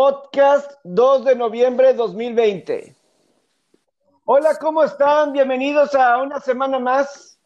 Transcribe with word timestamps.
Podcast 0.00 0.74
2 0.84 1.24
de 1.24 1.34
noviembre 1.34 1.88
de 1.88 1.94
2020. 1.94 2.94
Hola, 4.26 4.56
¿cómo 4.60 4.84
están? 4.84 5.32
Bienvenidos 5.32 5.92
a 5.96 6.22
una 6.22 6.38
semana 6.38 6.78
más. 6.78 7.40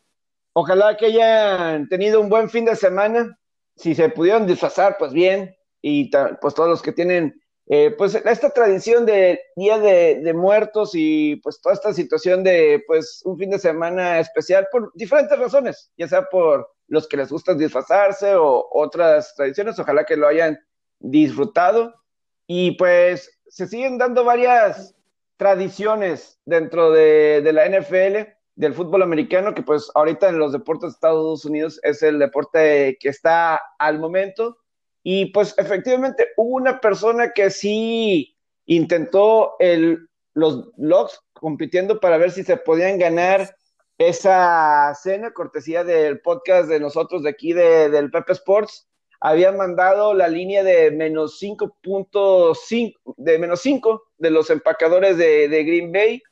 Ojalá 0.53 0.95
que 0.99 1.07
hayan 1.07 1.89
tenido 1.89 2.21
un 2.21 2.29
buen 2.29 2.51
fin 2.51 2.67
de 2.67 2.77
semana. 2.77 3.39
Si 3.77 3.95
se 3.95 4.11
pudieron 4.11 4.47
disfrazar, 4.47 4.97
pues 4.99 5.15
bien. 5.15 5.57
Y 5.81 6.11
pues 6.43 6.53
todos 6.53 6.69
los 6.69 6.83
que 6.83 6.93
tienen 6.93 7.41
eh, 7.69 7.95
pues 7.97 8.15
esta 8.17 8.51
tradición 8.51 9.07
de 9.07 9.41
Día 9.57 9.79
de, 9.79 10.35
Muertos 10.35 10.91
y 10.93 11.37
pues 11.37 11.59
toda 11.59 11.75
esta 11.75 11.95
situación 11.95 12.45
de 12.45 12.85
pues 12.87 13.23
un 13.25 13.39
fin 13.39 13.49
de 13.49 13.59
semana 13.59 14.21
especial 14.21 14.69
por 14.71 14.93
diferentes 14.93 15.39
razones, 15.39 15.91
ya 15.97 16.07
sea 16.07 16.29
por 16.29 16.69
los 16.87 17.09
que 17.09 17.17
les 17.17 17.31
gusta 17.31 17.55
disfrazarse 17.55 18.35
o 18.35 18.69
otras 18.73 19.35
tradiciones, 19.37 19.79
ojalá 19.79 20.05
que 20.05 20.19
lo 20.19 20.29
hayan 20.29 20.59
disfrutado. 20.99 22.02
Y 22.47 22.73
pues 22.73 23.41
se 23.49 23.67
siguen 23.67 23.99
dando 23.99 24.25
varias 24.25 24.95
tradiciones 25.37 26.41
dentro 26.45 26.91
de, 26.91 27.41
de 27.43 27.53
la 27.53 27.67
NFL, 27.69 28.33
del 28.55 28.75
fútbol 28.75 29.03
americano, 29.03 29.55
que 29.55 29.63
pues 29.63 29.91
ahorita 29.95 30.29
en 30.29 30.39
los 30.39 30.53
deportes 30.53 30.91
de 30.91 30.95
Estados 30.95 31.45
Unidos 31.45 31.81
es 31.83 32.03
el 32.03 32.19
deporte 32.19 32.99
que 33.01 33.09
está 33.09 33.61
al 33.79 33.99
momento 33.99 34.59
y 35.03 35.27
pues 35.27 35.55
efectivamente 35.59 36.29
hubo 36.37 36.57
una 36.57 36.81
persona 36.81 37.33
que 37.33 37.51
sí 37.51 38.37
intentó 38.67 39.55
el, 39.59 40.09
los 40.35 40.71
logs 40.77 41.21
compitiendo 41.33 41.99
para 41.99 42.19
ver 42.19 42.31
si 42.31 42.45
se 42.45 42.57
podían 42.57 42.99
ganar 42.99 43.57
esa 43.99 44.95
cena, 44.95 45.33
cortesía 45.33 45.85
del 45.85 46.21
podcast 46.21 46.69
de 46.69 46.81
nosotros 46.81 47.23
de 47.23 47.31
aquí 47.31 47.53
de, 47.53 47.89
del 47.91 48.11
Pepe 48.11 48.33
Sports. 48.33 48.89
Había 49.25 49.53
mandado 49.53 50.15
la 50.15 50.29
línea 50.29 50.65
de 50.65 50.91
menos 50.91 51.41
5.5, 51.41 53.15
de 53.17 53.39
menos 53.39 53.61
5 53.61 54.03
de 54.19 54.31
los 54.31 54.51
empacadores 54.51 55.17
de, 55.17 55.49
de 55.49 55.65
Green 55.65 55.93
Bay 55.93 56.23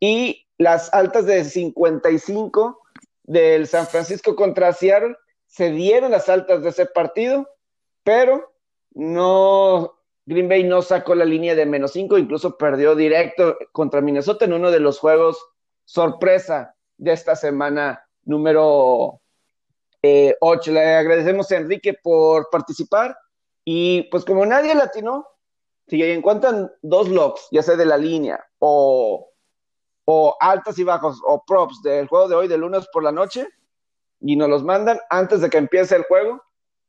y 0.00 0.46
las 0.56 0.92
altas 0.94 1.26
de 1.26 1.44
55 1.44 2.80
del 3.24 3.66
San 3.66 3.86
Francisco 3.86 4.34
contra 4.34 4.72
Seattle. 4.72 5.16
Se 5.46 5.70
dieron 5.70 6.12
las 6.12 6.28
altas 6.28 6.62
de 6.62 6.70
ese 6.70 6.86
partido 6.86 7.46
pero 8.04 8.52
no, 8.92 9.94
Green 10.26 10.48
Bay 10.48 10.64
no 10.64 10.82
sacó 10.82 11.14
la 11.14 11.24
línea 11.24 11.54
de 11.54 11.66
menos 11.66 11.92
5, 11.92 12.18
incluso 12.18 12.56
perdió 12.56 12.94
directo 12.94 13.56
contra 13.72 14.00
Minnesota 14.00 14.44
en 14.44 14.54
uno 14.54 14.70
de 14.70 14.80
los 14.80 14.98
juegos 14.98 15.38
sorpresa 15.84 16.74
de 16.96 17.12
esta 17.12 17.36
semana 17.36 18.06
número 18.24 19.19
8. 20.02 20.70
Eh, 20.70 20.72
Le 20.72 20.94
agradecemos 20.94 21.50
a 21.50 21.56
Enrique 21.56 21.94
por 21.94 22.48
participar 22.50 23.16
y 23.64 24.04
pues 24.04 24.24
como 24.24 24.46
nadie 24.46 24.74
latinó, 24.74 25.26
si 25.86 26.02
encuentran 26.02 26.70
dos 26.82 27.08
logs, 27.08 27.48
ya 27.50 27.62
sea 27.62 27.76
de 27.76 27.84
la 27.84 27.96
línea 27.96 28.44
o, 28.58 29.28
o 30.04 30.36
altas 30.40 30.78
y 30.78 30.84
bajos 30.84 31.20
o 31.26 31.42
props 31.44 31.82
del 31.82 32.06
juego 32.06 32.28
de 32.28 32.36
hoy 32.36 32.48
de 32.48 32.58
lunes 32.58 32.86
por 32.92 33.02
la 33.02 33.12
noche 33.12 33.48
y 34.20 34.36
nos 34.36 34.48
los 34.48 34.62
mandan 34.62 35.00
antes 35.10 35.40
de 35.40 35.50
que 35.50 35.58
empiece 35.58 35.96
el 35.96 36.04
juego, 36.04 36.42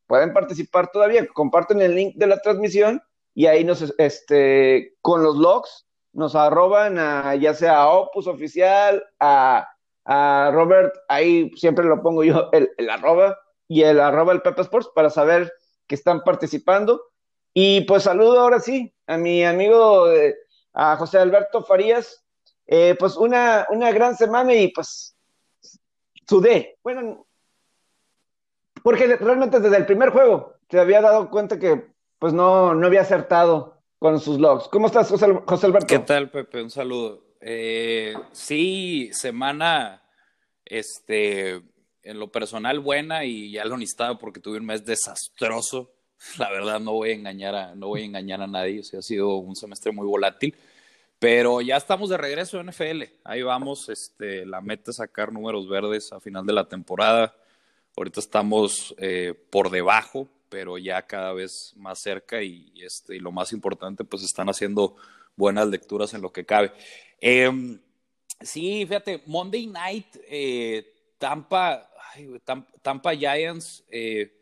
pueden 0.08 0.34
participar 0.34 0.92
todavía, 0.92 1.26
comparten 1.34 1.82
el 1.82 1.96
link 1.96 2.16
de 2.16 2.28
la 2.28 2.38
transmisión 2.40 3.02
y 3.34 3.46
ahí 3.46 3.64
nos, 3.64 3.94
este, 3.98 4.96
con 5.02 5.24
los 5.24 5.38
logs, 5.38 5.88
nos 6.14 6.36
arroban 6.36 7.00
a, 7.00 7.36
ya 7.36 7.54
sea 7.54 7.84
a 7.84 7.90
Opus 7.90 8.28
Oficial, 8.28 9.04
a, 9.20 9.68
Robert, 10.06 10.94
ahí 11.08 11.52
siempre 11.56 11.86
lo 11.86 12.02
pongo 12.02 12.24
yo, 12.24 12.50
el, 12.52 12.90
arroba, 12.90 13.38
y 13.68 13.84
el 13.84 14.00
arroba 14.00 14.34
el 14.34 14.42
Pepe 14.42 14.62
Sports 14.62 14.90
para 14.94 15.10
saber 15.10 15.52
que 15.88 15.96
están 15.96 16.24
participando. 16.24 17.02
Y 17.54 17.82
pues 17.82 18.04
saludo 18.04 18.40
ahora 18.40 18.60
sí 18.60 18.94
a 19.08 19.18
mi 19.18 19.44
amigo, 19.44 20.10
eh, 20.10 20.36
a 20.74 20.96
José 20.96 21.20
Alberto 21.20 21.64
Farías, 21.64 22.24
eh, 22.66 22.96
pues 22.98 23.18
una, 23.18 23.68
una 23.70 23.92
gran 23.92 24.16
semana 24.16 24.54
y 24.54 24.70
pues 24.70 25.16
sudé. 26.28 26.78
Bueno, 26.84 27.28
porque 28.84 29.18
realmente 29.18 29.60
desde 29.60 29.78
el 29.78 29.86
primer 29.86 30.10
juego 30.10 30.56
se 30.70 30.80
había 30.80 31.02
dado 31.02 31.30
cuenta 31.30 31.60
que 31.60 31.92
pues 32.20 32.34
no, 32.34 32.74
no 32.74 32.88
había 32.88 33.02
acertado 33.02 33.82
con 34.00 34.20
sus 34.20 34.40
logs. 34.40 34.68
¿Cómo 34.70 34.88
estás, 34.88 35.10
José, 35.10 35.26
Alberto? 35.66 35.88
¿Qué 35.88 36.00
tal, 36.00 36.32
Pepe? 36.32 36.62
Un 36.62 36.70
saludo. 36.70 37.24
Eh, 37.42 38.14
sí, 38.32 39.10
semana, 39.14 40.04
este, 40.64 41.62
en 42.04 42.20
lo 42.20 42.32
personal 42.32 42.80
buena 42.80 43.26
y 43.26 43.52
ya 43.52 43.66
lo 43.66 43.78
necesitaba 43.78 44.18
porque 44.18 44.40
tuve 44.40 44.58
un 44.58 44.66
mes 44.66 44.86
desastroso. 44.86 45.92
La 46.38 46.50
verdad 46.50 46.80
no 46.80 46.94
voy 46.94 47.12
a 47.12 47.14
engañar 47.14 47.56
a, 47.56 47.76
no 47.76 47.88
voy 47.88 48.02
a 48.02 48.06
engañar 48.06 48.42
a 48.42 48.48
nadie, 48.48 48.82
ha 48.98 49.02
sido 49.02 49.36
un 49.36 49.56
semestre 49.56 49.92
muy 49.92 50.06
volátil. 50.06 50.56
Pero 51.20 51.62
ya 51.62 51.78
estamos 51.78 52.10
de 52.10 52.18
regreso 52.18 52.60
en 52.60 52.68
NFL. 52.68 53.04
Ahí 53.24 53.44
vamos. 53.44 53.90
Este, 53.90 54.44
la 54.44 54.60
meta 54.60 54.90
es 54.90 54.98
sacar 54.98 55.32
números 55.32 55.70
verdes 55.70 56.12
a 56.12 56.20
final 56.20 56.48
de 56.48 56.54
la 56.54 56.68
temporada. 56.68 57.36
Ahorita 57.96 58.20
estamos 58.20 58.96
eh, 58.98 59.36
por 59.52 59.70
debajo, 59.70 60.28
pero 60.50 60.80
ya 60.80 61.04
cada 61.04 61.32
vez 61.34 61.74
más 61.76 62.00
cerca 62.00 62.42
y, 62.42 62.74
este, 62.82 63.18
y 63.18 63.20
lo 63.20 63.32
más 63.32 63.54
importante, 63.54 64.04
pues 64.04 64.24
están 64.24 64.50
haciendo 64.50 64.96
buenas 65.36 65.68
lecturas 65.68 66.14
en 66.14 66.22
lo 66.22 66.32
que 66.32 66.46
cabe. 66.46 66.72
Em, 67.20 67.80
sí, 68.40 68.86
fíjate, 68.86 69.24
Monday 69.26 69.68
Night, 69.68 70.18
eh, 70.28 70.94
Tampa, 71.18 71.90
Tampa, 72.82 73.16
Giants, 73.16 73.84
eh, 73.90 74.38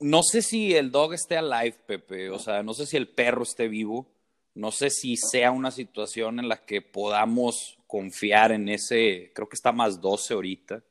no 0.00 0.22
sé 0.22 0.42
si 0.42 0.74
el 0.74 0.90
dog 0.90 1.14
esté 1.14 1.36
alive, 1.36 1.76
Pepe, 1.86 2.30
o 2.30 2.38
sea, 2.38 2.62
no 2.62 2.74
sé 2.74 2.86
si 2.86 2.96
el 2.96 3.08
perro 3.08 3.42
esté 3.44 3.68
vivo, 3.68 4.06
no 4.54 4.70
sé 4.70 4.90
si 4.90 5.16
sea 5.16 5.50
una 5.50 5.70
situación 5.70 6.38
en 6.38 6.48
la 6.48 6.64
que 6.64 6.82
podamos 6.82 7.78
confiar 7.86 8.52
en 8.52 8.68
ese, 8.68 9.32
creo 9.34 9.48
que 9.48 9.56
está 9.56 9.72
más 9.72 10.00
12 10.00 10.34
ahorita. 10.34 10.82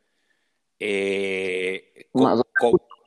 Eh, 0.79 2.09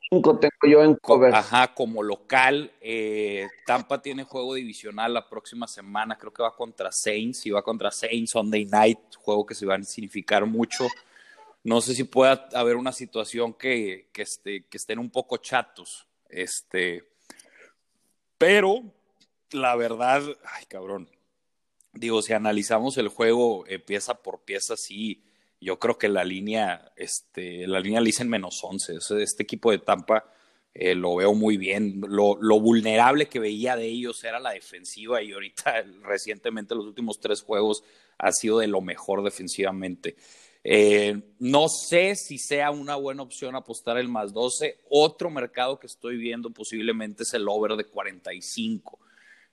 como, 0.09 0.39
tengo 0.39 0.53
yo 0.67 0.83
en 0.83 0.95
cover. 0.95 1.33
Ajá, 1.35 1.73
como 1.73 2.01
local, 2.01 2.71
eh, 2.79 3.47
Tampa 3.65 4.01
tiene 4.01 4.23
juego 4.23 4.53
divisional 4.53 5.13
la 5.13 5.27
próxima 5.27 5.67
semana, 5.67 6.17
creo 6.17 6.33
que 6.33 6.43
va 6.43 6.55
contra 6.55 6.91
Saints, 6.91 7.45
y 7.45 7.51
va 7.51 7.61
contra 7.61 7.91
Saints 7.91 8.31
Sunday 8.31 8.65
Night, 8.65 8.99
juego 9.17 9.45
que 9.45 9.55
se 9.55 9.65
va 9.65 9.75
a 9.75 9.83
significar 9.83 10.45
mucho. 10.45 10.87
No 11.63 11.81
sé 11.81 11.93
si 11.93 12.05
pueda 12.05 12.47
haber 12.53 12.77
una 12.77 12.93
situación 12.93 13.53
que, 13.53 14.07
que, 14.13 14.21
este, 14.21 14.65
que 14.65 14.77
estén 14.77 14.99
un 14.99 15.09
poco 15.09 15.37
chatos, 15.37 16.07
este, 16.29 17.03
pero 18.37 18.83
la 19.51 19.75
verdad, 19.75 20.23
ay 20.43 20.65
cabrón, 20.65 21.09
digo, 21.93 22.21
si 22.21 22.33
analizamos 22.33 22.97
el 22.97 23.07
juego 23.09 23.65
eh, 23.67 23.79
pieza 23.79 24.15
por 24.15 24.41
pieza, 24.41 24.77
sí, 24.77 25.23
yo 25.59 25.79
creo 25.79 25.97
que 25.97 26.07
la 26.07 26.23
línea, 26.23 26.91
este, 26.95 27.67
la 27.67 27.79
línea 27.79 28.01
le 28.01 28.11
en 28.19 28.29
menos 28.29 28.63
11. 28.63 28.97
Este 29.21 29.43
equipo 29.43 29.71
de 29.71 29.79
Tampa 29.79 30.25
eh, 30.73 30.93
lo 30.93 31.15
veo 31.15 31.33
muy 31.33 31.57
bien. 31.57 32.01
Lo, 32.07 32.35
vulnerable 32.59 33.27
que 33.27 33.39
veía 33.39 33.75
de 33.75 33.87
ellos 33.87 34.23
era 34.23 34.39
la 34.39 34.51
defensiva 34.51 35.21
y 35.23 35.31
ahorita 35.31 35.83
recientemente 36.03 36.75
los 36.75 36.85
últimos 36.85 37.19
tres 37.19 37.41
juegos 37.41 37.83
ha 38.19 38.31
sido 38.31 38.59
de 38.59 38.67
lo 38.67 38.81
mejor 38.81 39.23
defensivamente. 39.23 40.15
Eh, 40.63 41.19
no 41.39 41.69
sé 41.69 42.15
si 42.15 42.37
sea 42.37 42.71
una 42.71 42.95
buena 42.95 43.23
opción 43.23 43.55
apostar 43.55 43.97
el 43.97 44.09
más 44.09 44.33
12. 44.33 44.81
Otro 44.89 45.31
mercado 45.31 45.79
que 45.79 45.87
estoy 45.87 46.17
viendo 46.17 46.51
posiblemente 46.51 47.23
es 47.23 47.33
el 47.33 47.47
over 47.47 47.75
de 47.75 47.85
45. 47.85 48.99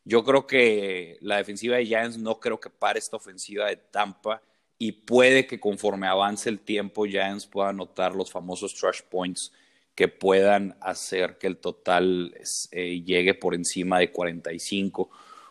Yo 0.05 0.23
creo 0.23 0.47
que 0.47 1.17
la 1.23 1.39
defensiva 1.39 1.77
de 1.77 1.87
Giants 1.87 2.19
no 2.19 2.39
creo 2.39 2.61
que 2.61 2.69
pare 2.69 2.99
esta 2.99 3.17
ofensiva 3.17 3.69
de 3.69 3.77
Tampa 3.77 4.43
y 4.79 4.93
puede 4.93 5.47
que 5.47 5.61
conforme 5.61 6.07
avance 6.07 6.49
el 6.49 6.61
tiempo 6.61 7.07
Giants 7.07 7.47
pueda 7.47 7.71
anotar 7.71 8.15
los 8.15 8.31
famosos 8.31 8.75
trash 8.75 9.03
points 9.09 9.53
que 9.95 10.09
puedan 10.09 10.77
hacer 10.81 11.39
que 11.39 11.47
el 11.47 11.59
total 11.59 12.35
eh, 12.73 13.03
llegue 13.03 13.35
por 13.35 13.55
encima 13.55 14.01
de 14.01 14.11
45, 14.11 15.11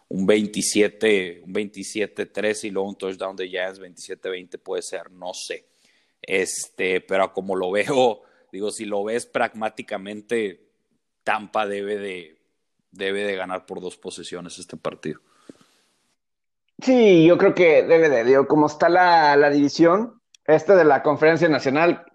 un 0.09 0.25
27, 0.25 1.43
un 1.45 1.53
27-3 1.53 2.65
y 2.65 2.69
luego 2.71 2.89
un 2.89 2.97
touchdown 2.97 3.35
de 3.35 3.47
Giants 3.47 3.79
27-20 3.79 4.59
puede 4.59 4.81
ser, 4.81 5.09
no 5.11 5.33
sé. 5.33 5.65
Este, 6.21 7.01
pero 7.01 7.31
como 7.33 7.55
lo 7.55 7.71
veo, 7.71 8.21
digo, 8.51 8.71
si 8.71 8.85
lo 8.85 9.03
ves 9.03 9.25
pragmáticamente, 9.25 10.67
Tampa 11.23 11.65
debe 11.65 11.97
de, 11.97 12.37
debe 12.91 13.23
de 13.23 13.35
ganar 13.35 13.65
por 13.65 13.79
dos 13.79 13.95
posesiones 13.95 14.59
este 14.59 14.75
partido. 14.75 15.21
Sí, 16.83 17.25
yo 17.25 17.37
creo 17.37 17.55
que 17.55 17.83
debe 17.83 18.09
de, 18.09 18.25
digo, 18.25 18.45
como 18.45 18.67
está 18.67 18.89
la, 18.89 19.37
la 19.37 19.49
división, 19.49 20.21
este 20.45 20.75
de 20.75 20.83
la 20.83 21.01
conferencia 21.01 21.47
nacional, 21.47 22.05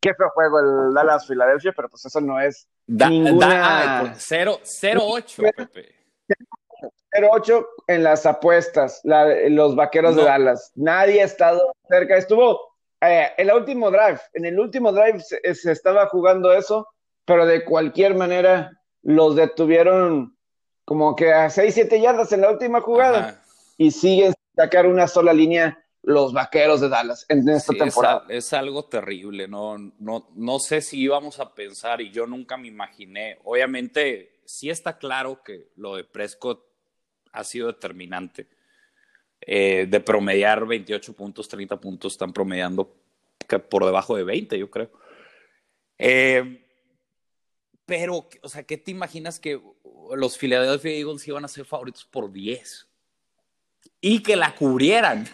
qué 0.00 0.12
fue 0.14 0.28
juego 0.34 0.60
el 0.60 0.94
Dallas 0.94 1.26
Filadelfia, 1.26 1.72
pero 1.74 1.88
pues 1.88 2.04
eso 2.04 2.20
no 2.20 2.38
es 2.38 2.68
ninguna... 2.86 4.12
0-8, 4.14 5.52
Pepe. 5.56 5.94
0-8 7.12 7.66
en 7.86 8.04
las 8.04 8.26
apuestas, 8.26 9.00
los 9.02 9.74
vaqueros 9.74 10.14
de 10.14 10.24
Dallas. 10.24 10.72
Nadie 10.74 11.22
ha 11.22 11.24
estado 11.24 11.72
cerca. 11.88 12.18
Estuvo 12.18 12.76
eh, 13.00 13.28
en 13.38 13.48
el 13.48 13.56
último 13.56 13.90
drive, 13.90 14.20
en 14.34 14.44
el 14.44 14.60
último 14.60 14.92
drive 14.92 15.20
se, 15.20 15.54
se, 15.54 15.72
estaba 15.72 16.06
jugando 16.08 16.52
eso, 16.52 16.86
pero 17.24 17.46
de 17.46 17.64
cualquier 17.64 18.14
manera 18.14 18.72
los 19.02 19.36
detuvieron 19.36 20.36
como 20.84 21.16
que 21.16 21.32
a 21.32 21.48
6, 21.48 21.72
7 21.72 21.98
yardas 21.98 22.30
en 22.32 22.42
la 22.42 22.50
última 22.50 22.82
jugada 22.82 23.42
y 23.78 23.90
siguen 23.92 24.34
sacar 24.54 24.86
una 24.86 25.08
sola 25.08 25.32
línea 25.32 25.82
los 26.02 26.32
vaqueros 26.32 26.80
de 26.80 26.88
Dallas 26.88 27.24
en 27.28 27.48
esta 27.48 27.72
temporada. 27.72 28.26
Es, 28.28 28.52
algo 28.52 28.84
terrible, 28.84 29.48
no, 29.48 29.78
no, 29.98 30.28
no 30.34 30.58
sé 30.58 30.80
si 30.80 31.00
íbamos 31.00 31.38
a 31.40 31.54
pensar 31.54 32.00
y 32.00 32.10
yo 32.10 32.26
nunca 32.26 32.56
me 32.56 32.68
imaginé. 32.68 33.38
Obviamente, 33.44 34.40
sí 34.44 34.68
está 34.68 34.98
claro 34.98 35.42
que 35.42 35.68
lo 35.76 35.96
de 35.96 36.04
Prescott 36.04 36.64
ha 37.32 37.44
sido 37.44 37.68
determinante. 37.68 38.48
Eh, 39.40 39.86
de 39.88 40.00
promediar 40.00 40.66
28 40.66 41.12
puntos, 41.12 41.48
30 41.48 41.80
puntos, 41.80 42.12
están 42.12 42.32
promediando 42.32 42.92
por 43.70 43.84
debajo 43.84 44.16
de 44.16 44.24
20, 44.24 44.58
yo 44.58 44.70
creo. 44.70 44.90
Eh, 45.96 46.64
pero, 47.86 48.28
o 48.42 48.48
sea, 48.48 48.64
¿qué 48.64 48.76
te 48.76 48.90
imaginas 48.90 49.38
que 49.38 49.60
los 50.14 50.36
Philadelphia 50.36 50.92
Eagles 50.92 51.26
iban 51.28 51.44
a 51.44 51.48
ser 51.48 51.64
favoritos 51.64 52.04
por 52.04 52.32
10? 52.32 52.87
Y 54.00 54.22
que 54.22 54.36
la 54.36 54.54
cubrieran. 54.54 55.26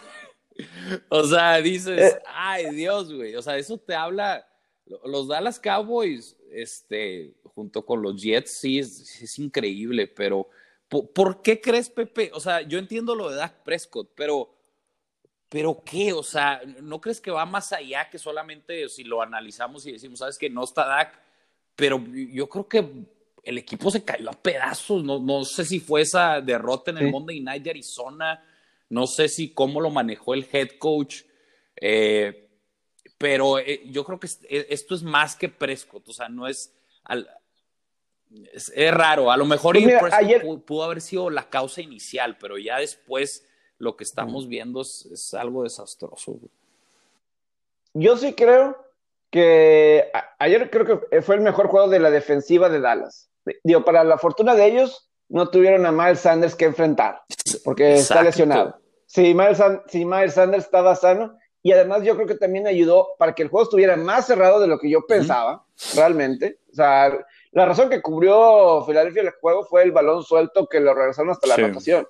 o 1.09 1.23
sea, 1.23 1.57
dices, 1.57 2.13
eh. 2.13 2.21
ay 2.27 2.73
Dios, 2.73 3.13
güey. 3.13 3.35
O 3.35 3.41
sea, 3.41 3.57
eso 3.57 3.77
te 3.77 3.95
habla. 3.95 4.47
Los 5.03 5.27
Dallas 5.27 5.59
Cowboys, 5.59 6.37
este, 6.51 7.33
junto 7.43 7.85
con 7.85 8.01
los 8.01 8.21
Jets, 8.21 8.59
sí 8.59 8.77
es, 8.77 9.39
increíble, 9.39 10.05
pero 10.05 10.47
¿por, 10.87 11.41
qué 11.41 11.59
crees, 11.59 11.89
Pepe? 11.89 12.29
O 12.33 12.39
sea, 12.39 12.61
yo 12.61 12.77
entiendo 12.77 13.15
lo 13.15 13.31
de 13.31 13.37
Dak 13.37 13.63
Prescott, 13.63 14.11
pero, 14.15 14.55
pero 15.49 15.81
¿qué? 15.83 16.13
O 16.13 16.21
sea, 16.21 16.61
¿no 16.83 17.01
crees 17.01 17.19
que 17.19 17.31
va 17.31 17.47
más 17.47 17.73
allá 17.73 18.11
que 18.11 18.19
solamente 18.19 18.87
si 18.89 19.03
lo 19.03 19.23
analizamos 19.23 19.87
y 19.87 19.93
decimos, 19.93 20.19
sabes 20.19 20.37
que 20.37 20.51
no 20.51 20.63
está 20.63 20.85
Dak? 20.85 21.25
pero 21.75 22.03
yo 22.07 22.47
creo 22.47 22.67
que 22.67 23.05
el 23.43 23.57
equipo 23.57 23.91
se 23.91 24.03
cayó 24.03 24.29
a 24.29 24.33
pedazos. 24.33 25.03
No, 25.03 25.19
no 25.19 25.43
sé 25.43 25.65
si 25.65 25.79
fue 25.79 26.01
esa 26.01 26.41
derrota 26.41 26.91
en 26.91 26.97
el 26.97 27.11
Monday 27.11 27.41
Night 27.41 27.63
de 27.63 27.69
Arizona, 27.71 28.43
no 28.89 29.07
sé 29.07 29.29
si 29.29 29.53
cómo 29.53 29.81
lo 29.81 29.89
manejó 29.89 30.33
el 30.33 30.47
head 30.51 30.69
coach, 30.79 31.23
eh, 31.75 32.49
pero 33.17 33.59
eh, 33.59 33.83
yo 33.85 34.03
creo 34.03 34.19
que 34.19 34.27
eh, 34.49 34.67
esto 34.69 34.95
es 34.95 35.03
más 35.03 35.35
que 35.35 35.49
Prescott, 35.49 36.07
o 36.09 36.13
sea, 36.13 36.29
no 36.29 36.47
es. 36.47 36.73
es, 38.53 38.93
raro, 38.93 39.31
a 39.31 39.37
lo 39.37 39.45
mejor 39.45 39.77
pues 39.99 40.13
ayer... 40.13 40.45
pudo, 40.65 40.83
haber 40.83 41.01
sido 41.01 41.29
la 41.29 41.49
causa 41.49 41.81
inicial, 41.81 42.37
pero 42.37 42.57
ya 42.57 42.79
después 42.79 43.45
lo 43.77 43.95
que 43.95 44.03
estamos 44.03 44.47
viendo 44.47 44.81
es, 44.81 45.05
es 45.11 45.33
algo 45.33 45.63
desastroso. 45.63 46.39
Yo 47.93 48.17
sí 48.17 48.33
creo 48.33 48.77
que 49.29 50.11
ayer 50.39 50.69
creo 50.69 50.85
que 51.09 51.21
fue 51.21 51.35
el 51.35 51.41
mejor 51.41 51.67
juego 51.67 51.89
de 51.89 51.99
la 51.99 52.09
defensiva 52.09 52.69
de 52.69 52.79
Dallas. 52.79 53.29
Digo, 53.63 53.83
para 53.83 54.03
la 54.03 54.17
fortuna 54.17 54.55
de 54.55 54.65
ellos, 54.65 55.04
no 55.29 55.49
tuvieron 55.49 55.85
a 55.85 55.91
Miles 55.91 56.19
Sanders 56.19 56.55
que 56.55 56.65
enfrentar, 56.65 57.23
porque 57.63 57.95
está 57.95 58.21
lesionado. 58.21 58.79
Si 59.05 59.33
Miles, 59.33 59.61
si 59.87 60.05
Miles 60.05 60.33
Sanders 60.33 60.65
estaba 60.65 60.95
sano, 60.95 61.37
y 61.61 61.71
además 61.71 62.03
yo 62.03 62.15
creo 62.15 62.27
que 62.27 62.35
también 62.35 62.67
ayudó 62.67 63.09
para 63.17 63.33
que 63.33 63.43
el 63.43 63.49
juego 63.49 63.63
estuviera 63.63 63.95
más 63.95 64.27
cerrado 64.27 64.59
de 64.59 64.67
lo 64.67 64.77
que 64.77 64.89
yo 64.89 65.05
pensaba, 65.07 65.65
realmente. 65.95 66.59
O 66.71 66.75
sea, 66.75 67.17
la 67.51 67.65
razón 67.65 67.89
que 67.89 68.01
cubrió 68.01 68.83
Filadelfia 68.85 69.23
el 69.23 69.31
juego 69.31 69.65
fue 69.65 69.83
el 69.83 69.91
balón 69.91 70.23
suelto 70.23 70.67
que 70.67 70.79
lo 70.79 70.93
regresaron 70.93 71.31
hasta 71.31 71.47
la 71.47 71.57
rotación. 71.57 72.07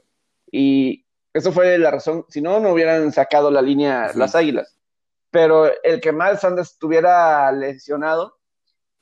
Y 0.52 1.06
eso 1.34 1.52
fue 1.52 1.78
la 1.78 1.92
razón. 1.92 2.26
Si 2.28 2.42
no, 2.42 2.60
no 2.60 2.74
hubieran 2.74 3.14
sacado 3.14 3.50
la 3.50 3.62
línea 3.62 4.12
las 4.16 4.36
águilas 4.36 4.76
pero 5.36 5.70
el 5.84 6.00
que 6.00 6.14
Miles 6.14 6.40
Sanders 6.40 6.72
estuviera 6.72 7.52
lesionado 7.52 8.38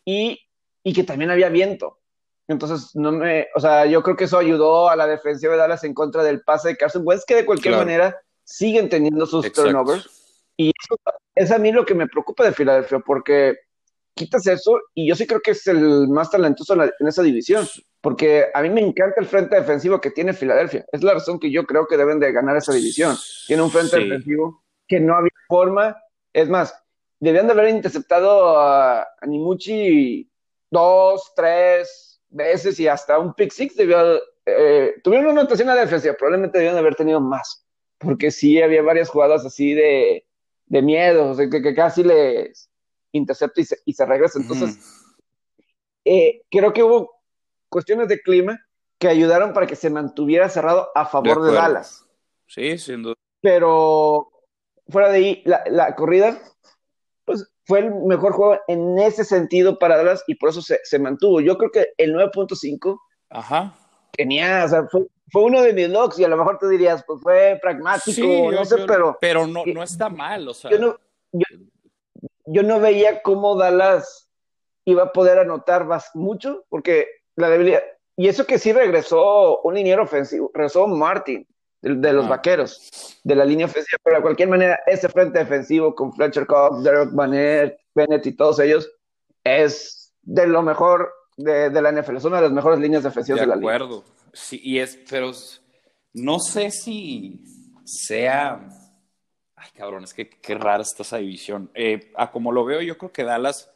y, 0.04 0.40
y 0.82 0.92
que 0.92 1.04
también 1.04 1.30
había 1.30 1.50
viento. 1.50 2.00
Entonces, 2.48 2.92
no 2.96 3.12
me, 3.12 3.48
o 3.56 3.60
sea, 3.60 3.86
yo 3.86 4.04
creo 4.04 4.16
que 4.16 4.26
eso 4.26 4.38
ayudó 4.38 4.90
a 4.90 4.96
la 4.96 5.08
defensiva 5.08 5.54
de 5.54 5.60
Dallas 5.60 5.84
en 5.84 5.94
contra 5.94 6.24
del 6.24 6.42
pase 6.42 6.70
de 6.70 6.78
Carson 6.78 7.04
Wentz, 7.06 7.26
que 7.26 7.36
de 7.36 7.46
cualquier 7.46 7.78
manera 7.78 8.18
siguen 8.44 8.90
teniendo 8.90 9.26
sus 9.26 9.52
turnovers. 9.52 10.10
Y 10.58 10.70
eso 10.70 11.00
es 11.36 11.52
a 11.52 11.58
mí 11.58 11.72
lo 11.72 11.86
que 11.86 11.96
me 11.96 12.08
preocupa 12.08 12.44
de 12.44 12.52
Filadelfia, 12.52 13.00
porque 13.00 13.58
quitas 14.14 14.46
eso 14.46 14.80
y 14.94 15.08
yo 15.08 15.16
sí 15.16 15.26
creo 15.26 15.42
que 15.42 15.52
es 15.52 15.66
el 15.66 16.08
más 16.10 16.30
talentoso 16.30 16.74
en 16.74 17.08
esa 17.08 17.24
división, 17.24 17.68
porque 18.02 18.48
a 18.54 18.62
mí 18.62 18.70
me 18.70 18.82
encanta 18.82 19.22
el 19.22 19.26
frente 19.26 19.56
defensivo 19.56 20.00
que 20.00 20.12
tiene 20.12 20.34
Filadelfia. 20.34 20.86
Es 20.92 21.02
la 21.02 21.14
razón 21.14 21.40
que 21.40 21.50
yo 21.50 21.64
creo 21.66 21.88
que 21.88 21.98
deben 21.98 22.20
de 22.20 22.32
ganar 22.32 22.58
esa 22.58 22.74
división. 22.74 23.16
Tiene 23.48 23.64
un 23.64 23.72
frente 23.72 23.98
defensivo 23.98 24.64
que 24.88 25.00
no 25.00 25.16
había 25.16 25.32
forma 25.48 25.96
es 26.34 26.50
más, 26.50 26.76
debían 27.20 27.48
de 27.48 27.54
haber 27.54 27.70
interceptado 27.70 28.60
a, 28.60 29.08
Nimuchi 29.26 30.30
dos, 30.70 31.32
tres 31.36 32.13
veces 32.34 32.80
y 32.80 32.88
hasta 32.88 33.20
un 33.20 33.34
pick 33.34 33.52
six 33.52 33.76
debió, 33.76 34.20
eh, 34.46 34.96
tuvieron 35.04 35.32
una 35.32 35.42
anotación 35.42 35.70
a 35.70 35.76
la 35.76 35.82
defensiva, 35.82 36.16
probablemente 36.16 36.58
debían 36.58 36.76
de 36.76 36.80
haber 36.80 36.96
tenido 36.96 37.22
más, 37.22 37.66
porque 37.98 38.32
sí 38.32 38.62
había 38.62 38.82
varias 38.82 39.10
jugadas 39.10 39.46
así 39.46 39.74
de, 39.74 40.26
de 40.66 40.82
miedo, 40.82 41.36
que, 41.38 41.76
casi 41.76 42.04
les 42.04 42.70
intercepta 43.12 43.62
y 43.62 43.66
se, 43.66 43.78
y 43.86 43.94
se 43.94 44.06
regresa. 44.06 44.40
Entonces, 44.40 44.78
eh, 46.06 46.42
creo 46.50 46.74
que 46.74 46.84
hubo 46.84 47.22
cuestiones 47.70 48.08
de 48.08 48.22
clima 48.22 48.60
que 48.98 49.08
ayudaron 49.08 49.54
para 49.54 49.68
que 49.68 49.76
se 49.76 49.90
mantuviera 49.90 50.50
cerrado 50.50 50.90
a 50.96 51.06
favor 51.06 51.44
de 51.44 51.54
Dallas. 51.54 52.06
Sí, 52.48 52.78
sin 52.78 53.04
duda. 53.04 53.16
Pero 53.42 54.32
fuera 54.88 55.10
de 55.10 55.18
ahí, 55.18 55.44
la, 55.46 55.96
corrida, 55.96 56.40
pues 56.40 56.53
fue 57.66 57.80
el 57.80 57.94
mejor 58.06 58.34
juego 58.34 58.60
en 58.68 59.00
ese 59.00 59.24
sentido 59.24 59.80
para 59.80 59.98
Dallas 59.98 60.24
y 60.28 60.36
por 60.36 60.50
eso 60.50 60.62
se, 60.62 61.00
mantuvo. 61.00 61.42
Yo 61.42 61.58
creo 61.58 61.72
que 61.72 61.94
el 61.98 62.14
9.5 62.14 63.00
Ajá. 63.30 63.74
tenía, 64.12 64.66
o 64.66 64.68
sea, 64.68 64.88
fue, 64.88 65.06
uno 65.34 65.62
de 65.62 65.74
mis 65.74 65.90
logs 65.90 66.20
y 66.20 66.24
a 66.24 66.28
lo 66.28 66.38
mejor 66.38 66.58
tú 66.60 66.68
dirías, 66.68 67.04
pues 67.08 67.22
fue 67.22 67.58
pragmático, 67.62 68.52
no 68.52 68.66
sé, 68.66 68.78
pero... 68.86 69.18
Pero 69.20 69.48
no, 69.48 69.64
no 69.66 69.84
está 69.84 70.10
mal, 70.10 70.48
o 70.48 70.54
sea... 70.54 70.70
Yo 70.72 70.78
no, 70.78 70.98
yo, 72.46 72.64
no 72.64 72.80
veía 72.80 73.22
cómo 73.22 73.56
Dallas 73.56 74.30
iba 74.86 75.04
a 75.04 75.12
poder 75.14 75.40
anotar 75.40 75.86
más, 75.86 76.12
mucho, 76.14 76.66
porque 76.70 77.08
la 77.36 77.50
debilidad... 77.50 77.82
Y 78.16 78.28
eso 78.28 78.46
que 78.46 78.60
sí 78.60 78.72
regresó 78.74 79.62
un 79.62 79.74
liniero 79.74 80.04
ofensivo, 80.04 80.52
regresó 80.54 80.86
Martin 80.88 81.48
de, 81.84 82.14
los 82.14 82.30
vaqueros, 82.30 83.20
de 83.24 83.36
la 83.36 83.44
línea 83.44 83.66
ofensiva, 83.66 84.00
pero 84.04 84.18
de 84.18 84.22
cualquier 84.22 84.48
manera, 84.48 84.80
ese 84.86 85.10
frente 85.10 85.40
defensivo 85.40 85.94
con 85.94 86.14
Fletcher 86.14 86.48
Cox, 86.48 86.82
Derek 86.82 87.10
Bennett, 87.12 87.78
Bennett 87.94 88.26
y 88.26 88.32
todos 88.32 88.60
ellos 88.60 88.90
es 89.44 90.14
de 90.22 90.48
lo 90.48 90.62
mejor 90.62 91.14
de, 91.36 91.70
la 91.70 91.92
NFL, 91.92 92.18
es 92.18 92.24
una 92.24 92.38
de 92.38 92.44
las 92.44 92.52
mejores 92.54 92.80
líneas 92.80 93.04
defensivas 93.04 93.42
de, 93.42 93.48
la 93.48 93.56
liga. 93.56 93.72
De 93.72 93.76
acuerdo, 93.76 94.04
sí, 94.32 94.62
y 94.64 94.80
es, 94.80 94.98
pero 95.10 95.32
no 96.14 96.40
sé 96.40 96.72
si 96.72 97.44
sea. 97.84 98.66
Ay, 99.56 99.70
cabrón, 99.76 100.06
es 100.06 100.14
que 100.14 100.30
qué 100.30 100.56
rara 100.56 100.84
está 100.84 101.04
esa 101.04 101.18
división. 101.18 101.70
Eh, 101.74 102.12
a 102.16 102.32
como 102.32 102.52
lo 102.54 102.64
veo, 102.64 102.82
yo 102.82 102.98
creo 102.98 103.12
que 103.12 103.24
Dallas 103.24 103.72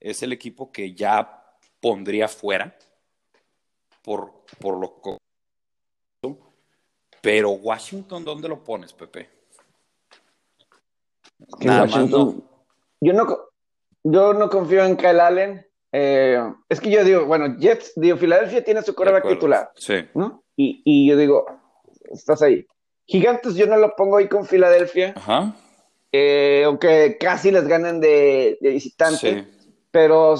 es 0.00 0.22
el 0.22 0.32
equipo 0.32 0.72
que 0.72 0.94
ya 0.94 1.44
pondría 1.80 2.26
fuera 2.26 2.76
por, 4.02 4.44
por 4.58 4.78
lo 4.78 5.20
pero 7.22 7.52
Washington, 7.52 8.24
¿dónde 8.24 8.48
lo 8.48 8.62
pones, 8.62 8.92
Pepe? 8.92 9.30
Nada 11.60 11.86
Más 11.86 12.10
no. 12.10 12.42
Yo 13.00 13.12
no, 13.12 13.38
yo 14.02 14.34
no 14.34 14.50
confío 14.50 14.84
en 14.84 14.96
Kyle 14.96 15.20
Allen. 15.20 15.66
Eh, 15.92 16.38
es 16.68 16.80
que 16.80 16.90
yo 16.90 17.04
digo, 17.04 17.24
bueno, 17.24 17.56
Jets, 17.58 17.92
digo, 17.96 18.16
Filadelfia 18.16 18.64
tiene 18.64 18.82
su 18.82 18.94
coreback 18.94 19.28
titular. 19.28 19.70
Sí. 19.76 20.04
¿no? 20.14 20.42
Y, 20.56 20.82
y, 20.84 21.08
yo 21.08 21.16
digo, 21.16 21.46
estás 22.10 22.42
ahí. 22.42 22.66
Gigantes, 23.06 23.54
yo 23.54 23.66
no 23.66 23.76
lo 23.76 23.94
pongo 23.94 24.16
ahí 24.16 24.28
con 24.28 24.44
Filadelfia. 24.44 25.14
Ajá. 25.16 25.54
Eh, 26.10 26.62
aunque 26.66 27.16
casi 27.18 27.50
les 27.50 27.66
ganan 27.68 28.00
de, 28.00 28.58
de 28.60 28.70
visitante. 28.70 29.44
Sí. 29.44 29.74
Pero 29.90 30.34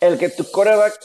el 0.00 0.18
que 0.18 0.28
tu 0.30 0.50
coreback, 0.50 0.98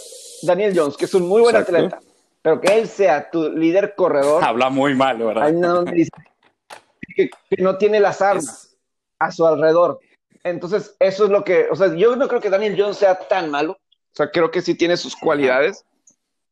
Daniel 0.44 0.74
Jones, 0.76 0.98
que 0.98 1.06
es 1.06 1.14
un 1.14 1.28
muy 1.28 1.42
buen 1.42 1.56
atleta, 1.56 2.00
pero 2.42 2.60
que 2.60 2.78
él 2.78 2.88
sea 2.88 3.30
tu 3.30 3.50
líder 3.50 3.96
corredor. 3.96 4.44
Habla 4.44 4.70
muy 4.70 4.96
mal, 4.96 5.18
¿verdad? 5.18 5.52
no, 5.52 5.86
que, 5.86 7.30
no 7.58 7.78
tiene 7.78 8.00
las 8.00 8.22
armas 8.22 8.78
a 9.20 9.32
su 9.32 9.46
alrededor. 9.46 10.00
Entonces, 10.44 10.96
eso 11.00 11.26
es 11.26 11.30
lo 11.30 11.44
que, 11.44 11.68
o 11.70 11.76
sea, 11.76 11.94
yo 11.96 12.16
no 12.16 12.28
creo 12.28 12.42
que 12.42 12.50
Daniel 12.50 12.76
Jones 12.78 12.98
sea 12.98 13.16
tan 13.28 13.52
malo, 13.52 13.74
o 13.74 14.16
sea, 14.16 14.32
creo 14.32 14.50
que 14.50 14.62
sí 14.62 14.74
tiene 14.76 14.98
sus 14.98 15.16
cualidades, 15.16 15.86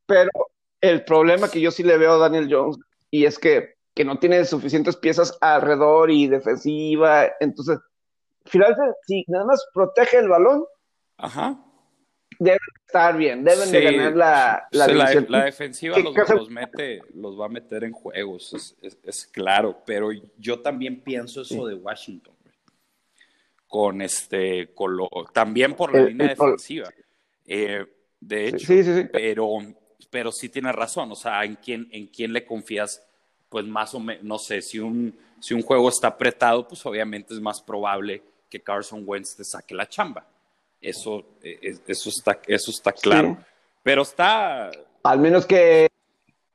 pero 0.06 0.30
el 0.80 1.04
problema 1.04 1.50
que 1.50 1.60
yo 1.60 1.72
sí 1.72 1.82
le 1.82 1.98
veo 1.98 2.14
a 2.14 2.18
Daniel 2.18 2.48
Jones, 2.52 2.78
y 3.10 3.26
es 3.26 3.40
que, 3.40 3.74
que 3.96 4.06
no 4.06 4.20
tiene 4.20 4.46
suficientes 4.46 4.96
piezas 4.96 5.36
alrededor 5.42 6.12
y 6.12 6.28
defensiva, 6.28 7.30
entonces, 7.40 7.80
finalmente, 8.46 8.84
si 9.08 9.26
nada 9.28 9.46
más 9.46 9.66
protege 9.74 10.20
el 10.20 10.30
balón, 10.30 10.66
Ajá 11.18 11.60
deben 12.40 12.60
estar 12.86 13.18
bien, 13.18 13.44
deben 13.44 13.70
de 13.70 13.82
ganar 13.82 14.16
la, 14.16 14.68
la, 14.72 14.88
la, 14.88 15.44
defensiva 15.44 15.98
los, 16.00 16.50
mete, 16.50 17.02
los 17.14 17.40
va 17.40 17.46
a 17.46 17.50
meter 17.50 17.84
en 17.84 17.92
juegos, 17.92 18.76
es, 18.82 19.28
claro, 19.28 19.84
pero 19.86 20.10
yo 20.38 20.60
también 20.60 21.02
pienso 21.02 21.42
eso 21.42 21.68
de 21.68 21.76
Washington, 21.76 22.34
con 23.68 24.02
este, 24.02 24.74
con 24.74 24.96
lo, 24.96 25.10
también 25.34 25.76
por 25.76 25.94
la 25.94 26.08
línea 26.08 26.30
defensiva. 26.30 26.90
Eh, 27.46 27.86
de 28.22 28.48
hecho, 28.48 28.74
pero, 29.12 29.58
pero 30.10 30.32
sí 30.32 30.48
tienes 30.48 30.74
razón, 30.74 31.12
o 31.12 31.16
sea, 31.16 31.44
¿en 31.44 31.56
quién, 31.58 31.90
en 31.92 32.08
quién 32.08 32.32
le 32.32 32.46
confías? 32.46 33.06
Pues 33.50 33.66
más 33.66 33.94
o 33.96 34.00
menos, 34.00 34.24
no 34.24 34.40
sé, 34.40 34.62
si 34.62 34.80
un, 34.80 35.18
si 35.40 35.54
un 35.54 35.62
juego 35.62 35.90
está 35.90 36.08
apretado, 36.08 36.68
pues 36.68 36.86
obviamente 36.86 37.34
es 37.34 37.42
más 37.42 37.62
probable 37.62 38.24
que 38.50 38.62
Carson 38.62 39.04
Wentz 39.06 39.36
te 39.36 39.44
saque 39.44 39.76
la 39.76 39.88
chamba. 39.88 40.26
Eso, 40.82 41.26
eh, 41.42 41.78
eso, 41.88 42.10
está, 42.10 42.40
eso 42.48 42.72
está 42.72 42.92
claro. 42.92 43.38
Pero 43.84 44.02
está... 44.02 44.72
Al 45.04 45.20
menos 45.20 45.46
que 45.46 45.90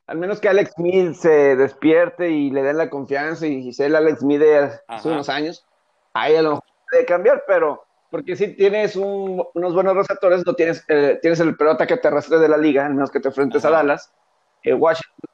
al 0.07 0.17
menos 0.17 0.39
que 0.39 0.49
Alex 0.49 0.73
Smith 0.75 1.13
se 1.13 1.55
despierte 1.55 2.29
y 2.29 2.51
le 2.51 2.61
den 2.61 2.77
la 2.77 2.89
confianza 2.89 3.47
y 3.47 3.73
si 3.73 3.83
el 3.83 3.95
Alex 3.95 4.19
Smith 4.19 4.39
de 4.39 4.69
hace 4.87 5.09
unos 5.09 5.29
años, 5.29 5.65
ahí 6.13 6.35
a 6.35 6.41
lo 6.41 6.49
mejor 6.49 6.63
puede 6.89 7.05
cambiar, 7.05 7.43
pero 7.47 7.85
porque 8.11 8.35
si 8.35 8.49
tienes 8.55 8.95
unos 8.95 9.73
buenos 9.73 9.95
receptores, 9.95 10.45
no 10.45 10.53
tienes, 10.53 10.85
eh, 10.87 11.17
tienes 11.21 11.39
el 11.39 11.57
peor 11.57 11.71
ataque 11.71 11.97
terrestre 11.97 12.37
de 12.39 12.47
la 12.47 12.57
liga, 12.57 12.85
al 12.85 12.93
menos 12.93 13.11
que 13.11 13.19
te 13.19 13.29
enfrentes 13.29 13.65
a 13.65 13.71
Dallas, 13.71 14.13
eh, 14.63 14.73
Washington. 14.73 15.29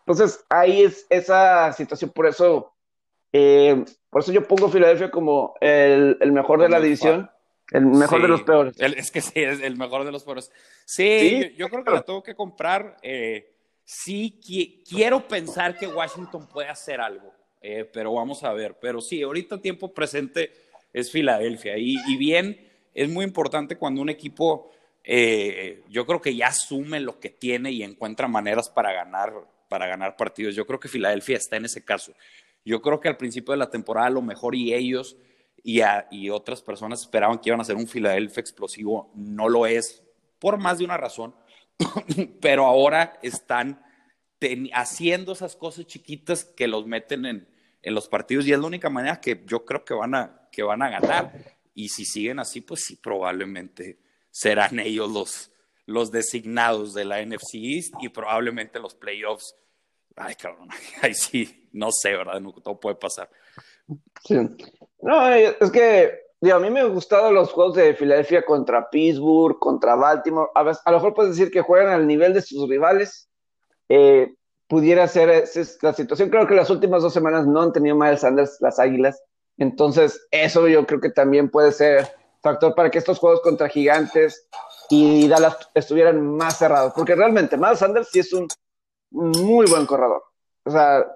Entonces, 0.00 0.44
ahí 0.48 0.82
es 0.82 1.06
esa 1.10 1.72
situación, 1.72 2.10
por 2.10 2.26
eso, 2.26 2.72
eh, 3.32 3.84
por 4.10 4.22
eso 4.22 4.32
yo 4.32 4.46
pongo 4.46 4.68
Filadelfia 4.68 5.10
como 5.10 5.54
el, 5.60 6.18
mejor 6.30 6.60
de 6.60 6.68
la 6.68 6.78
división. 6.78 7.30
El 7.70 7.86
mejor 7.86 8.22
de 8.22 8.28
los 8.28 8.42
peores. 8.42 8.74
es 8.78 9.10
que 9.10 9.20
sí, 9.20 9.40
es 9.40 9.60
el 9.60 9.76
mejor 9.76 10.04
de 10.04 10.12
los 10.12 10.24
peores. 10.24 10.50
Sí, 10.84 11.54
Yo, 11.56 11.68
creo 11.68 11.84
que 11.84 11.90
la 11.90 12.02
tengo 12.02 12.22
que 12.22 12.34
comprar. 12.34 12.96
sí, 13.84 14.40
quiero 14.88 15.26
pensar 15.28 15.76
que 15.76 15.86
Washington 15.86 16.48
puede 16.48 16.68
hacer 16.68 17.00
algo, 17.00 17.32
pero 17.92 18.14
vamos 18.14 18.42
a 18.44 18.52
ver. 18.52 18.78
Pero 18.80 19.00
sí, 19.00 19.22
ahorita 19.22 19.60
tiempo 19.60 19.92
presente 19.92 20.50
es 20.92 21.10
Filadelfia. 21.10 21.76
Y, 21.76 22.16
bien, 22.16 22.68
es 22.94 23.08
muy 23.08 23.24
importante 23.24 23.76
cuando 23.76 24.00
un 24.00 24.08
equipo, 24.08 24.70
eh, 25.04 25.82
yo 25.88 26.06
creo 26.06 26.20
que 26.20 26.34
ya 26.34 26.48
asume 26.48 27.00
lo 27.00 27.18
que 27.20 27.30
tiene 27.30 27.70
y 27.70 27.82
encuentra 27.82 28.28
maneras 28.28 28.68
para 28.68 28.92
ganar, 28.92 29.32
para 29.68 29.86
ganar 29.86 30.16
partidos. 30.16 30.54
Yo 30.54 30.66
creo 30.66 30.80
que 30.80 30.88
Filadelfia 30.88 31.36
está 31.36 31.56
en 31.56 31.66
ese 31.66 31.84
caso. 31.84 32.12
Yo 32.64 32.82
creo 32.82 33.00
que 33.00 33.08
al 33.08 33.16
principio 33.16 33.52
de 33.52 33.58
la 33.58 33.70
temporada 33.70 34.10
lo 34.10 34.22
mejor 34.22 34.54
y 34.54 34.74
ellos 34.74 35.16
y, 35.62 35.80
y 36.10 36.30
otras 36.30 36.62
personas 36.62 37.02
esperaban 37.02 37.38
que 37.38 37.50
iban 37.50 37.60
a 37.60 37.64
ser 37.64 37.76
un 37.76 37.86
Filadelfia 37.86 38.40
explosivo. 38.40 39.10
No 39.14 39.48
lo 39.48 39.66
es, 39.66 40.02
por 40.38 40.58
más 40.58 40.78
de 40.78 40.84
una 40.84 40.96
razón. 40.96 41.34
Pero 42.40 42.66
ahora 42.66 43.18
están 43.22 43.82
haciendo 44.72 45.32
esas 45.32 45.56
cosas 45.56 45.86
chiquitas 45.86 46.44
que 46.44 46.68
los 46.68 46.86
meten 46.86 47.26
en, 47.26 47.48
en 47.82 47.94
los 47.94 48.08
partidos 48.08 48.46
y 48.46 48.52
es 48.52 48.58
la 48.58 48.66
única 48.66 48.90
manera 48.90 49.20
que 49.20 49.42
yo 49.46 49.64
creo 49.64 49.84
que 49.84 49.94
van 49.94 50.14
a, 50.14 50.48
que 50.52 50.62
van 50.62 50.82
a 50.82 50.90
ganar. 50.90 51.32
Y 51.74 51.88
si 51.88 52.04
siguen 52.04 52.38
así, 52.38 52.60
pues 52.60 52.84
sí, 52.84 52.96
probablemente 52.96 53.98
serán 54.30 54.78
ellos 54.80 55.10
los, 55.10 55.50
los 55.86 56.10
designados 56.10 56.94
de 56.94 57.04
la 57.04 57.24
NFC 57.24 57.54
East 57.54 57.94
y 58.00 58.08
probablemente 58.08 58.78
los 58.78 58.94
playoffs. 58.94 59.54
Ay, 60.16 60.34
cabrón, 60.34 60.68
ahí 61.02 61.14
sí, 61.14 61.68
no 61.72 61.90
sé, 61.92 62.16
¿verdad? 62.16 62.42
todo 62.62 62.80
puede 62.80 62.96
pasar. 62.96 63.30
No, 65.00 65.30
eh, 65.30 65.56
es 65.60 65.70
que 65.70 66.28
a 66.52 66.58
mí 66.58 66.70
me 66.70 66.80
han 66.80 66.92
gustado 66.92 67.32
los 67.32 67.52
juegos 67.52 67.74
de 67.74 67.94
Filadelfia 67.94 68.44
contra 68.44 68.88
Pittsburgh, 68.90 69.58
contra 69.58 69.94
Baltimore. 69.94 70.50
A, 70.54 70.60
a, 70.60 70.90
lo 70.90 70.96
mejor 70.98 71.14
puedes 71.14 71.36
decir 71.36 71.50
que 71.50 71.62
juegan 71.62 71.92
al 71.92 72.06
nivel 72.06 72.34
de 72.34 72.42
sus 72.42 72.68
rivales. 72.68 73.28
Eh, 73.88 74.34
pudiera 74.68 75.08
ser 75.08 75.44
la 75.82 75.92
situación. 75.94 76.28
Creo 76.28 76.46
que 76.46 76.54
las 76.54 76.70
últimas 76.70 77.02
dos 77.02 77.12
semanas 77.12 77.46
no 77.46 77.62
han 77.62 77.72
tenido 77.72 77.96
Miles 77.96 78.20
Sanders 78.20 78.58
las 78.60 78.78
Águilas. 78.78 79.20
Entonces, 79.56 80.26
eso 80.30 80.68
yo 80.68 80.86
creo 80.86 81.00
que 81.00 81.10
también 81.10 81.50
puede 81.50 81.72
ser 81.72 82.14
factor 82.42 82.74
para 82.74 82.90
que 82.90 82.98
estos 82.98 83.18
juegos 83.18 83.40
contra 83.40 83.68
Gigantes 83.68 84.46
y 84.90 85.26
Dallas 85.26 85.56
estuvieran 85.74 86.36
más 86.36 86.58
cerrados. 86.58 86.92
Porque 86.94 87.14
realmente 87.14 87.56
Miles 87.56 87.78
Sanders 87.78 88.08
sí 88.10 88.20
es 88.20 88.32
un 88.32 88.46
muy 89.10 89.66
buen 89.66 89.86
corredor. 89.86 90.22
O 90.64 90.70
sea, 90.70 91.06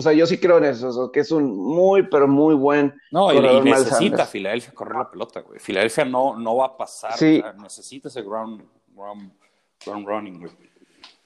o 0.00 0.02
sea, 0.02 0.12
yo 0.12 0.26
sí 0.26 0.38
creo 0.38 0.58
en 0.58 0.64
eso, 0.64 1.10
que 1.10 1.18
es 1.18 1.32
un 1.32 1.56
muy, 1.56 2.04
pero 2.04 2.28
muy 2.28 2.54
buen. 2.54 2.94
No, 3.10 3.32
y, 3.32 3.40
necesita 3.62 4.26
Filadelfia 4.26 4.72
correr 4.72 4.96
la 4.96 5.10
pelota, 5.10 5.40
güey. 5.40 5.58
Filadelfia 5.58 6.04
no, 6.04 6.38
no 6.38 6.54
va 6.54 6.66
a 6.66 6.76
pasar. 6.76 7.14
Sí. 7.14 7.42
necesita 7.60 8.06
ese 8.06 8.22
ground, 8.22 8.62
ground, 8.94 9.32
ground 9.84 10.06
running, 10.06 10.38
güey. 10.38 10.52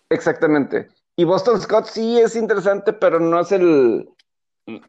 Exactamente. 0.08 0.88
Y 1.16 1.24
Boston 1.24 1.60
Scott 1.60 1.84
sí 1.84 2.18
es 2.18 2.34
interesante, 2.34 2.94
pero 2.94 3.20
no 3.20 3.40
es 3.40 3.52
el. 3.52 4.08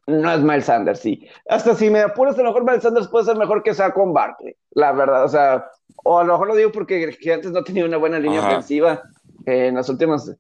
No 0.08 0.32
es 0.32 0.40
Miles 0.40 0.66
Sanders, 0.66 1.02
sí. 1.02 1.28
Hasta 1.50 1.76
si 1.76 1.90
me 1.90 2.00
apuras, 2.00 2.36
a 2.40 2.42
lo 2.42 2.52
mejor 2.52 2.64
Miles 2.64 2.84
Sanders 2.84 3.10
puede 3.10 3.26
ser 3.26 3.36
mejor 3.36 3.64
que 3.64 3.74
Saquon 3.74 4.14
Barkley, 4.14 4.56
la 4.72 4.94
verdad. 4.94 5.26
O 5.26 5.28
sea, 5.28 5.70
o 6.06 6.20
a 6.20 6.24
lo 6.24 6.34
mejor 6.34 6.48
lo 6.48 6.56
digo 6.56 6.72
porque 6.72 7.14
antes 7.34 7.52
no 7.52 7.62
tenía 7.66 7.84
una 7.84 7.98
buena 7.98 8.18
línea 8.18 8.48
ofensiva 8.48 9.04
en 9.46 9.76
las 9.76 9.90
últimas. 9.90 10.34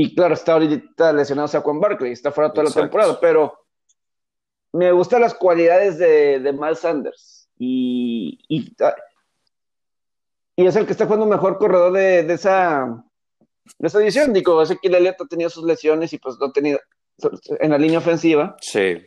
Y 0.00 0.14
claro, 0.14 0.34
está 0.34 0.52
ahorita 0.52 1.12
lesionado 1.12 1.48
Saquon 1.48 1.80
Barkley, 1.80 2.12
está 2.12 2.30
fuera 2.30 2.52
toda 2.52 2.68
la 2.68 2.70
temporada, 2.70 3.18
pero 3.20 3.66
me 4.72 4.92
gustan 4.92 5.22
las 5.22 5.34
cualidades 5.34 5.98
de, 5.98 6.38
de 6.38 6.52
Miles 6.52 6.78
Sanders. 6.78 7.48
Y, 7.58 8.38
y, 8.48 8.76
y, 10.54 10.66
es 10.68 10.76
el 10.76 10.86
que 10.86 10.92
está 10.92 11.06
jugando 11.06 11.26
mejor 11.26 11.58
corredor 11.58 11.92
de, 11.94 12.22
de 12.22 12.34
esa 12.34 13.04
de 13.76 13.88
esa 13.88 14.00
edición. 14.00 14.32
Digo, 14.32 14.62
Ezequiel 14.62 14.94
Elliott 14.94 15.20
ha 15.20 15.26
tenido 15.26 15.50
sus 15.50 15.64
lesiones 15.64 16.12
y 16.12 16.18
pues 16.18 16.36
no 16.38 16.46
ha 16.46 16.52
tenido 16.52 16.78
en 17.58 17.70
la 17.72 17.78
línea 17.78 17.98
ofensiva. 17.98 18.56
Sí. 18.60 19.04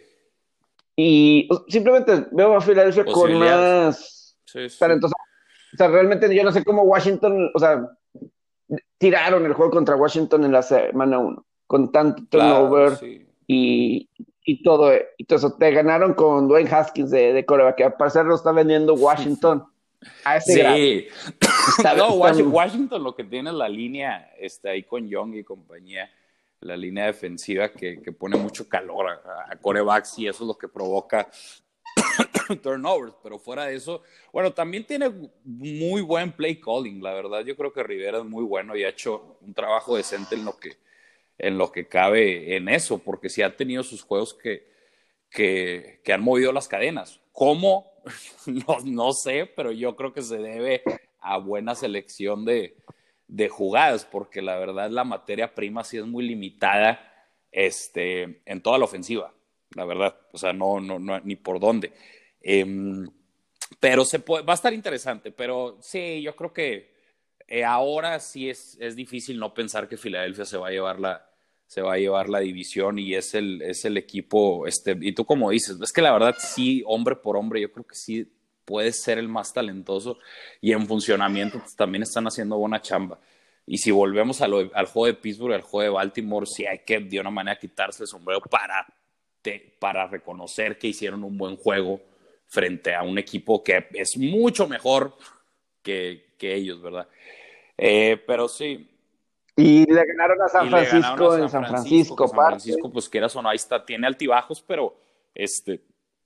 Y 0.98 1.48
simplemente 1.70 2.28
veo 2.34 2.54
a 2.54 2.60
Filadelfia 2.60 3.06
con 3.06 3.34
más 3.36 4.36
sí, 4.44 4.68
sí. 4.68 4.84
O 4.84 5.78
sea, 5.78 5.88
realmente 5.88 6.36
yo 6.36 6.44
no 6.44 6.52
sé 6.52 6.66
cómo 6.66 6.84
Washington, 6.84 7.50
o 7.56 7.60
sea, 7.60 7.82
tiraron 8.98 9.46
el 9.46 9.54
juego 9.54 9.72
contra 9.72 9.96
Washington 9.96 10.46
en 10.46 10.52
la 10.52 10.62
semana 10.62 11.20
1, 11.20 11.46
con 11.68 11.92
tanto 11.92 12.24
turnover 12.30 12.98
y, 13.48 14.10
y, 14.44 14.64
todo, 14.64 14.92
y 15.18 15.26
todo 15.26 15.40
eso. 15.40 15.54
Te 15.54 15.72
ganaron 15.72 16.14
con 16.14 16.48
Dwayne 16.48 16.70
Haskins 16.70 17.12
de, 17.12 17.34
de 17.34 17.46
Corea, 17.46 17.76
que 17.76 17.84
al 17.84 17.94
parecer 17.94 18.26
lo 18.26 18.36
está 18.36 18.52
vendiendo 18.52 18.94
Washington. 18.94 19.66
A 20.24 20.38
ese 20.38 20.54
sí. 20.54 21.08
no, 21.98 22.14
Washington, 22.14 23.04
lo 23.04 23.16
que 23.16 23.24
tiene 23.24 23.52
es 23.52 23.56
la 23.56 23.70
línea 23.70 24.32
está 24.40 24.70
ahí 24.70 24.84
con 24.84 25.08
Young 25.08 25.36
y 25.36 25.44
compañía, 25.44 26.10
la 26.62 26.76
línea 26.76 27.06
defensiva 27.06 27.70
que, 27.70 27.98
pone 28.18 28.38
mucho 28.38 28.68
calor 28.68 29.10
a, 29.10 29.56
corebacks 29.58 30.18
y 30.20 30.28
eso 30.28 30.44
es 30.44 30.48
lo 30.48 30.58
que 30.58 30.68
provoca 30.68 31.30
turnovers, 32.62 33.14
pero 33.24 33.40
fuera 33.40 33.66
de 33.66 33.76
eso, 33.76 34.04
bueno, 34.32 34.54
también 34.54 34.86
tiene 34.86 35.12
muy 35.44 36.02
buen 36.02 36.32
play 36.32 36.60
calling, 36.60 37.02
la 37.02 37.14
verdad, 37.14 37.44
yo 37.46 37.56
creo 37.56 37.74
que 37.74 37.84
Rivera 37.84 38.20
es 38.20 38.26
muy 38.26 38.44
bueno 38.44 38.76
y 38.76 38.84
ha 38.84 38.90
hecho 38.90 39.38
un 39.42 39.54
trabajo 39.54 39.96
decente 39.96 40.36
en 40.36 40.46
lo 40.46 40.58
que, 40.58 40.78
en 41.38 41.58
lo 41.58 41.72
que 41.72 41.88
cabe 41.88 42.56
en 42.56 42.70
eso, 42.70 43.00
porque 43.00 43.30
si 43.30 43.42
ha 43.42 43.56
tenido 43.56 43.84
sus 43.84 44.04
juegos 44.04 44.34
que, 44.34 44.72
que, 45.32 46.14
han 46.14 46.22
movido 46.22 46.52
las 46.52 46.68
cadenas. 46.68 47.22
¿Cómo? 47.32 47.90
No, 48.86 49.14
sé, 49.14 49.46
pero 49.56 49.72
yo 49.72 49.96
creo 49.96 50.12
que 50.12 50.24
se 50.24 50.38
debe 50.38 50.82
a 51.20 51.38
buena 51.38 51.76
selección 51.76 52.46
de, 52.46 52.76
jugadas, 53.50 54.06
porque 54.06 54.42
la 54.42 54.58
verdad 54.58 54.90
la 54.90 55.04
materia 55.04 55.54
prima 55.54 55.84
sí 55.84 55.98
es 55.98 56.06
muy 56.06 56.28
limitada 56.28 57.00
este, 57.52 58.42
en 58.46 58.62
toda 58.62 58.78
la 58.78 58.86
ofensiva, 58.86 59.34
la 59.76 59.86
verdad, 59.86 60.18
o 60.34 60.38
sea, 60.38 60.52
no, 60.52 60.82
no, 60.82 61.00
no 61.00 61.20
ni 61.22 61.36
por 61.36 61.60
dónde. 61.60 61.94
Em, 62.42 63.08
pero 63.80 64.06
se 64.06 64.20
puede, 64.20 64.44
va 64.44 64.54
a 64.54 64.56
estar 64.56 64.74
interesante, 64.74 65.32
pero 65.32 65.78
sí, 65.82 66.22
yo 66.22 66.36
creo 66.36 66.54
que 66.54 66.92
eh, 67.48 67.64
ahora 67.64 68.20
sí 68.20 68.50
es, 68.50 68.78
difícil 68.96 69.40
no 69.40 69.54
pensar 69.54 69.88
que 69.88 69.98
Filadelfia 69.98 70.46
se 70.46 70.58
va 70.58 70.70
a 70.70 70.72
llevar 70.72 71.00
la, 71.00 71.30
se 71.68 71.82
va 71.82 71.94
a 71.94 71.98
llevar 71.98 72.30
la 72.30 72.40
división 72.40 73.00
y 73.00 73.14
es 73.14 73.34
el, 73.34 73.62
es 73.62 73.86
el 73.86 73.98
equipo, 73.98 74.68
este, 74.68 74.98
y 75.02 75.14
tú 75.14 75.26
como 75.26 75.52
dices, 75.52 75.78
es 75.82 75.92
que 75.92 76.02
la 76.02 76.14
verdad 76.14 76.36
sí, 76.38 76.84
hombre 76.86 77.16
por 77.16 77.38
hombre, 77.38 77.62
yo 77.62 77.72
creo 77.72 77.86
que 77.86 77.96
sí 77.96 78.28
puede 78.66 78.94
ser 78.94 79.18
el 79.18 79.28
más 79.28 79.54
talentoso 79.54 80.18
y 80.62 80.72
en 80.72 80.88
funcionamiento 80.88 81.60
pues, 81.60 81.76
también 81.76 82.04
están 82.04 82.26
haciendo 82.26 82.58
buena 82.58 82.82
chamba. 82.82 83.20
Y 83.66 83.78
si 83.78 83.92
volvemos 83.92 84.42
al 84.42 84.86
juego 84.88 85.06
de 85.06 85.14
Pittsburgh, 85.14 85.54
al 85.54 85.62
juego 85.62 85.84
de 85.84 85.90
Baltimore, 85.96 86.46
sí 86.46 86.66
hay 86.66 86.80
que 86.80 87.00
de 87.00 87.20
una 87.20 87.30
manera 87.30 87.60
quitarse 87.60 88.04
el 88.04 88.08
sombrero 88.08 88.42
para, 88.42 88.86
para 89.80 90.08
reconocer 90.08 90.78
que 90.78 90.88
hicieron 90.88 91.24
un 91.24 91.38
buen 91.38 91.56
juego 91.58 92.02
frente 92.52 92.94
a 92.94 93.02
un 93.02 93.18
equipo 93.18 93.64
que 93.64 93.88
es 93.94 94.18
mucho 94.18 94.68
mejor 94.68 95.16
que, 95.82 96.28
ellos, 96.42 96.82
¿verdad? 96.82 97.08
Eh, 97.78 98.22
pero 98.28 98.50
sí. 98.50 98.90
Y 99.56 99.90
le 99.90 100.06
ganaron 100.06 100.42
a 100.42 100.50
San 100.50 100.70
Francisco 100.70 101.38
en 101.38 101.50
San 101.50 101.66
Francisco. 101.66 102.28
San 102.28 102.36
Francisco, 102.36 102.92
pues 102.92 103.08
quieras 103.08 103.34
o 103.38 103.42
no, 103.42 103.50
ahí 103.50 103.56
está, 103.56 103.86
tiene 103.86 104.06
altibajos, 104.06 104.62
pero 104.62 104.98
este, 105.34 105.82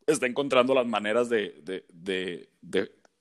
está 0.08 0.26
encontrando 0.26 0.74
las 0.74 0.88
maneras 0.88 1.30
de, 1.30 1.62
de, 1.62 1.86
de, 1.94 2.50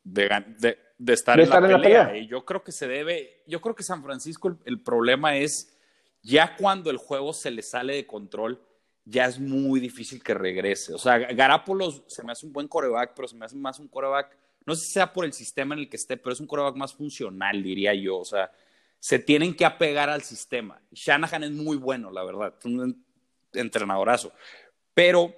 de, 0.03 0.79
de 0.97 1.13
estar, 1.13 1.39
en, 1.39 1.51
la 1.51 1.61
pelea. 1.61 2.17
Y 2.17 2.27
yo 2.27 2.47
creo 2.47 2.65
que 2.65 2.73
se 2.73 2.89
debe, 2.89 3.43
yo 3.47 3.61
creo 3.61 3.75
que 3.75 3.83
San 3.83 4.03
Francisco 4.03 4.57
el, 4.65 4.81
problema 4.81 5.37
es 5.37 5.77
ya 6.23 6.57
cuando 6.57 6.91
el 6.91 6.97
juego 6.97 7.35
se 7.35 7.51
le 7.51 7.61
sale 7.61 7.97
de 7.97 8.07
control, 8.07 8.63
ya 9.05 9.27
es 9.27 9.39
muy 9.39 9.81
difícil 9.81 10.23
que 10.23 10.35
regrese. 10.35 10.95
O 10.95 10.99
sea, 10.99 11.19
Garapolo 11.19 11.91
se 12.07 12.23
me 12.23 12.33
hace 12.33 12.47
un 12.47 12.53
buen 12.53 12.69
coreback, 12.69 13.13
pero 13.15 13.29
se 13.29 13.37
me 13.37 13.45
hace 13.45 13.57
más 13.57 13.79
un 13.79 13.89
coreback, 13.89 14.37
no 14.67 14.75
sé 14.75 14.87
si 14.87 14.93
sea 14.93 15.13
por 15.13 15.25
el 15.25 15.33
sistema 15.33 15.75
en 15.75 15.81
el 15.81 15.89
que 15.89 15.97
esté, 15.97 16.17
pero 16.17 16.33
es 16.33 16.41
un 16.41 16.47
coreback 16.47 16.77
más 16.77 16.95
funcional, 16.95 17.63
diría 17.63 17.95
yo. 17.95 18.19
O 18.19 18.25
sea, 18.25 18.51
se 18.99 19.19
tienen 19.19 19.55
que 19.55 19.67
apegar 19.67 20.09
al 20.09 20.23
sistema. 20.23 20.81
Shanahan 20.93 21.45
es 21.45 21.51
muy 21.51 21.77
bueno, 21.77 22.11
la 22.11 22.25
verdad, 22.25 22.55
un 22.65 23.05
entrenadorazo. 23.53 24.33
Pero 24.95 25.35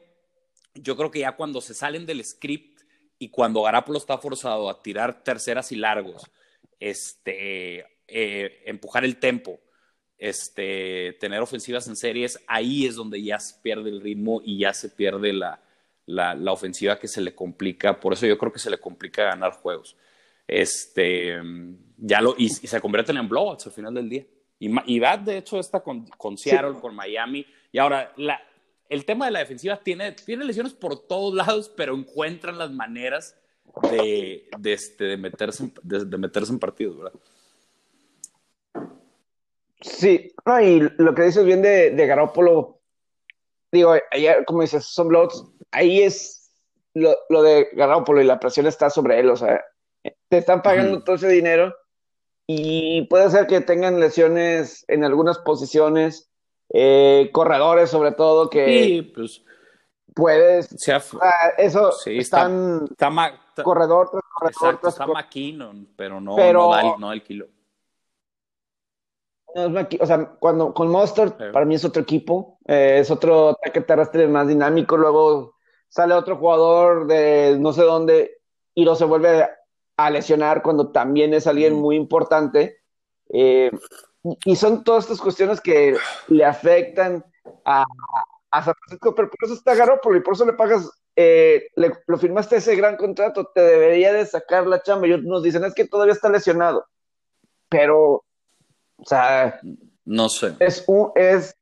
yo 0.74 0.96
creo 0.96 1.10
que 1.10 1.20
ya 1.20 1.32
cuando 1.32 1.60
se 1.60 1.74
salen 1.74 2.06
del 2.06 2.24
script 2.24 2.82
y 3.18 3.30
cuando 3.30 3.62
Garapolo 3.62 3.98
está 3.98 4.18
forzado 4.18 4.70
a 4.70 4.82
tirar 4.82 5.24
terceras 5.24 5.72
y 5.72 5.76
largos, 5.76 6.30
este, 6.78 7.84
eh, 8.06 8.62
empujar 8.66 9.04
el 9.04 9.16
tempo, 9.16 9.58
este, 10.18 11.16
tener 11.20 11.40
ofensivas 11.40 11.86
en 11.88 11.96
series, 11.96 12.42
ahí 12.46 12.86
es 12.86 12.94
donde 12.94 13.22
ya 13.22 13.38
se 13.38 13.60
pierde 13.60 13.90
el 13.90 14.00
ritmo 14.00 14.40
y 14.44 14.58
ya 14.58 14.72
se 14.72 14.88
pierde 14.88 15.32
la, 15.32 15.60
la, 16.06 16.34
la 16.34 16.52
ofensiva 16.52 16.98
que 16.98 17.08
se 17.08 17.20
le 17.20 17.34
complica. 17.34 18.00
Por 18.00 18.12
eso 18.12 18.26
yo 18.26 18.38
creo 18.38 18.52
que 18.52 18.58
se 18.58 18.70
le 18.70 18.78
complica 18.78 19.24
ganar 19.24 19.52
juegos. 19.52 19.96
Este, 20.46 21.36
ya 21.96 22.20
lo, 22.20 22.34
y, 22.38 22.48
se 22.48 22.80
convierten 22.80 23.16
en 23.16 23.28
blowouts 23.28 23.66
al 23.66 23.72
final 23.72 23.94
del 23.94 24.08
día. 24.08 24.26
Y, 24.58 24.70
y 24.94 24.98
va, 24.98 25.16
de 25.16 25.38
hecho, 25.38 25.58
está 25.58 25.80
con, 25.80 26.06
con 26.06 26.38
Seattle, 26.38 26.80
con 26.80 26.94
Miami. 26.94 27.44
Y 27.72 27.78
ahora, 27.78 28.12
la, 28.16 28.40
el 28.88 29.04
tema 29.04 29.26
de 29.26 29.32
la 29.32 29.40
defensiva 29.40 29.76
tiene, 29.76 30.12
tiene 30.12 30.44
lesiones 30.44 30.72
por 30.72 31.06
todos 31.06 31.34
lados, 31.34 31.70
pero 31.76 31.94
encuentran 31.94 32.58
las 32.58 32.70
maneras 32.70 33.36
de, 33.90 34.48
de, 34.58 34.72
este, 34.72 35.04
de 35.04 35.16
meterse, 35.16 35.70
de, 35.82 36.18
meterse 36.18 36.52
en 36.52 36.58
partidos, 36.58 36.96
¿verdad? 36.96 37.20
Sí, 39.80 40.32
y 40.62 40.80
lo 40.98 41.14
que 41.14 41.22
dices 41.22 41.44
bien 41.44 41.62
de, 41.62 41.90
de 41.90 42.06
Garópolo, 42.06 42.80
digo, 43.70 43.94
ayer, 44.10 44.44
como 44.46 44.62
dices, 44.62 44.86
son 44.86 45.08
blowouts, 45.08 45.44
ahí 45.70 46.02
es 46.02 46.50
lo, 46.94 47.14
lo 47.28 47.42
de 47.42 47.68
Garópolo 47.72 48.20
y 48.20 48.24
la 48.24 48.40
presión 48.40 48.66
está 48.66 48.88
sobre 48.88 49.20
él, 49.20 49.30
o 49.30 49.36
sea, 49.36 49.62
te 50.28 50.38
están 50.38 50.62
pagando 50.62 51.02
todo 51.02 51.16
ese 51.16 51.28
dinero 51.28 51.74
y 52.46 53.02
puede 53.02 53.30
ser 53.30 53.46
que 53.46 53.60
tengan 53.60 54.00
lesiones 54.00 54.84
en 54.88 55.04
algunas 55.04 55.38
posiciones, 55.38 56.30
eh, 56.72 57.30
corredores 57.32 57.90
sobre 57.90 58.12
todo, 58.12 58.48
que 58.48 58.66
sí, 58.66 59.02
pues, 59.02 59.44
puedes... 60.14 60.68
eso 61.58 61.90
están 62.06 62.86
está, 62.90 63.10
corredor 63.62 64.10
tras 64.10 64.56
corredor 64.56 64.80
tras 64.80 64.94
está 64.94 65.06
McKinnon, 65.06 65.88
pero 65.96 66.20
no, 66.20 66.36
pero, 66.36 66.70
no, 66.98 67.08
da 67.08 67.12
el, 67.14 67.22
kilo. 67.22 67.46
No 69.56 69.80
es 69.80 69.86
o 70.00 70.06
sea, 70.06 70.26
cuando 70.38 70.74
con 70.74 70.88
Monster 70.88 71.34
para 71.52 71.64
mí 71.64 71.74
es 71.74 71.84
otro 71.84 72.02
equipo, 72.02 72.58
eh, 72.66 72.98
es 73.00 73.10
otro 73.10 73.50
ataque 73.50 73.80
terrestre 73.80 74.28
más 74.28 74.48
dinámico, 74.48 74.96
luego 74.96 75.54
sale 75.88 76.14
otro 76.14 76.36
jugador 76.36 77.06
de 77.06 77.56
no 77.58 77.72
sé 77.72 77.82
dónde 77.82 78.38
y 78.74 78.84
no 78.84 78.94
se 78.94 79.06
vuelve 79.06 79.48
a 79.96 80.10
lesionar 80.10 80.62
cuando 80.62 80.92
también 80.92 81.32
es 81.32 81.46
alguien 81.46 81.74
muy 81.74 81.96
importante. 81.96 82.82
Eh, 83.32 83.70
y 84.44 84.56
son 84.56 84.84
todas 84.84 85.04
estas 85.04 85.20
cuestiones 85.20 85.60
que 85.60 85.96
le 86.28 86.44
afectan 86.44 87.24
a, 87.64 87.84
a 88.50 88.62
San 88.62 88.74
Francisco, 88.74 89.14
pero 89.14 89.30
por 89.30 89.38
eso 89.42 89.54
está 89.54 89.74
Garoppolo 89.74 90.18
y 90.18 90.22
por 90.22 90.34
eso 90.34 90.44
le 90.44 90.52
pagas, 90.52 90.90
eh, 91.14 91.68
le, 91.76 91.92
lo 92.06 92.18
firmaste 92.18 92.56
ese 92.56 92.76
gran 92.76 92.96
contrato, 92.96 93.50
te 93.54 93.60
debería 93.60 94.12
de 94.12 94.26
sacar 94.26 94.66
la 94.66 94.82
chamba. 94.82 95.06
Y 95.06 95.20
nos 95.22 95.42
dicen, 95.42 95.64
es 95.64 95.74
que 95.74 95.86
todavía 95.86 96.14
está 96.14 96.28
lesionado. 96.28 96.86
Pero, 97.68 98.24
o 98.96 99.04
sea, 99.04 99.60
no 100.04 100.28
sé. 100.28 100.54
Es, 100.60 100.84
un, 100.86 101.10
es 101.14 101.56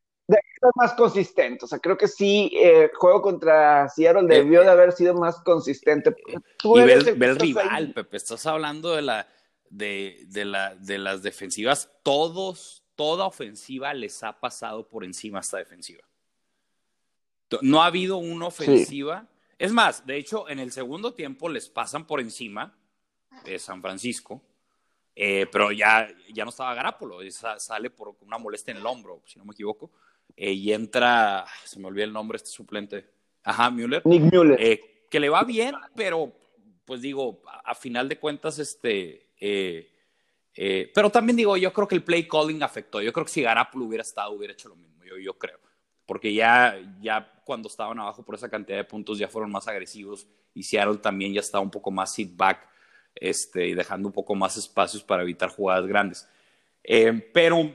más 0.75 0.95
consistente. 0.95 1.65
O 1.65 1.69
sea, 1.69 1.79
creo 1.79 1.97
que 1.97 2.09
sí, 2.09 2.51
eh, 2.55 2.91
juego 2.95 3.23
contra 3.23 3.89
Seattle 3.89 4.27
debió 4.27 4.63
de 4.63 4.71
haber 4.71 4.93
sido 4.93 5.15
más 5.15 5.41
consistente. 5.43 6.15
y 6.63 6.81
ve, 6.81 6.95
el 6.95 7.37
rival, 7.37 7.93
Pepe. 7.93 8.17
Estás 8.17 8.47
hablando 8.47 8.95
de 8.95 9.03
la, 9.03 9.29
de, 9.69 10.25
de, 10.29 10.45
la, 10.45 10.75
de 10.77 10.99
las 10.99 11.23
defensivas. 11.23 11.91
Todos, 12.03 12.85
toda 12.95 13.27
ofensiva 13.27 13.93
les 13.95 14.23
ha 14.23 14.41
pasado 14.41 14.89
por 14.89 15.05
encima 15.05 15.41
esta 15.41 15.59
defensiva. 15.59 16.03
No 17.61 17.83
ha 17.83 17.87
habido 17.87 18.17
una 18.17 18.47
ofensiva. 18.47 19.29
Es 19.59 19.73
más, 19.73 20.05
de 20.07 20.17
hecho, 20.17 20.49
en 20.49 20.59
el 20.59 20.73
segundo 20.73 21.15
tiempo 21.15 21.49
les 21.49 21.69
pasan 21.69 22.07
por 22.07 22.21
encima 22.21 22.77
de 23.45 23.59
San 23.59 23.81
Francisco. 23.81 24.43
Eh, 25.17 25.47
pero 25.51 25.71
ya, 25.71 26.09
ya 26.33 26.45
no 26.45 26.51
estaba 26.51 26.75
Garapolo, 26.75 27.19
sale 27.31 27.91
por 27.91 28.17
una 28.21 28.39
molestia 28.39 28.73
en 28.73 28.79
el 28.79 28.87
hombro, 28.87 29.23
si 29.27 29.39
no 29.39 29.45
me 29.45 29.53
equivoco. 29.53 29.93
Eh, 30.37 30.53
y 30.53 30.73
entra, 30.73 31.45
se 31.65 31.79
me 31.79 31.87
olvidó 31.87 32.05
el 32.05 32.13
nombre, 32.13 32.37
este 32.37 32.51
suplente. 32.51 33.09
Ajá, 33.43 33.71
Müller. 33.71 34.03
Nick 34.05 34.23
Müller. 34.23 34.61
Eh, 34.61 35.07
que 35.11 35.21
le 35.21 35.29
va 35.29 35.45
bien, 35.45 35.75
pero 35.95 36.33
pues 36.85 37.01
digo, 37.01 37.43
a, 37.65 37.75
final 37.75 38.09
de 38.09 38.19
cuentas, 38.19 38.59
este. 38.59 39.31
Eh, 40.57 40.91
pero 40.95 41.11
también 41.11 41.37
digo, 41.37 41.57
yo 41.57 41.73
creo 41.73 41.89
que 41.89 41.95
el 41.95 42.05
play 42.05 42.27
calling 42.27 42.63
afectó. 42.63 43.01
Yo 43.01 43.13
creo 43.13 43.27
que 43.27 43.33
si 43.33 43.43
Garapolo 43.43 43.87
hubiera 43.87 44.03
estado, 44.03 44.33
hubiera 44.33 44.53
hecho 44.53 44.69
lo 44.69 44.77
mismo. 44.77 45.05
Yo, 45.05 45.19
yo 45.19 45.39
creo. 45.39 45.59
Porque 46.07 46.35
ya, 46.35 46.77
ya 47.01 47.35
cuando 47.45 47.69
estaban 47.69 47.99
abajo 47.99 48.25
por 48.25 48.35
esa 48.35 48.49
cantidad 48.49 48.79
de 48.79 48.85
puntos 48.85 49.19
ya 49.19 49.29
fueron 49.29 49.51
más 49.51 49.69
agresivos 49.69 50.27
y 50.53 50.63
Seattle 50.63 50.99
también 50.99 51.33
ya 51.33 51.41
estaba 51.41 51.63
un 51.63 51.71
poco 51.71 51.91
más 51.91 52.13
sit 52.13 52.37
back 52.37 52.69
este, 53.15 53.69
y 53.69 53.75
dejando 53.75 54.09
un 54.09 54.13
poco 54.13 54.35
más 54.35 54.57
espacios 54.57 55.03
para 55.03 55.23
evitar 55.23 55.51
jugadas 55.51 55.87
grandes. 55.87 56.29
pero 57.33 57.75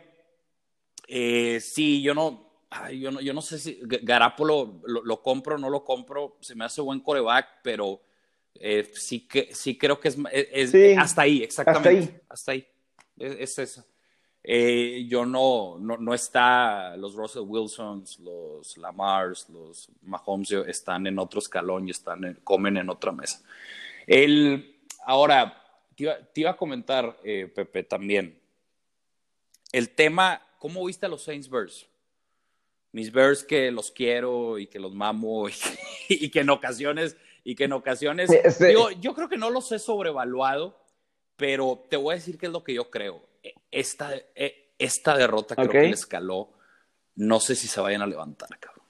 sí, 1.59 2.01
yo 2.01 2.13
no, 2.13 2.49
yo, 2.93 3.11
no, 3.11 3.21
yo 3.21 3.33
no 3.33 3.41
sé 3.41 3.57
si 3.57 3.79
Garapolo 3.81 4.81
lo, 4.85 5.21
compro 5.21 5.55
o 5.55 5.57
no 5.57 5.69
lo 5.69 5.83
compro, 5.83 6.37
se 6.39 6.55
me 6.55 6.65
hace 6.65 6.81
buen 6.81 6.99
coreback, 6.99 7.61
pero 7.63 8.01
eh, 8.55 8.89
sí, 8.93 9.21
que, 9.21 9.49
sí 9.53 9.77
creo 9.77 9.99
que 9.99 10.09
es, 10.09 10.17
es, 10.31 10.97
hasta 10.97 11.23
ahí, 11.23 11.41
exactamente. 11.41 12.21
Hasta 12.29 12.51
ahí. 12.51 12.67
Es, 13.17 13.57
eso. 13.57 13.85
Eh, 14.43 15.05
yo 15.09 15.25
no, 15.25 15.77
no, 15.79 15.97
no, 15.97 16.13
está, 16.13 16.95
los 16.95 17.15
Russell 17.15 17.43
Wilsons, 17.45 18.19
los 18.19 18.77
Lamars, 18.77 19.49
los 19.49 19.89
Mahomes 20.03 20.51
están 20.51 21.07
en 21.07 21.19
otro 21.19 21.39
escalón 21.39 21.87
y 21.87 21.91
están 21.91 22.39
comen 22.43 22.77
en 22.77 22.89
otra 22.89 23.11
mesa. 23.11 23.41
El, 24.07 24.78
ahora, 25.05 25.61
te 25.95 26.41
iba, 26.41 26.51
a 26.51 26.57
comentar, 26.57 27.19
eh, 27.23 27.51
Pepe, 27.53 27.83
también, 27.83 28.39
el 29.71 29.89
tema, 29.89 30.41
¿cómo 30.57 30.85
viste 30.85 31.05
a 31.05 31.09
los 31.09 31.23
Saints 31.23 31.49
Bears? 31.49 31.89
mis 32.91 33.11
Bears 33.11 33.43
que 33.43 33.71
los 33.71 33.91
quiero 33.91 34.57
y 34.57 34.67
que 34.67 34.79
los 34.79 34.93
mamo 34.93 35.47
y, 36.09 36.29
que 36.29 36.39
en 36.39 36.49
ocasiones 36.49 37.17
y 37.43 37.55
que 37.55 37.65
en 37.65 37.73
ocasiones 37.73 38.29
digo, 38.59 38.91
yo 38.91 39.13
creo 39.13 39.29
que 39.29 39.37
no 39.37 39.49
los 39.49 39.71
he 39.71 39.79
sobrevaluado, 39.79 40.79
pero 41.35 41.85
te 41.89 41.97
voy 41.97 42.13
a 42.13 42.15
decir 42.15 42.37
qué 42.37 42.47
es 42.47 42.51
lo 42.51 42.63
que 42.63 42.73
yo 42.73 42.89
creo. 42.89 43.23
E, 43.43 43.53
esta, 43.71 44.13
e, 44.35 44.73
esta 44.77 45.15
derrota 45.15 45.55
creo 45.55 45.69
que 45.69 45.81
les 45.83 45.99
escaló. 45.99 46.51
No 47.15 47.39
sé 47.39 47.55
si 47.55 47.67
se 47.67 47.81
vayan 47.81 48.01
a 48.01 48.07
levantar, 48.07 48.49
cabrón. 48.59 48.85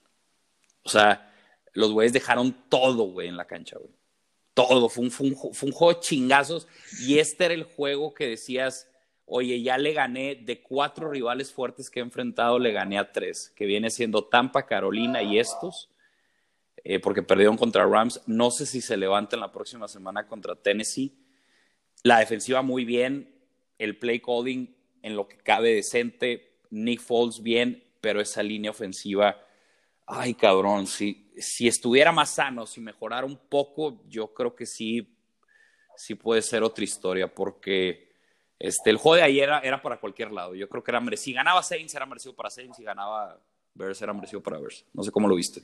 O 0.82 0.88
sea, 0.88 1.32
los 1.72 1.92
güeyes 1.92 2.12
dejaron 2.12 2.68
todo, 2.68 3.04
güey, 3.04 3.28
en 3.28 3.36
la 3.36 3.46
cancha, 3.46 3.76
güey. 3.78 3.90
Todo. 4.68 4.88
Fue 4.88 5.04
un, 5.04 5.10
juego 5.34 5.94
de 5.94 6.00
chingazos. 6.00 6.68
Y 7.00 7.18
este 7.18 7.46
era 7.46 7.54
el 7.54 7.64
juego 7.64 8.14
que 8.14 8.28
decías, 8.28 8.90
oye, 9.26 9.62
ya 9.62 9.78
le 9.78 9.92
gané 9.92 10.34
de 10.36 10.62
cuatro 10.62 11.10
rivales 11.10 11.52
fuertes 11.52 11.90
que 11.90 12.00
he 12.00 12.02
enfrentado, 12.02 12.58
le 12.58 12.72
gané 12.72 12.98
a 12.98 13.12
tres, 13.12 13.52
que 13.56 13.66
viene 13.66 13.90
siendo 13.90 14.24
Tampa, 14.24 14.66
Carolina 14.66 15.22
y 15.22 15.38
estos, 15.38 15.90
eh, 16.84 16.98
porque 16.98 17.22
perdieron 17.22 17.56
contra 17.56 17.86
Rams. 17.86 18.22
No 18.26 18.50
sé 18.50 18.66
si 18.66 18.80
se 18.80 18.96
levantan 18.96 19.40
la 19.40 19.52
próxima 19.52 19.88
semana 19.88 20.26
contra 20.26 20.56
Tennessee. 20.56 21.16
La 22.02 22.18
defensiva 22.18 22.62
muy 22.62 22.84
bien, 22.84 23.34
el 23.78 23.98
play 23.98 24.20
calling 24.20 24.74
en 25.02 25.16
lo 25.16 25.28
que 25.28 25.36
cabe 25.36 25.74
decente, 25.74 26.58
Nick 26.70 27.00
Foles 27.00 27.42
bien, 27.42 27.82
pero 28.00 28.20
esa 28.20 28.42
línea 28.42 28.70
ofensiva, 28.70 29.40
ay 30.10 30.34
cabrón, 30.34 30.86
si, 30.86 31.30
si 31.38 31.68
estuviera 31.68 32.12
más 32.12 32.30
sano, 32.30 32.66
si 32.66 32.80
mejorara 32.80 33.26
un 33.26 33.36
poco, 33.36 34.02
yo 34.08 34.32
creo 34.34 34.54
que 34.54 34.66
sí, 34.66 35.16
sí 35.96 36.14
puede 36.14 36.42
ser 36.42 36.62
otra 36.62 36.84
historia, 36.84 37.32
porque 37.32 38.10
este, 38.60 38.90
el 38.90 38.98
juego 38.98 39.16
de 39.16 39.22
ayer 39.22 39.48
era, 39.62 39.80
para 39.80 39.98
cualquier 39.98 40.30
lado. 40.32 40.54
Yo 40.54 40.68
creo 40.68 40.84
que 40.84 40.90
era 40.90 41.00
merecido. 41.00 41.24
Si 41.24 41.32
ganaba 41.32 41.62
Saints, 41.62 41.94
era 41.94 42.04
merecido 42.04 42.36
para 42.36 42.50
Saints. 42.50 42.76
Si 42.76 42.84
ganaba 42.84 43.40
Bears, 43.74 44.02
era 44.02 44.12
merecido 44.12 44.42
para 44.42 44.58
Bears. 44.58 44.84
No 44.92 45.02
sé 45.02 45.10
cómo 45.10 45.26
lo 45.26 45.34
viste. 45.34 45.62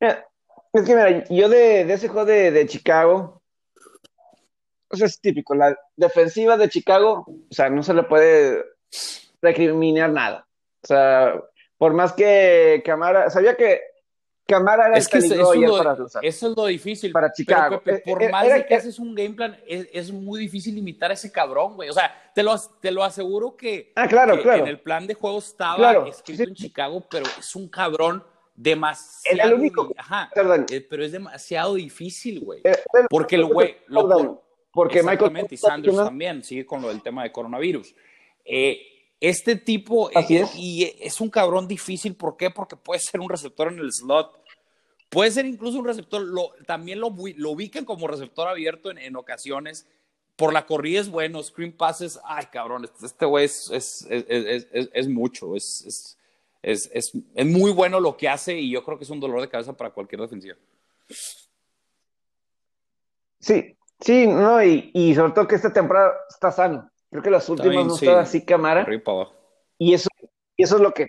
Es 0.00 0.82
que, 0.84 0.94
mira, 0.94 1.24
yo 1.28 1.48
de, 1.48 1.82
ese 1.82 2.08
juego 2.08 2.26
de, 2.26 2.66
Chicago, 2.66 3.40
o 4.88 4.96
sea, 4.96 5.06
es 5.06 5.20
típico. 5.20 5.54
La 5.54 5.78
defensiva 5.94 6.56
de 6.56 6.68
Chicago, 6.68 7.24
o 7.28 7.54
sea, 7.54 7.70
no 7.70 7.84
se 7.84 7.94
le 7.94 8.02
puede 8.02 8.64
recriminar 9.40 10.10
nada. 10.10 10.48
O 10.82 10.86
sea, 10.86 11.40
por 11.78 11.92
más 11.92 12.12
que 12.12 12.82
Camara, 12.84 13.30
sabía 13.30 13.56
que 13.56 13.80
Camara 14.46 14.86
era 14.86 14.96
es 14.96 15.08
que 15.08 15.18
eso, 15.18 15.34
es 16.22 16.42
lo 16.42 16.66
difícil. 16.66 17.10
Para 17.10 17.32
Chicago. 17.32 17.82
Eh, 17.84 18.02
por 18.04 18.22
eh, 18.22 18.28
más 18.28 18.46
de 18.46 18.64
que 18.64 18.74
haces 18.76 18.98
un 18.98 19.14
game 19.14 19.34
plan, 19.34 19.58
es, 19.66 20.12
muy 20.12 20.38
difícil 20.38 20.74
limitar 20.74 21.10
a 21.10 21.14
ese 21.14 21.32
cabrón, 21.32 21.74
güey. 21.74 21.88
O 21.88 21.92
sea, 21.92 22.30
te 22.32 22.44
lo, 22.44 22.56
te 22.80 22.92
lo 22.92 23.02
aseguro 23.02 23.56
que, 23.56 23.92
ah, 23.96 24.06
claro, 24.06 24.40
claro. 24.40 24.62
en 24.62 24.68
el 24.68 24.80
plan 24.80 25.06
de 25.06 25.14
juego 25.14 25.38
estaba 25.38 26.06
escrito 26.08 26.44
en 26.44 26.54
Chicago, 26.54 27.04
pero 27.10 27.26
es 27.38 27.56
un 27.56 27.68
cabrón 27.68 28.22
demasiado. 28.54 29.52
El 29.52 29.60
único. 29.60 29.92
Ajá. 29.96 30.30
Eh, 30.70 30.80
pero 30.80 31.04
es 31.04 31.10
demasiado 31.10 31.74
difícil, 31.74 32.40
güey. 32.40 32.62
Porque 33.10 33.34
el 33.34 33.46
güey. 33.46 33.76
porque 34.72 35.02
Michael. 35.02 35.46
y 35.50 35.56
Sanders 35.56 35.96
también 35.96 36.44
sigue 36.44 36.64
con 36.64 36.82
lo 36.82 36.88
del 36.88 37.02
tema 37.02 37.24
de 37.24 37.32
coronavirus. 37.32 37.94
Eh, 38.44 38.95
este 39.20 39.56
tipo 39.56 40.10
Así 40.14 40.36
es. 40.36 40.54
y 40.54 40.94
es 41.00 41.20
un 41.20 41.30
cabrón 41.30 41.66
difícil, 41.68 42.14
¿por 42.14 42.36
qué? 42.36 42.50
Porque 42.50 42.76
puede 42.76 43.00
ser 43.00 43.20
un 43.20 43.28
receptor 43.28 43.72
en 43.72 43.78
el 43.78 43.92
slot, 43.92 44.38
puede 45.08 45.30
ser 45.30 45.46
incluso 45.46 45.78
un 45.78 45.86
receptor, 45.86 46.22
lo, 46.22 46.52
también 46.66 47.00
lo, 47.00 47.14
lo 47.36 47.50
ubican 47.50 47.84
como 47.84 48.08
receptor 48.08 48.48
abierto 48.48 48.90
en, 48.90 48.98
en, 48.98 49.16
ocasiones, 49.16 49.86
por 50.36 50.52
la 50.52 50.66
corrida 50.66 51.00
es 51.00 51.08
bueno, 51.08 51.42
screen 51.42 51.72
passes, 51.72 52.20
ay 52.24 52.46
cabrón, 52.52 52.86
este 53.02 53.24
güey 53.24 53.46
es, 53.46 53.70
es, 53.70 54.06
es, 54.10 54.66
es, 54.92 55.08
mucho, 55.08 55.56
es, 55.56 56.10
es, 56.62 57.14
muy 57.46 57.70
bueno 57.72 58.00
lo 58.00 58.18
que 58.18 58.28
hace 58.28 58.58
y 58.58 58.70
yo 58.70 58.84
creo 58.84 58.98
que 58.98 59.04
es 59.04 59.10
un 59.10 59.20
dolor 59.20 59.40
de 59.40 59.48
cabeza 59.48 59.74
para 59.74 59.90
cualquier 59.90 60.20
defensiva. 60.20 60.56
Sí, 63.40 63.76
sí, 64.00 64.26
no, 64.26 64.62
y, 64.62 64.90
y 64.92 65.14
sobre 65.14 65.32
todo 65.32 65.48
que 65.48 65.54
esta 65.54 65.72
temporada 65.72 66.12
está 66.28 66.52
sano. 66.52 66.90
Creo 67.16 67.22
que 67.22 67.30
las 67.30 67.48
últimas 67.48 67.74
bien, 67.74 67.86
no 67.88 67.96
sí. 67.96 68.06
así 68.06 68.44
cámara. 68.44 68.84
Y 69.78 69.94
eso, 69.94 70.08
y 70.54 70.62
eso 70.62 70.76
es 70.76 70.82
lo 70.82 70.92
que 70.92 71.06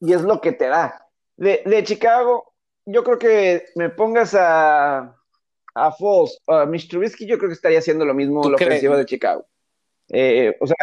y 0.00 0.12
es 0.12 0.20
lo 0.20 0.38
que 0.42 0.52
te 0.52 0.66
da. 0.66 1.08
De, 1.38 1.62
de 1.64 1.82
Chicago, 1.82 2.52
yo 2.84 3.02
creo 3.02 3.18
que 3.18 3.64
me 3.74 3.88
pongas 3.88 4.34
a, 4.34 5.16
a 5.74 5.92
Foles, 5.92 6.38
a 6.46 6.66
Mitch 6.66 6.90
Trubisky, 6.90 7.26
yo 7.26 7.38
creo 7.38 7.48
que 7.48 7.54
estaría 7.54 7.78
haciendo 7.78 8.04
lo 8.04 8.12
mismo 8.12 8.46
la 8.50 8.56
ofensiva 8.56 8.98
de 8.98 9.06
Chicago. 9.06 9.46
Eh, 10.10 10.54
o 10.60 10.66
sea, 10.66 10.76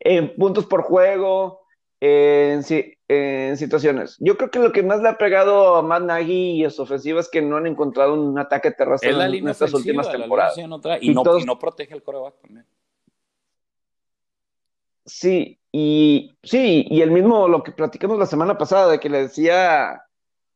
en 0.00 0.34
puntos 0.36 0.64
por 0.64 0.82
juego, 0.82 1.66
en, 2.00 2.62
en, 3.08 3.56
situaciones. 3.58 4.16
Yo 4.20 4.38
creo 4.38 4.50
que 4.50 4.58
lo 4.58 4.72
que 4.72 4.82
más 4.82 5.02
le 5.02 5.10
ha 5.10 5.18
pegado 5.18 5.76
a 5.76 5.82
Matt 5.82 6.02
Nagy 6.02 6.60
y 6.60 6.64
a 6.64 6.70
su 6.70 6.82
ofensiva 6.82 7.20
es 7.20 7.28
que 7.28 7.42
no 7.42 7.58
han 7.58 7.66
encontrado 7.66 8.14
un 8.14 8.38
ataque 8.38 8.70
terrestre 8.70 9.10
en, 9.10 9.20
en 9.20 9.48
estas 9.48 9.74
últimas 9.74 10.10
temporadas. 10.10 10.56
Y, 10.56 10.62
y, 10.62 10.66
no, 10.66 10.80
todos, 10.80 11.42
y, 11.42 11.44
no, 11.44 11.58
protege 11.58 11.94
el 11.94 12.02
coreback 12.02 12.40
también. 12.40 12.66
Sí, 15.06 15.60
y 15.70 16.36
sí, 16.42 16.84
y 16.90 17.00
el 17.00 17.12
mismo 17.12 17.46
lo 17.46 17.62
que 17.62 17.70
platicamos 17.70 18.18
la 18.18 18.26
semana 18.26 18.58
pasada, 18.58 18.90
de 18.90 19.00
que 19.00 19.08
le 19.08 19.22
decía 19.22 20.02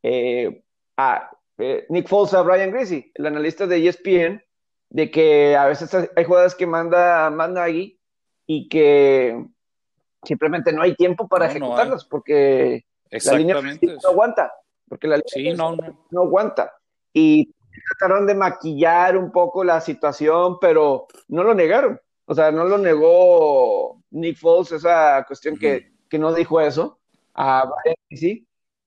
eh, 0.03 0.65
a 0.97 1.31
eh, 1.59 1.87
Nick 1.89 2.09
Foles 2.09 2.35
a 2.35 2.43
Brian 2.43 2.73
Greasy, 2.73 3.13
el 3.15 3.27
analista 3.27 3.67
de 3.67 3.87
ESPN, 3.87 4.43
de 4.89 5.11
que 5.11 5.57
a 5.57 5.67
veces 5.67 5.95
hay 6.17 6.25
jugadas 6.25 6.57
que 6.57 6.67
manda 6.67 7.31
Matt 7.31 7.51
Nagy 7.53 8.01
y 8.47 8.69
que 8.69 9.47
simplemente 10.25 10.73
no 10.73 10.83
hay 10.83 10.97
tiempo 10.97 11.29
para 11.29 11.47
No, 11.47 11.53
no 11.53 11.57
ejecutarlas 11.67 12.05
porque 12.05 12.85
la 13.11 13.35
línea 13.35 13.55
no 13.61 14.09
aguanta, 14.09 14.53
porque 14.89 15.07
la 15.07 15.17
línea 15.17 15.53
Sí, 15.53 15.57
no. 15.57 15.77
no 16.11 16.21
aguanta. 16.23 16.73
Y 17.13 17.55
trataron 17.89 18.27
de 18.27 18.35
maquillar 18.35 19.17
un 19.17 19.31
poco 19.31 19.63
la 19.63 19.81
situación, 19.81 20.59
pero 20.61 21.07
no 21.29 21.45
lo 21.45 21.55
negaron. 21.55 22.01
O 22.25 22.35
sea, 22.35 22.51
no 22.51 22.65
lo 22.65 22.79
negó 22.79 24.00
Nick 24.11 24.37
Foles, 24.39 24.73
esa 24.73 25.25
cuestión 25.27 25.57
que, 25.57 25.93
que 26.09 26.19
no 26.19 26.33
dijo 26.35 26.61
eso 26.61 26.99
a 27.35 27.71
Greasy. 28.09 28.47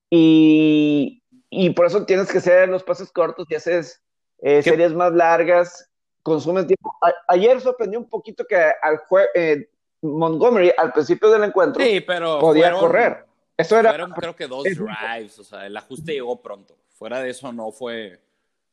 Y, 0.10 1.24
y 1.50 1.70
por 1.72 1.86
eso 1.88 2.06
tienes 2.06 2.32
que 2.32 2.38
hacer 2.38 2.70
los 2.70 2.84
pases 2.84 3.12
cortos 3.12 3.48
y 3.50 3.56
haces 3.56 4.02
eh, 4.42 4.62
series 4.62 4.94
más 4.94 5.12
largas, 5.14 5.90
consumes 6.22 6.68
tiempo. 6.68 6.94
A- 7.02 7.14
ayer 7.30 7.60
sorprendió 7.62 8.00
un 8.00 8.08
poquito 8.10 8.46
que 8.46 8.56
al 8.56 9.00
eh, 9.36 9.70
Montgomery 10.02 10.72
al 10.78 10.94
principio 10.94 11.30
del 11.32 11.44
encuentro 11.46 11.84
Sí, 11.84 12.02
pero 12.02 12.40
podía 12.40 12.66
fueron- 12.72 12.80
correr. 12.80 13.26
Eso 13.58 13.78
era 13.80 13.90
Fueron 13.92 14.12
creo 14.12 14.36
que 14.36 14.48
dos 14.48 14.66
es- 14.68 14.78
drives, 14.78 15.40
o 15.40 15.44
sea, 15.44 15.66
el 15.66 15.76
ajuste 15.78 16.14
llegó 16.14 16.42
pronto. 16.42 16.76
Fuera 16.92 17.20
de 17.20 17.30
eso 17.30 17.52
no 17.52 17.72
fue, 17.72 18.20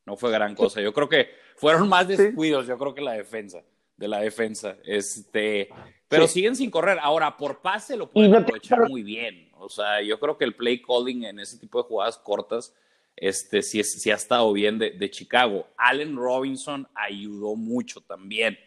no 0.06 0.16
fue 0.16 0.30
gran 0.30 0.54
cosa. 0.54 0.80
Yo 0.80 0.92
creo 0.92 1.08
que 1.08 1.28
fueron 1.56 1.88
más 1.88 2.06
descuidos, 2.06 2.66
yo 2.66 2.76
creo 2.78 2.94
que 2.94 3.00
la 3.00 3.12
defensa, 3.12 3.62
de 4.00 4.08
la 4.08 4.20
defensa. 4.20 4.76
Este, 4.82 5.68
pero 6.08 6.26
Sí. 6.26 6.34
siguen 6.34 6.56
sin 6.56 6.70
correr. 6.70 6.98
Ahora, 7.02 7.36
por 7.36 7.60
pase 7.60 7.96
lo 7.96 8.10
pueden 8.10 8.34
aprovechar 8.34 8.88
muy 8.88 9.02
bien. 9.02 9.50
O 9.58 9.68
sea, 9.68 10.00
yo 10.00 10.18
creo 10.18 10.38
que 10.38 10.44
el 10.46 10.56
play 10.56 10.80
calling 10.80 11.24
en 11.24 11.38
ese 11.38 11.58
tipo 11.58 11.82
de 11.82 11.86
jugadas 11.86 12.16
cortas, 12.16 12.74
este, 13.14 13.60
sí, 13.62 13.84
sí 13.84 14.10
ha 14.10 14.14
estado 14.14 14.50
bien 14.54 14.78
de, 14.78 14.92
de 14.92 15.10
Chicago. 15.10 15.68
Allen 15.76 16.16
Robinson 16.16 16.88
ayudó 16.94 17.54
mucho 17.56 18.00
también. 18.00 18.58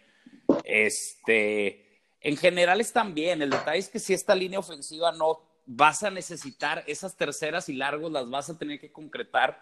Este, 0.63 1.99
en 2.21 2.37
general 2.37 2.79
están 2.79 3.15
bien. 3.15 3.41
El 3.41 3.49
detalle 3.49 3.79
es 3.79 3.89
que 3.89 3.99
si 3.99 4.13
esta 4.13 4.35
línea 4.35 4.59
ofensiva 4.59 5.11
no 5.13 5.41
vas 5.65 6.03
a 6.03 6.11
necesitar 6.11 6.83
esas 6.85 7.15
terceras 7.17 7.69
y 7.69 7.73
largos, 7.73 8.11
las 8.11 8.29
vas 8.29 8.51
a 8.51 8.57
tener 8.57 8.79
que 8.79 8.91
concretar. 8.91 9.59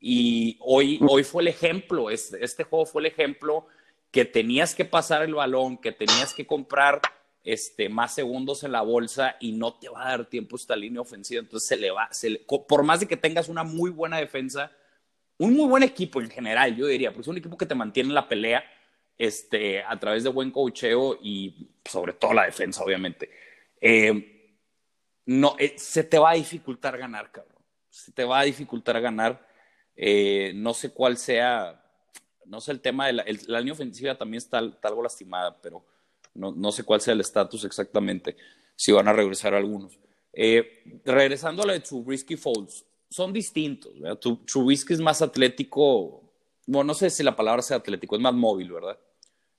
Y 0.00 0.56
hoy, 0.60 1.00
hoy 1.08 1.24
fue 1.24 1.42
el 1.42 1.48
ejemplo, 1.48 2.08
este, 2.08 2.44
este 2.44 2.62
juego 2.62 2.86
fue 2.86 3.02
el 3.02 3.06
ejemplo 3.06 3.66
que 4.10 4.24
tenías 4.24 4.74
que 4.74 4.84
pasar 4.84 5.22
el 5.22 5.34
balón, 5.34 5.78
que 5.78 5.92
tenías 5.92 6.34
que 6.34 6.46
comprar 6.46 7.00
este, 7.44 7.88
más 7.88 8.14
segundos 8.14 8.64
en 8.64 8.72
la 8.72 8.82
bolsa 8.82 9.36
y 9.40 9.52
no 9.52 9.74
te 9.74 9.88
va 9.88 10.06
a 10.06 10.10
dar 10.10 10.26
tiempo 10.26 10.56
esta 10.56 10.76
línea 10.76 11.00
ofensiva. 11.00 11.40
Entonces 11.40 11.68
se 11.68 11.76
le 11.76 11.90
va, 11.90 12.08
por 12.68 12.82
más 12.82 13.00
de 13.00 13.06
que 13.06 13.16
tengas 13.16 13.48
una 13.48 13.64
muy 13.64 13.90
buena 13.90 14.18
defensa, 14.18 14.72
un 15.38 15.54
muy 15.54 15.68
buen 15.68 15.82
equipo 15.82 16.20
en 16.20 16.30
general, 16.30 16.74
yo 16.76 16.86
diría, 16.86 17.10
porque 17.10 17.22
es 17.22 17.28
un 17.28 17.38
equipo 17.38 17.56
que 17.56 17.66
te 17.66 17.74
mantiene 17.74 18.08
en 18.08 18.14
la 18.14 18.28
pelea 18.28 18.64
este, 19.16 19.82
a 19.82 19.98
través 19.98 20.24
de 20.24 20.30
buen 20.30 20.50
cocheo 20.50 21.18
y 21.22 21.70
sobre 21.84 22.12
todo 22.12 22.34
la 22.34 22.44
defensa, 22.44 22.82
obviamente. 22.82 23.30
Eh, 23.80 24.56
no, 25.26 25.56
eh, 25.58 25.74
se 25.76 26.04
te 26.04 26.18
va 26.18 26.30
a 26.30 26.34
dificultar 26.34 26.96
ganar, 26.96 27.30
cabrón. 27.30 27.62
Se 27.90 28.12
te 28.12 28.24
va 28.24 28.40
a 28.40 28.44
dificultar 28.44 29.00
ganar. 29.00 29.46
Eh, 29.94 30.52
no 30.54 30.74
sé 30.74 30.92
cuál 30.92 31.16
sea, 31.16 31.84
no 32.48 32.60
sé 32.60 32.72
el 32.72 32.80
tema 32.80 33.06
de 33.06 33.12
la, 33.14 33.22
el- 33.22 33.40
la 33.46 33.58
línea 33.60 33.74
ofensiva 33.74 34.16
también 34.16 34.38
está, 34.38 34.60
está 34.60 34.88
algo 34.88 35.02
lastimada, 35.02 35.56
pero 35.60 35.84
no, 36.34 36.52
no 36.52 36.72
sé 36.72 36.82
cuál 36.84 37.00
sea 37.00 37.14
el 37.14 37.20
estatus 37.20 37.64
exactamente, 37.64 38.36
si 38.76 38.92
van 38.92 39.08
a 39.08 39.12
regresar 39.12 39.54
algunos. 39.54 39.98
Eh, 40.32 41.00
regresando 41.04 41.62
a 41.62 41.66
lo 41.66 41.72
de 41.72 41.80
Trubisky 41.80 42.36
Falls, 42.36 42.84
son 43.10 43.32
distintos. 43.32 43.98
¿verdad? 43.98 44.18
Trubisky 44.18 44.92
es 44.94 45.00
más 45.00 45.20
atlético, 45.22 46.22
bueno, 46.66 46.84
no 46.88 46.94
sé 46.94 47.10
si 47.10 47.22
la 47.22 47.34
palabra 47.34 47.62
sea 47.62 47.78
atlético, 47.78 48.14
es 48.16 48.22
más 48.22 48.34
móvil, 48.34 48.72
¿verdad? 48.72 48.98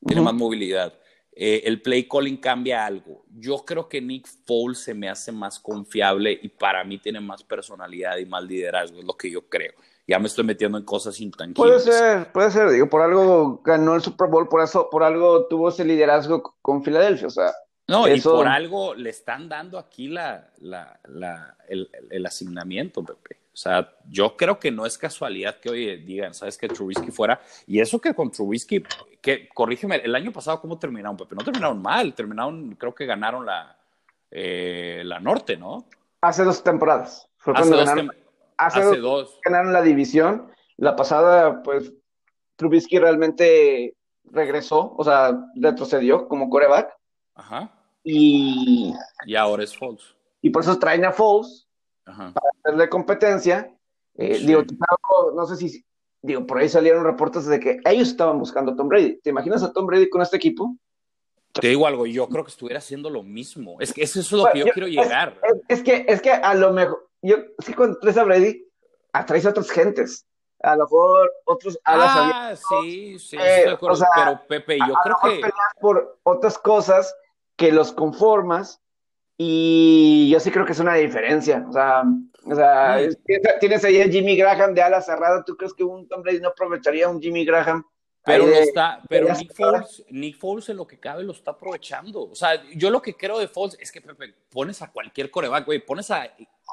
Tiene 0.06 0.21
más 0.21 0.34
movilidad. 0.34 0.93
Eh, 1.36 1.62
el 1.65 1.82
play 1.82 2.08
calling 2.08 2.38
cambia 2.38 2.86
algo. 2.86 3.25
Yo 3.38 3.63
creo 3.65 3.88
que 3.89 3.99
Nick 4.02 4.28
Foles 4.45 4.80
se 4.80 4.93
me 4.93 5.10
hace 5.10 5.32
más 5.32 5.60
confiable 5.60 6.38
y 6.41 6.47
para 6.49 6.84
mí 6.84 6.97
tiene 6.97 7.19
más 7.19 7.43
personalidad 7.43 8.17
y 8.17 8.25
más 8.25 8.43
liderazgo, 8.43 8.99
es 8.99 9.06
lo 9.06 9.15
que 9.17 9.30
yo 9.30 9.47
creo. 9.49 9.73
Ya 10.10 10.17
me 10.19 10.28
estoy 10.28 10.43
metiendo 10.43 10.78
en 10.78 10.84
cosas 10.86 11.19
intangibles. 11.22 11.56
Puede 11.56 11.80
ser, 11.80 12.32
puede 12.32 12.50
ser, 12.52 12.69
digo, 12.72 12.89
por 12.89 13.02
algo 13.02 13.62
ganó 13.63 13.95
el 13.95 14.02
Super 14.02 14.28
Bowl, 14.28 14.50
por 14.50 14.62
eso, 14.63 14.89
por 14.89 15.04
algo 15.04 15.45
tuvo 15.45 15.69
ese 15.69 15.86
liderazgo 15.86 16.56
con 16.62 16.84
Filadelfia, 16.84 17.28
o 17.28 17.32
sea, 17.32 17.52
No, 17.88 18.06
Eso- 18.06 18.34
y 18.36 18.38
por 18.38 18.48
algo 18.48 18.93
le 18.95 19.10
están 19.10 19.50
dando 19.50 19.78
aquí 19.80 20.08
la, 20.10 20.48
la, 20.60 21.00
la- 21.08 21.56
el, 21.67 21.89
el 22.12 22.26
asignamiento, 22.26 23.04
Pepe. 23.04 23.38
O 23.52 23.58
sea, 23.62 23.91
yo 24.08 24.38
creo 24.38 24.60
que 24.60 24.72
no 24.72 24.86
es 24.86 24.98
casualidad 24.98 25.60
que 25.60 25.69
hoy 25.69 25.98
digan, 25.98 26.34
¿sabes 26.34 26.58
que 26.58 26.67
Trubisky 26.67 27.12
fuera? 27.12 27.41
Y 27.67 27.80
eso 27.80 28.00
que 28.00 28.13
con 28.13 28.32
Trubisky, 28.32 28.84
que 29.22 29.50
corrígeme, 29.50 29.98
el 29.98 30.15
año 30.15 30.32
pasado, 30.32 30.62
¿cómo 30.62 30.78
terminaron, 30.80 31.17
Pepe? 31.17 31.36
No 31.36 31.43
terminaron 31.43 31.82
mal, 31.82 32.13
terminaron, 32.13 32.76
creo 32.76 32.93
que 32.95 33.06
ganaron 33.06 33.45
la, 33.45 33.76
eh, 34.32 35.02
la 35.06 35.19
norte, 35.19 35.58
¿no? 35.58 35.86
hace 36.22 36.43
dos 36.43 36.63
temporadas. 36.63 37.28
Fue 37.38 37.54
Hace 37.56 37.69
dos, 37.72 37.80
ganaron, 37.86 38.08
tem- 38.08 38.15
hace 38.60 38.80
hace 38.82 38.98
dos 38.98 39.32
dos. 39.32 39.39
ganaron 39.43 39.74
la 39.74 39.82
división. 39.82 40.52
La 40.78 40.95
pasada, 40.95 41.62
pues, 41.63 41.91
Trubisky 42.56 43.00
realmente 43.00 43.95
regresó, 44.26 44.93
o 44.98 45.04
sea, 45.04 45.38
retrocedió 45.56 46.28
como 46.28 46.50
coreback. 46.50 46.95
Ajá. 47.36 47.72
Y, 48.04 48.93
Y 49.26 49.36
ahora 49.36 49.63
es 49.63 49.78
false. 49.78 50.06
y 50.41 50.50
por 50.50 50.62
eso 50.63 50.78
traen 50.80 51.06
a 51.06 51.12
Foles, 51.12 51.67
Ajá. 52.06 52.34
hacerle 52.63 52.89
competencia. 52.89 53.74
Eh, 54.15 54.36
Sí. 54.36 54.45
Digo, 54.48 54.63
no 55.36 55.45
sé 55.45 55.56
si, 55.58 55.86
digo, 56.22 56.45
por 56.45 56.60
ahí 56.60 56.69
salieron 56.69 57.04
reportes 57.04 57.45
de 57.45 57.60
que 57.60 57.80
ellos 57.86 58.10
estaban 58.10 58.39
buscando 58.39 58.72
a 58.72 58.76
Tom 58.76 58.88
Brady. 58.89 59.19
¿Te 59.22 59.30
imaginas 59.30 59.63
a 59.63 59.72
Tom 59.74 59.86
Brady 59.86 60.10
con 60.10 60.22
este 60.22 60.38
equipo? 60.38 60.76
Te 61.54 61.67
digo 61.69 61.88
algo, 61.88 62.06
yo 62.06 62.28
creo 62.30 62.43
que 62.43 62.52
estuviera 62.52 62.80
haciendo 62.80 63.10
lo 63.10 63.24
mismo. 63.24 63.78
Es 63.80 63.93
que 63.93 64.04
eso 64.04 64.19
es 64.19 64.32
lo 64.32 64.39
Bueno, 64.41 64.54
que 64.54 64.60
yo, 64.60 64.65
yo- 64.67 64.74
quiero 64.74 64.88
llegar. 64.88 65.39
Es, 65.67 65.80
es 65.80 65.84
que, 65.84 66.06
es 66.08 66.22
que 66.22 66.32
a 66.32 66.54
lo 66.54 66.72
mejor, 66.74 67.09
yo, 67.21 67.38
es 67.58 67.65
que 67.65 67.75
cuando 67.75 67.99
traes 67.99 68.17
a 68.17 68.23
Brady, 68.23 68.65
atraes 69.13 69.45
a 69.45 69.49
otras 69.49 69.69
gentes. 69.71 70.25
A 70.62 70.75
lo 70.75 70.84
mejor 70.84 71.32
otros 71.45 71.79
alas 71.86 72.10
Ah, 72.13 72.53
sí, 72.82 73.17
sí, 73.17 73.38
eh, 73.38 73.39
estoy 73.41 73.63
de 73.69 73.69
acuerdo. 73.71 73.93
o 73.93 73.97
sea, 73.97 74.08
pero 74.15 74.41
Pepe, 74.47 74.77
yo 74.77 74.97
a 74.97 75.01
creo 75.03 75.17
lo 75.23 75.29
mejor 75.36 75.51
que... 75.51 75.53
por 75.79 76.19
otras 76.23 76.58
cosas 76.58 77.15
que 77.55 77.71
los 77.71 77.93
conformas 77.93 78.82
y 79.38 80.29
yo 80.32 80.39
sí 80.41 80.51
creo 80.51 80.65
que 80.65 80.73
es 80.73 80.79
una 80.79 80.95
diferencia. 80.95 81.65
O 81.69 81.71
sea, 81.71 82.03
o 82.45 82.55
sea, 82.55 82.97
Mm. 82.97 82.99
es- 82.99 83.17
tienes- 83.62 83.86
ahí 83.86 84.01
a 84.01 84.10
Jimmy 84.10 84.36
Graham 84.36 84.73
de 84.73 84.82
ala 84.82 85.01
cerrada. 85.01 85.43
¿Tú 85.45 85.55
crees 85.55 85.73
que 85.73 85.84
un 85.86 86.08
Tom 86.10 86.21
Brady 86.21 86.41
no 86.41 86.49
aprovecharía 86.49 87.05
a 87.05 87.10
un 87.10 87.21
Jimmy 87.21 87.45
Graham? 87.45 87.86
Pero 88.25 88.45
de- 88.45 88.60
está, 88.63 89.01
pero 89.08 89.34
Nick? 89.34 89.55
Foles, 89.55 90.03
Nick 90.10 90.38
Foles 90.38 90.67
en 90.67 90.75
lo 90.77 90.86
que 90.86 90.99
cabe 90.99 91.23
lo 91.23 91.32
está 91.32 91.51
aprovechando. 91.51 92.23
O 92.29 92.36
sea, 92.36 92.62
yo 92.75 92.89
lo 92.89 93.01
que 93.01 93.15
creo 93.15 93.39
de 93.39 93.47
Foles 93.47 93.77
es 93.79 93.91
que 93.93 94.01
Pepe, 94.01 94.36
pones 94.51 94.82
a 94.82 94.91
cualquier 94.91 95.32
coreback, 95.32 95.65
güey, 95.65 95.79
pones 95.79 96.12
a, 96.12 96.23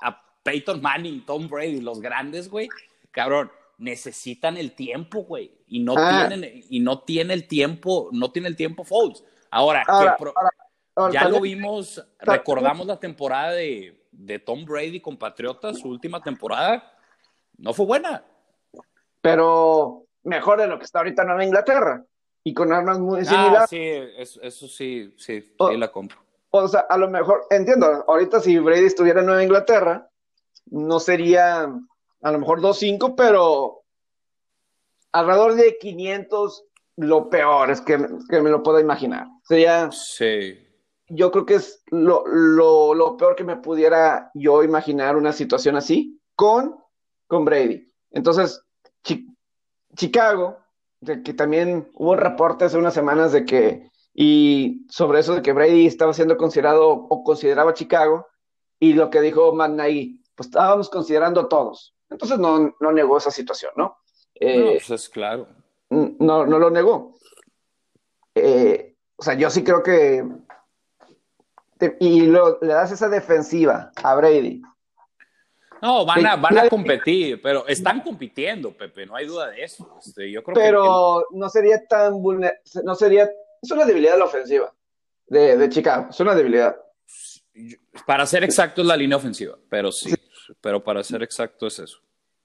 a 0.02 0.25
Peyton 0.46 0.80
Manning, 0.80 1.26
Tom 1.26 1.48
Brady, 1.48 1.80
los 1.80 2.00
grandes, 2.00 2.48
güey, 2.48 2.68
cabrón, 3.10 3.50
necesitan 3.78 4.56
el 4.56 4.72
tiempo, 4.72 5.24
güey, 5.24 5.52
y 5.66 5.80
no 5.80 5.94
Ah. 5.98 6.26
tienen, 6.28 6.64
y 6.70 6.80
no 6.80 7.00
tiene 7.00 7.34
el 7.34 7.46
tiempo, 7.46 8.08
no 8.12 8.30
tiene 8.32 8.48
el 8.48 8.56
tiempo 8.56 8.84
Foles. 8.84 9.22
Ahora, 9.50 9.84
Ahora, 9.86 10.16
pro- 10.16 10.32
ahora, 10.94 11.12
ya 11.12 11.28
lo 11.28 11.40
vimos, 11.40 12.02
recordamos 12.20 12.86
la 12.86 12.98
temporada 12.98 13.52
de, 13.52 14.02
de 14.12 14.38
Tom 14.38 14.64
Brady 14.64 15.00
con 15.00 15.16
Patriotas, 15.18 15.78
su 15.78 15.88
última 15.88 16.22
temporada, 16.22 16.90
no 17.58 17.74
fue 17.74 17.84
buena. 17.86 18.24
Pero 19.20 20.06
mejor 20.24 20.60
de 20.60 20.66
lo 20.66 20.78
que 20.78 20.84
está 20.84 21.00
ahorita 21.00 21.22
en 21.22 21.28
Nueva 21.28 21.44
Inglaterra 21.44 22.04
y 22.44 22.54
con 22.54 22.72
armas 22.72 22.98
muy 22.98 23.20
ah, 23.20 23.24
similares. 23.24 23.68
Sí, 23.70 23.80
eso, 24.42 24.68
sí, 24.68 25.14
sí, 25.16 25.54
ahí 25.58 25.76
la 25.76 25.90
compro. 25.90 26.18
O 26.50 26.68
sea, 26.68 26.80
a 26.88 26.96
lo 26.96 27.10
mejor, 27.10 27.44
entiendo, 27.50 28.04
ahorita 28.08 28.40
si 28.40 28.58
Brady 28.58 28.86
estuviera 28.86 29.20
en 29.20 29.26
Nueva 29.26 29.42
Inglaterra, 29.42 30.08
no 30.66 31.00
sería 31.00 31.72
a 32.22 32.32
lo 32.32 32.38
mejor 32.38 32.60
2-5, 32.60 33.14
pero 33.16 33.82
alrededor 35.12 35.54
de 35.54 35.78
500, 35.78 36.64
lo 36.96 37.30
peor 37.30 37.70
es 37.70 37.80
que, 37.80 37.98
me 37.98 38.50
lo 38.50 38.62
puedo 38.62 38.80
imaginar. 38.80 39.26
Sería. 39.44 39.90
Sí. 39.92 40.58
Yo 41.08 41.30
creo 41.30 41.46
que 41.46 41.54
es 41.54 41.82
lo, 41.86 42.26
lo, 42.26 43.16
peor 43.16 43.36
que 43.36 43.44
me 43.44 43.56
pudiera 43.56 44.30
yo 44.34 44.64
imaginar 44.64 45.16
una 45.16 45.32
situación 45.32 45.76
así 45.76 46.20
con, 46.34 46.76
con 47.28 47.44
Brady. 47.44 47.92
Entonces, 48.10 48.60
Chicago, 49.94 50.58
de 51.00 51.22
que 51.22 51.32
también 51.32 51.88
hubo 51.94 52.16
reportes 52.16 52.66
hace 52.66 52.78
unas 52.78 52.92
semanas 52.92 53.30
de 53.30 53.44
que, 53.44 53.88
y 54.14 54.84
sobre 54.90 55.20
eso 55.20 55.36
de 55.36 55.42
que 55.42 55.52
Brady 55.52 55.86
estaba 55.86 56.12
siendo 56.12 56.36
considerado 56.36 56.88
o 56.90 57.22
consideraba 57.22 57.72
Chicago, 57.72 58.26
y 58.80 58.94
lo 58.94 59.08
que 59.08 59.20
dijo 59.20 59.54
Matt 59.54 59.72
pues 60.36 60.48
estábamos 60.48 60.88
considerando 60.88 61.48
todos. 61.48 61.94
Entonces 62.10 62.38
no, 62.38 62.76
no 62.78 62.92
negó 62.92 63.18
esa 63.18 63.30
situación, 63.30 63.72
¿no? 63.76 63.98
Eh, 64.34 64.58
no, 64.58 64.70
pues 64.72 64.90
es 64.90 65.08
claro. 65.08 65.48
No, 65.90 66.46
no 66.46 66.58
lo 66.58 66.70
negó. 66.70 67.18
Eh, 68.34 68.94
o 69.16 69.22
sea, 69.22 69.34
yo 69.34 69.50
sí 69.50 69.64
creo 69.64 69.82
que. 69.82 70.24
y 72.00 72.20
le 72.20 72.40
das 72.60 72.92
esa 72.92 73.08
defensiva 73.08 73.90
a 74.02 74.14
Brady. 74.14 74.62
No, 75.82 76.06
van 76.06 76.26
a, 76.26 76.36
van 76.36 76.58
a 76.58 76.68
competir, 76.68 77.40
pero 77.42 77.66
están 77.66 78.00
compitiendo, 78.00 78.72
Pepe, 78.72 79.06
no 79.06 79.14
hay 79.14 79.26
duda 79.26 79.50
de 79.50 79.62
eso. 79.62 79.96
Este, 80.04 80.30
yo 80.30 80.42
creo 80.42 80.54
pero 80.54 81.26
no 81.32 81.48
sería 81.48 81.86
tan 81.86 82.20
vulnerable. 82.22 82.60
No 82.84 82.94
sería. 82.94 83.28
Es 83.60 83.70
una 83.70 83.84
debilidad 83.84 84.12
de 84.12 84.18
la 84.18 84.24
ofensiva 84.26 84.72
de, 85.26 85.56
de 85.56 85.68
Chicago. 85.68 86.08
Es 86.10 86.20
una 86.20 86.34
debilidad. 86.34 86.76
Para 88.06 88.26
ser 88.26 88.44
exacto 88.44 88.82
es 88.82 88.86
la 88.86 88.96
línea 88.96 89.16
ofensiva, 89.16 89.56
pero 89.68 89.90
sí, 89.90 90.14
pero 90.60 90.82
para 90.82 91.02
ser 91.02 91.22
exacto 91.22 91.66
es 91.66 91.78
eso. 91.78 91.98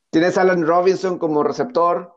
Tienes 0.10 0.38
a 0.38 0.42
Alan 0.42 0.66
Robinson 0.66 1.18
como 1.18 1.42
receptor. 1.42 2.14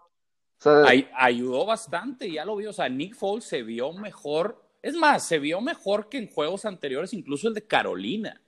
ayudó 1.14 1.64
bastante, 1.64 2.31
ya 2.31 2.44
lo 2.44 2.57
vi. 2.57 2.66
O 2.66 2.73
sea, 2.73 2.88
Nick 2.88 3.14
Foles 3.14 3.44
se 3.44 3.62
vio 3.62 3.92
mejor. 3.92 4.62
Es 4.83 4.94
más, 4.94 5.27
se 5.27 5.38
vio 5.38 5.61
mejor 5.61 6.09
que 6.09 6.18
en 6.18 6.29
juegos 6.29 6.64
anteriores, 6.64 7.14
incluso 7.14 7.49
el 7.49 7.55
de 7.55 7.66
Carolina. 7.66 8.40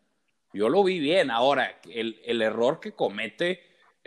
Yo 0.53 0.69
lo 0.69 0.83
vi 0.83 0.99
bien. 0.99 1.31
Ahora, 1.31 1.81
el, 1.89 2.43
error 2.43 2.81
que 2.81 2.93
comete 2.93 3.61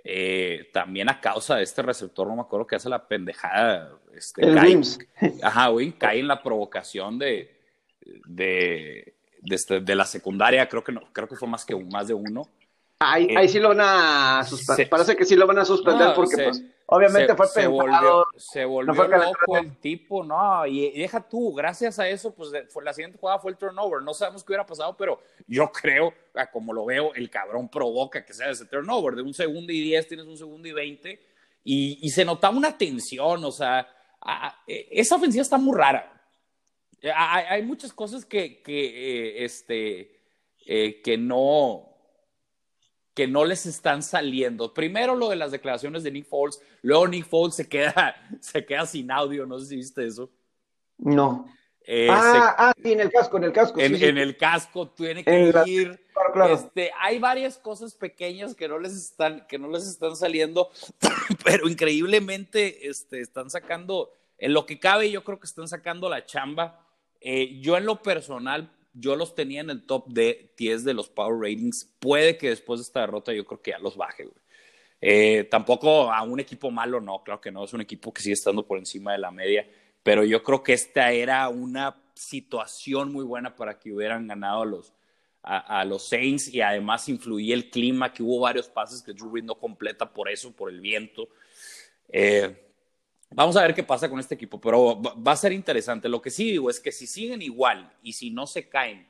eh, 0.03 0.69
también 0.73 1.09
a 1.09 1.21
causa 1.21 1.55
de 1.55 1.63
este 1.63 1.81
receptor, 1.81 2.27
no 2.27 2.35
me 2.35 2.41
acuerdo 2.41 2.67
que 2.67 2.75
hace 2.75 2.89
la 2.89 3.07
pendejada. 3.07 3.97
Este, 4.13 4.45
el 4.45 4.57
ajá, 5.43 5.67
güey, 5.69 5.93
cae 5.93 6.19
en 6.19 6.27
la 6.27 6.43
provocación 6.43 7.17
de, 7.17 7.55
de, 8.25 9.15
este, 9.43 9.79
de, 9.79 9.95
la 9.95 10.05
secundaria. 10.05 10.67
Creo 10.67 10.83
que, 10.83 10.91
no, 10.91 11.01
creo 11.13 11.27
que 11.27 11.35
fue 11.35 11.47
más, 11.47 11.63
que, 11.65 11.75
más 11.75 12.07
de 12.07 12.13
uno. 12.13 12.49
Ahí, 13.01 13.27
eh, 13.29 13.37
ahí 13.37 13.47
sí 13.47 13.59
lo 13.59 13.69
van 13.69 13.79
a 13.79 14.43
suspender. 14.43 14.89
Parece 14.89 15.15
que 15.15 15.23
sí 15.23 15.37
lo 15.37 15.47
van 15.47 15.59
a 15.59 15.63
suspender 15.63 16.13
porque, 16.13 16.43
pues, 16.43 16.61
obviamente 16.85 17.33
fue 17.33 17.47
se 17.47 17.65
volvió, 17.65 18.27
se 18.35 18.65
volvió 18.65 19.07
loco 19.07 19.57
el 19.57 19.77
tipo, 19.77 20.21
no, 20.25 20.67
y, 20.67 20.99
deja 20.99 21.21
tú, 21.21 21.53
gracias 21.53 21.97
a 21.97 22.09
eso, 22.09 22.35
pues 22.35 22.51
fue, 22.67 22.83
la 22.83 22.91
siguiente 22.91 23.17
jugada 23.17 23.39
fue 23.39 23.51
el 23.51 23.57
turnover. 23.57 24.01
No 24.01 24.13
sabemos 24.13 24.43
qué 24.43 24.51
hubiera 24.51 24.65
pasado, 24.65 24.97
pero 24.97 25.21
yo 25.47 25.71
creo, 25.71 26.13
como 26.51 26.73
lo 26.73 26.83
veo, 26.83 27.13
el 27.13 27.29
cabrón 27.29 27.69
provoca 27.69 28.25
que 28.25 28.33
sea 28.33 28.49
ese 28.49 28.65
turnover. 28.65 29.15
De 29.15 29.21
un 29.21 29.33
segundo 29.33 29.71
y 29.71 29.79
diez 29.79 30.05
tienes 30.05 30.25
un 30.25 30.37
segundo 30.37 30.67
y 30.67 30.73
veinte, 30.73 31.25
y, 31.63 32.09
se 32.09 32.25
notaba 32.25 32.57
una 32.57 32.77
tensión, 32.77 33.45
o 33.45 33.51
sea, 33.51 33.87
e, 34.67 34.89
esa 34.91 35.15
ofensiva 35.15 35.41
está 35.41 35.57
muy 35.57 35.77
rara. 35.77 36.21
Hay, 37.15 37.63
muchas 37.63 37.93
cosas 37.93 38.25
que, 38.25 38.61
que 38.61 38.87
eh, 38.87 39.45
este, 39.45 40.19
eh, 40.65 41.01
que 41.01 41.17
no 41.17 41.89
que 43.19 43.27
no 43.27 43.43
les 43.43 43.65
están 43.65 44.01
saliendo. 44.01 44.73
Primero 44.73 45.13
lo 45.13 45.27
de 45.27 45.35
las 45.35 45.51
declaraciones 45.51 46.03
de 46.03 46.11
Nick 46.11 46.25
Foles, 46.25 46.61
luego 46.81 47.05
Nick 47.05 47.27
Foles 47.27 47.53
se 47.53 47.67
queda, 47.67 48.15
se 48.39 48.65
queda 48.65 48.85
sin 48.85 49.11
audio, 49.11 49.45
no 49.45 49.59
sé 49.59 49.65
si 49.65 49.75
viste 49.75 50.07
eso. 50.07 50.31
No. 50.97 51.45
Eh, 51.83 52.07
ah, 52.09 52.55
ah, 52.57 52.73
sí, 52.81 52.93
en 52.93 53.01
el 53.01 53.11
casco, 53.11 53.35
en 53.35 53.43
el 53.43 53.51
casco. 53.51 53.77
En, 53.81 54.17
el 54.17 54.37
casco 54.37 54.91
tiene 54.91 55.25
que 55.25 55.51
ir. 55.65 55.99
Este, 56.49 56.91
hay 56.97 57.19
varias 57.19 57.57
cosas 57.57 57.93
pequeñas 57.93 58.55
que 58.55 58.69
no 58.69 58.79
les 58.79 58.93
están, 58.93 59.45
que 59.49 59.59
no 59.59 59.67
les 59.67 59.85
están 59.85 60.15
saliendo, 60.15 60.69
pero 61.43 61.67
increíblemente 61.67 62.87
este, 62.87 63.19
están 63.19 63.49
sacando, 63.49 64.13
en 64.37 64.53
lo 64.53 64.65
que 64.65 64.79
cabe, 64.79 65.11
yo 65.11 65.25
creo 65.25 65.41
que 65.41 65.47
están 65.47 65.67
sacando 65.67 66.07
la 66.07 66.25
chamba. 66.25 66.87
Eh, 67.19 67.59
yo 67.59 67.75
en 67.75 67.85
lo 67.85 68.01
personal 68.01 68.71
yo 68.93 69.15
los 69.15 69.35
tenía 69.35 69.61
en 69.61 69.69
el 69.69 69.85
top 69.85 70.07
de 70.07 70.53
10 70.57 70.83
de 70.83 70.93
los 70.93 71.09
Power 71.09 71.39
Ratings. 71.39 71.85
Puede 71.99 72.37
que 72.37 72.49
después 72.49 72.79
de 72.79 72.83
esta 72.83 73.01
derrota 73.01 73.33
yo 73.33 73.45
creo 73.45 73.61
que 73.61 73.71
ya 73.71 73.79
los 73.79 73.95
baje, 73.97 74.27
eh, 75.01 75.45
tampoco 75.49 76.11
a 76.11 76.21
un 76.23 76.39
equipo 76.39 76.71
malo, 76.71 76.99
no, 76.99 77.23
claro 77.23 77.39
que 77.39 77.51
no, 77.51 77.63
es 77.63 77.73
un 77.73 77.81
equipo 77.81 78.13
que 78.13 78.21
sigue 78.21 78.33
estando 78.33 78.65
por 78.65 78.77
encima 78.77 79.13
de 79.13 79.19
la 79.19 79.31
media, 79.31 79.65
pero 80.03 80.25
yo 80.25 80.43
creo 80.43 80.61
que 80.61 80.73
esta 80.73 81.11
era 81.11 81.47
una 81.49 82.01
situación 82.13 83.11
muy 83.13 83.23
buena 83.23 83.55
para 83.55 83.79
que 83.79 83.93
hubieran 83.93 84.27
ganado 84.27 84.63
a 84.63 84.65
los, 84.65 84.93
a, 85.41 85.85
los 85.85 86.07
Saints 86.07 86.53
y 86.53 86.61
además 86.61 87.07
influía 87.07 87.55
el 87.55 87.69
clima, 87.69 88.11
que 88.11 88.23
hubo 88.23 88.41
varios 88.41 88.67
pases 88.67 89.01
que 89.01 89.13
Drew 89.13 89.29
Brees 89.29 89.45
no 89.45 89.55
completa 89.55 90.11
por 90.11 90.29
eso, 90.29 90.51
por 90.51 90.69
el 90.69 90.81
viento. 90.81 91.29
Eh, 92.09 92.68
Vamos 93.31 93.55
a 93.57 93.61
ver 93.61 93.75
qué 93.75 93.83
pasa 93.83 94.09
con 94.09 94.19
este 94.19 94.35
equipo, 94.35 94.59
pero 94.59 95.01
va 95.01 95.31
a 95.31 95.35
ser 95.35 95.51
interesante. 95.51 96.09
Lo 96.09 96.21
que 96.21 96.31
sí 96.31 96.51
digo 96.51 96.69
es 96.69 96.79
que 96.79 96.91
si 96.91 97.05
siguen 97.05 97.41
igual 97.41 97.91
y 98.01 98.13
si 98.13 98.31
no 98.31 98.47
se 98.47 98.67
caen 98.67 99.07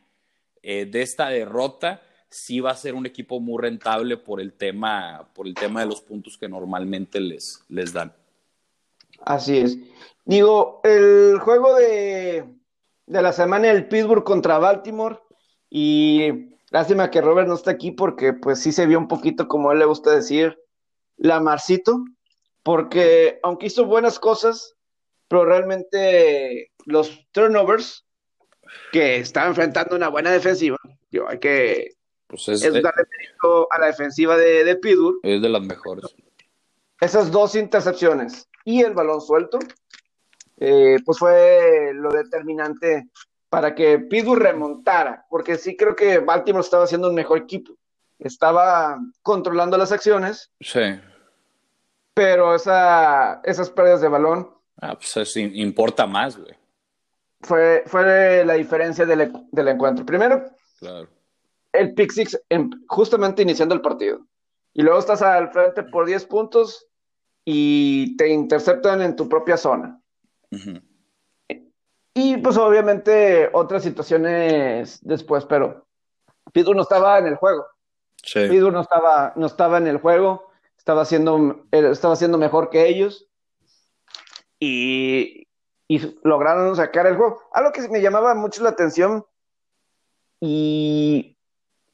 eh, 0.62 0.86
de 0.86 1.02
esta 1.02 1.30
derrota, 1.30 2.02
sí 2.30 2.60
va 2.60 2.72
a 2.72 2.76
ser 2.76 2.96
un 2.96 3.06
equipo 3.06 3.40
muy 3.40 3.62
rentable 3.62 4.18
por 4.18 4.42
el 4.42 4.54
tema, 4.54 5.30
por 5.34 5.48
el 5.48 5.54
tema 5.54 5.80
de 5.80 5.86
los 5.86 6.02
puntos 6.02 6.38
que 6.38 6.50
normalmente 6.50 7.20
les, 7.22 7.64
les 7.70 7.94
dan. 7.94 8.14
Así 9.22 9.58
es. 9.58 9.78
Digo, 10.26 10.82
el 10.84 11.40
juego 11.40 11.76
de, 11.76 12.46
de 13.06 13.22
la 13.22 13.32
semana 13.32 13.70
del 13.70 13.88
Pittsburgh 13.88 14.24
contra 14.24 14.60
Baltimore 14.60 15.20
y 15.70 16.56
lástima 16.72 17.10
que 17.10 17.22
Robert 17.22 17.48
no 17.48 17.56
está 17.56 17.72
aquí 17.72 17.92
porque 17.92 18.34
pues 18.34 18.60
sí 18.60 18.72
se 18.72 18.86
vio 18.86 19.00
un 19.00 19.08
poquito 19.08 19.48
como 19.48 19.70
a 19.70 19.74
él 19.74 19.80
le 19.80 19.86
gusta 19.86 20.12
decir, 20.12 20.60
la 21.18 21.40
Marcito 21.40 22.04
porque 22.70 23.40
aunque 23.42 23.66
hizo 23.66 23.86
buenas 23.86 24.20
cosas, 24.20 24.76
pero 25.28 25.44
realmente 25.44 26.72
los 26.86 27.26
turnovers 27.32 28.06
que 28.92 29.18
está 29.18 29.48
enfrentando 29.48 29.96
una 29.96 30.10
buena 30.10 30.30
defensiva, 30.30 30.78
yo 31.10 31.28
hay 31.28 31.40
que 31.40 31.96
pues 32.28 32.48
es, 32.48 32.62
darle 32.62 33.08
mérito 33.18 33.68
a 33.72 33.80
la 33.80 33.88
defensiva 33.88 34.38
de, 34.38 34.64
de 34.64 34.76
Pittsburgh. 34.76 35.18
Es 35.24 35.42
de 35.42 35.50
las 35.50 35.64
mejores. 35.64 36.16
Esas 37.02 37.32
dos 37.32 37.56
intercepciones 37.56 38.48
y 38.64 38.84
el 38.84 38.94
balón 38.94 39.20
suelto, 39.20 39.58
eh, 40.58 40.98
pues 41.04 41.18
fue 41.18 41.92
lo 41.96 42.12
determinante 42.12 43.10
para 43.50 43.74
que 43.74 43.98
Pittsburgh 43.98 44.44
remontara, 44.44 45.26
porque 45.28 45.58
sí 45.58 45.76
creo 45.76 45.96
que 45.96 46.20
Baltimore 46.20 46.64
estaba 46.64 46.84
haciendo 46.84 47.10
un 47.10 47.16
mejor 47.16 47.40
equipo. 47.40 47.74
Estaba 48.20 49.00
controlando 49.24 49.76
las 49.76 49.92
acciones. 49.92 50.52
Sí 50.62 51.00
pero 52.20 52.54
esa, 52.54 53.40
esas 53.46 53.70
pérdidas 53.70 54.02
de 54.02 54.10
balón. 54.10 54.50
Ah, 54.82 54.94
pues 54.94 55.16
eso 55.16 55.40
importa 55.40 56.06
más, 56.06 56.38
güey. 56.38 56.54
Fue, 57.40 57.84
fue 57.86 58.44
la 58.44 58.56
diferencia 58.56 59.06
del, 59.06 59.32
del 59.50 59.68
encuentro. 59.70 60.06
Primero, 60.06 60.44
el 61.72 61.94
pick 61.94 62.12
six 62.12 62.38
justamente 62.90 63.42
iniciando 63.42 63.74
el 63.74 63.80
partido. 63.80 64.20
Y 64.74 64.82
luego 64.82 65.00
estás 65.00 65.22
al 65.22 65.50
frente 65.54 65.84
por 65.84 66.06
10 66.06 66.26
puntos 66.26 66.88
y 67.46 68.18
te 68.18 68.28
interceptan 68.28 69.02
en 69.02 69.16
tu 69.16 69.30
propia 69.30 69.56
zona. 69.56 70.02
Y 72.14 72.36
pues 72.36 72.58
obviamente 72.58 73.50
otras 73.54 73.82
situaciones 73.82 75.00
después, 75.04 75.46
pero 75.46 75.88
Pidu 76.52 76.74
no 76.74 76.82
estaba 76.82 77.18
en 77.18 77.28
el 77.28 77.38
juego. 77.38 77.66
Sí. 78.22 78.46
Pidu 78.50 78.72
no 78.72 78.82
estaba, 78.82 79.32
no 79.38 79.46
estaba 79.46 79.78
en 79.78 79.88
el 79.88 80.00
juego 80.00 80.49
estaba 80.80 81.02
haciendo, 81.02 81.66
estaba 81.72 82.14
haciendo 82.14 82.38
mejor 82.38 82.70
que 82.70 82.88
ellos 82.88 83.28
y, 84.60 85.46
lograron 86.24 86.76
sacar 86.76 87.08
el 87.08 87.18
juego. 87.18 87.42
Algo 87.52 87.72
que 87.72 87.88
me 87.90 88.02
llamaba 88.02 88.34
mucho 88.34 88.64
la 88.64 88.70
atención 88.70 89.26
y 90.40 91.36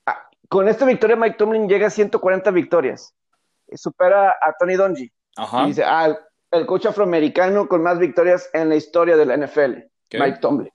ah, 0.06 0.30
con 0.50 0.68
esta 0.68 0.86
victoria 0.86 1.16
Mike 1.16 1.38
Tomlin 1.38 1.68
llega 1.68 1.88
a 1.88 1.90
140 1.90 2.52
victorias, 2.52 3.16
supera 3.74 4.30
a 4.30 4.54
Tony 4.60 4.76
Donji. 4.76 5.12
Y 5.64 5.66
dice, 5.66 5.84
ah, 5.84 6.16
el 6.52 6.66
coach 6.66 6.86
afroamericano 6.86 7.68
con 7.68 7.82
más 7.82 8.00
victorias 8.00 8.50
en 8.54 8.70
la 8.70 8.76
historia 8.76 9.18
de 9.18 9.26
la 9.26 9.38
NFL, 9.38 9.80
Mike 10.14 10.40
Tomlin. 10.42 10.72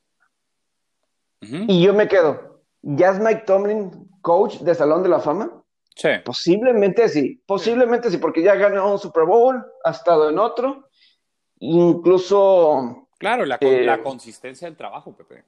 Y 1.42 1.82
yo 1.82 1.94
me 1.94 2.08
quedo, 2.08 2.60
¿ya 2.82 3.10
es 3.10 3.20
Mike 3.20 3.44
Tomlin 3.46 4.10
coach 4.20 4.58
de 4.58 4.74
Salón 4.74 5.02
de 5.02 5.08
la 5.10 5.20
Fama? 5.20 5.60
Sí. 5.94 6.08
Posiblemente 6.24 7.08
sí, 7.08 7.42
posiblemente 7.46 8.10
sí, 8.10 8.18
porque 8.18 8.42
ya 8.42 8.54
ganó 8.54 8.92
un 8.92 8.98
Super 8.98 9.24
Bowl, 9.24 9.64
ha 9.84 9.90
estado 9.90 10.30
en 10.30 10.38
otro, 10.38 10.88
incluso... 11.58 13.08
Claro, 13.18 13.44
la, 13.44 13.58
eh, 13.60 13.84
la 13.84 14.02
consistencia 14.02 14.66
del 14.66 14.76
trabajo, 14.76 15.14
Pepe. 15.14 15.44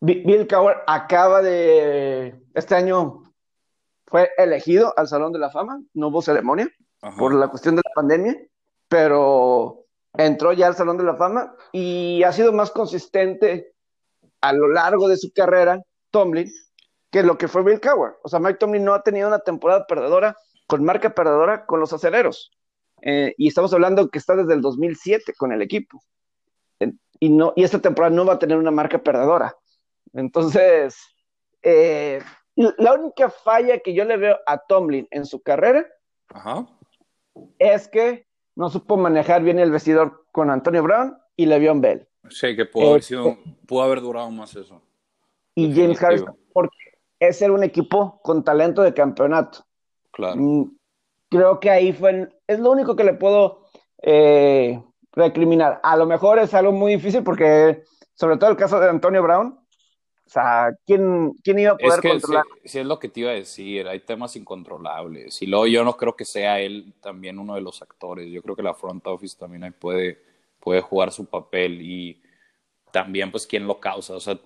Bill 0.00 0.48
Cowher 0.48 0.78
acaba 0.86 1.42
de, 1.42 2.34
este 2.54 2.74
año 2.74 3.22
fue 4.06 4.30
elegido 4.36 4.92
al 4.96 5.06
Salón 5.06 5.32
de 5.32 5.38
la 5.38 5.50
Fama, 5.50 5.80
no 5.94 6.08
hubo 6.08 6.22
ceremonia 6.22 6.68
por 7.18 7.34
la 7.34 7.48
cuestión 7.48 7.76
de 7.76 7.82
la 7.84 7.94
pandemia, 7.94 8.36
pero 8.88 9.86
entró 10.14 10.52
ya 10.52 10.66
al 10.66 10.76
Salón 10.76 10.98
de 10.98 11.04
la 11.04 11.16
Fama 11.16 11.54
y 11.72 12.22
ha 12.24 12.32
sido 12.32 12.52
más 12.52 12.70
consistente 12.70 13.74
a 14.40 14.52
lo 14.52 14.68
largo 14.68 15.08
de 15.08 15.16
su 15.16 15.32
carrera, 15.32 15.80
Tomlin, 16.10 16.52
que 17.12 17.22
lo 17.22 17.36
que 17.38 17.46
fue 17.46 17.62
Bill 17.62 17.78
Cowher. 17.78 18.14
O 18.22 18.28
sea, 18.28 18.40
Mike 18.40 18.58
Tomlin 18.58 18.84
no 18.84 18.94
ha 18.94 19.02
tenido 19.02 19.28
una 19.28 19.38
temporada 19.38 19.86
perdedora 19.86 20.36
con 20.66 20.82
marca 20.82 21.14
perdedora 21.14 21.66
con 21.66 21.78
los 21.78 21.92
acereros. 21.92 22.50
Eh, 23.02 23.34
y 23.36 23.48
estamos 23.48 23.72
hablando 23.74 24.08
que 24.08 24.18
está 24.18 24.34
desde 24.34 24.54
el 24.54 24.62
2007 24.62 25.34
con 25.36 25.52
el 25.52 25.60
equipo. 25.60 26.02
Y, 27.20 27.28
no, 27.28 27.52
y 27.54 27.62
esta 27.62 27.78
temporada 27.78 28.14
no 28.14 28.24
va 28.24 28.32
a 28.32 28.38
tener 28.38 28.56
una 28.56 28.70
marca 28.70 28.98
perdedora. 28.98 29.54
Entonces, 30.14 30.96
eh, 31.62 32.20
la 32.56 32.94
única 32.94 33.28
falla 33.28 33.78
que 33.78 33.92
yo 33.94 34.04
le 34.04 34.16
veo 34.16 34.38
a 34.46 34.58
Tomlin 34.58 35.06
en 35.10 35.26
su 35.26 35.42
carrera 35.42 35.86
es 37.58 37.88
que 37.88 38.26
no 38.56 38.70
supo 38.70 38.96
manejar 38.96 39.42
bien 39.42 39.58
el 39.58 39.70
vestidor 39.70 40.24
con 40.32 40.50
Antonio 40.50 40.82
Brown 40.82 41.16
y 41.36 41.46
Le'Veon 41.46 41.80
Bell. 41.80 42.08
Sí, 42.30 42.56
que 42.56 42.64
pudo, 42.64 42.92
haber, 42.92 43.02
eh, 43.02 43.38
pudo 43.66 43.82
haber 43.82 44.00
durado 44.00 44.30
más 44.30 44.56
eso. 44.56 44.82
Y 45.54 45.72
James 45.74 46.02
Harrison, 46.02 46.36
porque 46.52 46.81
es 47.28 47.38
ser 47.38 47.52
un 47.52 47.62
equipo 47.62 48.20
con 48.22 48.42
talento 48.42 48.82
de 48.82 48.94
campeonato. 48.94 49.64
Claro. 50.10 50.36
Mm, 50.36 50.76
creo 51.28 51.60
que 51.60 51.70
ahí 51.70 51.92
fue, 51.92 52.28
es 52.48 52.58
lo 52.58 52.70
único 52.72 52.96
que 52.96 53.04
le 53.04 53.14
puedo 53.14 53.66
eh, 54.02 54.82
recriminar. 55.12 55.80
A 55.84 55.96
lo 55.96 56.06
mejor 56.06 56.40
es 56.40 56.52
algo 56.52 56.72
muy 56.72 56.94
difícil 56.94 57.22
porque, 57.22 57.84
sobre 58.14 58.36
todo 58.38 58.50
el 58.50 58.56
caso 58.56 58.80
de 58.80 58.88
Antonio 58.88 59.22
Brown, 59.22 59.56
o 60.26 60.30
sea, 60.30 60.76
¿quién, 60.84 61.32
quién 61.44 61.60
iba 61.60 61.72
a 61.72 61.76
poder 61.76 62.00
controlar? 62.00 62.44
Sí, 62.64 62.80
es 62.80 62.86
lo 62.86 62.98
que 62.98 63.08
te 63.08 63.20
iba 63.20 63.30
a 63.30 63.34
decir, 63.34 63.86
hay 63.86 64.00
temas 64.00 64.34
incontrolables. 64.34 65.40
Y 65.42 65.46
luego 65.46 65.68
yo 65.68 65.84
no 65.84 65.96
creo 65.96 66.16
que 66.16 66.24
sea 66.24 66.58
él 66.58 66.92
también 67.00 67.38
uno 67.38 67.54
de 67.54 67.60
los 67.60 67.82
actores. 67.82 68.28
Yo 68.32 68.42
creo 68.42 68.56
que 68.56 68.62
la 68.64 68.74
front 68.74 69.06
office 69.06 69.36
también 69.38 69.62
ahí 69.62 69.70
puede, 69.70 70.20
puede 70.58 70.80
jugar 70.80 71.12
su 71.12 71.26
papel 71.26 71.80
y 71.82 72.20
también 72.90 73.30
pues 73.30 73.46
quién 73.46 73.66
lo 73.66 73.78
causa. 73.78 74.14
O 74.14 74.20
sea, 74.20 74.38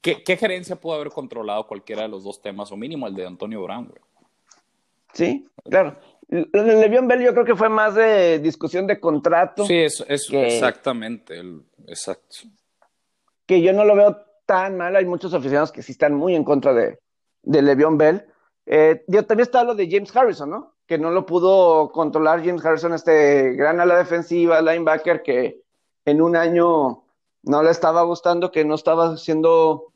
¿qué, 0.00 0.22
¿qué, 0.22 0.36
gerencia 0.36 0.76
pudo 0.76 0.94
haber 0.94 1.10
controlado 1.10 1.66
cualquiera 1.66 2.02
de 2.02 2.08
los 2.08 2.24
dos 2.24 2.40
temas 2.40 2.72
o 2.72 2.76
mínimo 2.76 3.06
el 3.06 3.14
de 3.14 3.26
Antonio 3.26 3.62
Brown, 3.62 3.86
güey? 3.86 4.00
Sí, 5.12 5.48
claro. 5.64 5.96
El 6.28 6.48
Levión 6.80 7.06
Bell 7.06 7.22
yo 7.22 7.34
creo 7.34 7.44
que 7.44 7.56
fue 7.56 7.68
más 7.68 7.94
de 7.94 8.38
discusión 8.38 8.86
de 8.86 8.98
contrato. 8.98 9.66
Sí, 9.66 9.76
es, 9.76 10.02
es 10.08 10.32
exactamente, 10.32 11.38
el, 11.38 11.62
exacto. 11.86 12.38
Que 13.44 13.60
yo 13.60 13.74
no 13.74 13.84
lo 13.84 13.94
veo 13.94 14.16
tan 14.46 14.78
mal, 14.78 14.96
hay 14.96 15.04
muchos 15.04 15.34
aficionados 15.34 15.72
que 15.72 15.82
sí 15.82 15.92
están 15.92 16.14
muy 16.14 16.34
en 16.34 16.44
contra 16.44 16.72
de, 16.72 16.98
de 17.42 17.62
Le'Veon 17.62 17.98
Bell. 17.98 18.24
Eh, 18.64 19.04
también 19.06 19.40
está 19.40 19.64
lo 19.64 19.74
de 19.74 19.88
James 19.90 20.14
Harrison, 20.14 20.48
¿no? 20.48 20.74
Que 20.86 20.96
no 20.96 21.10
lo 21.10 21.26
pudo 21.26 21.90
controlar 21.90 22.44
James 22.44 22.64
Harrison, 22.64 22.94
este 22.94 23.52
gran 23.52 23.80
ala 23.80 23.98
defensiva, 23.98 24.62
linebacker, 24.62 25.22
que 25.22 25.62
en 26.04 26.22
un 26.22 26.36
año 26.36 27.01
no 27.42 27.62
le 27.62 27.70
estaba 27.70 28.02
gustando, 28.02 28.50
que 28.50 28.64
no 28.64 28.74
estaba 28.74 29.16
siendo 29.16 29.92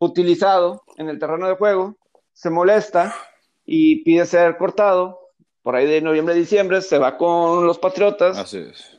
utilizado 0.00 0.82
en 0.96 1.08
el 1.08 1.18
terreno 1.18 1.48
de 1.48 1.56
juego, 1.56 1.96
se 2.32 2.50
molesta 2.50 3.14
y 3.64 4.02
pide 4.04 4.26
ser 4.26 4.56
cortado. 4.56 5.18
Por 5.62 5.76
ahí 5.76 5.86
de 5.86 6.00
noviembre, 6.00 6.34
diciembre, 6.34 6.82
se 6.82 6.98
va 6.98 7.16
con 7.16 7.66
los 7.66 7.78
Patriotas. 7.78 8.36
Así 8.36 8.58
es. 8.58 8.98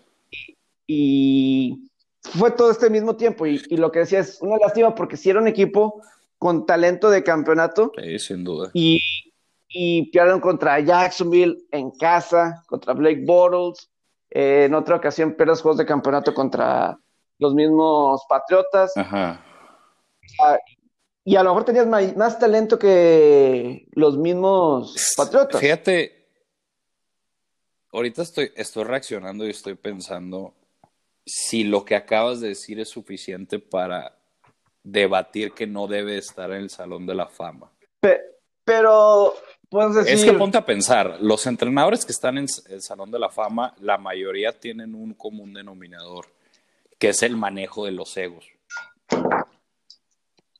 Y 0.88 1.90
fue 2.22 2.52
todo 2.52 2.72
este 2.72 2.90
mismo 2.90 3.16
tiempo 3.18 3.46
y, 3.46 3.60
lo 3.72 3.92
que 3.92 4.00
decía 4.00 4.20
es 4.20 4.42
una 4.42 4.58
lástima 4.58 4.96
porque 4.96 5.18
si 5.18 5.30
era 5.30 5.40
un 5.40 5.48
equipo 5.48 6.02
con 6.38 6.66
talento 6.66 7.10
de 7.10 7.24
campeonato. 7.24 7.92
Sí, 8.02 8.20
sin 8.20 8.44
duda. 8.44 8.72
Y, 8.74 9.02
y 9.68 10.10
pierden 10.12 10.40
contra 10.40 10.80
Jacksonville 10.80 11.66
en 11.72 11.92
casa, 11.92 12.64
contra 12.68 12.94
Blake 12.94 13.24
Bortles. 13.26 13.90
Eh, 14.30 14.66
en 14.66 14.74
otra 14.74 14.96
ocasión 14.96 15.36
pierdes 15.36 15.62
juegos 15.62 15.78
de 15.78 15.86
campeonato 15.86 16.34
contra 16.34 16.98
los 17.40 17.54
mismos 17.54 18.24
Patriotas. 18.28 18.96
Ajá. 18.96 19.44
y 21.24 21.36
a 21.36 21.44
lo 21.44 21.50
mejor 21.52 21.66
tenías 21.66 21.88
más, 21.88 22.40
talento 22.40 22.78
que 22.80 23.88
los 23.92 24.18
mismos 24.18 25.14
Patriotas. 25.16 25.60
Fíjate, 25.60 26.28
ahorita 27.92 28.22
estoy, 28.22 28.52
estoy 28.56 28.84
reaccionando 28.84 29.46
y 29.46 29.52
estoy 29.52 29.76
pensando 29.76 30.54
si 31.26 31.64
lo 31.64 31.86
que 31.86 31.96
acabas 31.96 32.42
de 32.42 32.50
decir 32.50 32.80
es 32.80 32.90
suficiente 32.90 33.60
para 33.60 34.18
debatir 34.84 35.54
que 35.54 35.66
no 35.66 35.88
debe 35.88 36.18
estar 36.18 36.52
en 36.52 36.64
el 36.64 36.70
Salón 36.70 37.06
de 37.06 37.16
la 37.16 37.28
Fama. 37.28 37.72
Pero, 38.66 39.36
puedes 39.70 39.96
decir... 39.96 40.14
Es 40.14 40.24
que 40.24 40.34
ponte 40.34 40.58
a 40.58 40.66
pensar, 40.66 41.18
los 41.22 41.46
entrenadores 41.48 42.06
que 42.06 42.12
están 42.12 42.38
en 42.38 42.48
el 42.70 42.82
Salón 42.82 43.12
de 43.12 43.20
la 43.20 43.30
Fama, 43.30 43.74
la 43.80 43.98
mayoría 43.98 44.58
tienen 44.58 44.96
un 44.96 45.14
común 45.14 45.54
denominador, 45.54 46.28
que 47.04 47.10
es 47.10 47.22
el 47.22 47.36
manejo 47.36 47.84
de 47.84 47.92
los 47.92 48.16
egos. 48.16 48.50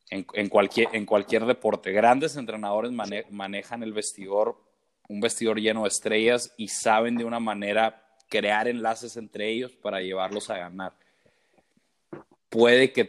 En, 0.10 0.50
cualquier, 0.50 0.90
en 0.92 1.06
cualquier 1.06 1.46
deporte, 1.46 1.94
grandes 1.94 2.36
entrenadores 2.36 2.92
manejan 2.92 3.82
el 3.82 3.94
vestidor, 3.94 4.62
un 5.08 5.22
vestidor 5.22 5.62
lleno 5.62 5.84
de 5.84 5.88
estrellas 5.88 6.54
y 6.58 6.68
saben 6.68 7.16
de 7.16 7.24
una 7.24 7.40
manera 7.40 8.06
crear 8.28 8.68
enlaces 8.68 9.16
entre 9.16 9.52
ellos 9.52 9.72
para 9.72 10.02
llevarlos 10.02 10.50
a 10.50 10.58
ganar. 10.58 10.92
Puede 12.50 12.92
que 12.92 13.06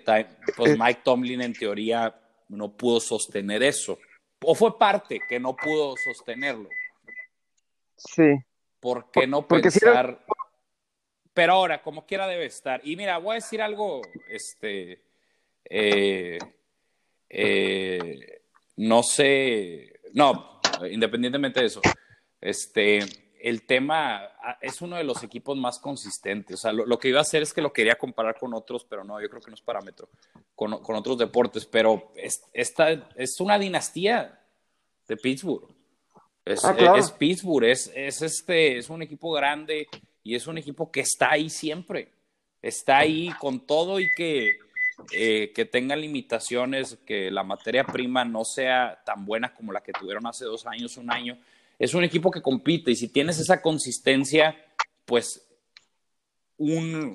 pues 0.56 0.78
Mike 0.78 1.00
Tomlin 1.02 1.40
en 1.40 1.54
teoría 1.54 2.14
no 2.50 2.76
pudo 2.76 3.00
sostener 3.00 3.64
eso. 3.64 3.98
O 4.44 4.54
fue 4.54 4.78
parte 4.78 5.18
que 5.28 5.40
no 5.40 5.56
pudo 5.56 5.96
sostenerlo. 5.96 6.68
Sí. 7.96 8.30
¿Por 8.78 9.10
qué 9.10 9.26
no 9.26 9.44
pensar? 9.44 10.24
Pero 11.34 11.54
ahora, 11.54 11.82
como 11.82 12.06
quiera 12.06 12.28
debe 12.28 12.46
estar. 12.46 12.80
Y 12.84 12.96
mira, 12.96 13.18
voy 13.18 13.32
a 13.32 13.34
decir 13.34 13.60
algo, 13.60 14.00
este, 14.28 15.02
eh, 15.64 16.38
eh, 17.28 18.42
no 18.76 19.02
sé, 19.02 20.00
no, 20.12 20.60
independientemente 20.88 21.60
de 21.60 21.66
eso, 21.66 21.80
este, 22.40 23.00
el 23.40 23.66
tema 23.66 24.22
ah, 24.42 24.58
es 24.60 24.80
uno 24.80 24.96
de 24.96 25.04
los 25.04 25.24
equipos 25.24 25.56
más 25.58 25.80
consistentes. 25.80 26.54
O 26.54 26.58
sea, 26.58 26.72
lo, 26.72 26.98
que 26.98 27.08
iba 27.08 27.18
a 27.18 27.22
hacer 27.22 27.42
es 27.42 27.52
que 27.52 27.60
lo 27.60 27.72
quería 27.72 27.96
comparar 27.96 28.38
con 28.38 28.54
otros, 28.54 28.86
pero 28.88 29.02
no, 29.02 29.20
yo 29.20 29.28
creo 29.28 29.42
que 29.42 29.50
no 29.50 29.56
es 29.56 29.60
parámetro, 29.60 30.08
con, 30.54 30.72
otros 30.72 31.18
deportes. 31.18 31.66
Pero 31.66 32.12
esta 32.52 33.10
es 33.16 33.40
una 33.40 33.58
dinastía 33.58 34.40
de 35.08 35.16
Pittsburgh. 35.16 35.68
Es, 36.44 36.64
ah, 36.64 36.76
Pittsburgh, 37.18 37.64
es, 37.64 37.90
este, 37.94 38.78
es 38.78 38.88
un 38.88 39.02
equipo 39.02 39.32
grande 39.32 39.88
y 40.24 40.34
es 40.34 40.46
un 40.48 40.58
equipo 40.58 40.90
que 40.90 41.00
está 41.00 41.30
ahí 41.30 41.48
siempre. 41.48 42.08
Está 42.60 42.98
ahí 42.98 43.30
con 43.38 43.66
todo 43.66 44.00
y 44.00 44.08
que, 44.16 44.56
eh, 45.12 45.52
que 45.54 45.64
tenga 45.66 45.94
limitaciones, 45.94 46.98
que 47.06 47.30
la 47.30 47.44
materia 47.44 47.84
prima 47.84 48.24
no 48.24 48.44
sea 48.44 49.02
tan 49.04 49.24
buena 49.24 49.54
como 49.54 49.70
la 49.70 49.82
que 49.82 49.92
tuvieron 49.92 50.26
hace 50.26 50.46
dos 50.46 50.66
años, 50.66 50.96
un 50.96 51.12
año 51.12 51.38
es 51.78 51.94
un 51.94 52.04
equipo 52.04 52.30
que 52.30 52.42
compite 52.42 52.90
y 52.90 52.96
si 52.96 53.08
tienes 53.08 53.38
esa 53.38 53.60
consistencia, 53.60 54.56
pues 55.04 55.46
un, 56.56 57.14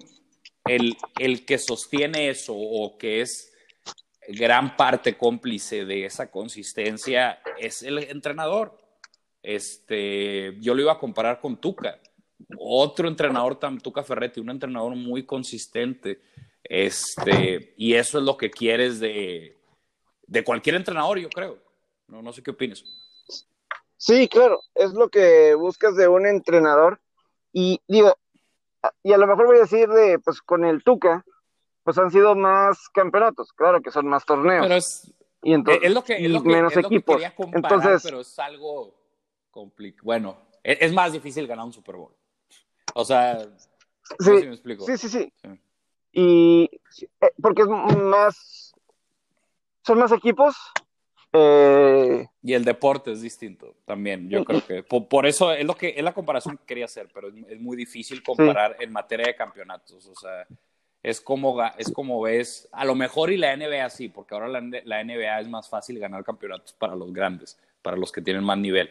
el, 0.65 0.95
el 1.17 1.45
que 1.45 1.57
sostiene 1.57 2.29
eso 2.29 2.53
o 2.55 2.97
que 2.97 3.21
es 3.21 3.53
gran 4.27 4.75
parte 4.75 5.17
cómplice 5.17 5.85
de 5.85 6.05
esa 6.05 6.29
consistencia 6.29 7.41
es 7.57 7.83
el 7.83 7.99
entrenador. 7.99 8.77
Este, 9.41 10.57
yo 10.59 10.75
lo 10.75 10.81
iba 10.81 10.93
a 10.93 10.99
comparar 10.99 11.39
con 11.39 11.59
Tuca, 11.59 11.99
otro 12.57 13.07
entrenador, 13.07 13.59
Tuca 13.81 14.03
Ferretti, 14.03 14.39
un 14.39 14.49
entrenador 14.49 14.95
muy 14.95 15.25
consistente. 15.25 16.21
Este, 16.63 17.73
y 17.77 17.93
eso 17.95 18.19
es 18.19 18.23
lo 18.23 18.37
que 18.37 18.51
quieres 18.51 18.99
de, 18.99 19.57
de 20.27 20.43
cualquier 20.43 20.75
entrenador, 20.75 21.19
yo 21.19 21.29
creo. 21.29 21.57
No, 22.07 22.21
no 22.21 22.33
sé 22.33 22.43
qué 22.43 22.51
opinas. 22.51 22.83
Sí, 23.97 24.27
claro, 24.27 24.61
es 24.75 24.93
lo 24.93 25.09
que 25.09 25.55
buscas 25.55 25.95
de 25.95 26.07
un 26.07 26.25
entrenador. 26.25 26.99
Y 27.51 27.81
digo, 27.87 28.15
y 29.03 29.13
a 29.13 29.17
lo 29.17 29.27
mejor 29.27 29.47
voy 29.47 29.57
a 29.57 29.61
decir 29.61 29.89
de, 29.89 30.19
pues 30.19 30.41
con 30.41 30.65
el 30.65 30.83
Tuca, 30.83 31.25
pues 31.83 31.97
han 31.97 32.11
sido 32.11 32.35
más 32.35 32.89
campeonatos, 32.89 33.51
claro 33.53 33.81
que 33.81 33.91
son 33.91 34.07
más 34.07 34.25
torneos. 34.25 34.63
Pero 34.63 34.75
es, 34.75 35.13
y 35.41 35.53
entonces, 35.53 35.91
lo 35.91 36.03
que, 36.03 36.19
menos 36.43 36.75
equipos. 36.77 37.21
entonces, 37.53 38.01
pero 38.03 38.21
es 38.21 38.39
algo 38.39 38.93
complicado. 39.49 40.05
Bueno, 40.05 40.37
e, 40.63 40.77
es, 40.81 40.93
más 40.93 41.13
difícil 41.13 41.47
ganar 41.47 41.65
un 41.65 41.73
Super 41.73 41.95
Bowl. 41.95 42.13
O 42.93 43.05
sea, 43.05 43.39
sí, 44.19 44.31
me 44.31 44.53
explico. 44.53 44.85
Sí, 44.85 44.97
sí, 44.97 45.09
sí. 45.09 45.33
Y 46.11 46.69
eh, 47.21 47.31
porque 47.41 47.61
es 47.61 47.67
más 47.67 48.73
son 49.89 49.99
más 49.99 50.11
equipos. 50.11 50.55
Eh, 51.31 52.25
y 52.41 52.53
el 52.53 52.65
deporte 52.65 53.11
es 53.11 53.21
distinto 53.21 53.75
también. 53.85 54.29
Yo 54.29 54.43
creo 54.43 54.65
que 54.65 54.83
por, 54.83 55.25
eso 55.25 55.51
es 55.51 55.65
lo 55.65 55.75
que 55.75 55.93
es 55.95 56.03
la 56.03 56.13
comparación 56.13 56.57
que 56.57 56.65
quería 56.65 56.85
hacer, 56.85 57.09
pero 57.13 57.29
es, 57.29 57.59
muy 57.59 57.77
difícil 57.77 58.23
comparar 58.23 58.75
en 58.79 58.91
materia 58.91 59.27
de 59.27 59.35
campeonatos. 59.35 60.07
O 60.07 60.15
sea, 60.15 60.47
es 61.03 61.21
como, 61.21 61.63
es 61.77 61.91
como 61.91 62.21
ves, 62.21 62.67
a 62.71 62.85
lo 62.85 62.95
mejor 62.95 63.31
y 63.31 63.37
la 63.37 63.55
NBA 63.55 63.89
sí, 63.89 64.09
porque 64.09 64.33
ahora 64.33 64.47
la, 64.47 64.61
la 64.83 65.03
NBA 65.03 65.39
es 65.39 65.47
más 65.47 65.69
fácil 65.69 65.99
ganar 65.99 66.23
campeonatos 66.23 66.73
para 66.73 66.95
los 66.95 67.13
grandes, 67.13 67.59
para 67.81 67.97
los 67.97 68.11
que 68.11 68.21
tienen 68.21 68.43
más 68.43 68.57
nivel. 68.57 68.89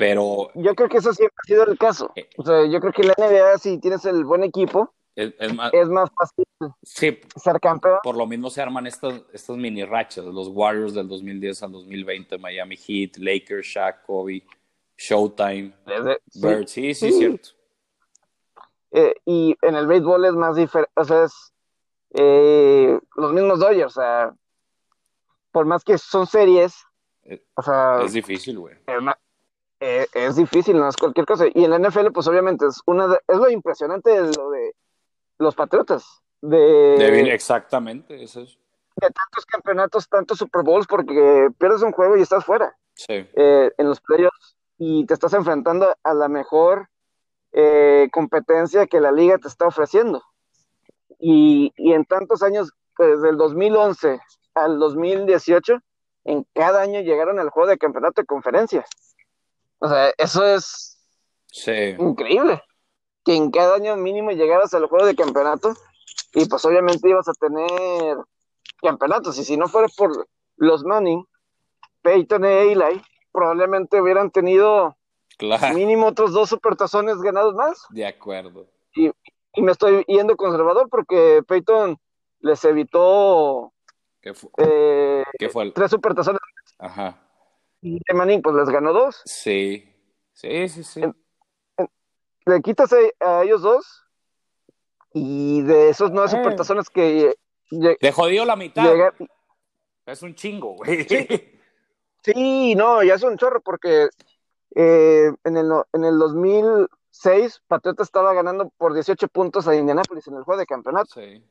Pero 0.00 0.50
yo 0.54 0.74
creo 0.74 0.88
que 0.88 0.96
eso 0.96 1.12
siempre 1.12 1.36
ha 1.36 1.46
sido 1.46 1.64
el 1.66 1.76
caso. 1.76 2.10
Eh, 2.16 2.26
o 2.38 2.42
sea, 2.42 2.64
yo 2.64 2.80
creo 2.80 2.90
que 2.90 3.04
la 3.04 3.12
NBA 3.18 3.58
si 3.58 3.78
tienes 3.78 4.02
el 4.06 4.24
buen 4.24 4.42
equipo, 4.42 4.94
es, 5.14 5.50
más, 5.88 6.10
fácil 6.18 6.46
ser 6.82 7.60
campeón. 7.60 7.98
Por 8.02 8.16
lo 8.16 8.26
mismo 8.26 8.48
se 8.48 8.62
arman 8.62 8.86
estas, 8.86 9.20
estas 9.30 9.58
mini 9.58 9.84
rachas, 9.84 10.24
los 10.24 10.48
Warriors 10.48 10.94
del 10.94 11.06
2010 11.06 11.62
al 11.64 11.72
2020, 11.72 12.38
Miami 12.38 12.76
Heat, 12.76 13.18
Lakers, 13.18 13.66
Shaq, 13.66 14.06
Kobe, 14.06 14.42
Showtime, 14.96 15.74
Bird, 16.34 16.66
sí, 16.66 16.94
sí, 16.94 17.12
cierto. 17.12 17.50
Eh, 18.92 19.14
y 19.26 19.54
en 19.60 19.74
el 19.74 19.86
béisbol 19.86 20.24
es 20.24 20.32
más 20.32 20.56
diferente, 20.56 20.90
o 20.96 21.04
sea, 21.04 21.24
es 21.24 21.52
eh, 22.14 22.98
los 23.16 23.32
mismos 23.34 23.58
Dodgers, 23.58 23.98
o 23.98 24.00
sea, 24.00 24.34
por 25.52 25.66
más 25.66 25.84
que 25.84 25.98
son 25.98 26.26
series, 26.26 26.74
eh, 27.24 27.44
o 27.54 27.62
sea... 27.62 28.00
Es 28.02 28.14
difícil, 28.14 28.58
güey. 28.58 28.76
Es, 28.86 29.02
difícil, 30.36 30.76
no 30.76 30.88
es 30.88 30.96
cualquier 30.96 31.26
cosa. 31.26 31.46
Y 31.52 31.64
en 31.64 31.70
la 31.70 31.78
NFL, 31.78 32.10
pues 32.12 32.26
obviamente 32.26 32.66
es 32.66 32.80
una 32.86 33.18
es 33.26 33.36
lo 33.36 33.50
impresionante 33.50 34.10
de 34.10 34.32
lo 34.36 34.50
de 34.50 34.74
los 35.38 35.54
Patriotas. 35.54 36.22
De, 36.42 37.32
exactamente, 37.32 38.22
eso 38.22 38.42
es. 38.42 38.58
De 38.96 39.08
tantos 39.08 39.46
campeonatos, 39.46 40.08
tantos 40.08 40.38
Super 40.38 40.62
Bowls, 40.62 40.86
porque 40.86 41.48
pierdes 41.58 41.82
un 41.82 41.92
juego 41.92 42.16
y 42.16 42.22
estás 42.22 42.44
fuera. 42.44 42.76
Sí. 42.94 43.26
Eh, 43.34 43.70
en 43.76 43.88
los 43.88 44.00
playoffs 44.00 44.56
y 44.78 45.04
te 45.06 45.14
estás 45.14 45.32
enfrentando 45.34 45.94
a 46.02 46.14
la 46.14 46.28
mejor 46.28 46.88
eh, 47.52 48.08
competencia 48.12 48.86
que 48.86 49.00
la 49.00 49.12
liga 49.12 49.38
te 49.38 49.48
está 49.48 49.66
ofreciendo. 49.66 50.22
Y, 51.18 51.72
y 51.76 51.92
en 51.92 52.04
tantos 52.04 52.42
años, 52.42 52.72
desde 52.98 53.28
el 53.28 53.36
2011 53.36 54.20
al 54.54 54.78
2018, 54.78 55.80
en 56.24 56.46
cada 56.54 56.82
año 56.82 57.00
llegaron 57.00 57.38
al 57.38 57.50
juego 57.50 57.68
de 57.68 57.78
campeonato 57.78 58.22
de 58.22 58.26
conferencia. 58.26 58.84
O 59.80 59.88
sea, 59.88 60.12
eso 60.18 60.46
es 60.46 60.98
increíble 61.98 62.62
que 63.24 63.34
en 63.34 63.50
cada 63.50 63.76
año 63.76 63.96
mínimo 63.96 64.30
llegaras 64.30 64.72
al 64.74 64.86
juego 64.86 65.06
de 65.06 65.16
campeonato 65.16 65.74
y 66.32 66.46
pues 66.46 66.64
obviamente 66.64 67.08
ibas 67.08 67.28
a 67.28 67.32
tener 67.32 68.16
campeonatos 68.80 69.38
y 69.38 69.44
si 69.44 69.56
no 69.56 69.68
fuera 69.68 69.88
por 69.96 70.28
los 70.56 70.84
Manning, 70.84 71.24
Peyton 72.02 72.44
e 72.44 72.72
Eli, 72.72 73.02
probablemente 73.32 74.00
hubieran 74.00 74.30
tenido 74.30 74.96
mínimo 75.74 76.08
otros 76.08 76.32
dos 76.32 76.48
supertazones 76.48 77.16
ganados 77.18 77.54
más. 77.54 77.84
De 77.90 78.06
acuerdo. 78.06 78.66
Y, 78.94 79.10
me 79.56 79.72
estoy 79.72 80.04
yendo 80.06 80.36
conservador 80.36 80.88
porque 80.88 81.42
Peyton 81.46 81.98
les 82.40 82.64
evitó 82.64 83.72
¿Qué 84.20 84.32
fue? 84.34 84.50
Eh, 84.58 85.24
¿Qué 85.38 85.48
fue 85.48 85.70
tres 85.72 85.90
supertazones. 85.90 86.40
Ajá. 86.78 87.18
Y 87.82 87.98
Manning 88.12 88.42
pues 88.42 88.56
les 88.56 88.68
ganó 88.68 88.92
dos. 88.92 89.22
Sí, 89.24 89.84
sí, 90.32 90.68
sí, 90.68 90.84
sí 90.84 91.02
le 92.46 92.60
quitas 92.62 92.90
a, 93.20 93.42
ellos 93.42 93.62
dos 93.62 94.04
y 95.12 95.62
de 95.62 95.90
esos 95.90 96.10
nueve 96.10 96.28
supertazones 96.28 96.88
que... 96.90 97.34
De 97.70 98.12
jodido 98.12 98.44
la 98.44 98.56
mitad. 98.56 98.86
Es 100.06 100.22
un 100.22 100.34
chingo, 100.34 100.74
güey. 100.74 101.06
Sí. 102.22 102.74
no, 102.74 103.02
ya 103.02 103.14
es 103.14 103.22
un 103.22 103.38
chorro 103.38 103.60
porque 103.60 104.08
eh, 104.74 105.32
en, 105.44 105.56
el, 105.56 105.70
en 105.92 106.04
el 106.04 106.18
2006 106.18 107.62
Patriota 107.66 108.02
estaba 108.02 108.34
ganando 108.34 108.70
por 108.76 108.92
18 108.92 109.28
puntos 109.28 109.66
a 109.66 109.74
Indianapolis 109.74 110.26
en 110.26 110.34
el 110.34 110.42
juego 110.42 110.58
de 110.58 110.66
campeonato. 110.66 111.14
Sí. 111.14 111.42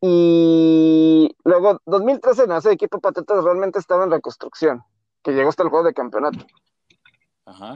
Y 0.00 1.34
luego, 1.44 1.80
2013, 1.86 2.44
en 2.44 2.52
ese 2.52 2.72
equipo 2.72 3.00
Patriotas 3.00 3.42
realmente 3.42 3.78
estaba 3.78 4.04
en 4.04 4.10
reconstrucción, 4.10 4.84
que 5.22 5.32
llegó 5.32 5.48
hasta 5.48 5.64
el 5.64 5.70
juego 5.70 5.86
de 5.86 5.94
campeonato. 5.94 6.44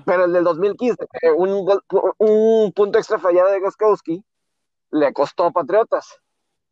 Pero 0.04 0.24
el 0.26 0.32
del 0.32 0.44
2015, 0.44 1.06
un, 1.36 1.80
un 2.18 2.72
punto 2.72 2.98
extra 2.98 3.18
fallado 3.18 3.50
de 3.50 3.60
Goskowski 3.60 4.22
le 4.90 5.12
costó 5.12 5.46
a 5.46 5.50
Patriotas. 5.50 6.20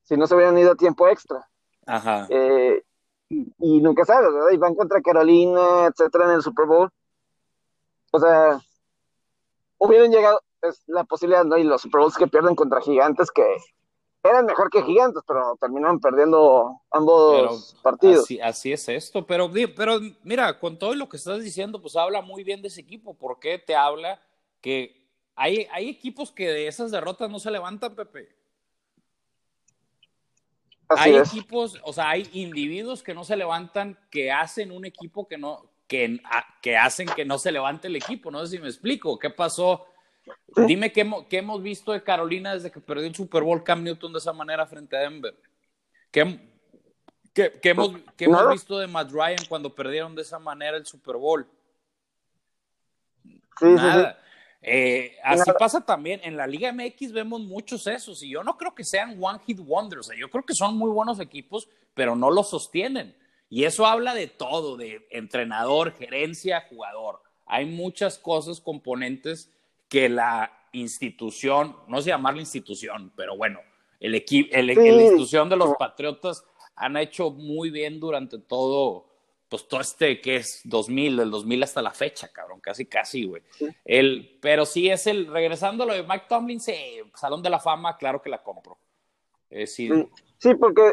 Si 0.03 0.17
no 0.17 0.27
se 0.27 0.35
hubieran 0.35 0.59
ido 0.59 0.73
a 0.73 0.77
tiempo 0.77 1.09
extra. 1.09 1.49
Ajá. 1.87 2.27
Eh, 2.29 2.83
y, 3.31 3.81
nunca 3.81 4.05
sabes, 4.05 4.33
¿verdad? 4.33 4.51
Y 4.53 4.57
van 4.57 4.75
contra 4.75 5.01
Carolina, 5.01 5.87
etcétera, 5.87 6.27
en 6.27 6.33
el 6.33 6.43
Super 6.43 6.67
Bowl. 6.67 6.91
O 8.13 8.19
sea, 8.19 8.61
hubieran 9.79 10.11
llegado, 10.11 10.41
es 10.63 10.83
la 10.87 11.05
posibilidad, 11.05 11.45
¿no? 11.45 11.57
Y 11.57 11.65
los 11.65 11.83
Super 11.83 12.01
Bowls 12.01 12.17
que 12.17 12.27
pierden 12.27 12.57
contra 12.57 12.81
gigantes 12.81 13.31
que 13.31 13.57
eran 14.23 14.47
mejor 14.47 14.71
que 14.71 14.83
Gigantes, 14.83 15.23
pero 15.27 15.57
terminaron 15.61 15.99
perdiendo 15.99 16.81
ambos 16.91 17.77
partidos. 17.83 18.29
Así, 18.43 18.73
es 18.73 18.89
esto, 18.89 19.27
pero, 19.27 19.51
pero 19.77 20.01
mira, 20.23 20.59
con 20.59 20.79
todo 20.79 20.95
lo 20.95 21.09
que 21.09 21.17
estás 21.17 21.43
diciendo, 21.43 21.81
pues 21.81 21.97
habla 21.97 22.21
muy 22.21 22.45
bien 22.45 22.61
de 22.61 22.69
ese 22.69 22.81
equipo. 22.81 23.15
¿Por 23.15 23.39
qué 23.39 23.59
te 23.59 23.75
habla 23.75 24.21
que 24.61 25.09
hay, 25.35 25.67
hay 25.73 25.89
equipos 25.89 26.31
que 26.33 26.49
de 26.49 26.67
esas 26.67 26.91
derrotas 26.91 27.31
no 27.31 27.39
se 27.39 27.51
levantan, 27.51 27.95
Pepe? 27.95 28.41
hay 30.89 31.17
equipos, 31.17 31.79
o 31.85 31.93
sea, 31.93 32.11
hay 32.11 32.29
individuos 32.33 33.03
que 33.03 33.15
no 33.15 33.25
se 33.25 33.37
levantan, 33.37 33.97
que 34.11 34.33
hacen 34.33 34.73
un 34.73 34.85
equipo 34.85 35.29
que 35.29 35.39
no, 35.39 35.71
que, 35.87 36.21
que 36.61 36.77
hacen 36.77 37.09
que 37.09 37.25
no 37.25 37.39
se 37.39 37.53
levante 37.53 37.89
el 37.89 37.97
equipo. 37.97 38.31
No 38.31 38.45
sé 38.45 38.57
si 38.57 38.63
me 38.63 38.69
explico. 38.69 39.19
¿Qué 39.19 39.31
pasó? 39.31 39.87
Dime 40.67 40.93
qué, 40.93 41.09
hemos 41.31 41.63
visto 41.63 41.93
de 41.93 42.03
Carolina 42.03 42.55
desde 42.55 42.71
que 42.71 42.81
perdió 42.81 43.07
el 43.07 43.15
Super 43.15 43.43
Bowl 43.43 43.63
Cam 43.63 43.83
Newton 43.83 44.13
de 44.13 44.19
esa 44.19 44.33
manera 44.33 44.67
frente 44.67 44.97
a 44.97 45.01
Denver. 45.01 45.35
¿Qué, 46.11 46.41
hemos, 47.63 47.95
visto 48.51 48.79
de 48.79 48.87
Matt 48.87 49.11
Ryan 49.13 49.45
cuando 49.49 49.75
perdieron 49.75 50.15
de 50.15 50.23
esa 50.23 50.39
manera 50.39 50.77
el 50.77 50.87
Super 50.87 51.17
Bowl? 51.17 51.47
Nada. 53.61 54.19
Eh, 54.63 55.17
así 55.23 55.51
pasa 55.59 55.85
también. 55.85 56.21
En 56.25 56.37
la 56.37 56.47
Liga 56.47 56.73
MX 56.73 57.13
vemos 57.13 57.41
muchos 57.41 57.87
esos 57.87 58.23
y 58.23 58.31
yo 58.31 58.43
no 58.43 58.59
creo 58.59 58.75
que 58.75 58.85
sean 58.85 59.17
one 59.21 59.39
hit 59.47 59.61
wonders. 59.61 60.11
yo 60.19 60.29
creo 60.29 60.45
que 60.45 60.55
son 60.55 60.77
muy 60.77 60.91
buenos 60.91 61.21
equipos, 61.21 61.69
pero 61.95 62.17
no 62.17 62.31
los 62.31 62.51
sostienen. 62.51 63.17
Y 63.49 63.65
eso 63.65 63.87
habla 63.87 64.15
de 64.15 64.27
todo, 64.27 64.77
de 64.77 65.07
entrenador, 65.11 65.93
gerencia, 65.93 66.67
jugador. 66.69 67.23
Hay 67.47 67.67
muchas 67.67 68.19
cosas, 68.19 68.61
componentes 68.61 69.51
que 69.91 70.09
la 70.09 70.51
institución, 70.73 71.77
no 71.89 72.01
sé 72.01 72.11
llamarla 72.11 72.41
institución, 72.41 73.13
pero 73.17 73.37
bueno, 73.37 73.61
el 73.99 74.15
equipo, 74.15 74.57
la 74.57 74.73
institución 74.73 75.49
de 75.51 75.57
los 75.57 75.75
Patriotas 75.77 76.45
han 76.77 76.97
hecho 76.97 77.31
muy 77.31 77.71
bien 77.71 77.99
durante 77.99 78.39
todo, 78.39 79.09
pues 79.49 79.67
todo 79.67 79.81
este 79.81 80.21
que 80.21 80.37
es 80.37 80.63
2000, 80.65 81.17
del 81.19 81.31
2000 81.31 81.63
hasta 81.65 81.83
la 81.83 81.91
fecha, 81.91 82.29
cabrón, 82.33 82.61
casi, 82.61 82.87
casi, 82.87 83.27
güey. 83.27 83.43
El, 83.85 84.39
pero 84.41 84.65
sí 84.65 84.89
es 84.89 85.07
el, 85.09 85.27
regresando 85.27 85.83
a 85.83 85.89
lo 85.89 85.93
de 85.93 86.05
Mike 86.05 86.27
Tomlin, 86.29 86.61
sí, 86.61 86.73
Salón 87.15 87.43
de 87.43 87.51
la 87.51 87.59
Fama, 87.59 87.97
claro 87.97 88.23
que 88.23 88.31
la 88.31 88.43
compro. 88.43 88.79
Eh, 89.51 89.67
sí. 89.67 89.91
sí. 90.39 90.55
porque 90.55 90.93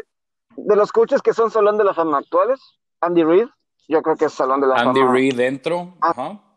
de 0.56 0.76
los 0.76 0.90
coaches 0.90 1.22
que 1.22 1.32
son 1.32 1.52
Salón 1.52 1.78
de 1.78 1.84
la 1.84 1.94
Fama 1.94 2.18
actuales, 2.18 2.60
Andy 3.00 3.22
Reid, 3.22 3.46
yo 3.86 4.02
creo 4.02 4.16
que 4.16 4.24
es 4.24 4.32
Salón 4.32 4.60
de 4.60 4.66
la 4.66 4.76
Fama. 4.76 4.90
Andy 4.90 5.02
Reid 5.02 5.36
dentro, 5.36 5.96
ah. 6.00 6.10
ajá. 6.10 6.47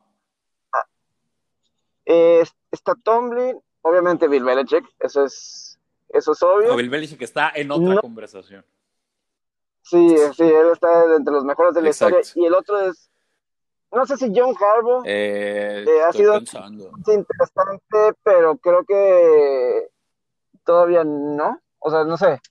Eh, 2.13 2.43
está 2.69 2.93
Tomlin, 3.01 3.57
obviamente 3.83 4.27
Bill 4.27 4.43
Belichick, 4.43 4.83
eso 4.99 5.23
es, 5.23 5.79
eso 6.09 6.33
es 6.33 6.43
obvio. 6.43 6.75
Bill 6.75 6.89
Belichick 6.89 7.21
está 7.21 7.53
en 7.55 7.71
otra 7.71 8.01
conversación. 8.01 8.65
Sí, 9.81 10.17
sí, 10.35 10.43
él 10.43 10.71
está 10.73 11.15
entre 11.15 11.33
los 11.33 11.45
mejores 11.45 11.73
de 11.73 11.81
la 11.81 11.89
historia. 11.89 12.19
Y 12.35 12.45
el 12.45 12.53
otro 12.53 12.81
es, 12.81 13.09
no 13.93 14.05
sé 14.05 14.17
si 14.17 14.29
John 14.35 14.53
Harbaugh 14.59 15.03
eh, 15.05 15.85
eh, 15.87 16.01
ha 16.05 16.11
sido 16.11 16.37
interesante, 16.37 18.17
pero 18.23 18.57
creo 18.57 18.83
que 18.83 19.87
todavía 20.65 21.05
no. 21.05 21.61
O 21.79 21.89
sea, 21.89 22.03
no 22.03 22.17
sé. 22.17 22.41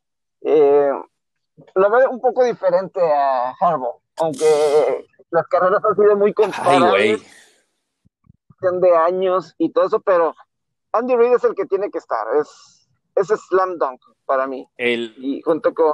lo 0.40 1.90
veo 1.90 2.10
un 2.10 2.20
poco 2.22 2.44
diferente 2.44 2.98
a 2.98 3.52
Harbaugh, 3.60 4.00
aunque 4.16 5.06
las 5.30 5.46
carreras 5.48 5.84
han 5.84 5.96
sido 5.96 6.16
muy 6.16 6.32
comparables 6.32 7.39
de 8.60 8.96
años 8.96 9.54
y 9.58 9.70
todo 9.70 9.86
eso, 9.86 10.00
pero 10.00 10.34
Andy 10.92 11.16
Reid 11.16 11.34
es 11.34 11.44
el 11.44 11.54
que 11.54 11.66
tiene 11.66 11.90
que 11.90 11.98
estar, 11.98 12.26
es, 12.38 12.88
es 13.16 13.28
slam 13.28 13.78
dunk 13.78 14.00
para 14.26 14.46
mí. 14.46 14.68
El... 14.76 15.14
Y 15.18 15.40
junto 15.42 15.72
con... 15.72 15.92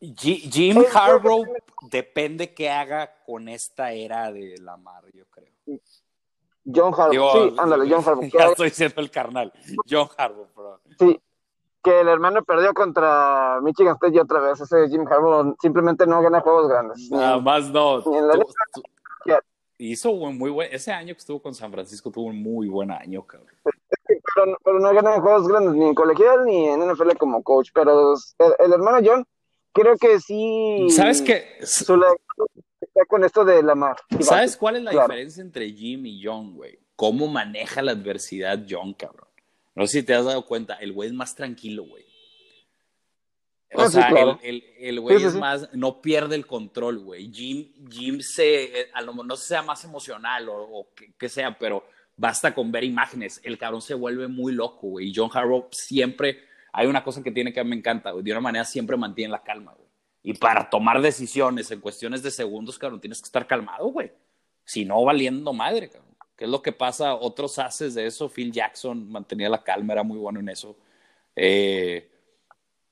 Jim 0.00 0.82
Harbaugh 0.94 1.46
depende 1.90 2.54
qué 2.54 2.70
haga 2.70 3.12
con 3.26 3.48
esta 3.48 3.92
era 3.92 4.32
de 4.32 4.56
Lamar, 4.58 5.04
yo 5.12 5.24
creo. 5.26 5.50
John 6.64 6.94
Harbaugh, 6.96 7.32
sí, 7.50 7.54
ándale, 7.58 7.90
John 7.90 8.02
Harbaugh. 8.06 8.30
Ya 8.32 8.46
estoy 8.46 8.68
diciendo 8.70 9.00
el 9.00 9.10
carnal, 9.10 9.52
John 9.88 10.08
Harbaugh, 10.16 10.48
bro. 10.54 10.80
Sí, 10.98 11.20
que 11.82 12.00
el 12.00 12.08
hermano 12.08 12.42
perdió 12.44 12.72
contra 12.74 13.58
Michigan 13.62 13.94
State 13.94 14.14
y 14.14 14.18
otra 14.18 14.40
vez. 14.40 14.60
Ese 14.60 14.88
Jim 14.88 15.06
Harbaugh 15.06 15.54
simplemente 15.60 16.06
no 16.06 16.20
gana 16.22 16.40
juegos 16.40 16.68
grandes. 16.68 17.10
Nada 17.10 17.38
más 17.38 17.70
no. 17.70 18.00
Ni 18.06 18.16
en 18.18 18.26
la 18.28 18.34
Tú- 18.34 18.38
liga. 18.40 18.52
tú- 18.74 18.82
Ya. 19.26 19.40
Hizo 19.80 20.10
un 20.10 20.38
muy 20.38 20.50
buen. 20.50 20.72
Ese 20.72 20.92
año 20.92 21.14
que 21.14 21.18
estuvo 21.20 21.40
con 21.42 21.54
San 21.54 21.72
Francisco 21.72 22.10
tuvo 22.10 22.26
un 22.26 22.42
muy 22.42 22.68
buen 22.68 22.90
año, 22.90 23.26
cabrón. 23.26 23.48
pero, 23.64 24.58
pero 24.64 24.78
no 24.78 24.92
gana 24.94 25.16
en 25.16 25.22
juegos 25.22 25.48
grandes, 25.48 25.74
ni 25.74 25.86
en 25.86 25.94
colegial 25.94 26.44
ni 26.44 26.68
en 26.68 26.80
NFL 26.92 27.16
como 27.18 27.42
coach. 27.42 27.70
Pero 27.74 28.14
el, 28.38 28.52
el 28.66 28.72
hermano 28.72 28.98
John, 29.04 29.26
creo 29.72 29.96
que 29.96 30.20
sí. 30.20 30.86
¿Sabes 30.90 31.22
qué? 31.22 31.46
Su 31.62 31.94
está 32.80 33.04
con 33.08 33.24
esto 33.24 33.44
de 33.44 33.62
Lamar. 33.62 33.96
Y 34.18 34.22
¿Sabes 34.22 34.56
cuál 34.56 34.76
es 34.76 34.82
la 34.82 34.90
Claro. 34.90 35.08
diferencia 35.08 35.42
entre 35.42 35.70
Jim 35.70 36.04
y 36.06 36.22
John, 36.24 36.54
güey? 36.54 36.78
¿Cómo 36.96 37.28
maneja 37.28 37.82
la 37.82 37.92
adversidad 37.92 38.64
John, 38.68 38.92
cabrón? 38.94 39.28
No 39.74 39.86
sé 39.86 40.00
si 40.00 40.02
te 40.04 40.14
has 40.14 40.24
dado 40.24 40.44
cuenta, 40.44 40.74
el 40.74 40.92
güey 40.92 41.08
es 41.08 41.14
más 41.14 41.34
tranquilo, 41.34 41.84
güey. 41.84 42.04
O 43.72 43.82
Ah, 43.82 43.86
sí, 43.86 43.92
sea, 43.92 44.08
claro. 44.08 44.38
el, 44.42 44.56
el, 44.78 44.88
el 44.88 45.00
güey 45.00 45.18
Sí, 45.18 45.24
es 45.26 45.34
más, 45.36 45.68
no 45.72 46.00
pierde 46.02 46.34
el 46.36 46.46
control, 46.46 46.98
güey. 47.00 47.32
Jim, 47.32 47.72
Jim 47.88 48.20
se, 48.20 48.80
eh, 48.80 48.90
a 48.92 49.00
lo 49.02 49.12
mejor 49.12 49.26
no 49.26 49.36
sea 49.36 49.62
más 49.62 49.84
emocional 49.84 50.48
o, 50.48 50.56
o 50.60 50.94
que, 50.94 51.12
que 51.12 51.28
sea, 51.28 51.56
pero 51.58 51.84
basta 52.16 52.52
con 52.54 52.72
ver 52.72 52.84
imágenes. 52.84 53.40
El 53.44 53.58
cabrón 53.58 53.80
se 53.80 53.94
vuelve 53.94 54.26
muy 54.28 54.52
loco, 54.52 54.88
güey. 54.88 55.08
Y 55.08 55.12
John 55.14 55.30
Harbaugh 55.32 55.68
siempre, 55.70 56.40
hay 56.72 56.86
una 56.88 57.04
cosa 57.04 57.22
que 57.22 57.30
tiene 57.30 57.52
que 57.52 57.62
me 57.64 57.76
encanta, 57.76 58.10
güey. 58.10 58.24
De 58.24 58.32
una 58.32 58.40
manera 58.40 58.64
siempre 58.64 58.96
mantiene 58.96 59.30
la 59.32 59.42
calma, 59.42 59.72
güey. 59.72 59.88
Y 60.22 60.34
para 60.34 60.68
tomar 60.68 61.00
decisiones 61.00 61.70
en 61.70 61.80
cuestiones 61.80 62.22
de 62.22 62.30
segundos, 62.30 62.78
cabrón, 62.78 63.00
tienes 63.00 63.20
que 63.22 63.26
estar 63.26 63.46
calmado, 63.46 63.86
güey. 63.86 64.10
Si 64.64 64.84
no, 64.84 65.02
valiendo 65.04 65.52
madre, 65.52 65.88
cabrón. 65.88 66.10
¿Qué 66.36 66.44
es 66.44 66.50
lo 66.50 66.60
que 66.60 66.72
pasa? 66.72 67.14
Otros 67.14 67.58
haces 67.58 67.94
de 67.94 68.06
eso. 68.06 68.28
Phil 68.28 68.50
Jackson 68.52 69.10
mantenía 69.10 69.48
la 69.48 69.62
calma, 69.62 69.92
era 69.92 70.02
muy 70.02 70.18
bueno 70.18 70.40
en 70.40 70.48
eso. 70.48 70.76
Eh, 71.36 72.09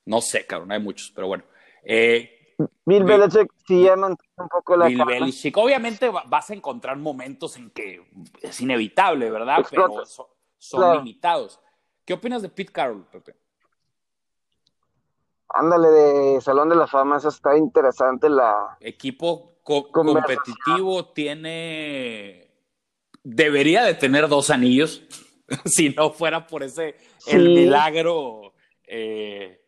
no 0.08 0.20
sé, 0.20 0.46
cabrón, 0.46 0.72
hay 0.72 0.80
muchos, 0.80 1.10
pero 1.14 1.26
bueno. 1.28 1.44
Eh, 1.84 2.54
Bill 2.84 3.04
Belichick 3.04 3.52
sí 3.66 3.84
ya 3.84 3.94
un 3.94 4.16
poco 4.48 4.76
la 4.76 4.86
Bill. 4.88 5.04
Belichick. 5.04 5.56
Obviamente 5.56 6.08
va- 6.08 6.24
vas 6.26 6.50
a 6.50 6.54
encontrar 6.54 6.96
momentos 6.96 7.56
en 7.56 7.70
que 7.70 8.02
es 8.42 8.60
inevitable, 8.60 9.30
¿verdad? 9.30 9.60
Explota. 9.60 9.88
Pero 9.92 10.06
so- 10.06 10.34
son 10.58 10.80
Claro. 10.80 10.98
limitados. 10.98 11.60
¿Qué 12.04 12.14
opinas 12.14 12.42
de 12.42 12.48
Pete 12.48 12.72
Carroll, 12.72 13.04
Pepe? 13.06 13.36
Ándale, 15.50 15.88
de 15.88 16.40
Salón 16.40 16.68
de 16.68 16.76
la 16.76 16.86
Fama, 16.86 17.16
eso 17.18 17.28
está 17.28 17.56
interesante. 17.56 18.28
La... 18.28 18.76
Equipo 18.80 19.58
co- 19.62 19.90
competitivo 19.92 21.10
tiene... 21.12 22.50
Debería 23.22 23.84
de 23.84 23.94
tener 23.94 24.28
dos 24.28 24.50
anillos, 24.50 25.02
si 25.64 25.90
no 25.90 26.10
fuera 26.12 26.46
por 26.46 26.62
ese, 26.62 26.96
el 27.26 27.48
milagro... 27.50 28.54
eh, 28.84 29.64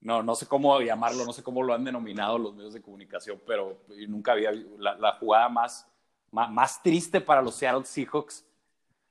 no, 0.00 0.22
no 0.22 0.34
sé 0.34 0.46
cómo 0.46 0.80
llamarlo, 0.80 1.24
no 1.24 1.32
sé 1.32 1.42
cómo 1.42 1.62
lo 1.62 1.74
han 1.74 1.84
denominado 1.84 2.38
los 2.38 2.54
medios 2.54 2.72
de 2.74 2.82
comunicación, 2.82 3.40
pero 3.46 3.78
nunca 4.08 4.32
había 4.32 4.50
la, 4.78 4.96
la 4.96 5.12
jugada 5.18 5.48
más, 5.48 5.86
más, 6.30 6.50
más 6.50 6.82
triste 6.82 7.20
para 7.20 7.42
los 7.42 7.54
Seattle 7.54 7.84
Seahawks 7.84 8.46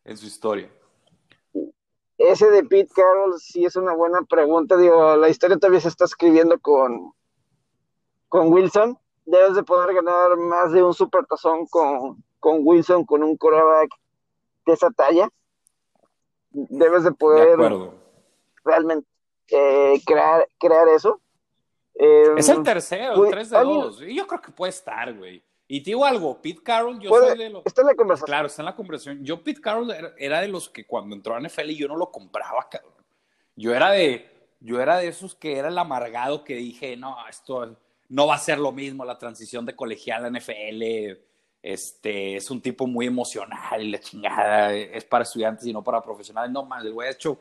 en 0.03 0.17
su 0.17 0.25
historia. 0.25 0.69
Ese 2.17 2.49
de 2.49 2.63
Pete 2.63 2.91
Carroll 2.93 3.39
sí 3.39 3.63
es 3.65 3.75
una 3.75 3.93
buena 3.93 4.21
pregunta. 4.23 4.75
Digo, 4.75 5.15
la 5.15 5.29
historia 5.29 5.57
todavía 5.57 5.79
se 5.79 5.87
está 5.87 6.03
escribiendo 6.05 6.59
con, 6.59 7.13
con 8.27 8.51
Wilson. 8.51 8.97
Debes 9.25 9.55
de 9.55 9.63
poder 9.63 9.93
ganar 9.93 10.35
más 10.37 10.71
de 10.71 10.83
un 10.83 10.93
supertazón 10.93 11.65
con, 11.67 12.21
con 12.39 12.59
Wilson, 12.63 13.05
con 13.05 13.23
un 13.23 13.37
quarterback 13.37 13.91
de 14.65 14.73
esa 14.73 14.89
talla. 14.91 15.29
Debes 16.51 17.03
de 17.03 17.11
De 17.11 17.15
poder 17.15 17.53
acuerdo. 17.53 17.93
realmente 18.65 19.07
eh, 19.51 20.01
crear, 20.05 20.47
crear 20.59 20.87
eso. 20.89 21.19
Eh, 21.95 22.23
Es 22.37 22.47
el 22.49 22.63
tercero, 22.63 23.11
el 23.13 23.17
Puede- 23.19 23.31
3 23.31 23.49
de 23.49 23.57
alguien- 23.57 23.81
2. 23.81 24.01
Y 24.03 24.15
yo 24.15 24.25
creo 24.27 24.41
que 24.41 24.51
puede 24.51 24.69
estar, 24.69 25.13
güey. 25.13 25.43
Y 25.67 25.81
te 25.81 25.91
digo 25.91 26.03
algo, 26.05 26.41
Pete 26.41 26.63
Carroll, 26.63 26.99
yo 26.99 27.09
soy 27.11 27.37
de 27.37 27.49
los... 27.49 27.63
está 27.65 27.81
en 27.81 27.87
la 27.87 27.95
conversación. 27.95 28.25
Claro, 28.25 28.47
está 28.47 28.61
en 28.63 28.65
la 28.67 28.75
conversación. 28.75 29.23
Yo, 29.23 29.43
Pete 29.43 29.61
Carroll, 29.61 29.91
era, 29.91 30.13
era 30.17 30.41
de 30.41 30.47
los 30.47 30.67
que 30.69 30.85
cuando 30.87 31.15
entró 31.15 31.35
a 31.35 31.39
NFL 31.39 31.69
yo 31.75 31.87
no 31.87 31.95
lo 31.95 32.09
compraba, 32.11 32.67
cabrón. 32.69 32.93
Yo 33.55 33.75
era 33.75 33.91
de, 33.91 34.27
yo 34.61 34.81
era 34.81 34.97
de 34.97 35.07
esos 35.09 35.35
que 35.35 35.57
era 35.57 35.67
el 35.67 35.77
amargado 35.77 36.43
que 36.43 36.55
dije, 36.55 36.97
no, 36.97 37.15
esto 37.29 37.77
no 38.07 38.25
va 38.25 38.35
a 38.35 38.39
ser 38.39 38.57
lo 38.57 38.71
mismo, 38.71 39.05
la 39.05 39.19
transición 39.19 39.63
de 39.65 39.75
colegial 39.75 40.25
a 40.25 40.29
NFL. 40.29 41.19
Este, 41.61 42.37
es 42.37 42.49
un 42.49 42.61
tipo 42.61 42.87
muy 42.87 43.05
emocional 43.05 43.83
y 43.83 43.91
la 43.91 43.99
chingada, 43.99 44.73
es 44.73 45.03
para 45.03 45.23
estudiantes 45.23 45.67
y 45.67 45.73
no 45.73 45.83
para 45.83 46.01
profesionales. 46.01 46.51
No 46.51 46.63
más, 46.65 46.83
el 46.85 46.93
güey 46.93 47.09
ha 47.09 47.11
hecho 47.11 47.37